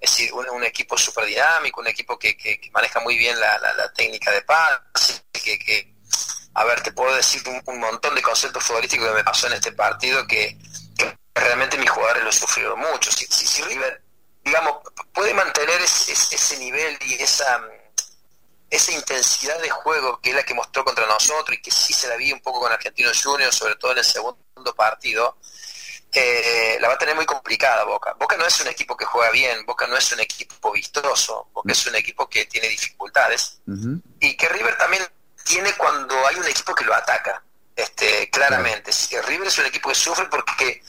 es 0.00 0.10
decir, 0.10 0.32
un, 0.32 0.64
equipo 0.64 0.98
súper 0.98 1.26
dinámico, 1.26 1.80
un 1.80 1.86
equipo 1.86 2.18
que, 2.18 2.36
maneja 2.72 2.98
muy 3.00 3.16
bien 3.16 3.38
la, 3.38 3.92
técnica 3.94 4.32
de 4.32 4.42
paz, 4.42 4.80
que, 5.32 5.94
a 6.54 6.64
ver, 6.64 6.82
te 6.82 6.92
puedo 6.92 7.14
decir 7.14 7.42
un, 7.66 7.78
montón 7.78 8.14
de 8.14 8.22
conceptos 8.22 8.64
futbolísticos 8.64 9.08
que 9.08 9.14
me 9.14 9.24
pasó 9.24 9.46
en 9.46 9.54
este 9.54 9.72
partido 9.72 10.26
que, 10.26 10.58
realmente 11.34 11.78
mis 11.78 11.88
jugadores 11.88 12.24
lo 12.24 12.32
sufrieron 12.32 12.78
mucho. 12.78 13.10
Si, 13.10 13.24
si, 13.26 13.62
River, 13.62 14.02
digamos, 14.42 14.78
puede 15.14 15.32
mantener 15.32 15.80
ese, 15.80 16.58
nivel 16.58 16.98
y 17.02 17.14
esa, 17.22 17.62
esa 18.72 18.92
intensidad 18.92 19.60
de 19.60 19.68
juego 19.68 20.18
que 20.22 20.30
es 20.30 20.36
la 20.36 20.44
que 20.44 20.54
mostró 20.54 20.82
contra 20.82 21.06
nosotros 21.06 21.58
y 21.58 21.60
que 21.60 21.70
sí 21.70 21.92
se 21.92 22.08
la 22.08 22.16
vi 22.16 22.32
un 22.32 22.40
poco 22.40 22.60
con 22.60 22.72
Argentinos 22.72 23.22
Juniors, 23.22 23.54
sobre 23.54 23.76
todo 23.76 23.92
en 23.92 23.98
el 23.98 24.04
segundo 24.04 24.74
partido, 24.74 25.36
eh, 26.10 26.78
la 26.80 26.88
va 26.88 26.94
a 26.94 26.98
tener 26.98 27.14
muy 27.14 27.26
complicada 27.26 27.84
Boca. 27.84 28.14
Boca 28.18 28.34
no 28.38 28.46
es 28.46 28.58
un 28.62 28.68
equipo 28.68 28.96
que 28.96 29.04
juega 29.04 29.30
bien, 29.30 29.66
Boca 29.66 29.86
no 29.86 29.94
es 29.94 30.10
un 30.12 30.20
equipo 30.20 30.72
vistoso, 30.72 31.50
Boca 31.52 31.70
es 31.70 31.86
un 31.86 31.94
equipo 31.96 32.26
que 32.30 32.46
tiene 32.46 32.66
dificultades 32.68 33.60
y 34.20 34.36
que 34.38 34.48
River 34.48 34.78
también 34.78 35.06
tiene 35.44 35.74
cuando 35.74 36.26
hay 36.26 36.36
un 36.36 36.48
equipo 36.48 36.74
que 36.74 36.84
lo 36.84 36.94
ataca, 36.94 37.42
este, 37.76 38.30
claramente. 38.30 38.90
River 39.26 39.48
es 39.48 39.58
un 39.58 39.66
equipo 39.66 39.90
que 39.90 39.94
sufre 39.94 40.24
porque, 40.30 40.82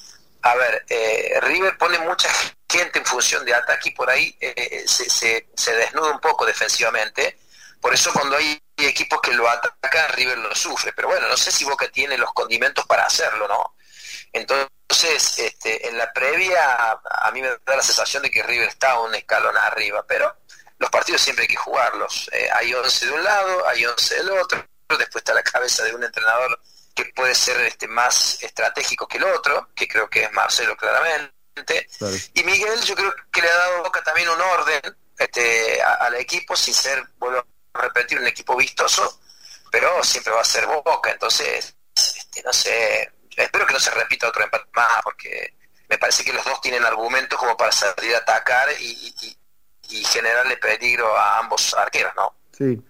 a 0.43 0.55
ver, 0.55 0.85
eh, 0.87 1.37
River 1.41 1.77
pone 1.77 1.99
mucha 1.99 2.29
gente 2.69 2.99
en 2.99 3.05
función 3.05 3.43
de 3.43 3.53
ataque 3.53 3.89
y 3.89 3.91
por 3.91 4.09
ahí 4.09 4.33
eh, 4.39 4.85
se, 4.87 5.09
se, 5.09 5.75
desnuda 5.75 6.11
un 6.11 6.21
poco 6.21 6.45
defensivamente. 6.45 7.42
Por 7.83 7.93
eso 7.93 8.13
cuando 8.13 8.37
hay 8.37 8.57
equipos 8.77 9.19
que 9.19 9.33
lo 9.33 9.45
atacan, 9.49 10.13
River 10.13 10.37
lo 10.37 10.55
sufre. 10.55 10.93
Pero 10.93 11.09
bueno, 11.09 11.27
no 11.27 11.35
sé 11.35 11.51
si 11.51 11.65
Boca 11.65 11.89
tiene 11.89 12.17
los 12.17 12.31
condimentos 12.31 12.85
para 12.85 13.05
hacerlo, 13.05 13.45
¿no? 13.45 13.75
Entonces, 14.31 15.37
este, 15.37 15.89
en 15.89 15.97
la 15.97 16.13
previa, 16.13 16.91
a 16.93 17.29
mí 17.33 17.41
me 17.41 17.49
da 17.49 17.75
la 17.75 17.83
sensación 17.83 18.23
de 18.23 18.31
que 18.31 18.41
River 18.41 18.69
está 18.69 18.97
un 19.01 19.13
escalón 19.13 19.57
arriba, 19.57 20.05
pero 20.07 20.33
los 20.77 20.89
partidos 20.89 21.19
siempre 21.19 21.43
hay 21.43 21.49
que 21.49 21.57
jugarlos. 21.57 22.29
Eh, 22.31 22.47
hay 22.53 22.73
11 22.73 23.05
de 23.05 23.11
un 23.11 23.21
lado, 23.21 23.67
hay 23.67 23.85
11 23.85 24.15
del 24.15 24.29
otro, 24.29 24.65
después 24.87 25.15
está 25.15 25.33
la 25.33 25.43
cabeza 25.43 25.83
de 25.83 25.93
un 25.93 26.05
entrenador 26.05 26.57
que 26.95 27.03
puede 27.13 27.35
ser 27.35 27.59
este, 27.65 27.89
más 27.89 28.41
estratégico 28.41 29.09
que 29.09 29.17
el 29.17 29.25
otro, 29.25 29.71
que 29.75 29.89
creo 29.89 30.09
que 30.09 30.23
es 30.23 30.31
Marcelo 30.31 30.77
claramente. 30.77 31.89
Y 32.33 32.43
Miguel 32.45 32.79
yo 32.79 32.95
creo 32.95 33.13
que 33.29 33.41
le 33.41 33.49
ha 33.49 33.57
dado 33.57 33.83
Boca 33.83 34.01
también 34.01 34.29
un 34.29 34.39
orden 34.39 34.81
este, 35.17 35.81
al 35.81 36.15
equipo 36.15 36.55
sin 36.55 36.73
ser, 36.73 37.03
vuelvo 37.17 37.45
repetir, 37.73 38.19
un 38.19 38.27
equipo 38.27 38.55
vistoso, 38.55 39.19
pero 39.71 40.03
siempre 40.03 40.33
va 40.33 40.41
a 40.41 40.45
ser 40.45 40.65
Boca. 40.67 41.11
Entonces, 41.11 41.75
este, 41.95 42.43
no 42.43 42.53
sé, 42.53 43.11
espero 43.35 43.65
que 43.65 43.73
no 43.73 43.79
se 43.79 43.91
repita 43.91 44.27
otro 44.27 44.43
empate 44.43 44.65
más, 44.75 45.01
porque 45.03 45.55
me 45.89 45.97
parece 45.97 46.23
que 46.23 46.33
los 46.33 46.43
dos 46.43 46.61
tienen 46.61 46.83
argumentos 46.83 47.37
como 47.39 47.55
para 47.57 47.71
salir 47.71 48.15
a 48.15 48.19
atacar 48.19 48.67
y, 48.79 49.13
generarle 50.05 50.57
peligro 50.57 51.15
a 51.15 51.37
ambos 51.37 51.71
arqueros, 51.75 52.13
¿no? 52.15 52.33
Sí. 52.51 52.81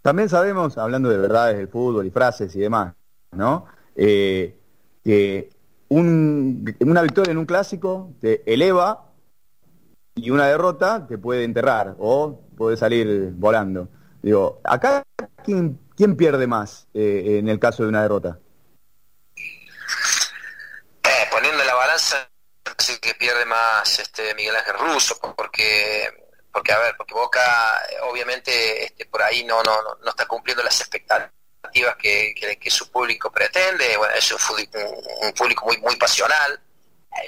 También 0.00 0.28
sabemos, 0.28 0.78
hablando 0.78 1.08
de 1.08 1.18
verdades 1.18 1.56
del 1.56 1.66
fútbol 1.66 2.06
y 2.06 2.10
frases 2.10 2.54
y 2.54 2.60
demás, 2.60 2.94
¿no? 3.32 3.66
Eh, 3.96 4.56
que 5.02 5.50
una 5.88 7.02
victoria 7.02 7.32
en 7.32 7.38
un 7.38 7.46
clásico 7.46 8.12
te 8.20 8.42
eleva 8.52 9.12
y 10.14 10.30
una 10.30 10.46
derrota 10.46 11.06
te 11.06 11.18
puede 11.18 11.44
enterrar 11.44 11.96
o 11.98 12.40
puede 12.56 12.76
salir 12.76 13.32
volando. 13.34 13.88
Digo, 14.22 14.60
acá, 14.64 15.02
¿quién, 15.44 15.80
quién 15.96 16.16
pierde 16.16 16.46
más 16.46 16.86
eh, 16.94 17.38
en 17.38 17.48
el 17.48 17.58
caso 17.58 17.82
de 17.82 17.88
una 17.88 18.02
derrota? 18.02 18.38
Eh, 19.36 21.28
poniendo 21.30 21.64
la 21.64 21.74
balanza, 21.74 22.28
sí 22.78 22.98
que 23.00 23.14
pierde 23.14 23.44
más 23.44 23.98
este 23.98 24.34
Miguel 24.34 24.56
Ángel 24.56 24.78
Russo, 24.78 25.18
porque 25.36 26.08
porque 26.52 26.70
a 26.70 26.78
ver, 26.78 26.94
porque 26.96 27.14
Boca 27.14 27.40
eh, 27.90 27.96
obviamente 28.02 28.84
este, 28.84 29.06
por 29.06 29.22
ahí 29.22 29.42
no, 29.42 29.62
no, 29.62 29.74
no 30.02 30.10
está 30.10 30.26
cumpliendo 30.26 30.62
las 30.62 30.80
expectativas 30.80 31.96
que, 31.96 32.34
que, 32.60 32.70
su 32.70 32.90
público 32.90 33.32
pretende, 33.32 33.96
bueno, 33.96 34.14
es 34.14 34.30
un, 34.30 34.38
un, 35.22 35.32
público 35.32 35.64
muy 35.64 35.78
muy 35.78 35.96
pasional. 35.96 36.60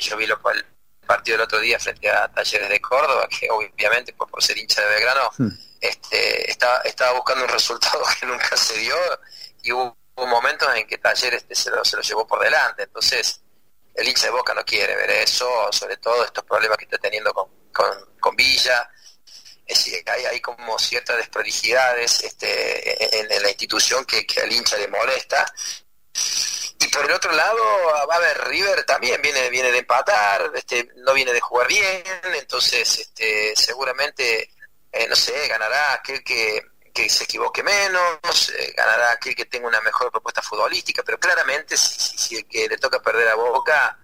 yo 0.00 0.16
vi 0.16 0.26
lo, 0.26 0.40
cual 0.40 0.64
partido 1.06 1.36
el 1.36 1.42
otro 1.42 1.58
día 1.60 1.78
frente 1.78 2.10
a 2.10 2.28
Talleres 2.28 2.68
de 2.68 2.80
Córdoba, 2.80 3.28
que 3.28 3.48
obviamente 3.50 4.12
por, 4.12 4.30
por 4.30 4.42
ser 4.42 4.58
hincha 4.58 4.82
de 4.82 4.88
Belgrano, 4.88 5.30
hmm. 5.38 5.48
Este, 5.88 6.50
estaba, 6.50 7.12
buscando 7.14 7.44
un 7.44 7.50
resultado 7.50 8.02
que 8.20 8.26
nunca 8.26 8.56
se 8.56 8.78
dio 8.78 8.96
y 9.62 9.72
hubo, 9.72 9.96
momentos 10.16 10.68
en 10.76 10.86
que 10.86 10.98
Talleres 10.98 11.42
este, 11.42 11.54
se, 11.54 11.70
lo, 11.70 11.84
se 11.84 11.96
lo 11.96 12.02
llevó 12.02 12.26
por 12.26 12.40
delante. 12.40 12.84
Entonces, 12.84 13.40
el 13.94 14.08
hincha 14.08 14.26
de 14.26 14.30
Boca 14.30 14.54
no 14.54 14.64
quiere 14.64 14.94
ver 14.94 15.10
eso, 15.10 15.48
sobre 15.72 15.96
todo 15.96 16.24
estos 16.24 16.44
problemas 16.44 16.78
que 16.78 16.84
está 16.84 16.98
teniendo 16.98 17.32
con, 17.34 17.48
con, 18.20 18.36
Villa. 18.36 18.88
Es, 19.66 19.90
hay, 20.06 20.24
hay 20.26 20.40
como 20.40 20.78
ciertas 20.78 21.16
desprolijidades 21.16 22.22
este, 22.22 23.18
en, 23.20 23.42
la 23.42 23.48
institución 23.48 24.04
que, 24.04 24.26
que 24.26 24.40
al 24.40 24.52
hincha 24.52 24.76
le 24.76 24.88
molesta 24.88 25.52
y 26.84 26.88
por 26.88 27.04
el 27.04 27.12
otro 27.12 27.32
lado, 27.32 27.62
va 28.08 28.16
a 28.16 28.20
ver, 28.20 28.44
River 28.48 28.84
también 28.84 29.20
viene, 29.22 29.48
viene 29.48 29.72
de 29.72 29.78
empatar, 29.78 30.50
este, 30.54 30.88
no 30.96 31.14
viene 31.14 31.32
de 31.32 31.40
jugar 31.40 31.66
bien, 31.66 32.02
entonces 32.34 32.98
este, 32.98 33.54
seguramente, 33.56 34.50
eh, 34.94 35.08
no 35.08 35.16
sé, 35.16 35.48
ganará 35.48 35.94
aquel 35.94 36.22
que, 36.22 36.62
que 36.92 37.08
se 37.08 37.24
equivoque 37.24 37.62
menos, 37.62 38.52
eh, 38.58 38.72
ganará 38.76 39.12
aquel 39.12 39.34
que 39.34 39.46
tenga 39.46 39.68
una 39.68 39.80
mejor 39.80 40.10
propuesta 40.10 40.42
futbolística, 40.42 41.02
pero 41.02 41.18
claramente 41.18 41.76
si, 41.76 42.16
si, 42.16 42.36
el 42.36 42.46
que 42.46 42.68
le 42.68 42.78
toca 42.78 43.02
perder 43.02 43.28
a 43.28 43.34
Boca, 43.34 43.98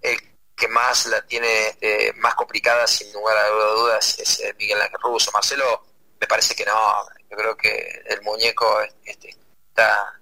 el 0.00 0.18
que 0.54 0.68
más 0.68 1.06
la 1.06 1.20
tiene 1.26 1.68
este, 1.68 2.12
más 2.14 2.34
complicada, 2.34 2.86
sin 2.86 3.12
lugar 3.12 3.36
a 3.36 3.48
dudas, 3.48 4.18
es 4.18 4.40
eh, 4.40 4.54
Miguel 4.58 4.80
Ángel 4.80 5.00
Russo. 5.02 5.30
Marcelo, 5.32 5.84
me 6.20 6.26
parece 6.26 6.54
que 6.54 6.64
no, 6.64 6.72
yo 7.30 7.36
creo 7.36 7.56
que 7.56 8.02
el 8.06 8.22
muñeco 8.22 8.80
este, 9.04 9.36
está 9.68 10.16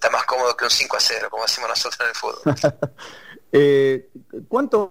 está 0.00 0.08
más 0.10 0.24
cómodo 0.24 0.56
que 0.56 0.64
un 0.64 0.70
5 0.70 0.96
a 0.96 1.00
0, 1.00 1.28
como 1.30 1.42
decimos 1.42 1.68
nosotros 1.68 2.00
en 2.00 2.08
el 2.08 2.14
fútbol. 2.14 2.54
eh, 3.52 4.08
¿cuántos, 4.48 4.88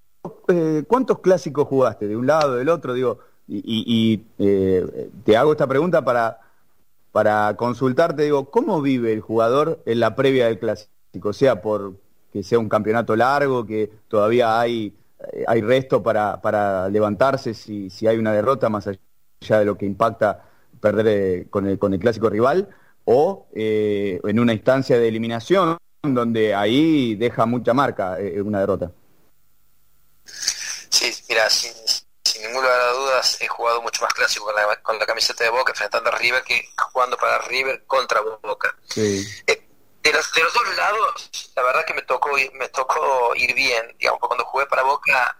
eh, 0.49 0.83
¿Cuántos 0.87 1.19
clásicos 1.19 1.67
jugaste? 1.67 2.07
¿De 2.07 2.15
un 2.15 2.27
lado, 2.27 2.57
del 2.57 2.69
otro? 2.69 2.93
Digo, 2.93 3.19
y, 3.49 4.21
eh, 4.37 5.09
te 5.25 5.35
hago 5.35 5.53
esta 5.53 5.67
pregunta 5.67 6.03
para, 6.03 6.39
para 7.11 7.55
consultarte, 7.55 8.23
digo, 8.23 8.51
¿cómo 8.51 8.81
vive 8.81 9.11
el 9.11 9.21
jugador 9.21 9.81
en 9.85 9.99
la 9.99 10.15
previa 10.15 10.45
del 10.45 10.59
clásico? 10.59 11.33
Sea 11.33 11.61
por 11.61 11.95
que 12.31 12.43
sea 12.43 12.59
un 12.59 12.69
campeonato 12.69 13.15
largo, 13.15 13.65
que 13.65 13.91
todavía 14.07 14.59
hay, 14.59 14.95
eh, 15.33 15.43
hay 15.47 15.61
resto 15.61 16.03
para, 16.03 16.41
para 16.41 16.87
levantarse 16.89 17.53
si, 17.53 17.89
si 17.89 18.07
hay 18.07 18.17
una 18.17 18.33
derrota 18.33 18.69
más 18.69 18.87
allá 18.87 19.59
de 19.59 19.65
lo 19.65 19.77
que 19.77 19.85
impacta 19.85 20.45
perder 20.79 21.49
con 21.49 21.67
el, 21.67 21.79
con 21.79 21.93
el 21.93 21.99
clásico 21.99 22.29
rival, 22.29 22.69
o 23.05 23.47
eh, 23.53 24.19
en 24.23 24.39
una 24.39 24.53
instancia 24.53 24.99
de 24.99 25.07
eliminación 25.07 25.77
donde 26.03 26.53
ahí 26.53 27.15
deja 27.15 27.45
mucha 27.45 27.73
marca 27.73 28.19
eh, 28.19 28.41
una 28.41 28.59
derrota. 28.59 28.91
Sí, 30.23 31.11
mira, 31.27 31.49
sin, 32.39 32.47
ninguna 32.47 32.69
de 32.69 32.77
las 32.77 32.95
dudas 32.95 33.37
he 33.41 33.47
jugado 33.47 33.81
mucho 33.81 34.01
más 34.03 34.13
clásico 34.13 34.45
con 34.45 34.55
la, 34.55 34.75
con 34.81 34.99
la 34.99 35.05
camiseta 35.05 35.43
de 35.43 35.49
Boca 35.49 35.71
enfrentando 35.71 36.09
a 36.09 36.17
River 36.17 36.43
que 36.43 36.69
jugando 36.91 37.17
para 37.17 37.39
River 37.39 37.83
contra 37.85 38.21
Boca. 38.21 38.75
Sí. 38.89 39.27
Eh, 39.47 39.67
de, 40.01 40.13
los, 40.13 40.31
de 40.33 40.43
los 40.43 40.53
dos 40.53 40.75
lados, 40.75 41.51
la 41.55 41.63
verdad 41.63 41.85
que 41.85 41.93
me 41.93 42.01
tocó 42.03 42.29
me 42.53 42.69
tocó 42.69 43.35
ir 43.35 43.53
bien, 43.53 43.95
digamos, 43.99 44.19
cuando 44.19 44.45
jugué 44.45 44.65
para 44.65 44.83
Boca, 44.83 45.37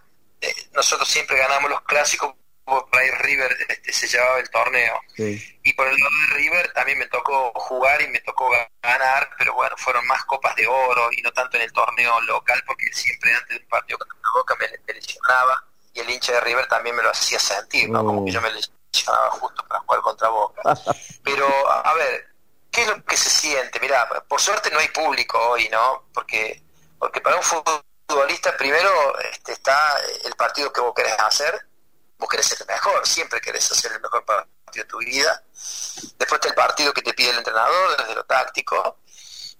nosotros 0.72 1.08
siempre 1.08 1.36
ganamos 1.38 1.70
los 1.70 1.80
clásicos 1.82 2.34
por 2.64 2.98
ahí 2.98 3.10
River 3.10 3.56
este, 3.68 3.92
se 3.92 4.06
llevaba 4.06 4.38
el 4.38 4.48
torneo. 4.50 5.00
Y 5.16 5.72
por 5.72 5.88
el 5.88 5.98
lado 5.98 6.12
de 6.28 6.34
River 6.36 6.72
también 6.72 6.98
me 6.98 7.06
tocó 7.06 7.52
jugar 7.54 8.00
y 8.00 8.08
me 8.08 8.20
tocó 8.20 8.50
ganar, 8.82 9.30
pero 9.38 9.54
bueno, 9.54 9.74
fueron 9.76 10.06
más 10.06 10.24
copas 10.24 10.54
de 10.56 10.66
oro 10.66 11.08
y 11.12 11.20
no 11.22 11.32
tanto 11.32 11.56
en 11.56 11.64
el 11.64 11.72
torneo 11.72 12.20
local, 12.22 12.62
porque 12.66 12.86
siempre 12.92 13.34
antes 13.34 13.58
de 13.58 13.64
un 13.64 13.68
partido 13.68 13.98
contra 13.98 14.30
Boca 14.34 14.56
me, 14.60 14.94
lesionaba 14.94 15.64
y 15.92 16.00
el 16.00 16.10
hincha 16.10 16.32
de 16.32 16.40
River 16.40 16.66
también 16.68 16.96
me 16.96 17.02
lo 17.02 17.10
hacía 17.10 17.38
sentir, 17.38 17.88
¿no? 17.90 18.04
Como 18.04 18.24
que 18.24 18.32
yo 18.32 18.40
me 18.40 18.50
lesionaba 18.50 19.30
justo 19.32 19.66
para 19.66 19.80
jugar 19.80 20.00
contra 20.00 20.28
Boca. 20.28 20.62
pero, 21.24 21.46
a 21.68 21.94
ver, 21.94 22.28
¿qué 22.70 22.82
es 22.82 22.88
lo 22.88 23.04
que 23.04 23.16
se 23.16 23.30
siente? 23.30 23.80
Mira, 23.80 24.08
por 24.28 24.40
suerte 24.40 24.70
no 24.70 24.78
hay 24.78 24.88
público 24.88 25.38
hoy, 25.38 25.68
¿no? 25.68 26.04
Porque, 26.14 26.62
porque 26.98 27.20
para 27.20 27.36
un 27.36 27.42
futbolista 27.42 28.56
primero 28.56 29.18
este, 29.20 29.52
está 29.52 29.96
el 30.24 30.34
partido 30.34 30.72
que 30.72 30.80
vos 30.80 30.94
querés 30.94 31.18
hacer 31.18 31.70
vos 32.20 32.28
querés 32.28 32.46
ser 32.46 32.58
el 32.60 32.66
mejor, 32.66 33.06
siempre 33.06 33.40
querés 33.40 33.72
hacer 33.72 33.92
el 33.92 34.00
mejor 34.00 34.24
partido 34.24 34.84
de 34.84 34.84
tu 34.84 34.98
vida. 34.98 35.42
Después 36.18 36.32
está 36.32 36.48
el 36.48 36.54
partido 36.54 36.92
que 36.92 37.02
te 37.02 37.14
pide 37.14 37.30
el 37.30 37.38
entrenador 37.38 37.96
desde 37.96 38.14
lo 38.14 38.24
táctico. 38.24 38.98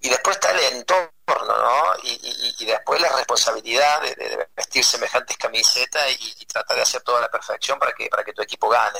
Y 0.01 0.09
después 0.09 0.35
está 0.35 0.51
el 0.51 0.77
entorno, 0.77 1.11
¿no? 1.27 1.93
Y, 2.03 2.65
después 2.65 2.99
la 3.01 3.09
responsabilidad 3.09 4.01
de, 4.01 4.47
vestir 4.55 4.83
semejantes 4.83 5.37
camisetas 5.37 6.03
y, 6.19 6.45
tratar 6.45 6.75
de 6.75 6.83
hacer 6.83 7.01
toda 7.01 7.21
la 7.21 7.29
perfección 7.29 7.79
para 7.79 7.93
que, 7.93 8.09
para 8.09 8.23
que 8.23 8.33
tu 8.33 8.41
equipo 8.41 8.67
gane. 8.67 8.99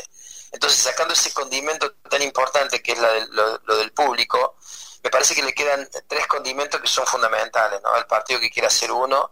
Entonces, 0.52 0.80
sacando 0.80 1.14
ese 1.14 1.34
condimento 1.34 1.91
tan 2.10 2.22
importante 2.22 2.82
que 2.82 2.91
es 2.91 2.99
la 2.99 3.19
lo, 3.32 3.78
del 3.78 3.91
público, 3.94 4.57
me 5.03 5.10
parece 5.10 5.34
que 5.34 5.44
le 5.44 5.53
quedan 5.53 5.90
tres 6.07 6.28
condimentos 6.28 6.80
que 6.80 6.88
son 6.88 7.06
fundamentales, 7.07 7.82
¿no? 7.82 7.95
El 7.98 8.06
partido 8.06 8.40
que 8.40 8.52
quiere 8.52 8.68
hacer 8.68 8.91
uno 8.91 9.32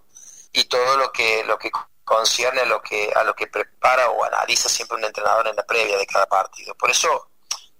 y 0.51 0.63
todo 0.65 0.97
lo 0.97 1.11
que, 1.11 1.43
lo 1.43 1.59
que 1.59 1.69
concierne 2.03 2.61
a 2.61 2.65
lo 2.65 2.81
que 2.81 3.11
a 3.15 3.23
lo 3.23 3.35
que 3.35 3.45
prepara 3.45 4.09
o 4.09 4.23
analiza 4.23 4.67
siempre 4.67 4.97
un 4.97 5.05
entrenador 5.05 5.47
en 5.47 5.55
la 5.55 5.65
previa 5.65 5.97
de 5.97 6.07
cada 6.07 6.25
partido. 6.25 6.73
Por 6.73 6.89
eso 6.89 7.29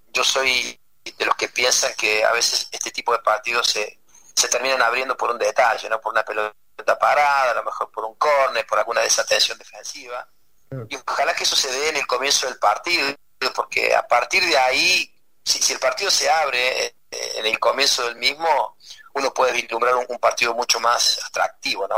yo 0.10 0.24
soy 0.24 0.79
de 1.18 1.26
los 1.26 1.36
que 1.36 1.49
piensan 1.49 1.94
que 1.95 2.23
a 2.23 2.31
veces 2.31 2.68
este 2.72 2.91
tipo 2.91 3.11
de 3.11 3.19
partidos 3.19 3.68
se, 3.68 3.99
se 4.36 4.48
terminan 4.48 4.81
abriendo 4.81 5.15
por 5.15 5.31
un 5.31 5.38
detalle, 5.38 5.90
no 5.90 5.99
por 5.99 6.14
una 6.14 6.23
pelota 6.23 6.53
parada, 6.99 7.52
a 7.52 7.56
lo 7.56 7.64
mejor 7.64 7.91
por 7.91 8.06
un 8.06 8.15
córner, 8.15 8.65
por 8.65 8.80
alguna 8.80 9.02
desatención 9.02 9.57
defensiva. 9.57 10.27
Y 10.88 10.95
ojalá 10.95 11.34
que 11.34 11.44
eso 11.44 11.56
se 11.56 11.72
dé 11.72 11.90
en 11.90 11.98
el 11.98 12.07
comienzo 12.07 12.48
del 12.48 12.60
partido, 12.60 13.14
porque 13.56 13.95
a 13.95 14.07
partir 14.07 14.45
de 14.45 14.57
ahí, 14.57 15.14
si, 15.44 15.60
si 15.61 15.73
el 15.73 15.80
partido 15.80 16.11
se 16.11 16.30
abre 16.30 16.86
eh, 16.86 16.95
en 17.38 17.45
el 17.48 17.60
comienzo 17.60 18.03
del 18.03 18.18
mismo, 18.18 18.77
uno 19.14 19.34
puede 19.34 19.53
vislumbrar 19.53 19.95
un, 19.95 20.19
partido 20.19 20.53
mucho 20.53 20.80
más 20.80 21.19
atractivo, 21.26 21.88
¿no? 21.88 21.98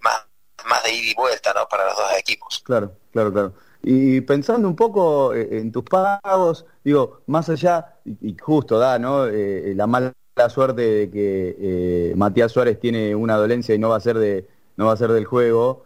más 0.00 0.24
más 0.64 0.82
de 0.82 0.92
ida 0.92 1.10
y 1.10 1.14
vuelta 1.14 1.52
¿no? 1.52 1.68
para 1.68 1.86
los 1.86 1.96
dos 1.96 2.12
equipos. 2.14 2.62
Claro, 2.64 2.92
claro, 3.12 3.32
claro. 3.32 3.54
Y 3.82 4.20
pensando 4.22 4.68
un 4.68 4.76
poco 4.76 5.34
eh, 5.34 5.58
en 5.58 5.72
tus 5.72 5.84
pagos, 5.84 6.66
digo, 6.84 7.20
más 7.26 7.48
allá, 7.48 7.94
y, 8.04 8.36
justo 8.38 8.78
da, 8.78 8.98
¿no? 8.98 9.26
Eh, 9.26 9.72
la 9.76 9.86
mala 9.86 10.12
suerte 10.48 10.82
de 10.82 11.10
que 11.10 11.56
eh, 11.58 12.14
Matías 12.16 12.52
Suárez 12.52 12.78
tiene 12.80 13.14
una 13.14 13.36
dolencia 13.36 13.74
y 13.74 13.78
no 13.78 13.88
va 13.88 13.96
a 13.96 14.00
ser 14.00 14.18
de 14.18 14.46
no 14.76 14.86
va 14.86 14.92
a 14.92 14.96
ser 14.96 15.10
del 15.12 15.24
juego 15.24 15.84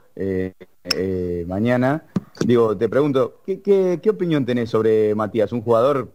mañana. 1.47 2.05
Digo, 2.47 2.77
te 2.77 2.89
pregunto, 2.89 3.40
¿qué, 3.47 3.62
qué, 3.62 4.10
opinión 4.10 4.44
tenés 4.44 4.69
sobre 4.69 5.14
Matías? 5.14 5.52
Un 5.52 5.62
jugador, 5.62 6.12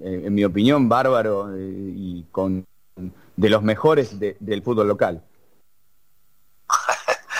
en, 0.00 0.32
mi 0.32 0.44
opinión, 0.44 0.88
bárbaro 0.88 1.50
y 1.58 2.24
con 2.32 2.64
de 3.36 3.50
los 3.50 3.62
mejores 3.62 4.18
del 4.18 4.62
fútbol 4.62 4.88
local. 4.88 5.22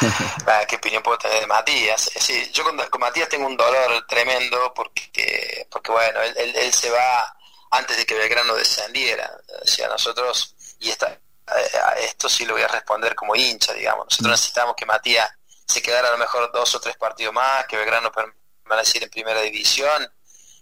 Ah, 0.47 0.65
¿Qué 0.67 0.77
opinión 0.77 1.03
puedo 1.03 1.19
tener 1.19 1.41
de 1.41 1.47
Matías? 1.47 2.11
Sí, 2.17 2.51
yo 2.53 2.65
con, 2.65 3.01
Matías 3.01 3.29
tengo 3.29 3.47
un 3.47 3.57
dolor 3.57 4.07
tremendo 4.07 4.73
porque, 4.75 5.67
porque 5.71 5.91
bueno, 5.91 6.21
él, 6.21 6.73
se 6.73 6.91
va 6.91 7.37
antes 7.71 7.97
de 7.97 8.05
que 8.05 8.15
Belgrano 8.15 8.55
descendiera. 8.55 9.31
O 9.63 9.67
sea, 9.67 9.89
nosotros, 9.89 10.55
y 10.81 10.91
esta, 10.91 11.19
a 11.47 11.93
esto 12.01 12.29
sí 12.29 12.45
lo 12.45 12.55
voy 12.55 12.63
a 12.63 12.69
responder 12.69 13.15
como 13.15 13.35
hincha, 13.35 13.73
digamos. 13.73 14.07
Nosotros 14.07 14.29
mm. 14.29 14.33
necesitamos 14.33 14.77
que 14.77 14.87
Matías 14.87 15.31
se 15.67 15.83
quedara 15.83 16.09
a 16.09 16.13
lo 16.13 16.19
mejor 16.19 16.51
dos 16.53 16.75
o 16.75 16.81
tres 16.81 16.97
partidos 16.97 17.33
más, 17.33 17.67
que 17.67 17.77
Belgrano 17.77 18.13
permaneciera 18.13 19.07
en 19.07 19.11
primera 19.11 19.41
división 19.41 20.11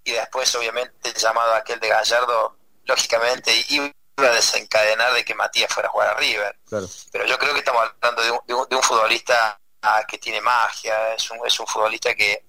y 0.04 0.12
después 0.12 0.54
obviamente 0.54 1.08
el 1.08 1.14
llamado 1.14 1.54
aquel 1.54 1.80
de 1.80 1.88
Gallardo, 1.88 2.56
lógicamente 2.84 3.52
iba 3.68 3.90
a 4.16 4.22
desencadenar 4.30 5.12
de 5.14 5.24
que 5.24 5.34
Matías 5.34 5.72
fuera 5.72 5.88
a 5.88 5.92
jugar 5.92 6.08
a 6.08 6.14
River. 6.14 6.58
Pero 7.10 7.26
yo 7.26 7.38
creo 7.38 7.52
que 7.52 7.60
estamos 7.60 7.82
hablando 7.82 8.22
de 8.22 8.30
un, 8.30 8.68
de 8.68 8.76
un, 8.76 8.82
futbolista 8.82 9.58
ah, 9.82 10.04
que 10.06 10.18
tiene 10.18 10.40
magia, 10.40 11.14
es 11.14 11.30
un, 11.30 11.44
es 11.46 11.58
un 11.58 11.66
futbolista 11.66 12.14
que, 12.14 12.44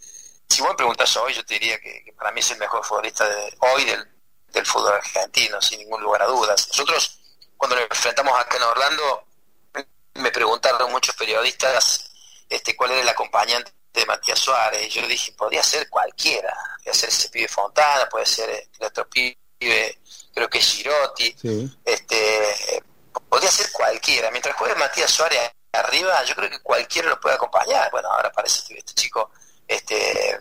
si 0.50 0.62
vos 0.62 0.72
me 0.72 0.76
preguntas 0.76 1.16
hoy, 1.18 1.34
yo 1.34 1.46
te 1.46 1.56
diría 1.56 1.80
que, 1.80 2.14
para 2.18 2.32
mí 2.32 2.42
es 2.42 2.52
el 2.52 2.60
mejor 2.60 2.84
futbolista 2.84 3.28
de, 3.28 3.58
hoy 3.60 3.86
del, 3.86 4.08
del 4.48 4.66
fútbol 4.66 4.94
argentino, 4.94 5.62
sin 5.62 5.80
ningún 5.80 6.02
lugar 6.02 6.22
a 6.22 6.28
dudas. 6.28 6.68
Nosotros, 6.70 7.20
cuando 7.58 7.76
nos 7.76 7.86
enfrentamos 7.90 8.38
acá 8.38 8.58
en 8.58 8.64
Orlando, 8.64 9.28
me 10.16 10.32
preguntaron 10.32 10.92
muchos 10.92 11.16
periodistas 11.16 12.12
este, 12.50 12.76
cuál 12.76 12.92
era 12.92 13.02
el 13.02 13.10
acompañante 13.10 13.72
de 13.92 14.06
Matías 14.06 14.40
Suárez. 14.40 14.88
Y 14.88 14.90
yo 14.90 15.02
le 15.02 15.08
dije, 15.08 15.32
podría 15.34 15.64
ser 15.64 15.90
cualquiera. 15.90 16.54
Podría 16.76 16.94
ser 16.94 17.10
ese 17.10 17.30
pibe 17.30 17.48
Fontana, 17.48 18.08
puede 18.10 18.26
ser 18.26 18.50
el 18.80 18.86
otro 18.86 19.10
pibe, 19.10 20.00
creo 20.34 20.50
que 20.50 20.60
es 20.60 20.66
Girotti. 20.66 21.36
Este, 21.86 22.84
podría 23.30 23.52
ser 23.52 23.72
cualquiera. 23.72 24.32
Mientras 24.32 24.56
juegue 24.56 24.76
Matías 24.76 25.12
Suárez 25.12 25.40
arriba, 25.72 26.24
yo 26.24 26.36
creo 26.36 26.50
que 26.50 26.60
cualquiera 26.62 27.10
lo 27.10 27.20
puede 27.20 27.36
acompañar. 27.36 27.90
Bueno, 27.92 28.10
ahora 28.10 28.32
parece 28.32 28.62
que 28.68 28.80
este 28.80 28.94
chico, 28.94 29.32
este, 29.68 30.32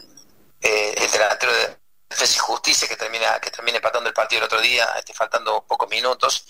eh, 0.60 0.94
el 0.96 1.10
delantero 1.10 1.52
de 1.52 1.78
Defensa 2.08 2.34
y 2.36 2.38
Justicia 2.38 2.88
que 2.88 2.96
termina, 2.96 3.38
que 3.40 3.50
termina 3.50 3.76
empatando 3.78 4.08
el 4.08 4.14
partido 4.14 4.40
el 4.40 4.44
otro 4.46 4.60
día, 4.60 4.86
este, 4.98 5.14
faltando 5.14 5.64
pocos 5.66 5.88
minutos 5.88 6.44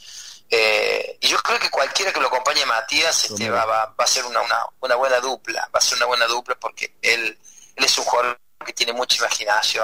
eh, 0.54 1.16
y 1.18 1.28
yo 1.28 1.38
creo 1.38 1.58
que 1.58 1.70
cualquiera 1.70 2.12
que 2.12 2.20
lo 2.20 2.26
acompañe 2.26 2.66
Matías 2.66 3.24
este, 3.24 3.48
va, 3.48 3.64
va, 3.64 3.94
a 3.96 4.06
ser 4.06 4.26
una, 4.26 4.42
una, 4.80 4.96
buena 4.96 5.18
dupla, 5.18 5.66
va 5.74 5.78
a 5.78 5.80
ser 5.80 5.96
una 5.96 6.04
buena 6.04 6.26
dupla 6.26 6.54
porque 6.56 6.94
él, 7.00 7.38
él 7.74 7.84
es 7.84 7.96
un 7.96 8.04
jugador 8.04 8.38
que 8.62 8.74
tiene 8.74 8.92
mucha 8.92 9.16
imaginación. 9.16 9.82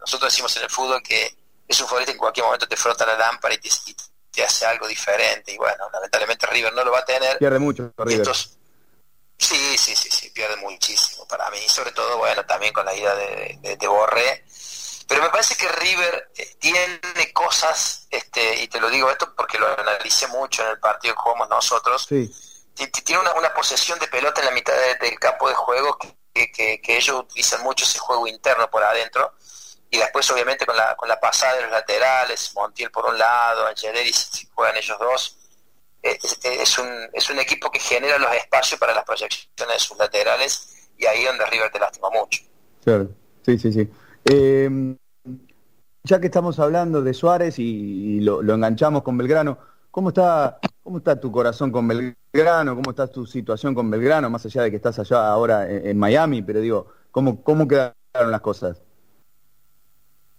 nosotros 0.00 0.32
decimos 0.32 0.56
en 0.56 0.62
el 0.62 0.70
fútbol 0.70 1.02
que 1.02 1.36
es 1.68 1.80
un 1.80 1.86
jugador 1.86 2.06
que 2.06 2.12
en 2.12 2.18
cualquier 2.18 2.46
momento 2.46 2.66
te 2.66 2.76
frota 2.76 3.06
la 3.06 3.16
lámpara 3.16 3.54
y 3.54 3.58
te, 3.58 4.44
hace 4.44 4.66
algo 4.66 4.88
diferente. 4.88 5.52
Y 5.52 5.56
bueno, 5.56 5.88
lamentablemente 5.92 6.46
River 6.46 6.72
no 6.72 6.84
lo 6.84 6.92
va 6.92 7.00
a 7.00 7.04
tener. 7.04 7.38
Pierde 7.38 7.58
mucho 7.58 7.92
River. 7.98 8.34
sí, 8.34 9.76
sí, 9.76 9.94
sí, 9.96 10.10
sí, 10.10 10.30
pierde 10.30 10.56
muchísimo 10.56 11.26
para 11.28 11.50
mí. 11.50 11.58
Y 11.64 11.68
sobre 11.68 11.92
todo, 11.92 12.18
bueno, 12.18 12.44
también 12.46 12.72
con 12.72 12.84
la 12.84 12.94
ida 12.94 13.14
de, 13.14 13.58
de, 13.60 13.76
de 13.76 13.86
Borré 13.86 14.44
pero 15.08 15.22
me 15.22 15.30
parece 15.30 15.56
que 15.56 15.66
River 15.66 16.30
eh, 16.36 16.56
tiene 16.60 17.32
cosas, 17.32 18.06
este, 18.10 18.62
y 18.62 18.68
te 18.68 18.78
lo 18.78 18.90
digo 18.90 19.10
esto 19.10 19.34
porque 19.34 19.58
lo 19.58 19.66
analicé 19.66 20.26
mucho 20.28 20.62
en 20.62 20.72
el 20.72 20.78
partido 20.78 21.14
que 21.14 21.20
jugamos 21.20 21.48
nosotros, 21.48 22.06
tiene 22.06 23.20
una, 23.34 23.54
posesión 23.54 23.98
de 23.98 24.06
pelota 24.06 24.40
en 24.42 24.46
la 24.46 24.52
mitad 24.52 24.74
del 25.00 25.18
campo 25.18 25.48
de 25.48 25.54
juego 25.54 25.96
que, 26.32 26.52
que, 26.52 26.96
ellos 26.96 27.20
utilizan 27.20 27.62
mucho 27.62 27.84
ese 27.84 27.98
juego 27.98 28.26
interno 28.26 28.70
por 28.70 28.84
adentro, 28.84 29.32
y 29.90 29.98
después 29.98 30.30
obviamente 30.30 30.66
con 30.66 30.76
la, 30.76 30.94
con 30.96 31.08
la 31.08 31.18
pasada 31.18 31.56
de 31.56 31.62
los 31.62 31.70
laterales, 31.70 32.52
Montiel 32.54 32.90
por 32.90 33.06
un 33.06 33.18
lado, 33.18 33.66
Angeleri 33.66 34.12
juegan 34.54 34.76
ellos 34.76 34.98
dos, 34.98 35.38
eh, 36.02 36.18
es, 36.22 36.78
un, 36.78 36.88
es 37.12 37.30
un 37.30 37.38
equipo 37.38 37.70
que 37.70 37.80
genera 37.80 38.18
los 38.18 38.32
espacios 38.34 38.78
para 38.78 38.94
las 38.94 39.04
proyecciones 39.04 39.74
de 39.74 39.78
sus 39.78 39.98
laterales, 39.98 40.90
y 40.96 41.06
ahí 41.06 41.20
es 41.20 41.26
donde 41.26 41.46
River 41.46 41.70
te 41.70 41.78
lastima 41.78 42.10
mucho. 42.10 42.42
Claro, 42.84 43.10
sí, 43.44 43.58
sí, 43.58 43.72
sí. 43.72 43.88
Eh, 44.24 44.96
ya 46.04 46.20
que 46.20 46.26
estamos 46.26 46.58
hablando 46.58 47.02
de 47.02 47.14
Suárez 47.14 47.58
y, 47.58 48.20
lo, 48.20 48.40
enganchamos 48.40 49.02
con 49.02 49.16
Belgrano, 49.18 49.58
¿cómo 49.90 50.08
está, 50.08 50.58
¿cómo 50.82 50.98
está 50.98 51.20
tu 51.20 51.30
corazón 51.30 51.70
con 51.70 51.86
Belgrano? 51.86 52.74
¿Cómo 52.74 52.90
está 52.90 53.06
tu 53.06 53.26
situación 53.26 53.74
con 53.74 53.90
Belgrano? 53.90 54.30
Más 54.30 54.44
allá 54.46 54.62
de 54.62 54.70
que 54.70 54.76
estás 54.76 54.98
allá 54.98 55.28
ahora 55.28 55.68
en, 55.68 55.98
Miami, 55.98 56.42
pero 56.42 56.60
digo, 56.60 56.86
¿cómo, 57.10 57.42
¿cómo 57.42 57.68
quedaron 57.68 58.30
las 58.30 58.40
cosas? 58.40 58.82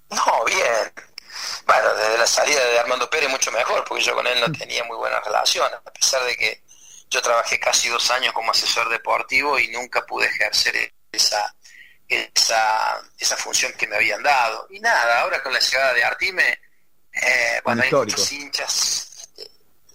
No, 0.10 0.44
bien. 0.46 0.94
Bueno, 1.66 1.94
desde 1.94 2.18
la 2.18 2.28
salida 2.28 2.64
de 2.66 2.80
Armando 2.80 3.10
Pérez 3.10 3.30
mucho 3.30 3.52
mejor, 3.52 3.84
porque 3.86 4.04
yo 4.04 4.16
con 4.16 4.26
él 4.26 4.40
no 4.40 4.52
tenía 4.52 4.84
muy 4.84 4.98
buena 4.98 5.20
relación, 5.20 5.72
a 5.74 5.92
pesar 5.92 6.24
de 6.24 6.36
que 6.36 6.64
yo 7.10 7.22
trabajé 7.22 7.60
casi 7.60 7.90
dos 7.90 8.10
años 8.12 8.34
como 8.34 8.52
asesor 8.52 8.90
deportivo 8.90 9.58
y 9.60 9.68
nunca 9.70 10.06
pude 10.06 10.28
ejercer 10.28 10.94
esa 11.12 11.56
esa, 12.10 13.02
esa 13.18 13.38
función 13.38 13.72
que 13.74 13.88
me 13.88 13.96
habían 13.96 14.22
dado. 14.24 14.68
Y 14.72 14.80
nada, 14.80 15.22
ahora 15.22 15.42
con 15.44 15.54
la 15.54 15.60
llegada 15.60 15.94
de 15.94 16.04
Artime, 16.04 16.60
eh, 17.14 17.62
bueno, 17.64 17.84
hay 17.84 17.92
muchos 17.92 18.32
hinchas. 18.32 19.30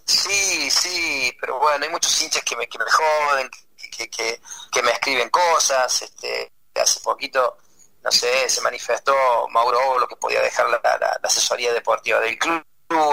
Sí, 0.06 0.70
sí, 0.70 1.36
pero 1.40 1.58
bueno, 1.58 1.84
hay 1.84 1.90
muchos 1.90 2.22
hinchas 2.22 2.42
que 2.44 2.56
me, 2.56 2.68
que 2.68 2.78
me 2.78 2.84
joden, 2.84 3.50
que, 3.76 4.08
que, 4.08 4.40
que, 4.70 4.82
me 4.82 4.92
escriben 4.92 5.28
cosas. 5.30 6.02
Este, 6.02 6.52
hace 6.74 7.00
poquito, 7.00 7.58
no 8.04 8.12
sé, 8.12 8.48
se 8.50 8.60
manifestó 8.60 9.14
Mauro 9.48 9.98
lo 9.98 10.06
que 10.06 10.16
podía 10.16 10.42
dejar 10.42 10.68
la, 10.68 10.80
la, 10.82 11.18
asesoría 11.22 11.72
deportiva 11.72 12.20
del 12.20 12.38
club. 12.38 12.62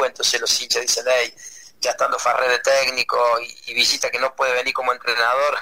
Entonces 0.06 0.40
los 0.42 0.62
hinchas 0.62 0.82
dicen, 0.82 1.06
hey, 1.08 1.34
ya 1.80 1.92
estando 1.92 2.20
Farré 2.20 2.50
de 2.50 2.60
técnico 2.60 3.18
y, 3.40 3.72
y 3.72 3.74
visita 3.74 4.12
que 4.12 4.20
no 4.20 4.36
puede 4.36 4.54
venir 4.54 4.74
como 4.74 4.92
entrenador, 4.92 5.58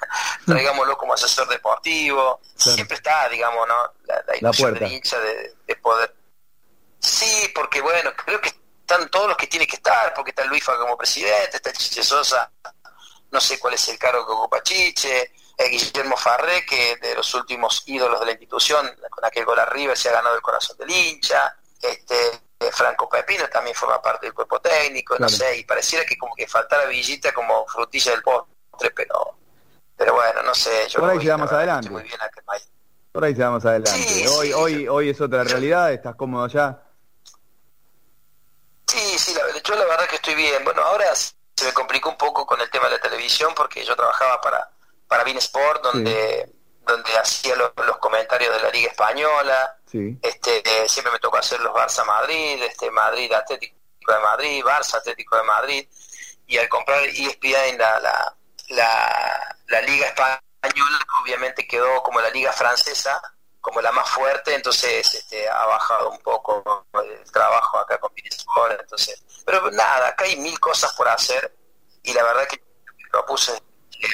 traigámoslo 0.46 0.98
como 0.98 1.14
asesor 1.14 1.48
deportivo. 1.48 2.40
Siempre 2.54 2.96
está, 2.96 3.26
digamos, 3.30 3.66
¿no? 3.66 3.92
La, 4.04 4.22
la 4.40 4.50
de 4.50 4.88
hincha 4.88 5.18
de, 5.18 5.76
poder. 5.76 6.14
Sí, 7.00 7.50
porque 7.54 7.80
bueno, 7.80 8.12
creo 8.14 8.40
que 8.40 8.50
están 8.80 9.08
todos 9.08 9.28
los 9.28 9.36
que 9.38 9.46
tienen 9.46 9.66
que 9.66 9.76
estar, 9.76 10.12
porque 10.12 10.30
está 10.30 10.44
Luis 10.44 10.62
como 10.64 10.96
presidente, 10.96 11.56
está 11.56 11.72
Chiche 11.72 12.02
Sosa, 12.02 12.50
no 13.30 13.40
sé 13.40 13.58
cuál 13.58 13.74
es 13.74 13.88
el 13.88 13.98
cargo 13.98 14.26
que 14.26 14.32
ocupa 14.32 14.62
Chiche, 14.62 15.32
Guillermo 15.56 16.16
Farré, 16.16 16.64
que 16.66 16.96
de 16.96 17.14
los 17.14 17.32
últimos 17.34 17.82
ídolos 17.86 18.20
de 18.20 18.26
la 18.26 18.32
institución, 18.32 18.90
con 19.10 19.24
aquel 19.24 19.44
gol 19.44 19.58
arriba 19.58 19.94
se 19.94 20.08
ha 20.08 20.12
ganado 20.12 20.34
el 20.34 20.42
corazón 20.42 20.76
del 20.76 20.90
hincha, 20.90 21.56
este 21.80 22.14
eh, 22.60 22.70
Franco 22.72 23.08
Pepino 23.08 23.48
también 23.48 23.76
forma 23.76 24.00
parte 24.00 24.26
del 24.26 24.34
cuerpo 24.34 24.60
técnico, 24.60 25.16
no 25.18 25.28
sé, 25.28 25.58
y 25.58 25.64
pareciera 25.64 26.04
que 26.04 26.16
como 26.16 26.34
que 26.34 26.46
faltara 26.46 26.86
Villita 26.86 27.32
como 27.32 27.66
frutilla 27.66 28.12
del 28.12 28.22
postre, 28.22 28.90
pero 28.90 29.36
pero 29.96 30.14
bueno, 30.14 30.42
no 30.42 30.54
sé. 30.54 30.88
Yo 30.88 31.00
Por 31.00 31.10
ahí 31.10 31.18
llegamos 31.18 31.50
adelante. 31.52 31.88
Por 33.12 33.24
ahí 33.24 33.32
llegamos 33.32 33.64
adelante. 33.64 34.28
hoy, 34.28 34.52
hoy, 34.52 34.88
hoy 34.88 35.10
es 35.10 35.20
otra 35.20 35.44
realidad, 35.44 35.92
estás 35.92 36.16
cómodo 36.16 36.48
ya. 36.48 36.82
Sí, 38.88 39.18
sí, 39.18 39.34
la, 39.34 39.62
yo 39.62 39.74
la 39.76 39.84
verdad 39.84 40.08
que 40.08 40.16
estoy 40.16 40.34
bien. 40.34 40.64
Bueno, 40.64 40.82
ahora 40.82 41.14
se 41.14 41.34
me 41.64 41.72
complicó 41.72 42.10
un 42.10 42.16
poco 42.16 42.44
con 42.44 42.60
el 42.60 42.68
tema 42.70 42.86
de 42.86 42.92
la 42.92 43.00
televisión 43.00 43.52
porque 43.54 43.84
yo 43.84 43.94
trabajaba 43.94 44.40
para, 44.40 44.70
para 45.14 45.22
Bean 45.22 45.38
Sport, 45.38 45.80
donde, 45.84 46.50
donde 46.84 47.16
hacía 47.16 47.54
los, 47.54 47.70
comentarios 48.00 48.52
de 48.52 48.62
la 48.62 48.70
Liga 48.70 48.90
Española. 48.90 49.78
Este, 49.92 50.58
eh, 50.58 50.88
siempre 50.88 51.12
me 51.12 51.20
tocó 51.20 51.36
hacer 51.36 51.60
los 51.60 51.72
Barça 51.72 52.04
Madrid, 52.04 52.60
este 52.64 52.90
Madrid 52.90 53.32
Atlético 53.32 53.76
de 54.08 54.18
Madrid, 54.18 54.64
Barça 54.64 54.96
Atlético 54.96 55.36
de 55.36 55.44
Madrid. 55.44 55.88
Y 56.48 56.58
al 56.58 56.68
comprar 56.68 57.04
ESPN 57.04 57.78
la, 57.78 58.00
la, 58.00 58.36
la, 58.70 59.56
la 59.68 59.80
liga 59.82 60.08
española 60.08 60.42
obviamente 61.22 61.64
quedó 61.64 62.02
como 62.02 62.20
la 62.20 62.30
liga 62.30 62.52
francesa, 62.52 63.22
como 63.60 63.80
la 63.80 63.92
más 63.92 64.10
fuerte, 64.10 64.52
entonces 64.52 65.14
este, 65.14 65.48
ha 65.48 65.64
bajado 65.66 66.10
un 66.10 66.18
poco 66.18 66.86
el 66.92 67.30
trabajo 67.30 67.78
acá 67.78 67.98
con 67.98 68.10
Sport, 68.16 68.80
entonces, 68.80 69.22
pero 69.46 69.70
nada, 69.70 70.08
acá 70.08 70.24
hay 70.24 70.36
mil 70.38 70.58
cosas 70.58 70.92
por 70.94 71.06
hacer. 71.06 71.56
Y 72.02 72.12
la 72.12 72.24
verdad 72.24 72.48
que 72.48 72.60
me 72.98 73.08
propuse 73.10 73.52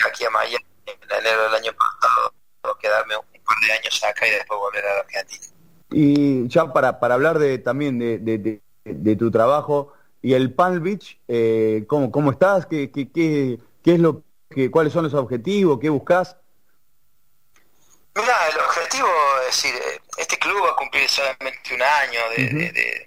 aquí 0.07 0.27
a 0.27 0.31
Miami 0.31 0.70
en 0.91 1.19
enero 1.19 1.43
del 1.45 1.55
año 1.55 1.73
pasado, 1.73 2.79
quedarme 2.79 3.17
un 3.17 3.45
par 3.45 3.57
de 3.67 3.73
años 3.73 4.05
acá 4.05 4.27
y 4.27 4.31
después 4.31 4.59
volver 4.59 4.85
a 4.85 4.95
la 4.95 5.01
Argentina. 5.01 5.47
Y 5.91 6.49
ya 6.49 6.73
para, 6.73 7.01
para 7.01 7.15
hablar 7.15 7.39
de, 7.39 7.59
también 7.59 7.99
de, 7.99 8.19
de, 8.19 8.61
de, 8.85 9.17
tu 9.17 9.31
trabajo 9.31 9.93
y 10.23 10.35
el 10.35 10.53
Palm 10.55 10.83
Beach, 10.83 11.19
eh, 11.27 11.85
¿cómo, 11.89 12.11
¿cómo 12.13 12.31
estás? 12.31 12.67
¿Qué, 12.67 12.91
qué, 12.93 13.11
qué, 13.11 13.59
qué 13.83 13.95
es 13.95 14.01
lo 14.01 14.23
¿Cuáles 14.71 14.93
son 14.93 15.05
los 15.05 15.15
objetivos? 15.15 15.79
¿Qué 15.81 15.89
buscas? 15.89 16.37
Mira, 18.17 18.49
el 18.49 18.59
objetivo, 18.59 19.09
es 19.41 19.47
decir, 19.47 19.75
eh, 19.75 20.01
este 20.17 20.37
club 20.39 20.65
va 20.65 20.71
a 20.71 20.77
cumplir 20.77 21.09
solamente 21.09 21.73
un 21.73 21.83
año 21.83 22.21
de, 22.37 23.07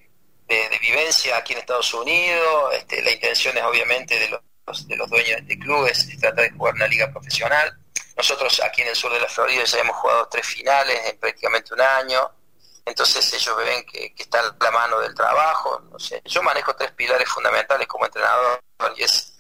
vivencia 0.79 1.37
aquí 1.37 1.53
en 1.53 1.59
Estados 1.59 1.93
Unidos. 1.93 2.73
Este, 2.73 3.01
la 3.01 3.11
intención 3.11 3.57
es 3.57 3.63
obviamente 3.63 4.17
de 4.17 4.29
los, 4.29 4.41
de 4.65 4.95
los 4.95 5.09
dueños 5.09 5.35
de 5.35 5.41
este 5.41 5.59
club 5.59 5.85
es, 5.87 6.07
tratar 6.19 6.45
de 6.45 6.51
jugar 6.51 6.73
una 6.75 6.87
liga 6.87 7.11
profesional. 7.11 7.77
Nosotros 8.15 8.61
aquí 8.63 8.81
en 8.81 8.89
el 8.89 8.95
sur 8.95 9.11
de 9.11 9.19
la 9.19 9.27
Florida 9.27 9.63
ya 9.63 9.79
hemos 9.79 9.95
jugado 9.97 10.27
tres 10.29 10.45
finales 10.47 10.99
en 11.05 11.17
prácticamente 11.17 11.73
un 11.73 11.81
año. 11.81 12.31
Entonces 12.85 13.33
ellos 13.33 13.57
ven 13.57 13.85
que, 13.85 14.13
está 14.17 14.41
la 14.59 14.71
mano 14.71 14.99
del 14.99 15.13
trabajo. 15.13 15.81
No 15.91 15.99
sé, 15.99 16.21
yo 16.25 16.41
manejo 16.41 16.75
tres 16.75 16.91
pilares 16.91 17.27
fundamentales 17.29 17.87
como 17.87 18.05
entrenador 18.05 18.59
y 18.95 19.03
es 19.03 19.33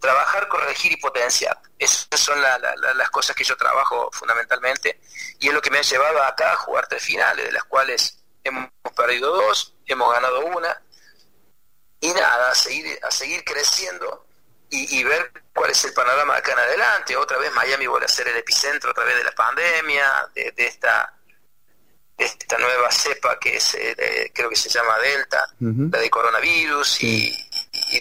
trabajar, 0.00 0.48
corregir 0.48 0.92
y 0.92 0.96
potenciar. 0.96 1.58
Esas 1.78 2.08
son 2.18 2.40
las 2.40 3.10
cosas 3.10 3.36
que 3.36 3.44
yo 3.44 3.56
trabajo 3.56 4.10
fundamentalmente 4.12 5.00
y 5.38 5.48
es 5.48 5.54
lo 5.54 5.60
que 5.60 5.70
me 5.70 5.78
ha 5.78 5.82
llevado 5.82 6.22
acá 6.22 6.52
a 6.52 6.56
jugar 6.56 6.86
tres 6.88 7.02
finales, 7.02 7.44
de 7.44 7.52
las 7.52 7.64
cuales 7.64 8.18
hemos 8.42 8.70
perdido 8.96 9.32
dos, 9.34 9.74
hemos 9.86 10.12
ganado 10.12 10.40
una 10.46 10.82
y 12.00 12.08
nada, 12.12 12.50
a 12.50 12.54
seguir, 12.54 12.98
a 13.02 13.10
seguir 13.10 13.44
creciendo 13.44 14.26
y, 14.72 15.04
ver 15.04 15.30
cuál 15.54 15.70
es 15.70 15.84
el 15.84 15.92
panorama 15.92 16.36
acá 16.36 16.52
en 16.52 16.58
adelante. 16.58 17.16
Otra 17.16 17.36
vez 17.38 17.52
Miami 17.52 17.86
vuelve 17.86 18.06
a 18.06 18.08
ser 18.08 18.26
el 18.28 18.36
epicentro 18.36 18.90
otra 18.90 19.04
vez 19.04 19.16
de 19.16 19.24
la 19.24 19.32
pandemia, 19.32 20.28
de, 20.34 20.52
esta 20.56 21.14
esta 22.16 22.56
nueva 22.58 22.90
cepa 22.90 23.38
que 23.38 23.56
es, 23.56 23.74
eh, 23.74 24.30
creo 24.32 24.48
que 24.48 24.56
se 24.56 24.68
llama 24.68 24.96
Delta, 24.98 25.44
la 25.58 25.98
de 25.98 26.10
coronavirus, 26.10 27.02
y, 27.02 27.36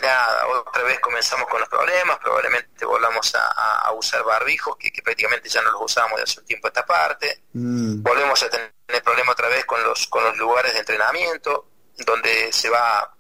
nada, 0.02 0.48
otra 0.48 0.84
vez 0.84 1.00
comenzamos 1.00 1.48
con 1.48 1.60
los 1.60 1.70
problemas, 1.70 2.20
probablemente 2.20 2.86
volvamos 2.86 3.34
a, 3.36 3.92
usar 3.94 4.24
barbijos, 4.24 4.78
que, 4.78 4.92
prácticamente 5.04 5.50
ya 5.50 5.62
no 5.62 5.72
los 5.72 5.82
usamos 5.82 6.18
de 6.18 6.24
hace 6.24 6.40
un 6.40 6.46
tiempo 6.46 6.68
a 6.68 6.70
esta 6.70 6.86
parte, 6.86 7.44
mm. 7.54 8.04
volvemos 8.04 8.42
a 8.44 8.50
tener 8.50 9.04
problemas 9.04 9.34
otra 9.34 9.48
vez 9.48 9.66
con 9.66 9.82
los, 9.84 10.08
con 10.08 10.24
los 10.24 10.38
lugares 10.38 10.74
de 10.74 10.80
entrenamiento, 10.80 11.68
donde 12.06 12.52
se 12.52 12.70
va 12.70 13.16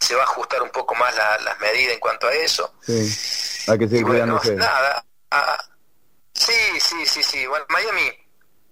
se 0.00 0.14
va 0.14 0.22
a 0.22 0.24
ajustar 0.24 0.62
un 0.62 0.70
poco 0.70 0.94
más 0.94 1.14
las 1.14 1.60
medidas 1.60 1.94
en 1.94 2.00
cuanto 2.00 2.26
a 2.26 2.34
eso. 2.34 2.74
Sí, 2.80 3.70
hay 3.70 3.78
que 3.78 3.88
seguir 3.88 4.06
Nada, 4.06 5.04
sí, 6.32 6.80
sí, 6.80 7.06
sí, 7.06 7.22
sí. 7.22 7.46
Bueno, 7.46 7.66
Miami 7.68 8.10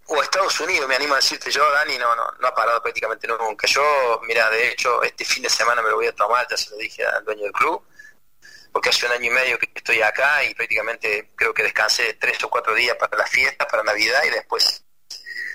o 0.06 0.22
Estados 0.22 0.58
Unidos, 0.60 0.88
me 0.88 0.96
animo 0.96 1.14
a 1.14 1.18
decirte 1.18 1.50
yo, 1.50 1.70
Dani, 1.70 1.98
no, 1.98 2.16
no, 2.16 2.26
no 2.40 2.48
ha 2.48 2.54
parado 2.54 2.82
prácticamente 2.82 3.28
nunca. 3.28 3.66
Yo, 3.66 4.20
mira, 4.26 4.48
de 4.48 4.70
hecho, 4.70 5.02
este 5.02 5.24
fin 5.24 5.42
de 5.42 5.50
semana 5.50 5.82
me 5.82 5.90
lo 5.90 5.96
voy 5.96 6.06
a 6.06 6.14
tomar, 6.14 6.46
ya 6.50 6.56
se 6.56 6.70
lo 6.70 6.76
dije 6.78 7.04
al 7.04 7.24
dueño 7.24 7.42
del 7.42 7.52
club, 7.52 7.82
porque 8.72 8.88
hace 8.88 9.04
un 9.04 9.12
año 9.12 9.26
y 9.26 9.30
medio 9.30 9.58
que 9.58 9.70
estoy 9.74 10.00
acá 10.00 10.42
y 10.44 10.54
prácticamente 10.54 11.32
creo 11.36 11.52
que 11.52 11.62
descansé 11.62 12.14
tres 12.14 12.42
o 12.42 12.48
cuatro 12.48 12.74
días 12.74 12.96
para 12.96 13.18
la 13.18 13.26
fiesta, 13.26 13.66
para 13.66 13.82
Navidad 13.82 14.22
y 14.26 14.30
después 14.30 14.82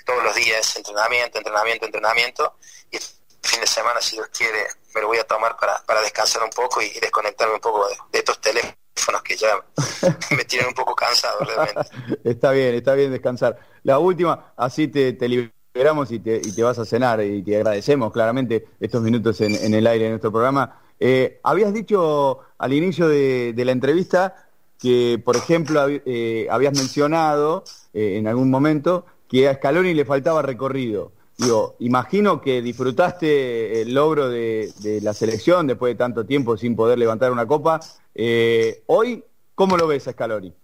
todos 0.04 0.22
los 0.22 0.34
días 0.34 0.76
entrenamiento, 0.76 1.38
entrenamiento, 1.38 1.86
entrenamiento. 1.86 2.56
Y 2.92 2.98
fin 3.44 3.60
de 3.60 3.66
semana, 3.66 4.00
si 4.00 4.16
Dios 4.16 4.28
quiere, 4.36 4.66
me 4.94 5.00
lo 5.00 5.08
voy 5.08 5.18
a 5.18 5.24
tomar 5.24 5.56
para, 5.56 5.80
para 5.86 6.00
descansar 6.00 6.42
un 6.42 6.50
poco 6.50 6.80
y, 6.82 6.90
desconectarme 7.00 7.54
un 7.54 7.60
poco 7.60 7.86
de, 8.12 8.18
estos 8.18 8.40
teléfonos 8.40 9.22
que 9.22 9.36
ya 9.36 9.48
me 10.36 10.44
tienen 10.44 10.68
un 10.68 10.74
poco 10.74 10.94
cansado 10.94 11.40
realmente. 11.40 12.20
está 12.24 12.50
bien, 12.52 12.74
está 12.74 12.94
bien 12.94 13.10
descansar. 13.10 13.58
La 13.82 13.98
última, 13.98 14.52
así 14.56 14.88
te, 14.88 15.12
te 15.12 15.28
liberamos 15.28 16.10
y 16.10 16.20
te, 16.20 16.40
y 16.42 16.54
te, 16.54 16.62
vas 16.62 16.78
a 16.78 16.84
cenar 16.84 17.22
y 17.22 17.42
te 17.42 17.56
agradecemos 17.56 18.12
claramente 18.12 18.68
estos 18.80 19.02
minutos 19.02 19.40
en, 19.40 19.74
el 19.74 19.86
aire 19.86 20.04
de 20.04 20.10
nuestro 20.10 20.32
programa. 20.32 20.80
Eh, 20.98 21.40
habías 21.42 21.72
dicho 21.74 22.38
al 22.56 22.72
inicio 22.72 23.08
de, 23.08 23.52
la 23.56 23.72
entrevista 23.72 24.48
que, 24.78 25.20
por 25.22 25.36
ejemplo, 25.36 25.86
eh, 25.88 26.46
habías 26.50 26.74
mencionado 26.74 27.64
eh, 27.92 28.16
en 28.16 28.26
algún 28.28 28.50
momento 28.50 29.04
que 29.28 29.48
a 29.48 29.54
Scaloni 29.54 29.94
le 29.94 30.04
faltaba 30.04 30.42
recorrido. 30.42 31.12
Digo, 31.36 31.76
imagino 31.80 32.40
que 32.40 32.62
disfrutaste 32.62 33.82
el 33.82 33.92
logro 33.92 34.28
de, 34.28 34.72
la 35.02 35.12
selección 35.12 35.66
después 35.66 35.94
de 35.94 35.98
tanto 35.98 36.24
tiempo 36.24 36.56
sin 36.56 36.76
poder 36.76 36.98
levantar 36.98 37.32
una 37.32 37.46
copa. 37.46 37.80
Eh, 38.14 38.84
hoy, 38.86 39.24
¿cómo 39.54 39.76
lo 39.76 39.88
ves 39.88 40.06
a 40.06 40.12
Scaloni? 40.12 40.54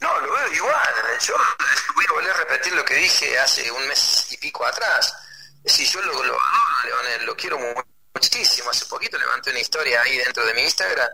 No, 0.00 0.20
lo 0.20 0.32
veo 0.32 0.52
igual. 0.54 0.94
Yo 1.20 1.34
voy 1.94 2.04
a 2.08 2.12
volver 2.12 2.30
a 2.30 2.36
repetir 2.38 2.74
lo 2.74 2.84
que 2.84 2.94
dije 2.94 3.38
hace 3.38 3.70
un 3.70 3.86
mes 3.88 4.32
y 4.32 4.36
pico 4.38 4.66
atrás. 4.66 5.14
Si 5.64 5.84
yo 5.84 6.00
lo, 6.02 6.12
lo 6.12 6.20
adoro, 6.20 7.26
lo 7.26 7.36
quiero 7.36 7.58
muchísimo. 8.14 8.70
Hace 8.70 8.86
poquito 8.86 9.18
levanté 9.18 9.50
una 9.50 9.60
historia 9.60 10.02
ahí 10.02 10.16
dentro 10.16 10.44
de 10.44 10.54
mi 10.54 10.62
Instagram 10.62 11.08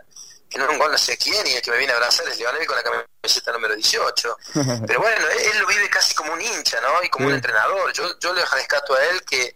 que 0.49 0.57
no 0.57 0.69
un 0.69 0.77
gol 0.77 0.91
no 0.91 0.97
sé 0.97 1.17
quién 1.17 1.45
y 1.47 1.53
el 1.53 1.61
que 1.61 1.71
me 1.71 1.77
viene 1.77 1.93
a 1.93 1.95
abrazar 1.95 2.27
es 2.27 2.37
Leonel 2.37 2.65
con 2.65 2.75
la 2.75 2.83
camiseta 2.83 3.51
número 3.51 3.75
18. 3.75 4.37
Pero 4.87 4.99
bueno, 4.99 5.27
él, 5.27 5.59
lo 5.59 5.67
vive 5.67 5.89
casi 5.89 6.13
como 6.13 6.33
un 6.33 6.41
hincha, 6.41 6.79
¿no? 6.81 7.03
Y 7.03 7.09
como 7.09 7.27
un 7.27 7.33
entrenador. 7.33 7.91
Yo, 7.93 8.19
yo 8.19 8.33
le 8.33 8.45
rescato 8.45 8.95
a 8.95 9.03
él 9.05 9.23
que, 9.23 9.55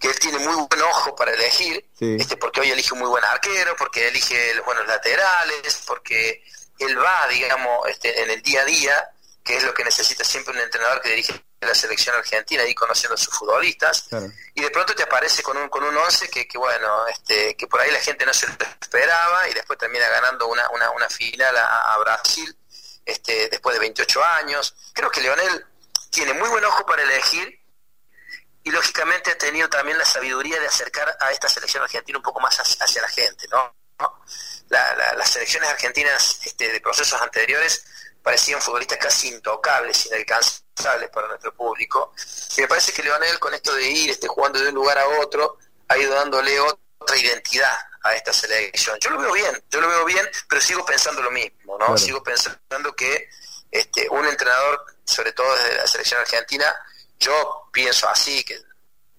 que 0.00 0.08
él 0.08 0.18
tiene 0.18 0.38
muy 0.38 0.54
buen 0.54 0.82
ojo 0.82 1.14
para 1.14 1.32
elegir, 1.32 1.84
este 2.00 2.36
porque 2.36 2.60
hoy 2.60 2.70
elige 2.70 2.92
un 2.94 3.00
muy 3.00 3.08
buen 3.08 3.24
arquero, 3.24 3.74
porque 3.76 4.08
elige 4.08 4.54
los 4.54 4.64
buenos 4.64 4.86
laterales, 4.86 5.82
porque 5.86 6.42
él 6.78 6.98
va, 6.98 7.26
digamos, 7.28 7.88
este, 7.88 8.22
en 8.22 8.30
el 8.30 8.42
día 8.42 8.62
a 8.62 8.64
día, 8.64 9.10
que 9.44 9.56
es 9.56 9.64
lo 9.64 9.74
que 9.74 9.84
necesita 9.84 10.24
siempre 10.24 10.54
un 10.54 10.60
entrenador 10.60 11.00
que 11.00 11.10
dirige 11.10 11.47
la 11.60 11.74
selección 11.74 12.14
argentina 12.14 12.64
y 12.64 12.74
conociendo 12.74 13.14
a 13.14 13.18
sus 13.18 13.34
futbolistas 13.34 14.08
y 14.54 14.62
de 14.62 14.70
pronto 14.70 14.94
te 14.94 15.02
aparece 15.02 15.42
con 15.42 15.56
un 15.56 15.68
con 15.68 15.82
un 15.82 15.96
once 15.96 16.28
que, 16.28 16.46
que, 16.46 16.56
bueno 16.56 17.06
este 17.08 17.56
que 17.56 17.66
por 17.66 17.80
ahí 17.80 17.90
la 17.90 17.98
gente 17.98 18.24
no 18.24 18.32
se 18.32 18.46
lo 18.46 18.54
esperaba 18.80 19.48
y 19.48 19.54
después 19.54 19.78
termina 19.78 20.08
ganando 20.08 20.46
una, 20.46 20.68
una, 20.70 20.90
una 20.92 21.08
final 21.08 21.56
a, 21.56 21.98
Brasil 21.98 22.56
este 23.04 23.48
después 23.48 23.74
de 23.74 23.80
28 23.80 24.24
años. 24.24 24.74
Creo 24.92 25.10
que 25.10 25.20
Leonel 25.20 25.66
tiene 26.10 26.32
muy 26.34 26.48
buen 26.48 26.64
ojo 26.64 26.86
para 26.86 27.02
elegir 27.02 27.60
y 28.62 28.70
lógicamente 28.70 29.32
ha 29.32 29.38
tenido 29.38 29.68
también 29.68 29.98
la 29.98 30.04
sabiduría 30.04 30.60
de 30.60 30.66
acercar 30.66 31.16
a 31.20 31.30
esta 31.32 31.48
selección 31.48 31.82
argentina 31.82 32.18
un 32.18 32.22
poco 32.22 32.38
más 32.40 32.56
hacia, 32.58 33.02
la 33.02 33.08
gente 33.08 33.48
no, 33.48 33.74
las 34.68 35.30
selecciones 35.30 35.70
argentinas 35.70 36.40
este, 36.44 36.70
de 36.70 36.80
procesos 36.80 37.20
anteriores 37.20 37.84
parecían 38.22 38.60
futbolistas 38.60 38.98
casi 38.98 39.28
intocables, 39.28 40.06
inalcanzables 40.06 41.10
para 41.10 41.28
nuestro 41.28 41.54
público. 41.54 42.12
Y 42.56 42.62
me 42.62 42.68
parece 42.68 42.92
que 42.92 43.02
Leonel 43.02 43.38
con 43.38 43.54
esto 43.54 43.74
de 43.74 43.88
ir 43.88 44.10
este, 44.10 44.28
jugando 44.28 44.60
de 44.60 44.68
un 44.68 44.74
lugar 44.74 44.98
a 44.98 45.08
otro, 45.20 45.58
ha 45.88 45.96
ido 45.96 46.14
dándole 46.14 46.58
otra 46.60 47.16
identidad 47.16 47.76
a 48.02 48.14
esta 48.14 48.32
selección. 48.32 48.98
Yo 49.00 49.10
lo 49.10 49.18
veo 49.18 49.32
bien, 49.32 49.64
yo 49.70 49.80
lo 49.80 49.88
veo 49.88 50.04
bien, 50.04 50.28
pero 50.48 50.60
sigo 50.60 50.84
pensando 50.84 51.22
lo 51.22 51.30
mismo, 51.30 51.78
¿no? 51.78 51.96
Sigo 51.96 52.22
pensando 52.22 52.94
que 52.94 53.28
este, 53.70 54.08
un 54.10 54.26
entrenador, 54.26 54.84
sobre 55.04 55.32
todo 55.32 55.54
desde 55.56 55.76
la 55.76 55.86
selección 55.86 56.20
argentina, 56.20 56.74
yo 57.18 57.68
pienso 57.72 58.08
así, 58.08 58.44
que 58.44 58.58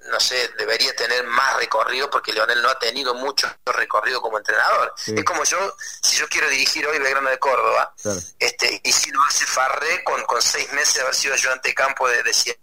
no 0.07 0.19
sé, 0.19 0.49
debería 0.57 0.95
tener 0.95 1.23
más 1.25 1.57
recorrido 1.57 2.09
porque 2.09 2.31
Leonel 2.31 2.61
no 2.61 2.69
ha 2.69 2.79
tenido 2.79 3.13
mucho 3.13 3.47
recorrido 3.65 4.21
como 4.21 4.37
entrenador. 4.37 4.93
Es 5.05 5.23
como 5.23 5.43
yo, 5.43 5.75
si 6.01 6.17
yo 6.17 6.27
quiero 6.29 6.49
dirigir 6.49 6.87
hoy 6.87 6.97
Belgrano 6.99 7.29
de 7.29 7.37
Córdoba, 7.37 7.93
este, 8.39 8.79
y 8.83 8.91
si 8.91 9.11
lo 9.11 9.21
hace 9.23 9.45
Farré 9.45 10.03
con, 10.03 10.23
con 10.25 10.41
seis 10.41 10.71
meses 10.73 10.95
de 10.95 11.01
haber 11.01 11.15
sido 11.15 11.33
ayudante 11.33 11.69
de 11.69 11.75
campo 11.75 12.07
de, 12.07 12.23
de 12.23 12.55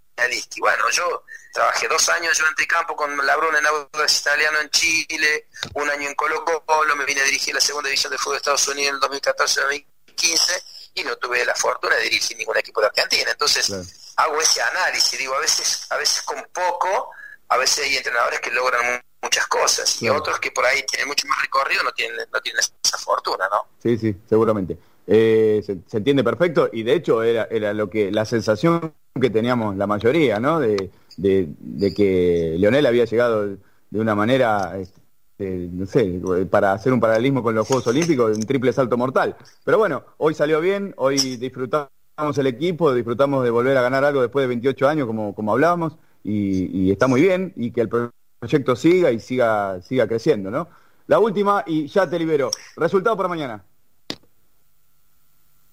Bueno, 0.58 0.88
yo 0.90 1.24
trabajé 1.52 1.88
dos 1.88 2.08
años 2.08 2.32
ayudante 2.32 2.62
de 2.62 2.68
campo 2.68 2.96
con 2.96 3.14
Labrón 3.26 3.54
en 3.56 3.66
Audax 3.66 4.20
Italiano 4.20 4.60
en 4.60 4.70
Chile, 4.70 5.48
un 5.74 5.90
año 5.90 6.08
en 6.08 6.14
Colo 6.14 6.44
Colo, 6.44 6.96
me 6.96 7.04
vine 7.04 7.20
a 7.20 7.24
dirigir 7.24 7.54
la 7.54 7.60
segunda 7.60 7.88
división 7.88 8.12
de 8.12 8.18
fútbol 8.18 8.34
de 8.34 8.38
Estados 8.38 8.66
Unidos 8.68 8.98
en 9.02 9.14
el 9.14 9.22
2014-2015 9.22 10.62
y 10.94 11.04
no 11.04 11.16
tuve 11.16 11.44
la 11.44 11.54
fortuna 11.54 11.96
de 11.96 12.04
dirigir 12.04 12.36
ningún 12.38 12.56
equipo 12.56 12.80
de 12.80 12.86
Argentina. 12.86 13.30
Entonces, 13.30 13.70
hago 14.16 14.40
ese 14.40 14.62
análisis, 14.62 15.18
digo, 15.18 15.34
a 15.34 15.40
veces, 15.40 15.86
a 15.90 15.96
veces 15.96 16.22
con 16.22 16.42
poco 16.52 17.10
a 17.48 17.56
veces 17.56 17.84
hay 17.84 17.96
entrenadores 17.96 18.40
que 18.40 18.50
logran 18.50 19.00
muchas 19.22 19.46
cosas 19.46 20.02
y 20.02 20.08
otros 20.08 20.38
que 20.38 20.50
por 20.50 20.64
ahí 20.64 20.82
tienen 20.86 21.08
mucho 21.08 21.26
más 21.26 21.40
recorrido 21.40 21.82
no 21.82 21.92
tienen, 21.92 22.16
no 22.32 22.40
tienen 22.40 22.60
esa 22.60 22.98
fortuna, 22.98 23.46
¿no? 23.50 23.66
Sí, 23.82 23.96
sí, 23.98 24.16
seguramente. 24.28 24.78
Eh, 25.08 25.62
se, 25.64 25.96
entiende 25.96 26.24
perfecto 26.24 26.68
y 26.72 26.82
de 26.82 26.94
hecho 26.94 27.22
era, 27.22 27.46
era 27.48 27.72
lo 27.72 27.88
que 27.88 28.10
la 28.10 28.24
sensación 28.24 28.92
que 29.20 29.30
teníamos 29.30 29.76
la 29.76 29.86
mayoría, 29.86 30.40
¿no? 30.40 30.58
De, 30.58 30.90
de, 31.16 31.94
que 31.94 32.56
Leonel 32.58 32.86
había 32.86 33.04
llegado 33.04 33.46
de 33.46 34.00
una 34.00 34.14
manera, 34.14 34.76
este, 34.78 35.68
no 35.72 35.86
sé, 35.86 36.20
para 36.50 36.72
hacer 36.72 36.92
un 36.92 37.00
paralelismo 37.00 37.42
con 37.42 37.54
los 37.54 37.66
Juegos 37.66 37.86
Olímpicos, 37.86 38.36
un 38.36 38.42
triple 38.44 38.72
salto 38.72 38.96
mortal. 38.96 39.36
Pero 39.64 39.78
bueno, 39.78 40.04
hoy 40.18 40.34
salió 40.34 40.60
bien, 40.60 40.92
hoy 40.96 41.36
disfrutamos 41.36 41.88
el 42.36 42.46
equipo, 42.46 42.92
disfrutamos 42.92 43.44
de 43.44 43.50
volver 43.50 43.76
a 43.76 43.82
ganar 43.82 44.04
algo 44.04 44.22
después 44.22 44.42
de 44.42 44.48
28 44.48 44.88
años, 44.88 45.06
como, 45.06 45.34
como 45.34 45.52
hablábamos 45.52 45.96
y, 46.28 46.90
está 46.90 47.06
muy 47.06 47.22
bien 47.22 47.52
y 47.56 47.70
que 47.72 47.82
el 47.82 47.88
proyecto 47.88 48.76
siga 48.76 49.10
y 49.10 49.20
siga, 49.20 49.80
siga 49.82 50.08
creciendo, 50.08 50.50
¿no? 50.50 50.68
La 51.06 51.18
última 51.18 51.62
y 51.66 51.86
ya 51.86 52.08
te 52.08 52.18
libero. 52.18 52.50
Resultado 52.76 53.16
para 53.16 53.28
mañana. 53.28 53.64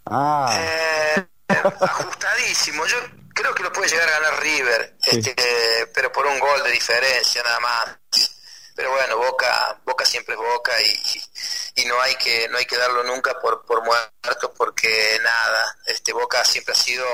Ah. 0.05 0.55
Eh, 0.59 1.27
ajustadísimo. 1.47 2.85
Yo 2.85 2.97
creo 3.34 3.53
que 3.55 3.63
lo 3.63 3.71
puede 3.71 3.89
llegar 3.89 4.07
a 4.07 4.19
ganar 4.19 4.43
River, 4.43 4.97
este, 5.07 5.35
pero 5.93 6.11
por 6.11 6.27
un 6.27 6.39
gol 6.39 6.63
de 6.63 6.71
diferencia 6.71 7.41
nada 7.43 7.59
más. 7.59 7.97
Pero 8.75 8.91
bueno, 8.91 9.17
Boca, 9.17 9.81
Boca 9.85 10.05
siempre 10.05 10.35
es 10.35 10.41
Boca 10.41 10.71
y, 10.81 11.81
y 11.81 11.85
no 11.85 11.99
hay 12.01 12.15
que 12.15 12.47
no 12.49 12.57
hay 12.57 12.65
que 12.65 12.77
darlo 12.77 13.03
nunca 13.03 13.39
por 13.39 13.65
por 13.65 13.84
muerto 13.84 14.53
porque 14.55 15.19
nada, 15.23 15.77
este 15.88 16.11
Boca 16.13 16.43
siempre 16.43 16.73
ha 16.73 16.77
sido 16.77 17.05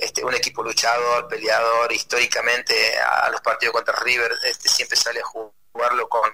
este, 0.00 0.24
un 0.24 0.34
equipo 0.34 0.62
luchador, 0.62 1.28
peleador, 1.28 1.92
históricamente 1.92 2.98
a, 2.98 3.28
los 3.30 3.40
partidos 3.40 3.74
contra 3.74 3.94
River 4.00 4.32
este, 4.44 4.68
siempre 4.68 4.96
sale 4.96 5.20
a 5.20 5.24
jugarlo 5.24 6.08
con, 6.08 6.30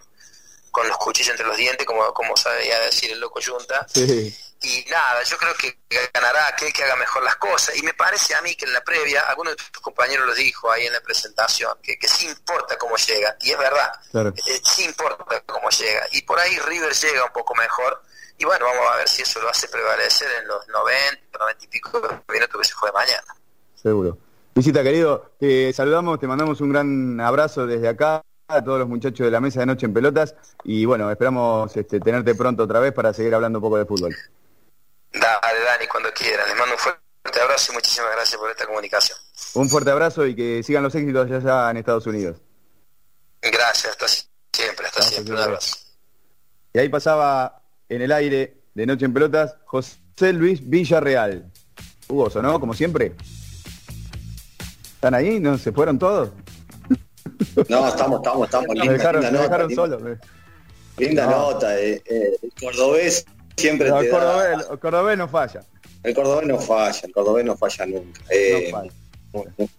con 0.70 0.86
los 0.86 0.96
cuchillos 0.98 1.30
entre 1.30 1.46
los 1.46 1.56
dientes, 1.56 1.86
como, 1.86 2.12
como 2.12 2.36
sabía 2.36 2.78
decir 2.80 3.10
el 3.10 3.18
loco 3.18 3.40
Junta. 3.44 3.86
y 3.94 4.84
nada, 4.88 5.22
yo 5.22 5.36
creo 5.36 5.54
que 5.54 5.78
ganará 6.12 6.48
aquel 6.48 6.72
que 6.72 6.84
haga 6.84 6.96
mejor 6.96 7.22
las 7.22 7.36
cosas. 7.36 7.76
Y 7.76 7.82
me 7.82 7.94
parece 7.94 8.34
a 8.34 8.40
mí 8.42 8.54
que 8.54 8.66
en 8.66 8.72
la 8.72 8.84
previa, 8.84 9.22
alguno 9.22 9.50
de 9.50 9.56
tus 9.56 9.82
compañeros 9.82 10.26
lo 10.26 10.34
dijo 10.34 10.70
ahí 10.70 10.86
en 10.86 10.92
la 10.92 11.00
presentación, 11.00 11.76
que, 11.82 11.98
que 11.98 12.06
sí 12.06 12.26
importa 12.26 12.76
cómo 12.76 12.96
llega, 12.96 13.36
y 13.40 13.52
es 13.52 13.58
verdad, 13.58 13.90
eh, 14.14 14.60
sí 14.62 14.84
importa 14.84 15.40
cómo 15.46 15.70
llega. 15.70 16.06
Y 16.12 16.22
por 16.22 16.38
ahí 16.38 16.58
River 16.58 16.92
llega 16.92 17.24
un 17.24 17.32
poco 17.32 17.54
mejor, 17.54 18.02
y 18.38 18.44
bueno, 18.44 18.66
vamos 18.66 18.86
a 18.92 18.96
ver 18.96 19.08
si 19.08 19.22
eso 19.22 19.40
lo 19.40 19.48
hace 19.48 19.68
prevalecer 19.68 20.30
en 20.40 20.46
los 20.46 20.68
90, 20.68 21.38
90 21.38 21.64
y 21.64 21.68
pico 21.68 22.22
minutos 22.28 22.60
que 22.60 22.68
se 22.68 22.74
juegue 22.74 22.92
mañana. 22.92 23.34
Seguro. 23.86 24.18
Visita, 24.52 24.82
querido, 24.82 25.30
te 25.38 25.72
saludamos, 25.72 26.18
te 26.18 26.26
mandamos 26.26 26.60
un 26.60 26.72
gran 26.72 27.20
abrazo 27.20 27.68
desde 27.68 27.86
acá 27.86 28.20
a 28.48 28.64
todos 28.64 28.80
los 28.80 28.88
muchachos 28.88 29.24
de 29.24 29.30
la 29.30 29.38
mesa 29.38 29.60
de 29.60 29.66
noche 29.66 29.86
en 29.86 29.94
pelotas 29.94 30.34
y 30.64 30.84
bueno, 30.84 31.08
esperamos 31.08 31.76
este, 31.76 32.00
tenerte 32.00 32.34
pronto 32.34 32.64
otra 32.64 32.80
vez 32.80 32.92
para 32.92 33.12
seguir 33.12 33.32
hablando 33.36 33.60
un 33.60 33.62
poco 33.62 33.78
de 33.78 33.84
fútbol. 33.86 34.12
Dale, 35.12 35.60
Dani, 35.64 35.86
cuando 35.86 36.10
quieran. 36.12 36.48
Les 36.48 36.58
mando 36.58 36.74
un 36.74 36.80
fuerte 36.80 37.40
abrazo 37.40 37.70
y 37.70 37.74
muchísimas 37.76 38.10
gracias 38.10 38.40
por 38.40 38.50
esta 38.50 38.66
comunicación. 38.66 39.16
Un 39.54 39.68
fuerte 39.68 39.90
abrazo 39.92 40.26
y 40.26 40.34
que 40.34 40.64
sigan 40.64 40.82
los 40.82 40.92
éxitos 40.96 41.30
allá 41.30 41.70
en 41.70 41.76
Estados 41.76 42.08
Unidos. 42.08 42.38
Gracias, 43.40 43.92
hasta 43.92 44.08
siempre, 44.52 44.86
hasta 44.86 45.02
siempre. 45.02 45.32
Un 45.32 45.40
abrazo. 45.42 45.76
Y 46.72 46.80
ahí 46.80 46.88
pasaba 46.88 47.62
en 47.88 48.02
el 48.02 48.10
aire 48.10 48.62
de 48.74 48.84
Noche 48.84 49.04
en 49.04 49.14
Pelotas 49.14 49.54
José 49.64 50.32
Luis 50.32 50.68
Villarreal. 50.68 51.52
Hugoso, 52.08 52.42
¿no? 52.42 52.58
Como 52.58 52.74
siempre. 52.74 53.14
¿Están 55.06 55.20
ahí? 55.20 55.38
¿No 55.38 55.56
se 55.56 55.70
fueron 55.70 56.00
todos? 56.00 56.30
No, 57.68 57.86
estamos, 57.86 58.18
estamos, 58.18 58.46
estamos. 58.46 58.74
Linda, 58.74 58.92
dejaron, 58.92 59.22
linda 59.22 59.30
nota, 59.30 59.42
dejaron 59.44 59.74
solo. 59.76 60.18
Linda 60.98 61.26
nota. 61.26 61.80
Eh, 61.80 62.02
eh, 62.04 62.36
el 62.42 62.52
cordobés 62.60 63.24
siempre 63.56 63.88
no, 63.88 64.00
el, 64.00 64.10
cordobés, 64.10 64.66
el 64.68 64.78
cordobés 64.80 65.16
no 65.16 65.28
falla. 65.28 65.60
El 66.02 66.12
cordobés 66.12 66.48
no 66.48 66.58
falla, 66.58 67.00
el 67.04 67.12
cordobés 67.12 67.44
no 67.44 67.56
falla 67.56 67.86
nunca. 67.86 68.20
Eh, 68.30 68.72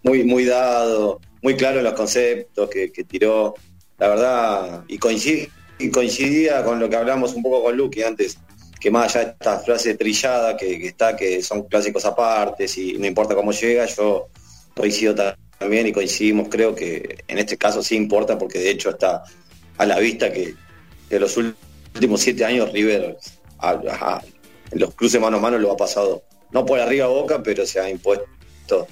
muy, 0.02 0.24
muy 0.24 0.46
dado, 0.46 1.20
muy 1.42 1.56
claro 1.56 1.76
en 1.76 1.84
los 1.84 1.92
conceptos 1.92 2.70
que, 2.70 2.90
que 2.90 3.04
tiró. 3.04 3.54
La 3.98 4.08
verdad, 4.08 4.84
y, 4.88 4.96
coincide, 4.96 5.50
y 5.78 5.90
coincidía 5.90 6.64
con 6.64 6.80
lo 6.80 6.88
que 6.88 6.96
hablamos 6.96 7.34
un 7.34 7.42
poco 7.42 7.64
con 7.64 7.76
Lucky 7.76 8.02
antes, 8.02 8.38
que 8.80 8.90
más 8.90 9.14
allá 9.14 9.26
de 9.26 9.30
esta 9.32 9.58
frase 9.58 9.94
trillada 9.94 10.56
que, 10.56 10.78
que 10.78 10.86
está, 10.86 11.14
que 11.14 11.42
son 11.42 11.64
clásicos 11.64 12.06
apartes 12.06 12.78
y 12.78 12.94
no 12.94 13.04
importa 13.04 13.34
cómo 13.34 13.52
llega, 13.52 13.84
yo 13.84 14.30
coincido 14.78 15.14
también 15.58 15.86
y 15.86 15.92
coincidimos, 15.92 16.48
creo 16.48 16.74
que 16.74 17.24
en 17.26 17.38
este 17.38 17.56
caso 17.58 17.82
sí 17.82 17.96
importa 17.96 18.38
porque 18.38 18.58
de 18.58 18.70
hecho 18.70 18.90
está 18.90 19.24
a 19.76 19.86
la 19.86 19.98
vista 19.98 20.32
que, 20.32 20.54
que 21.08 21.18
los 21.18 21.36
últimos 21.36 22.20
siete 22.20 22.44
años 22.44 22.72
River 22.72 23.16
en 24.70 24.78
los 24.78 24.94
cruces 24.94 25.20
mano 25.20 25.38
a 25.38 25.40
mano 25.40 25.58
lo 25.58 25.72
ha 25.72 25.76
pasado, 25.76 26.22
no 26.52 26.64
por 26.64 26.78
arriba 26.78 27.06
Boca, 27.08 27.42
pero 27.42 27.66
se 27.66 27.80
ha 27.80 27.90
impuesto 27.90 28.86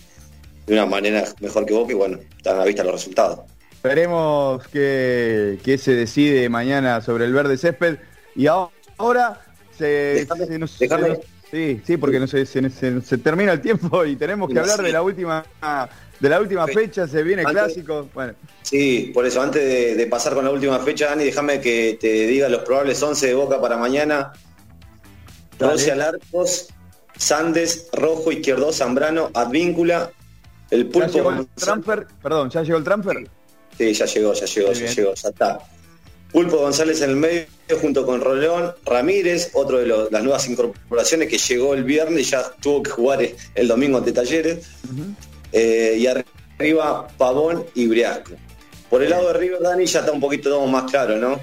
de 0.67 0.73
una 0.73 0.87
manera 0.87 1.25
mejor 1.41 1.65
que 1.65 1.75
Boca 1.75 1.93
y 1.93 1.95
bueno, 1.95 2.19
están 2.37 2.57
a 2.57 2.59
la 2.61 2.65
vista 2.65 2.83
los 2.83 2.95
resultados. 2.95 3.41
Veremos 3.83 4.67
qué, 4.69 5.79
se 5.81 5.95
decide 5.95 6.49
mañana 6.49 7.01
sobre 7.01 7.27
el 7.27 7.33
verde 7.33 7.57
césped 7.57 7.99
y 8.35 8.49
ahora 8.49 9.41
se, 9.79 10.27
sí, 11.51 11.81
sí, 11.85 11.97
porque 11.97 12.21
no 12.21 12.27
se, 12.27 12.47
se, 12.47 13.19
termina 13.19 13.53
el 13.53 13.61
tiempo 13.61 14.05
y 14.05 14.17
tenemos 14.17 14.49
que 14.49 14.59
hablar 14.59 14.83
de 14.83 14.93
la 14.93 15.03
última 15.03 15.45
de 16.21 16.29
la 16.29 16.41
última 16.41 16.67
fecha, 16.67 17.07
se 17.07 17.23
viene 17.23 17.45
clásico. 17.45 18.09
Bueno. 18.15 18.35
Sí, 18.63 19.11
por 19.13 19.27
eso, 19.27 19.43
antes 19.43 19.97
de, 19.97 20.07
pasar 20.07 20.35
con 20.35 20.45
la 20.45 20.51
última 20.51 20.79
fecha, 20.79 21.07
Dani, 21.07 21.25
déjame 21.25 21.61
que 21.61 21.99
te 22.01 22.27
diga 22.27 22.49
los 22.49 22.63
probables 22.63 23.03
11 23.03 23.27
de 23.27 23.35
Boca 23.35 23.61
para 23.61 23.77
mañana. 23.77 24.33
Rossi 25.59 25.91
Alarcos, 25.91 26.69
Sandes, 27.17 27.89
Rojo, 27.93 28.31
Izquierdo, 28.33 28.73
Zambrano, 28.73 29.31
Advíncula, 29.35 30.11
el 30.71 30.87
pulpo. 30.87 31.09
¿Ya 31.09 31.15
llegó 31.15 31.31
el 31.31 31.47
transfer? 31.49 32.07
Perdón, 32.23 32.51
¿ya 32.51 32.63
llegó 32.63 32.79
el 32.79 32.85
transfer? 32.85 33.31
Sí, 33.77 33.93
ya 33.93 34.07
llegó, 34.07 34.33
ya 34.33 34.47
llegó, 34.47 34.73
ya 34.73 34.87
llegó, 34.87 35.15
ya 35.15 35.29
está. 35.29 35.59
Pulpo 36.37 36.59
González 36.59 37.01
en 37.01 37.09
el 37.09 37.17
medio 37.17 37.47
junto 37.81 38.05
con 38.05 38.21
Roleón 38.21 38.75
Ramírez, 38.85 39.53
otro 39.55 39.79
de 39.79 39.87
las 39.87 40.23
nuevas 40.23 40.47
incorporaciones 40.47 41.31
que 41.31 41.39
llegó 41.39 41.73
el 41.73 41.83
viernes 41.83 42.21
y 42.21 42.31
ya 42.31 42.43
tuvo 42.61 42.83
que 42.83 42.91
jugar 42.91 43.27
el 43.55 43.67
domingo 43.67 43.97
ante 43.97 44.13
Talleres. 44.13 44.67
Eh, 45.51 45.97
y 45.99 46.07
arriba 46.07 47.09
Pavón 47.17 47.65
y 47.75 47.87
Briasco. 47.87 48.33
Por 48.91 49.03
el 49.03 49.09
lado 49.09 49.29
de 49.29 49.39
River, 49.39 49.63
Dani, 49.63 49.87
ya 49.87 50.01
está 50.01 50.13
un 50.13 50.21
poquito 50.21 50.67
más 50.67 50.91
claro, 50.91 51.17
¿no? 51.17 51.41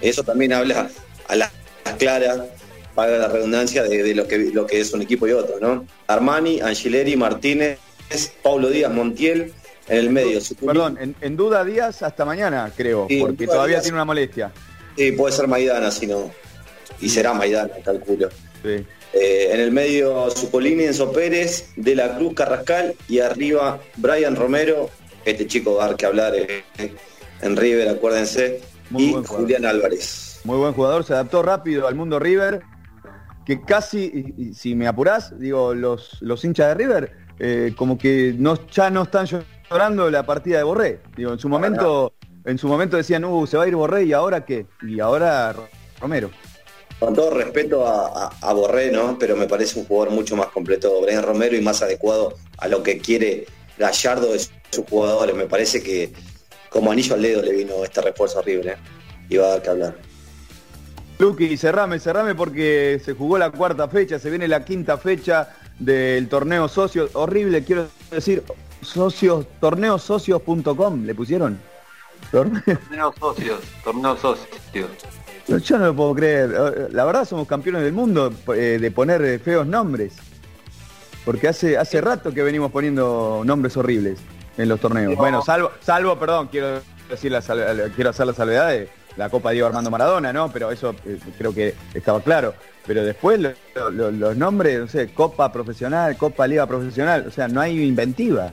Eso 0.00 0.22
también 0.22 0.52
habla 0.52 0.88
a 1.26 1.34
las 1.34 1.50
claras, 1.98 2.38
para 2.94 3.18
la 3.18 3.26
redundancia, 3.26 3.82
de, 3.82 4.14
lo, 4.14 4.28
que, 4.28 4.38
lo 4.38 4.68
que 4.68 4.78
es 4.78 4.92
un 4.92 5.02
equipo 5.02 5.26
y 5.26 5.32
otro, 5.32 5.58
¿no? 5.60 5.84
Armani, 6.06 6.60
Angileri, 6.60 7.16
Martínez, 7.16 7.80
Pablo 8.44 8.70
Díaz, 8.70 8.92
Montiel, 8.92 9.52
en 9.88 9.98
el 9.98 10.10
medio. 10.10 10.40
Perdón, 10.64 11.16
en, 11.20 11.36
duda 11.36 11.64
Díaz 11.64 12.02
hasta 12.02 12.24
mañana, 12.24 12.70
creo, 12.76 13.06
porque 13.20 13.46
todavía 13.46 13.80
tiene 13.80 13.96
una 13.96 14.04
molestia. 14.04 14.52
Sí, 14.96 15.12
puede 15.12 15.34
ser 15.34 15.46
Maidana, 15.48 15.90
si 15.90 16.06
no. 16.06 16.30
Y 17.00 17.08
será 17.08 17.32
Maidana, 17.32 17.74
calculo. 17.84 18.28
Sí. 18.62 18.84
Eh, 19.12 19.50
en 19.52 19.60
el 19.60 19.72
medio 19.72 20.30
Zucolini, 20.30 20.84
Enzo 20.84 21.12
Pérez, 21.12 21.70
De 21.76 21.94
la 21.94 22.16
Cruz, 22.16 22.34
Carrascal 22.34 22.94
y 23.08 23.20
arriba 23.20 23.80
Brian 23.96 24.36
Romero, 24.36 24.90
este 25.24 25.46
chico 25.46 25.76
va 25.76 25.84
a 25.84 25.86
dar 25.88 25.96
que 25.96 26.06
hablar 26.06 26.34
eh, 26.34 26.64
en 27.40 27.56
River, 27.56 27.88
acuérdense, 27.88 28.60
y 28.96 29.12
Julián 29.12 29.64
Álvarez. 29.64 30.40
Muy 30.44 30.58
buen 30.58 30.74
jugador, 30.74 31.04
se 31.04 31.14
adaptó 31.14 31.42
rápido 31.42 31.88
al 31.88 31.94
mundo 31.94 32.18
River, 32.18 32.60
que 33.46 33.62
casi, 33.62 34.52
si 34.54 34.74
me 34.74 34.86
apurás, 34.86 35.38
digo, 35.38 35.74
los, 35.74 36.18
los 36.20 36.44
hinchas 36.44 36.68
de 36.68 36.74
River, 36.74 37.12
eh, 37.38 37.72
como 37.76 37.98
que 37.98 38.34
no, 38.36 38.66
ya 38.68 38.90
no 38.90 39.02
están 39.02 39.26
llorando 39.70 40.10
la 40.10 40.24
partida 40.24 40.58
de 40.58 40.64
Borré. 40.64 41.00
Digo, 41.16 41.32
en 41.32 41.38
su 41.38 41.48
momento, 41.48 42.14
en 42.44 42.58
su 42.58 42.68
momento 42.68 42.96
decían, 42.96 43.24
uh, 43.24 43.46
se 43.46 43.56
va 43.56 43.64
a 43.64 43.68
ir 43.68 43.76
Borré 43.76 44.04
y 44.04 44.12
ahora 44.12 44.44
qué? 44.44 44.66
Y 44.82 45.00
ahora 45.00 45.54
Romero 46.00 46.30
con 46.98 47.14
todo 47.14 47.30
respeto 47.30 47.86
a, 47.86 48.52
Borré, 48.52 48.90
¿no? 48.90 49.16
Pero 49.18 49.36
me 49.36 49.46
parece 49.46 49.78
un 49.78 49.86
jugador 49.86 50.12
mucho 50.12 50.36
más 50.36 50.48
completo, 50.48 51.00
Brian 51.00 51.22
Romero, 51.22 51.56
y 51.56 51.60
más 51.60 51.80
adecuado 51.82 52.34
a 52.58 52.68
lo 52.68 52.82
que 52.82 52.98
quiere 52.98 53.46
Gallardo 53.78 54.32
de 54.32 54.40
sus 54.40 54.84
jugadores. 54.88 55.36
Me 55.36 55.46
parece 55.46 55.82
que 55.82 56.12
como 56.68 56.90
anillo 56.90 57.14
al 57.14 57.22
dedo 57.22 57.42
le 57.42 57.52
vino 57.52 57.84
este 57.84 58.00
refuerzo 58.00 58.40
horrible. 58.40 58.72
¿eh? 58.72 58.76
Y 59.28 59.36
va 59.36 59.46
a 59.46 59.50
dar 59.50 59.62
que 59.62 59.70
hablar. 59.70 59.96
Luqui, 61.18 61.56
cerrame, 61.56 61.98
cerrame 61.98 62.34
porque 62.34 63.00
se 63.04 63.12
jugó 63.12 63.38
la 63.38 63.50
cuarta 63.50 63.88
fecha, 63.88 64.18
se 64.18 64.30
viene 64.30 64.48
la 64.48 64.64
quinta 64.64 64.98
fecha 64.98 65.48
del 65.78 66.28
torneo 66.28 66.68
socios. 66.68 67.10
Horrible, 67.14 67.64
quiero 67.64 67.88
decir, 68.10 68.42
socios, 68.82 69.46
torneosocios.com, 69.60 71.04
¿le 71.04 71.14
pusieron? 71.14 71.58
Torneos 72.30 73.14
socios, 73.18 73.60
torneos 73.84 74.18
socios. 74.20 74.88
Yo 75.46 75.78
no 75.78 75.86
lo 75.86 75.96
puedo 75.96 76.14
creer. 76.14 76.90
La 76.92 77.04
verdad 77.04 77.24
somos 77.24 77.48
campeones 77.48 77.82
del 77.82 77.92
mundo 77.92 78.32
eh, 78.54 78.78
de 78.80 78.90
poner 78.90 79.22
eh, 79.22 79.38
feos 79.38 79.66
nombres. 79.66 80.16
Porque 81.24 81.48
hace, 81.48 81.76
hace 81.76 82.00
rato 82.00 82.32
que 82.32 82.42
venimos 82.42 82.70
poniendo 82.70 83.42
nombres 83.44 83.76
horribles 83.76 84.18
en 84.56 84.68
los 84.68 84.80
torneos. 84.80 85.14
Bueno, 85.16 85.42
salvo, 85.42 85.70
salvo, 85.80 86.18
perdón, 86.18 86.48
quiero 86.48 86.80
decir 87.08 87.32
la, 87.32 87.40
quiero 87.94 88.10
hacer 88.10 88.26
la 88.26 88.32
salvedad 88.32 88.70
de 88.70 88.88
la 89.16 89.28
Copa 89.28 89.50
Diego 89.50 89.66
Armando 89.66 89.90
Maradona, 89.90 90.32
¿no? 90.32 90.50
Pero 90.50 90.70
eso 90.70 90.94
eh, 91.04 91.18
creo 91.36 91.54
que 91.54 91.74
estaba 91.94 92.20
claro. 92.20 92.54
Pero 92.88 93.04
después 93.04 93.38
los 93.92 94.36
nombres, 94.36 94.80
no 94.80 94.88
sé, 94.88 95.12
Copa 95.12 95.52
Profesional, 95.52 96.16
Copa 96.16 96.48
Liga 96.48 96.66
Profesional, 96.66 97.26
o 97.28 97.30
sea, 97.30 97.46
no 97.46 97.60
hay 97.60 97.80
inventiva. 97.80 98.50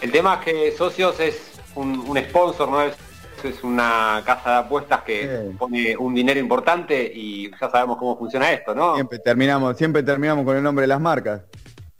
El 0.00 0.10
tema 0.10 0.36
es 0.36 0.44
que 0.44 0.72
Socios 0.72 1.20
es 1.20 1.52
un, 1.74 1.98
un 2.08 2.16
sponsor, 2.16 2.70
no 2.70 2.80
es 2.80 2.96
es 3.44 3.62
una 3.62 4.22
casa 4.24 4.50
de 4.50 4.56
apuestas 4.58 5.02
que 5.02 5.52
pone 5.58 5.96
un 5.96 6.14
dinero 6.14 6.40
importante 6.40 7.10
y 7.14 7.50
ya 7.50 7.70
sabemos 7.70 7.98
cómo 7.98 8.18
funciona 8.18 8.50
esto, 8.50 8.74
¿no? 8.74 8.94
Siempre 8.94 9.18
terminamos, 9.18 9.76
siempre 9.76 10.02
terminamos 10.02 10.44
con 10.44 10.56
el 10.56 10.62
nombre 10.62 10.82
de 10.82 10.88
las 10.88 11.00
marcas. 11.00 11.42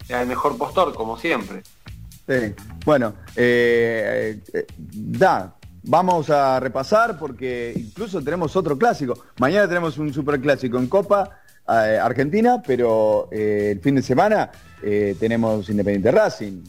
el 0.08 0.26
mejor 0.26 0.56
postor, 0.56 0.94
como 0.94 1.16
siempre. 1.16 1.62
Sí. 2.26 2.54
Bueno, 2.84 3.14
eh, 3.36 4.40
eh, 4.52 4.66
da, 4.78 5.54
vamos 5.82 6.30
a 6.30 6.60
repasar 6.60 7.18
porque 7.18 7.72
incluso 7.76 8.22
tenemos 8.22 8.56
otro 8.56 8.76
clásico. 8.78 9.18
Mañana 9.38 9.68
tenemos 9.68 9.98
un 9.98 10.12
super 10.12 10.40
clásico 10.40 10.78
en 10.78 10.86
Copa 10.86 11.40
eh, 11.68 11.98
Argentina, 12.02 12.62
pero 12.66 13.28
el 13.30 13.80
fin 13.80 13.96
de 13.96 14.02
semana 14.02 14.50
tenemos 14.80 15.68
Independiente 15.68 16.10
Racing. 16.10 16.62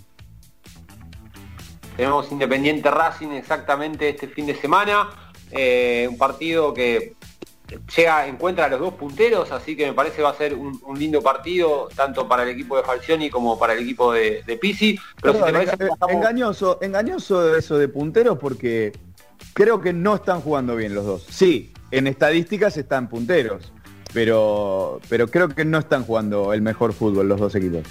Tenemos 1.99 2.31
Independiente 2.31 2.89
Racing 2.89 3.31
exactamente 3.31 4.07
este 4.07 4.29
fin 4.29 4.45
de 4.45 4.55
semana. 4.55 5.09
Eh, 5.51 6.07
un 6.09 6.17
partido 6.17 6.73
que 6.73 7.15
llega, 7.95 8.27
encuentra 8.27 8.65
a 8.65 8.69
los 8.69 8.79
dos 8.79 8.93
punteros, 8.93 9.51
así 9.51 9.75
que 9.75 9.87
me 9.87 9.93
parece 9.93 10.21
va 10.21 10.29
a 10.29 10.35
ser 10.35 10.53
un, 10.55 10.79
lindo 10.97 11.21
partido, 11.21 11.89
tanto 11.95 12.27
para 12.27 12.43
el 12.43 12.49
equipo 12.49 12.77
de 12.77 12.83
Falcioni 12.83 13.29
como 13.29 13.57
para 13.57 13.73
el 13.73 13.79
equipo 13.79 14.13
de, 14.13 14.43
de 14.45 14.57
Pisi. 14.57 14.99
Pero 15.21 15.45
engañoso, 16.09 16.79
engañoso 16.81 17.55
eso 17.55 17.77
de 17.77 17.87
punteros 17.87 18.37
porque 18.37 18.93
creo 19.53 19.81
que 19.81 19.93
no 19.93 20.15
están 20.15 20.41
jugando 20.41 20.75
bien 20.75 20.93
los 20.93 21.05
dos. 21.05 21.25
Sí, 21.29 21.71
en 21.91 22.07
estadísticas 22.07 22.77
están 22.77 23.09
punteros, 23.09 23.71
pero, 24.13 24.99
pero 25.09 25.27
creo 25.27 25.49
que 25.49 25.65
no 25.65 25.79
están 25.79 26.03
jugando 26.03 26.53
el 26.53 26.61
mejor 26.61 26.93
fútbol 26.93 27.27
los 27.27 27.39
dos 27.39 27.55
equipos. 27.55 27.83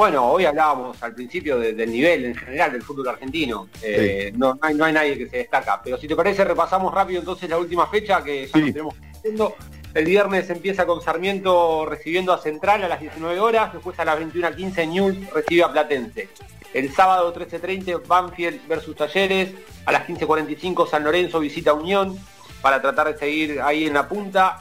Bueno, 0.00 0.32
hoy 0.32 0.46
hablábamos 0.46 1.02
al 1.02 1.14
principio 1.14 1.58
del 1.58 1.92
nivel 1.92 2.24
en 2.24 2.34
general 2.34 2.72
del 2.72 2.82
fútbol 2.82 3.08
argentino. 3.08 3.68
Eh, 3.82 4.32
no, 4.34 4.58
hay, 4.62 4.74
nadie 4.74 5.18
que 5.18 5.28
se 5.28 5.36
destaca. 5.36 5.78
Pero 5.84 5.98
si 5.98 6.08
te 6.08 6.16
parece, 6.16 6.42
repasamos 6.42 6.94
rápido 6.94 7.20
entonces 7.20 7.50
la 7.50 7.58
última 7.58 7.86
fecha 7.86 8.24
que 8.24 8.46
ya 8.46 8.52
tenemos 8.52 8.94
haciendo. 9.14 9.54
El 9.92 10.06
viernes 10.06 10.48
empieza 10.48 10.86
con 10.86 11.02
Sarmiento 11.02 11.84
recibiendo 11.84 12.32
a 12.32 12.38
Central 12.38 12.82
a 12.82 12.88
las 12.88 12.98
19 12.98 13.40
horas, 13.40 13.74
después 13.74 14.00
a 14.00 14.06
las 14.06 14.18
21.15 14.18 14.88
News 14.88 15.30
recibe 15.34 15.64
a 15.64 15.70
Platense. 15.70 16.30
El 16.72 16.90
sábado 16.94 17.34
13.30 17.34 18.00
Banfield 18.06 18.66
versus 18.66 18.96
Talleres, 18.96 19.50
a 19.84 19.92
las 19.92 20.08
15.45 20.08 20.88
San 20.88 21.04
Lorenzo 21.04 21.40
visita 21.40 21.74
Unión 21.74 22.18
para 22.62 22.80
tratar 22.80 23.12
de 23.12 23.18
seguir 23.18 23.60
ahí 23.60 23.84
en 23.84 23.92
la 23.92 24.08
punta. 24.08 24.60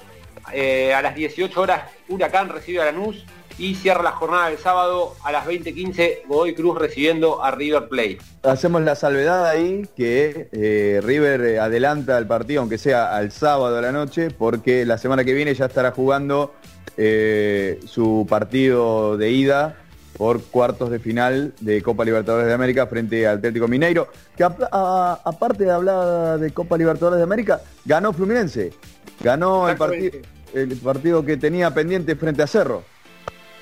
Eh, 0.52 0.94
a 0.94 1.02
las 1.02 1.16
18 1.16 1.62
horas 1.62 1.84
Huracán 2.10 2.50
recibe 2.50 2.82
a 2.82 2.86
Lanús 2.86 3.24
y 3.60 3.76
cierra 3.76 4.02
la 4.02 4.12
jornada 4.14 4.48
del 4.50 4.58
sábado 4.58 5.16
a 5.24 5.32
las 5.32 5.46
20.15 5.46 6.28
Godoy 6.28 6.56
Cruz 6.56 6.78
recibiendo 6.80 7.44
a 7.44 7.52
River 7.52 7.90
Plate. 7.90 8.20
Hacemos 8.44 8.82
la 8.82 8.96
salvedad 8.96 9.46
ahí 9.46 9.88
que 9.96 10.48
eh, 10.54 11.02
River 11.04 11.60
adelanta 11.60 12.18
el 12.18 12.26
partido, 12.26 12.62
aunque 12.62 12.78
sea 12.78 13.16
al 13.16 13.32
sábado 13.32 13.78
a 13.78 13.82
la 13.82 13.92
noche, 13.92 14.30
porque 14.32 14.86
la 14.86 14.98
semana 14.98 15.26
que 15.26 15.34
viene 15.34 15.54
ya 15.54 15.66
estará 15.66 15.92
jugando 15.92 16.54
eh, 16.96 17.80
su 17.86 18.26
partido 18.30 19.18
de 19.18 19.32
ida 19.32 19.76
por 20.18 20.42
cuartos 20.44 20.90
de 20.90 21.00
final 21.00 21.54
de 21.60 21.82
Copa 21.82 22.06
Libertadores 22.06 22.48
de 22.48 22.54
América 22.54 22.88
frente 22.88 23.28
al 23.28 23.38
Atlético 23.38 23.68
Mineiro, 23.68 24.08
que 24.36 24.44
aparte 24.44 25.66
de 25.66 25.72
hablar 25.72 26.40
de 26.40 26.52
Copa 26.52 26.78
Libertadores 26.78 27.18
de 27.18 27.24
América, 27.24 27.62
ganó 27.86 28.12
Fluminense, 28.14 28.72
ganó 29.22 29.70
el, 29.70 30.24
el 30.54 30.76
partido 30.78 31.26
que 31.26 31.38
tenía 31.38 31.74
pendiente 31.74 32.16
frente 32.16 32.44
a 32.44 32.48
Cerro. 32.48 32.84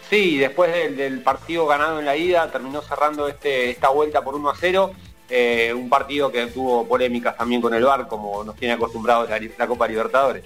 Sí, 0.10 0.38
después 0.38 0.72
del, 0.96 1.22
partido 1.22 1.66
ganado 1.68 2.00
en 2.00 2.06
la 2.06 2.16
ida, 2.16 2.50
terminó 2.52 2.82
cerrando 2.82 3.28
este, 3.28 3.70
esta 3.70 3.90
vuelta 3.90 4.24
por 4.24 4.36
1 4.36 4.50
a 4.50 4.56
0. 4.56 4.92
Eh, 5.30 5.74
un 5.76 5.90
partido 5.90 6.32
que 6.32 6.48
tuvo 6.48 6.88
polémicas 6.88 7.36
también 7.36 7.62
con 7.62 7.74
el 7.74 7.84
VAR, 7.84 8.08
como 8.08 8.44
nos 8.46 8.56
tiene 8.56 8.76
acostumbrados 8.76 9.30
la, 9.30 9.68
Copa 9.68 9.88
Libertadores. 9.88 10.46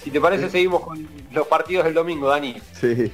Si 0.00 0.10
te 0.10 0.20
parece, 0.20 0.48
seguimos 0.48 0.82
con 0.82 1.08
los 1.32 1.46
partidos 1.48 1.84
del 1.84 1.94
domingo, 1.94 2.28
Dani. 2.28 2.56
Sí. 2.80 3.10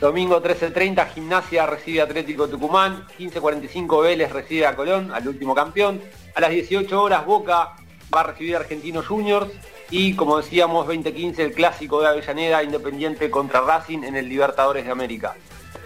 Domingo 0.00 0.42
13.30, 0.42 1.12
Gimnasia 1.14 1.66
recibe 1.66 2.02
Atlético 2.02 2.48
Tucumán, 2.48 3.06
15.45 3.16 4.02
Vélez 4.02 4.32
recibe 4.32 4.66
a 4.66 4.74
Colón, 4.74 5.12
al 5.12 5.26
último 5.28 5.54
campeón. 5.54 6.02
A 6.34 6.40
las 6.40 6.50
18 6.50 7.00
horas 7.00 7.24
Boca 7.24 7.76
va 8.12 8.20
a 8.20 8.24
recibir 8.24 8.56
a 8.56 8.58
Argentinos 8.58 9.06
Juniors 9.06 9.48
y 9.90 10.14
como 10.14 10.38
decíamos 10.38 10.86
2015 10.86 11.42
el 11.42 11.52
clásico 11.52 12.00
de 12.00 12.08
Avellaneda 12.08 12.62
Independiente 12.62 13.30
contra 13.30 13.60
Racing 13.60 14.02
en 14.04 14.16
el 14.16 14.28
Libertadores 14.28 14.84
de 14.84 14.90
América. 14.90 15.34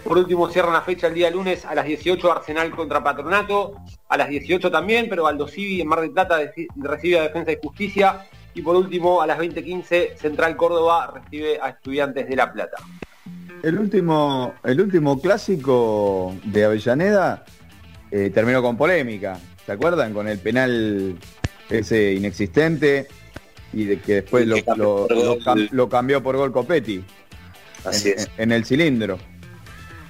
Por 0.03 0.17
último 0.17 0.49
cierran 0.49 0.73
la 0.73 0.81
fecha 0.81 1.07
el 1.07 1.13
día 1.13 1.29
lunes 1.29 1.65
a 1.65 1.75
las 1.75 1.85
18 1.85 2.31
Arsenal 2.31 2.71
contra 2.71 3.03
Patronato, 3.03 3.75
a 4.07 4.17
las 4.17 4.29
18 4.29 4.71
también, 4.71 5.07
pero 5.09 5.27
Aldo 5.27 5.47
Civi 5.47 5.81
en 5.81 5.87
Mar 5.87 6.01
del 6.01 6.11
Plata 6.11 6.39
recibe 6.77 7.19
a 7.19 7.23
Defensa 7.23 7.51
y 7.51 7.57
Justicia 7.61 8.25
y 8.53 8.61
por 8.61 8.75
último 8.75 9.21
a 9.21 9.27
las 9.27 9.37
20.15 9.37 10.15
Central 10.15 10.55
Córdoba 10.55 11.13
recibe 11.13 11.59
a 11.61 11.69
Estudiantes 11.69 12.27
de 12.27 12.35
La 12.35 12.51
Plata. 12.51 12.77
El 13.61 13.77
último, 13.77 14.53
el 14.63 14.79
último 14.79 15.19
clásico 15.19 16.33
de 16.45 16.63
Avellaneda 16.63 17.43
eh, 18.09 18.31
terminó 18.33 18.61
con 18.61 18.77
polémica, 18.77 19.37
¿se 19.65 19.73
acuerdan? 19.73 20.13
Con 20.13 20.27
el 20.27 20.39
penal 20.39 21.17
ese 21.69 22.13
inexistente 22.13 23.07
y 23.73 23.85
de 23.85 23.99
que 23.99 24.15
después 24.15 24.47
lo, 24.47 25.89
cambió 25.89 26.23
por 26.23 26.37
gol 26.37 26.51
Copetti. 26.51 27.03
Así 27.85 28.09
en, 28.09 28.19
es. 28.19 28.29
En, 28.37 28.51
el 28.51 28.65
cilindro. 28.65 29.17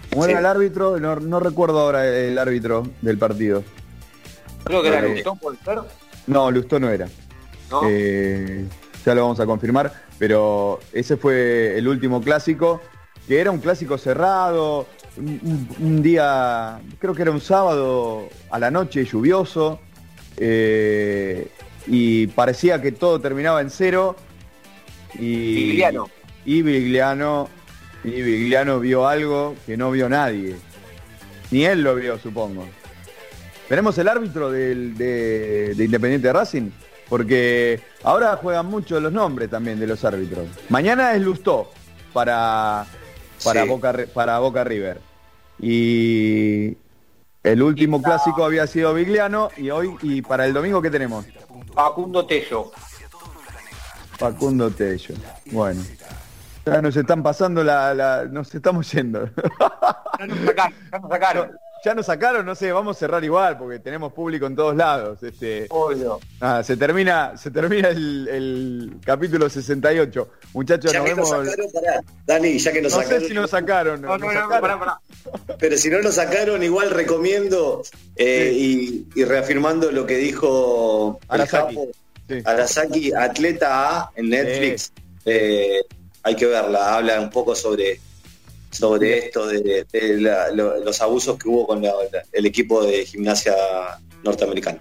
¿Cómo 0.10 0.26
era 0.26 0.40
el 0.40 0.46
árbitro? 0.46 1.00
No, 1.00 1.40
recuerdo 1.40 1.80
ahora 1.80 2.08
el 2.08 2.38
árbitro 2.38 2.88
del 3.02 3.18
partido. 3.18 3.64
Creo 4.64 4.82
que 4.82 4.88
era 4.88 5.00
eh, 5.00 5.14
Lustó, 5.14 5.36
¿puede 5.36 5.58
ser? 5.64 5.80
No, 6.28 6.50
Lustó 6.52 6.80
no 6.80 6.90
era. 6.90 7.08
Eh, 7.86 8.66
ya 9.06 9.16
lo 9.16 9.22
vamos 9.22 9.40
a 9.40 9.46
confirmar, 9.46 9.94
pero 10.18 10.80
ese 10.92 11.18
fue 11.18 11.78
el 11.78 11.88
último 11.88 12.22
clásico, 12.22 12.82
que 13.28 13.40
era 13.40 13.52
un 13.52 13.60
clásico 13.60 13.98
cerrado, 13.98 14.88
un, 15.18 16.02
día, 16.02 16.80
creo 17.00 17.14
que 17.14 17.22
era 17.22 17.32
un 17.32 17.42
sábado 17.42 18.30
a 18.50 18.60
la 18.60 18.72
noche 18.72 19.06
lluvioso, 19.06 19.80
eh, 20.38 21.50
y 21.90 22.28
parecía 22.28 22.82
que 22.82 22.92
todo 22.92 23.20
terminaba 23.20 23.62
en 23.62 23.72
cero. 23.72 24.16
Y 25.16 25.56
Vigliano. 25.56 26.10
Y 26.46 26.62
Vigliano, 26.62 27.50
y 28.04 28.22
Vigliano 28.22 28.80
vio 28.80 29.08
algo 29.08 29.56
que 29.66 29.76
no 29.76 29.90
vio 29.92 30.08
nadie. 30.08 30.56
Ni 31.50 31.66
él 31.66 31.82
lo 31.82 31.96
vio, 31.96 32.20
supongo. 32.20 32.66
Tenemos 33.68 33.98
el 33.98 34.08
árbitro 34.08 34.52
de, 34.52 35.74
Independiente 35.78 36.32
Racing, 36.32 36.70
porque 37.08 37.82
ahora 38.04 38.36
juegan 38.36 38.68
mucho 38.68 39.00
los 39.00 39.12
nombres 39.12 39.50
también 39.50 39.80
de 39.80 39.88
los 39.88 40.06
árbitros. 40.06 40.48
Mañana 40.70 41.14
es 41.16 41.22
Lustó 41.22 41.72
para, 42.14 42.86
para, 43.44 43.64
Boca, 43.66 43.96
para 44.14 44.40
Boca 44.40 44.64
River. 44.64 45.02
Y 45.60 46.78
el 47.44 47.64
último 47.64 48.02
clásico 48.02 48.46
había 48.46 48.68
sido 48.68 48.94
Vigliano 48.94 49.50
y 49.58 49.72
hoy, 49.72 49.96
y 50.04 50.22
para 50.22 50.46
el 50.46 50.54
domingo, 50.54 50.82
¿qué 50.82 50.90
tenemos? 50.90 51.26
Facundo 51.80 52.26
Tello. 52.26 52.72
Facundo 54.18 54.70
Tello. 54.70 55.16
Bueno. 55.46 55.82
Ya 56.66 56.82
nos 56.82 56.98
están 56.98 57.24
pasando 57.24 57.64
la, 57.64 57.94
la 57.94 58.26
nos 58.26 58.54
estamos 58.54 58.92
yendo. 58.92 59.30
Ya 60.20 60.28
nos 60.28 60.40
sacaron, 60.40 60.76
ya 60.92 61.00
nos 61.00 61.10
sacaron. 61.10 61.60
Ya 61.84 61.96
nos 61.96 62.08
sacaron, 62.08 62.46
no 62.46 62.56
sé, 62.56 62.72
vamos 62.74 62.98
a 62.98 63.00
cerrar 63.00 63.24
igual 63.24 63.58
porque 63.58 63.80
tenemos 63.80 64.12
público 64.12 64.46
en 64.46 64.56
todos 64.56 64.76
lados. 64.76 65.24
Este, 65.24 65.66
Obvio. 65.70 66.20
se 66.64 66.76
termina, 66.76 67.38
se 67.38 67.52
termina 67.52 67.90
el, 67.90 68.98
capítulo 69.06 69.50
68. 69.50 70.30
Muchachos, 70.54 70.94
nos 70.94 71.04
vemos. 71.04 71.32
Dani, 72.26 72.58
ya 72.58 72.74
que 72.74 72.82
nos 72.82 72.94
no 72.94 73.02
sacaron. 73.02 73.22
sé 73.22 73.28
si 73.28 73.34
nos 73.34 73.50
sacaron. 73.50 74.02
No, 74.02 74.18
no, 74.18 74.32
no, 74.34 75.00
Pero 75.60 75.78
si 75.78 75.90
no 75.90 76.02
nos 76.02 76.16
sacaron, 76.16 76.62
igual 76.64 76.92
recomiendo 76.92 77.84
eh, 78.18 78.52
y, 78.54 79.24
reafirmando 79.24 79.92
lo 79.92 80.06
que 80.06 80.18
dijo 80.18 81.20
Arasaki. 81.30 81.78
Arasaki, 82.44 83.14
Atleta 83.14 84.02
A 84.02 84.12
en 84.16 84.30
Netflix. 84.30 84.92
Eh, 85.26 85.80
hay 86.24 86.36
que 86.36 86.46
verla, 86.46 86.96
habla 86.96 87.20
un 87.22 87.30
poco 87.30 87.56
sobre 87.56 88.00
sobre 88.72 89.18
esto 89.18 89.48
de, 89.48 89.86
los 90.84 91.02
abusos 91.02 91.38
que 91.38 91.50
hubo 91.50 91.68
con 91.68 91.84
el 92.32 92.46
equipo 92.46 92.84
de 92.86 93.06
gimnasia 93.06 93.54
norteamericano. 94.24 94.80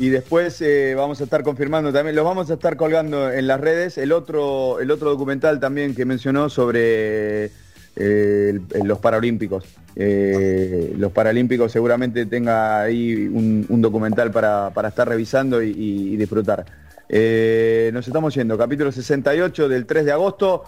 Y 0.00 0.08
después 0.08 0.62
eh, 0.62 0.94
vamos 0.96 1.20
a 1.20 1.24
estar 1.24 1.42
confirmando 1.42 1.92
también, 1.92 2.16
los 2.16 2.24
vamos 2.24 2.50
a 2.50 2.54
estar 2.54 2.78
colgando 2.78 3.30
en 3.30 3.46
las 3.46 3.60
redes, 3.60 3.98
el 3.98 4.12
otro, 4.12 4.80
el 4.80 4.90
otro 4.90 5.10
documental 5.10 5.60
también 5.60 5.94
que 5.94 6.06
mencionó 6.06 6.48
sobre 6.48 7.50
eh, 7.96 8.60
los 8.82 8.98
Paralímpicos. 8.98 9.64
Eh, 9.96 10.94
los 10.96 11.12
Paralímpicos 11.12 11.70
seguramente 11.70 12.24
tenga 12.24 12.80
ahí 12.80 13.28
un, 13.30 13.82
documental 13.82 14.30
para, 14.30 14.72
estar 14.88 15.06
revisando 15.06 15.62
y, 15.62 15.68
y 15.76 16.16
disfrutar. 16.16 16.64
nos 17.92 18.06
estamos 18.06 18.34
yendo, 18.34 18.56
capítulo 18.56 18.92
68 18.92 19.68
del 19.68 19.84
3 19.84 20.06
de 20.06 20.12
agosto. 20.12 20.64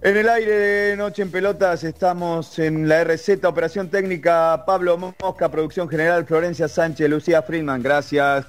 En 0.00 0.16
el 0.16 0.28
aire 0.28 0.52
de 0.52 0.96
Noche 0.96 1.22
en 1.22 1.30
Pelotas 1.32 1.82
estamos 1.82 2.60
en 2.60 2.88
la 2.88 3.02
RZ, 3.02 3.44
Operación 3.44 3.90
Técnica, 3.90 4.62
Pablo 4.64 4.96
Mosca, 4.96 5.50
Producción 5.50 5.88
General, 5.88 6.24
Florencia 6.24 6.68
Sánchez, 6.68 7.10
Lucía 7.10 7.42
Friedman. 7.42 7.82
Gracias 7.82 8.46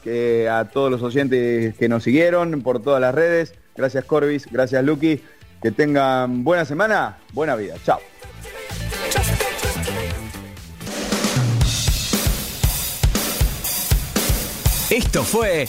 a 0.50 0.66
todos 0.72 0.92
los 0.92 1.02
oyentes 1.02 1.76
que 1.76 1.90
nos 1.90 2.04
siguieron 2.04 2.62
por 2.62 2.84
todas 2.84 3.02
las 3.02 3.16
redes. 3.16 3.56
Gracias 3.76 4.06
Corbis, 4.06 4.46
gracias 4.52 4.84
Lucky. 4.84 5.24
Que 5.60 5.72
tengan 5.72 6.44
buena 6.44 6.66
semana, 6.66 7.18
buena 7.34 7.56
vida. 7.56 7.76
Chao. 7.84 8.00
Esto 14.92 15.24
fue 15.24 15.68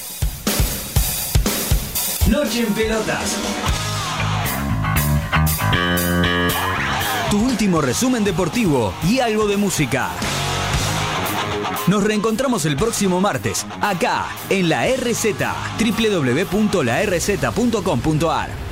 Noche 2.29 2.67
en 2.67 2.75
Pelotas. 2.75 3.90
Tu 7.31 7.39
último 7.39 7.81
resumen 7.81 8.25
deportivo 8.25 8.93
y 9.09 9.21
algo 9.21 9.47
de 9.47 9.57
música. 9.57 10.11
Nos 11.87 12.03
reencontramos 12.05 12.67
el 12.67 12.77
próximo 12.77 13.21
martes, 13.21 13.65
acá, 13.81 14.27
en 14.49 14.69
la 14.69 14.87
RZ, 14.87 15.37
www.larz.com.ar. 15.79 18.70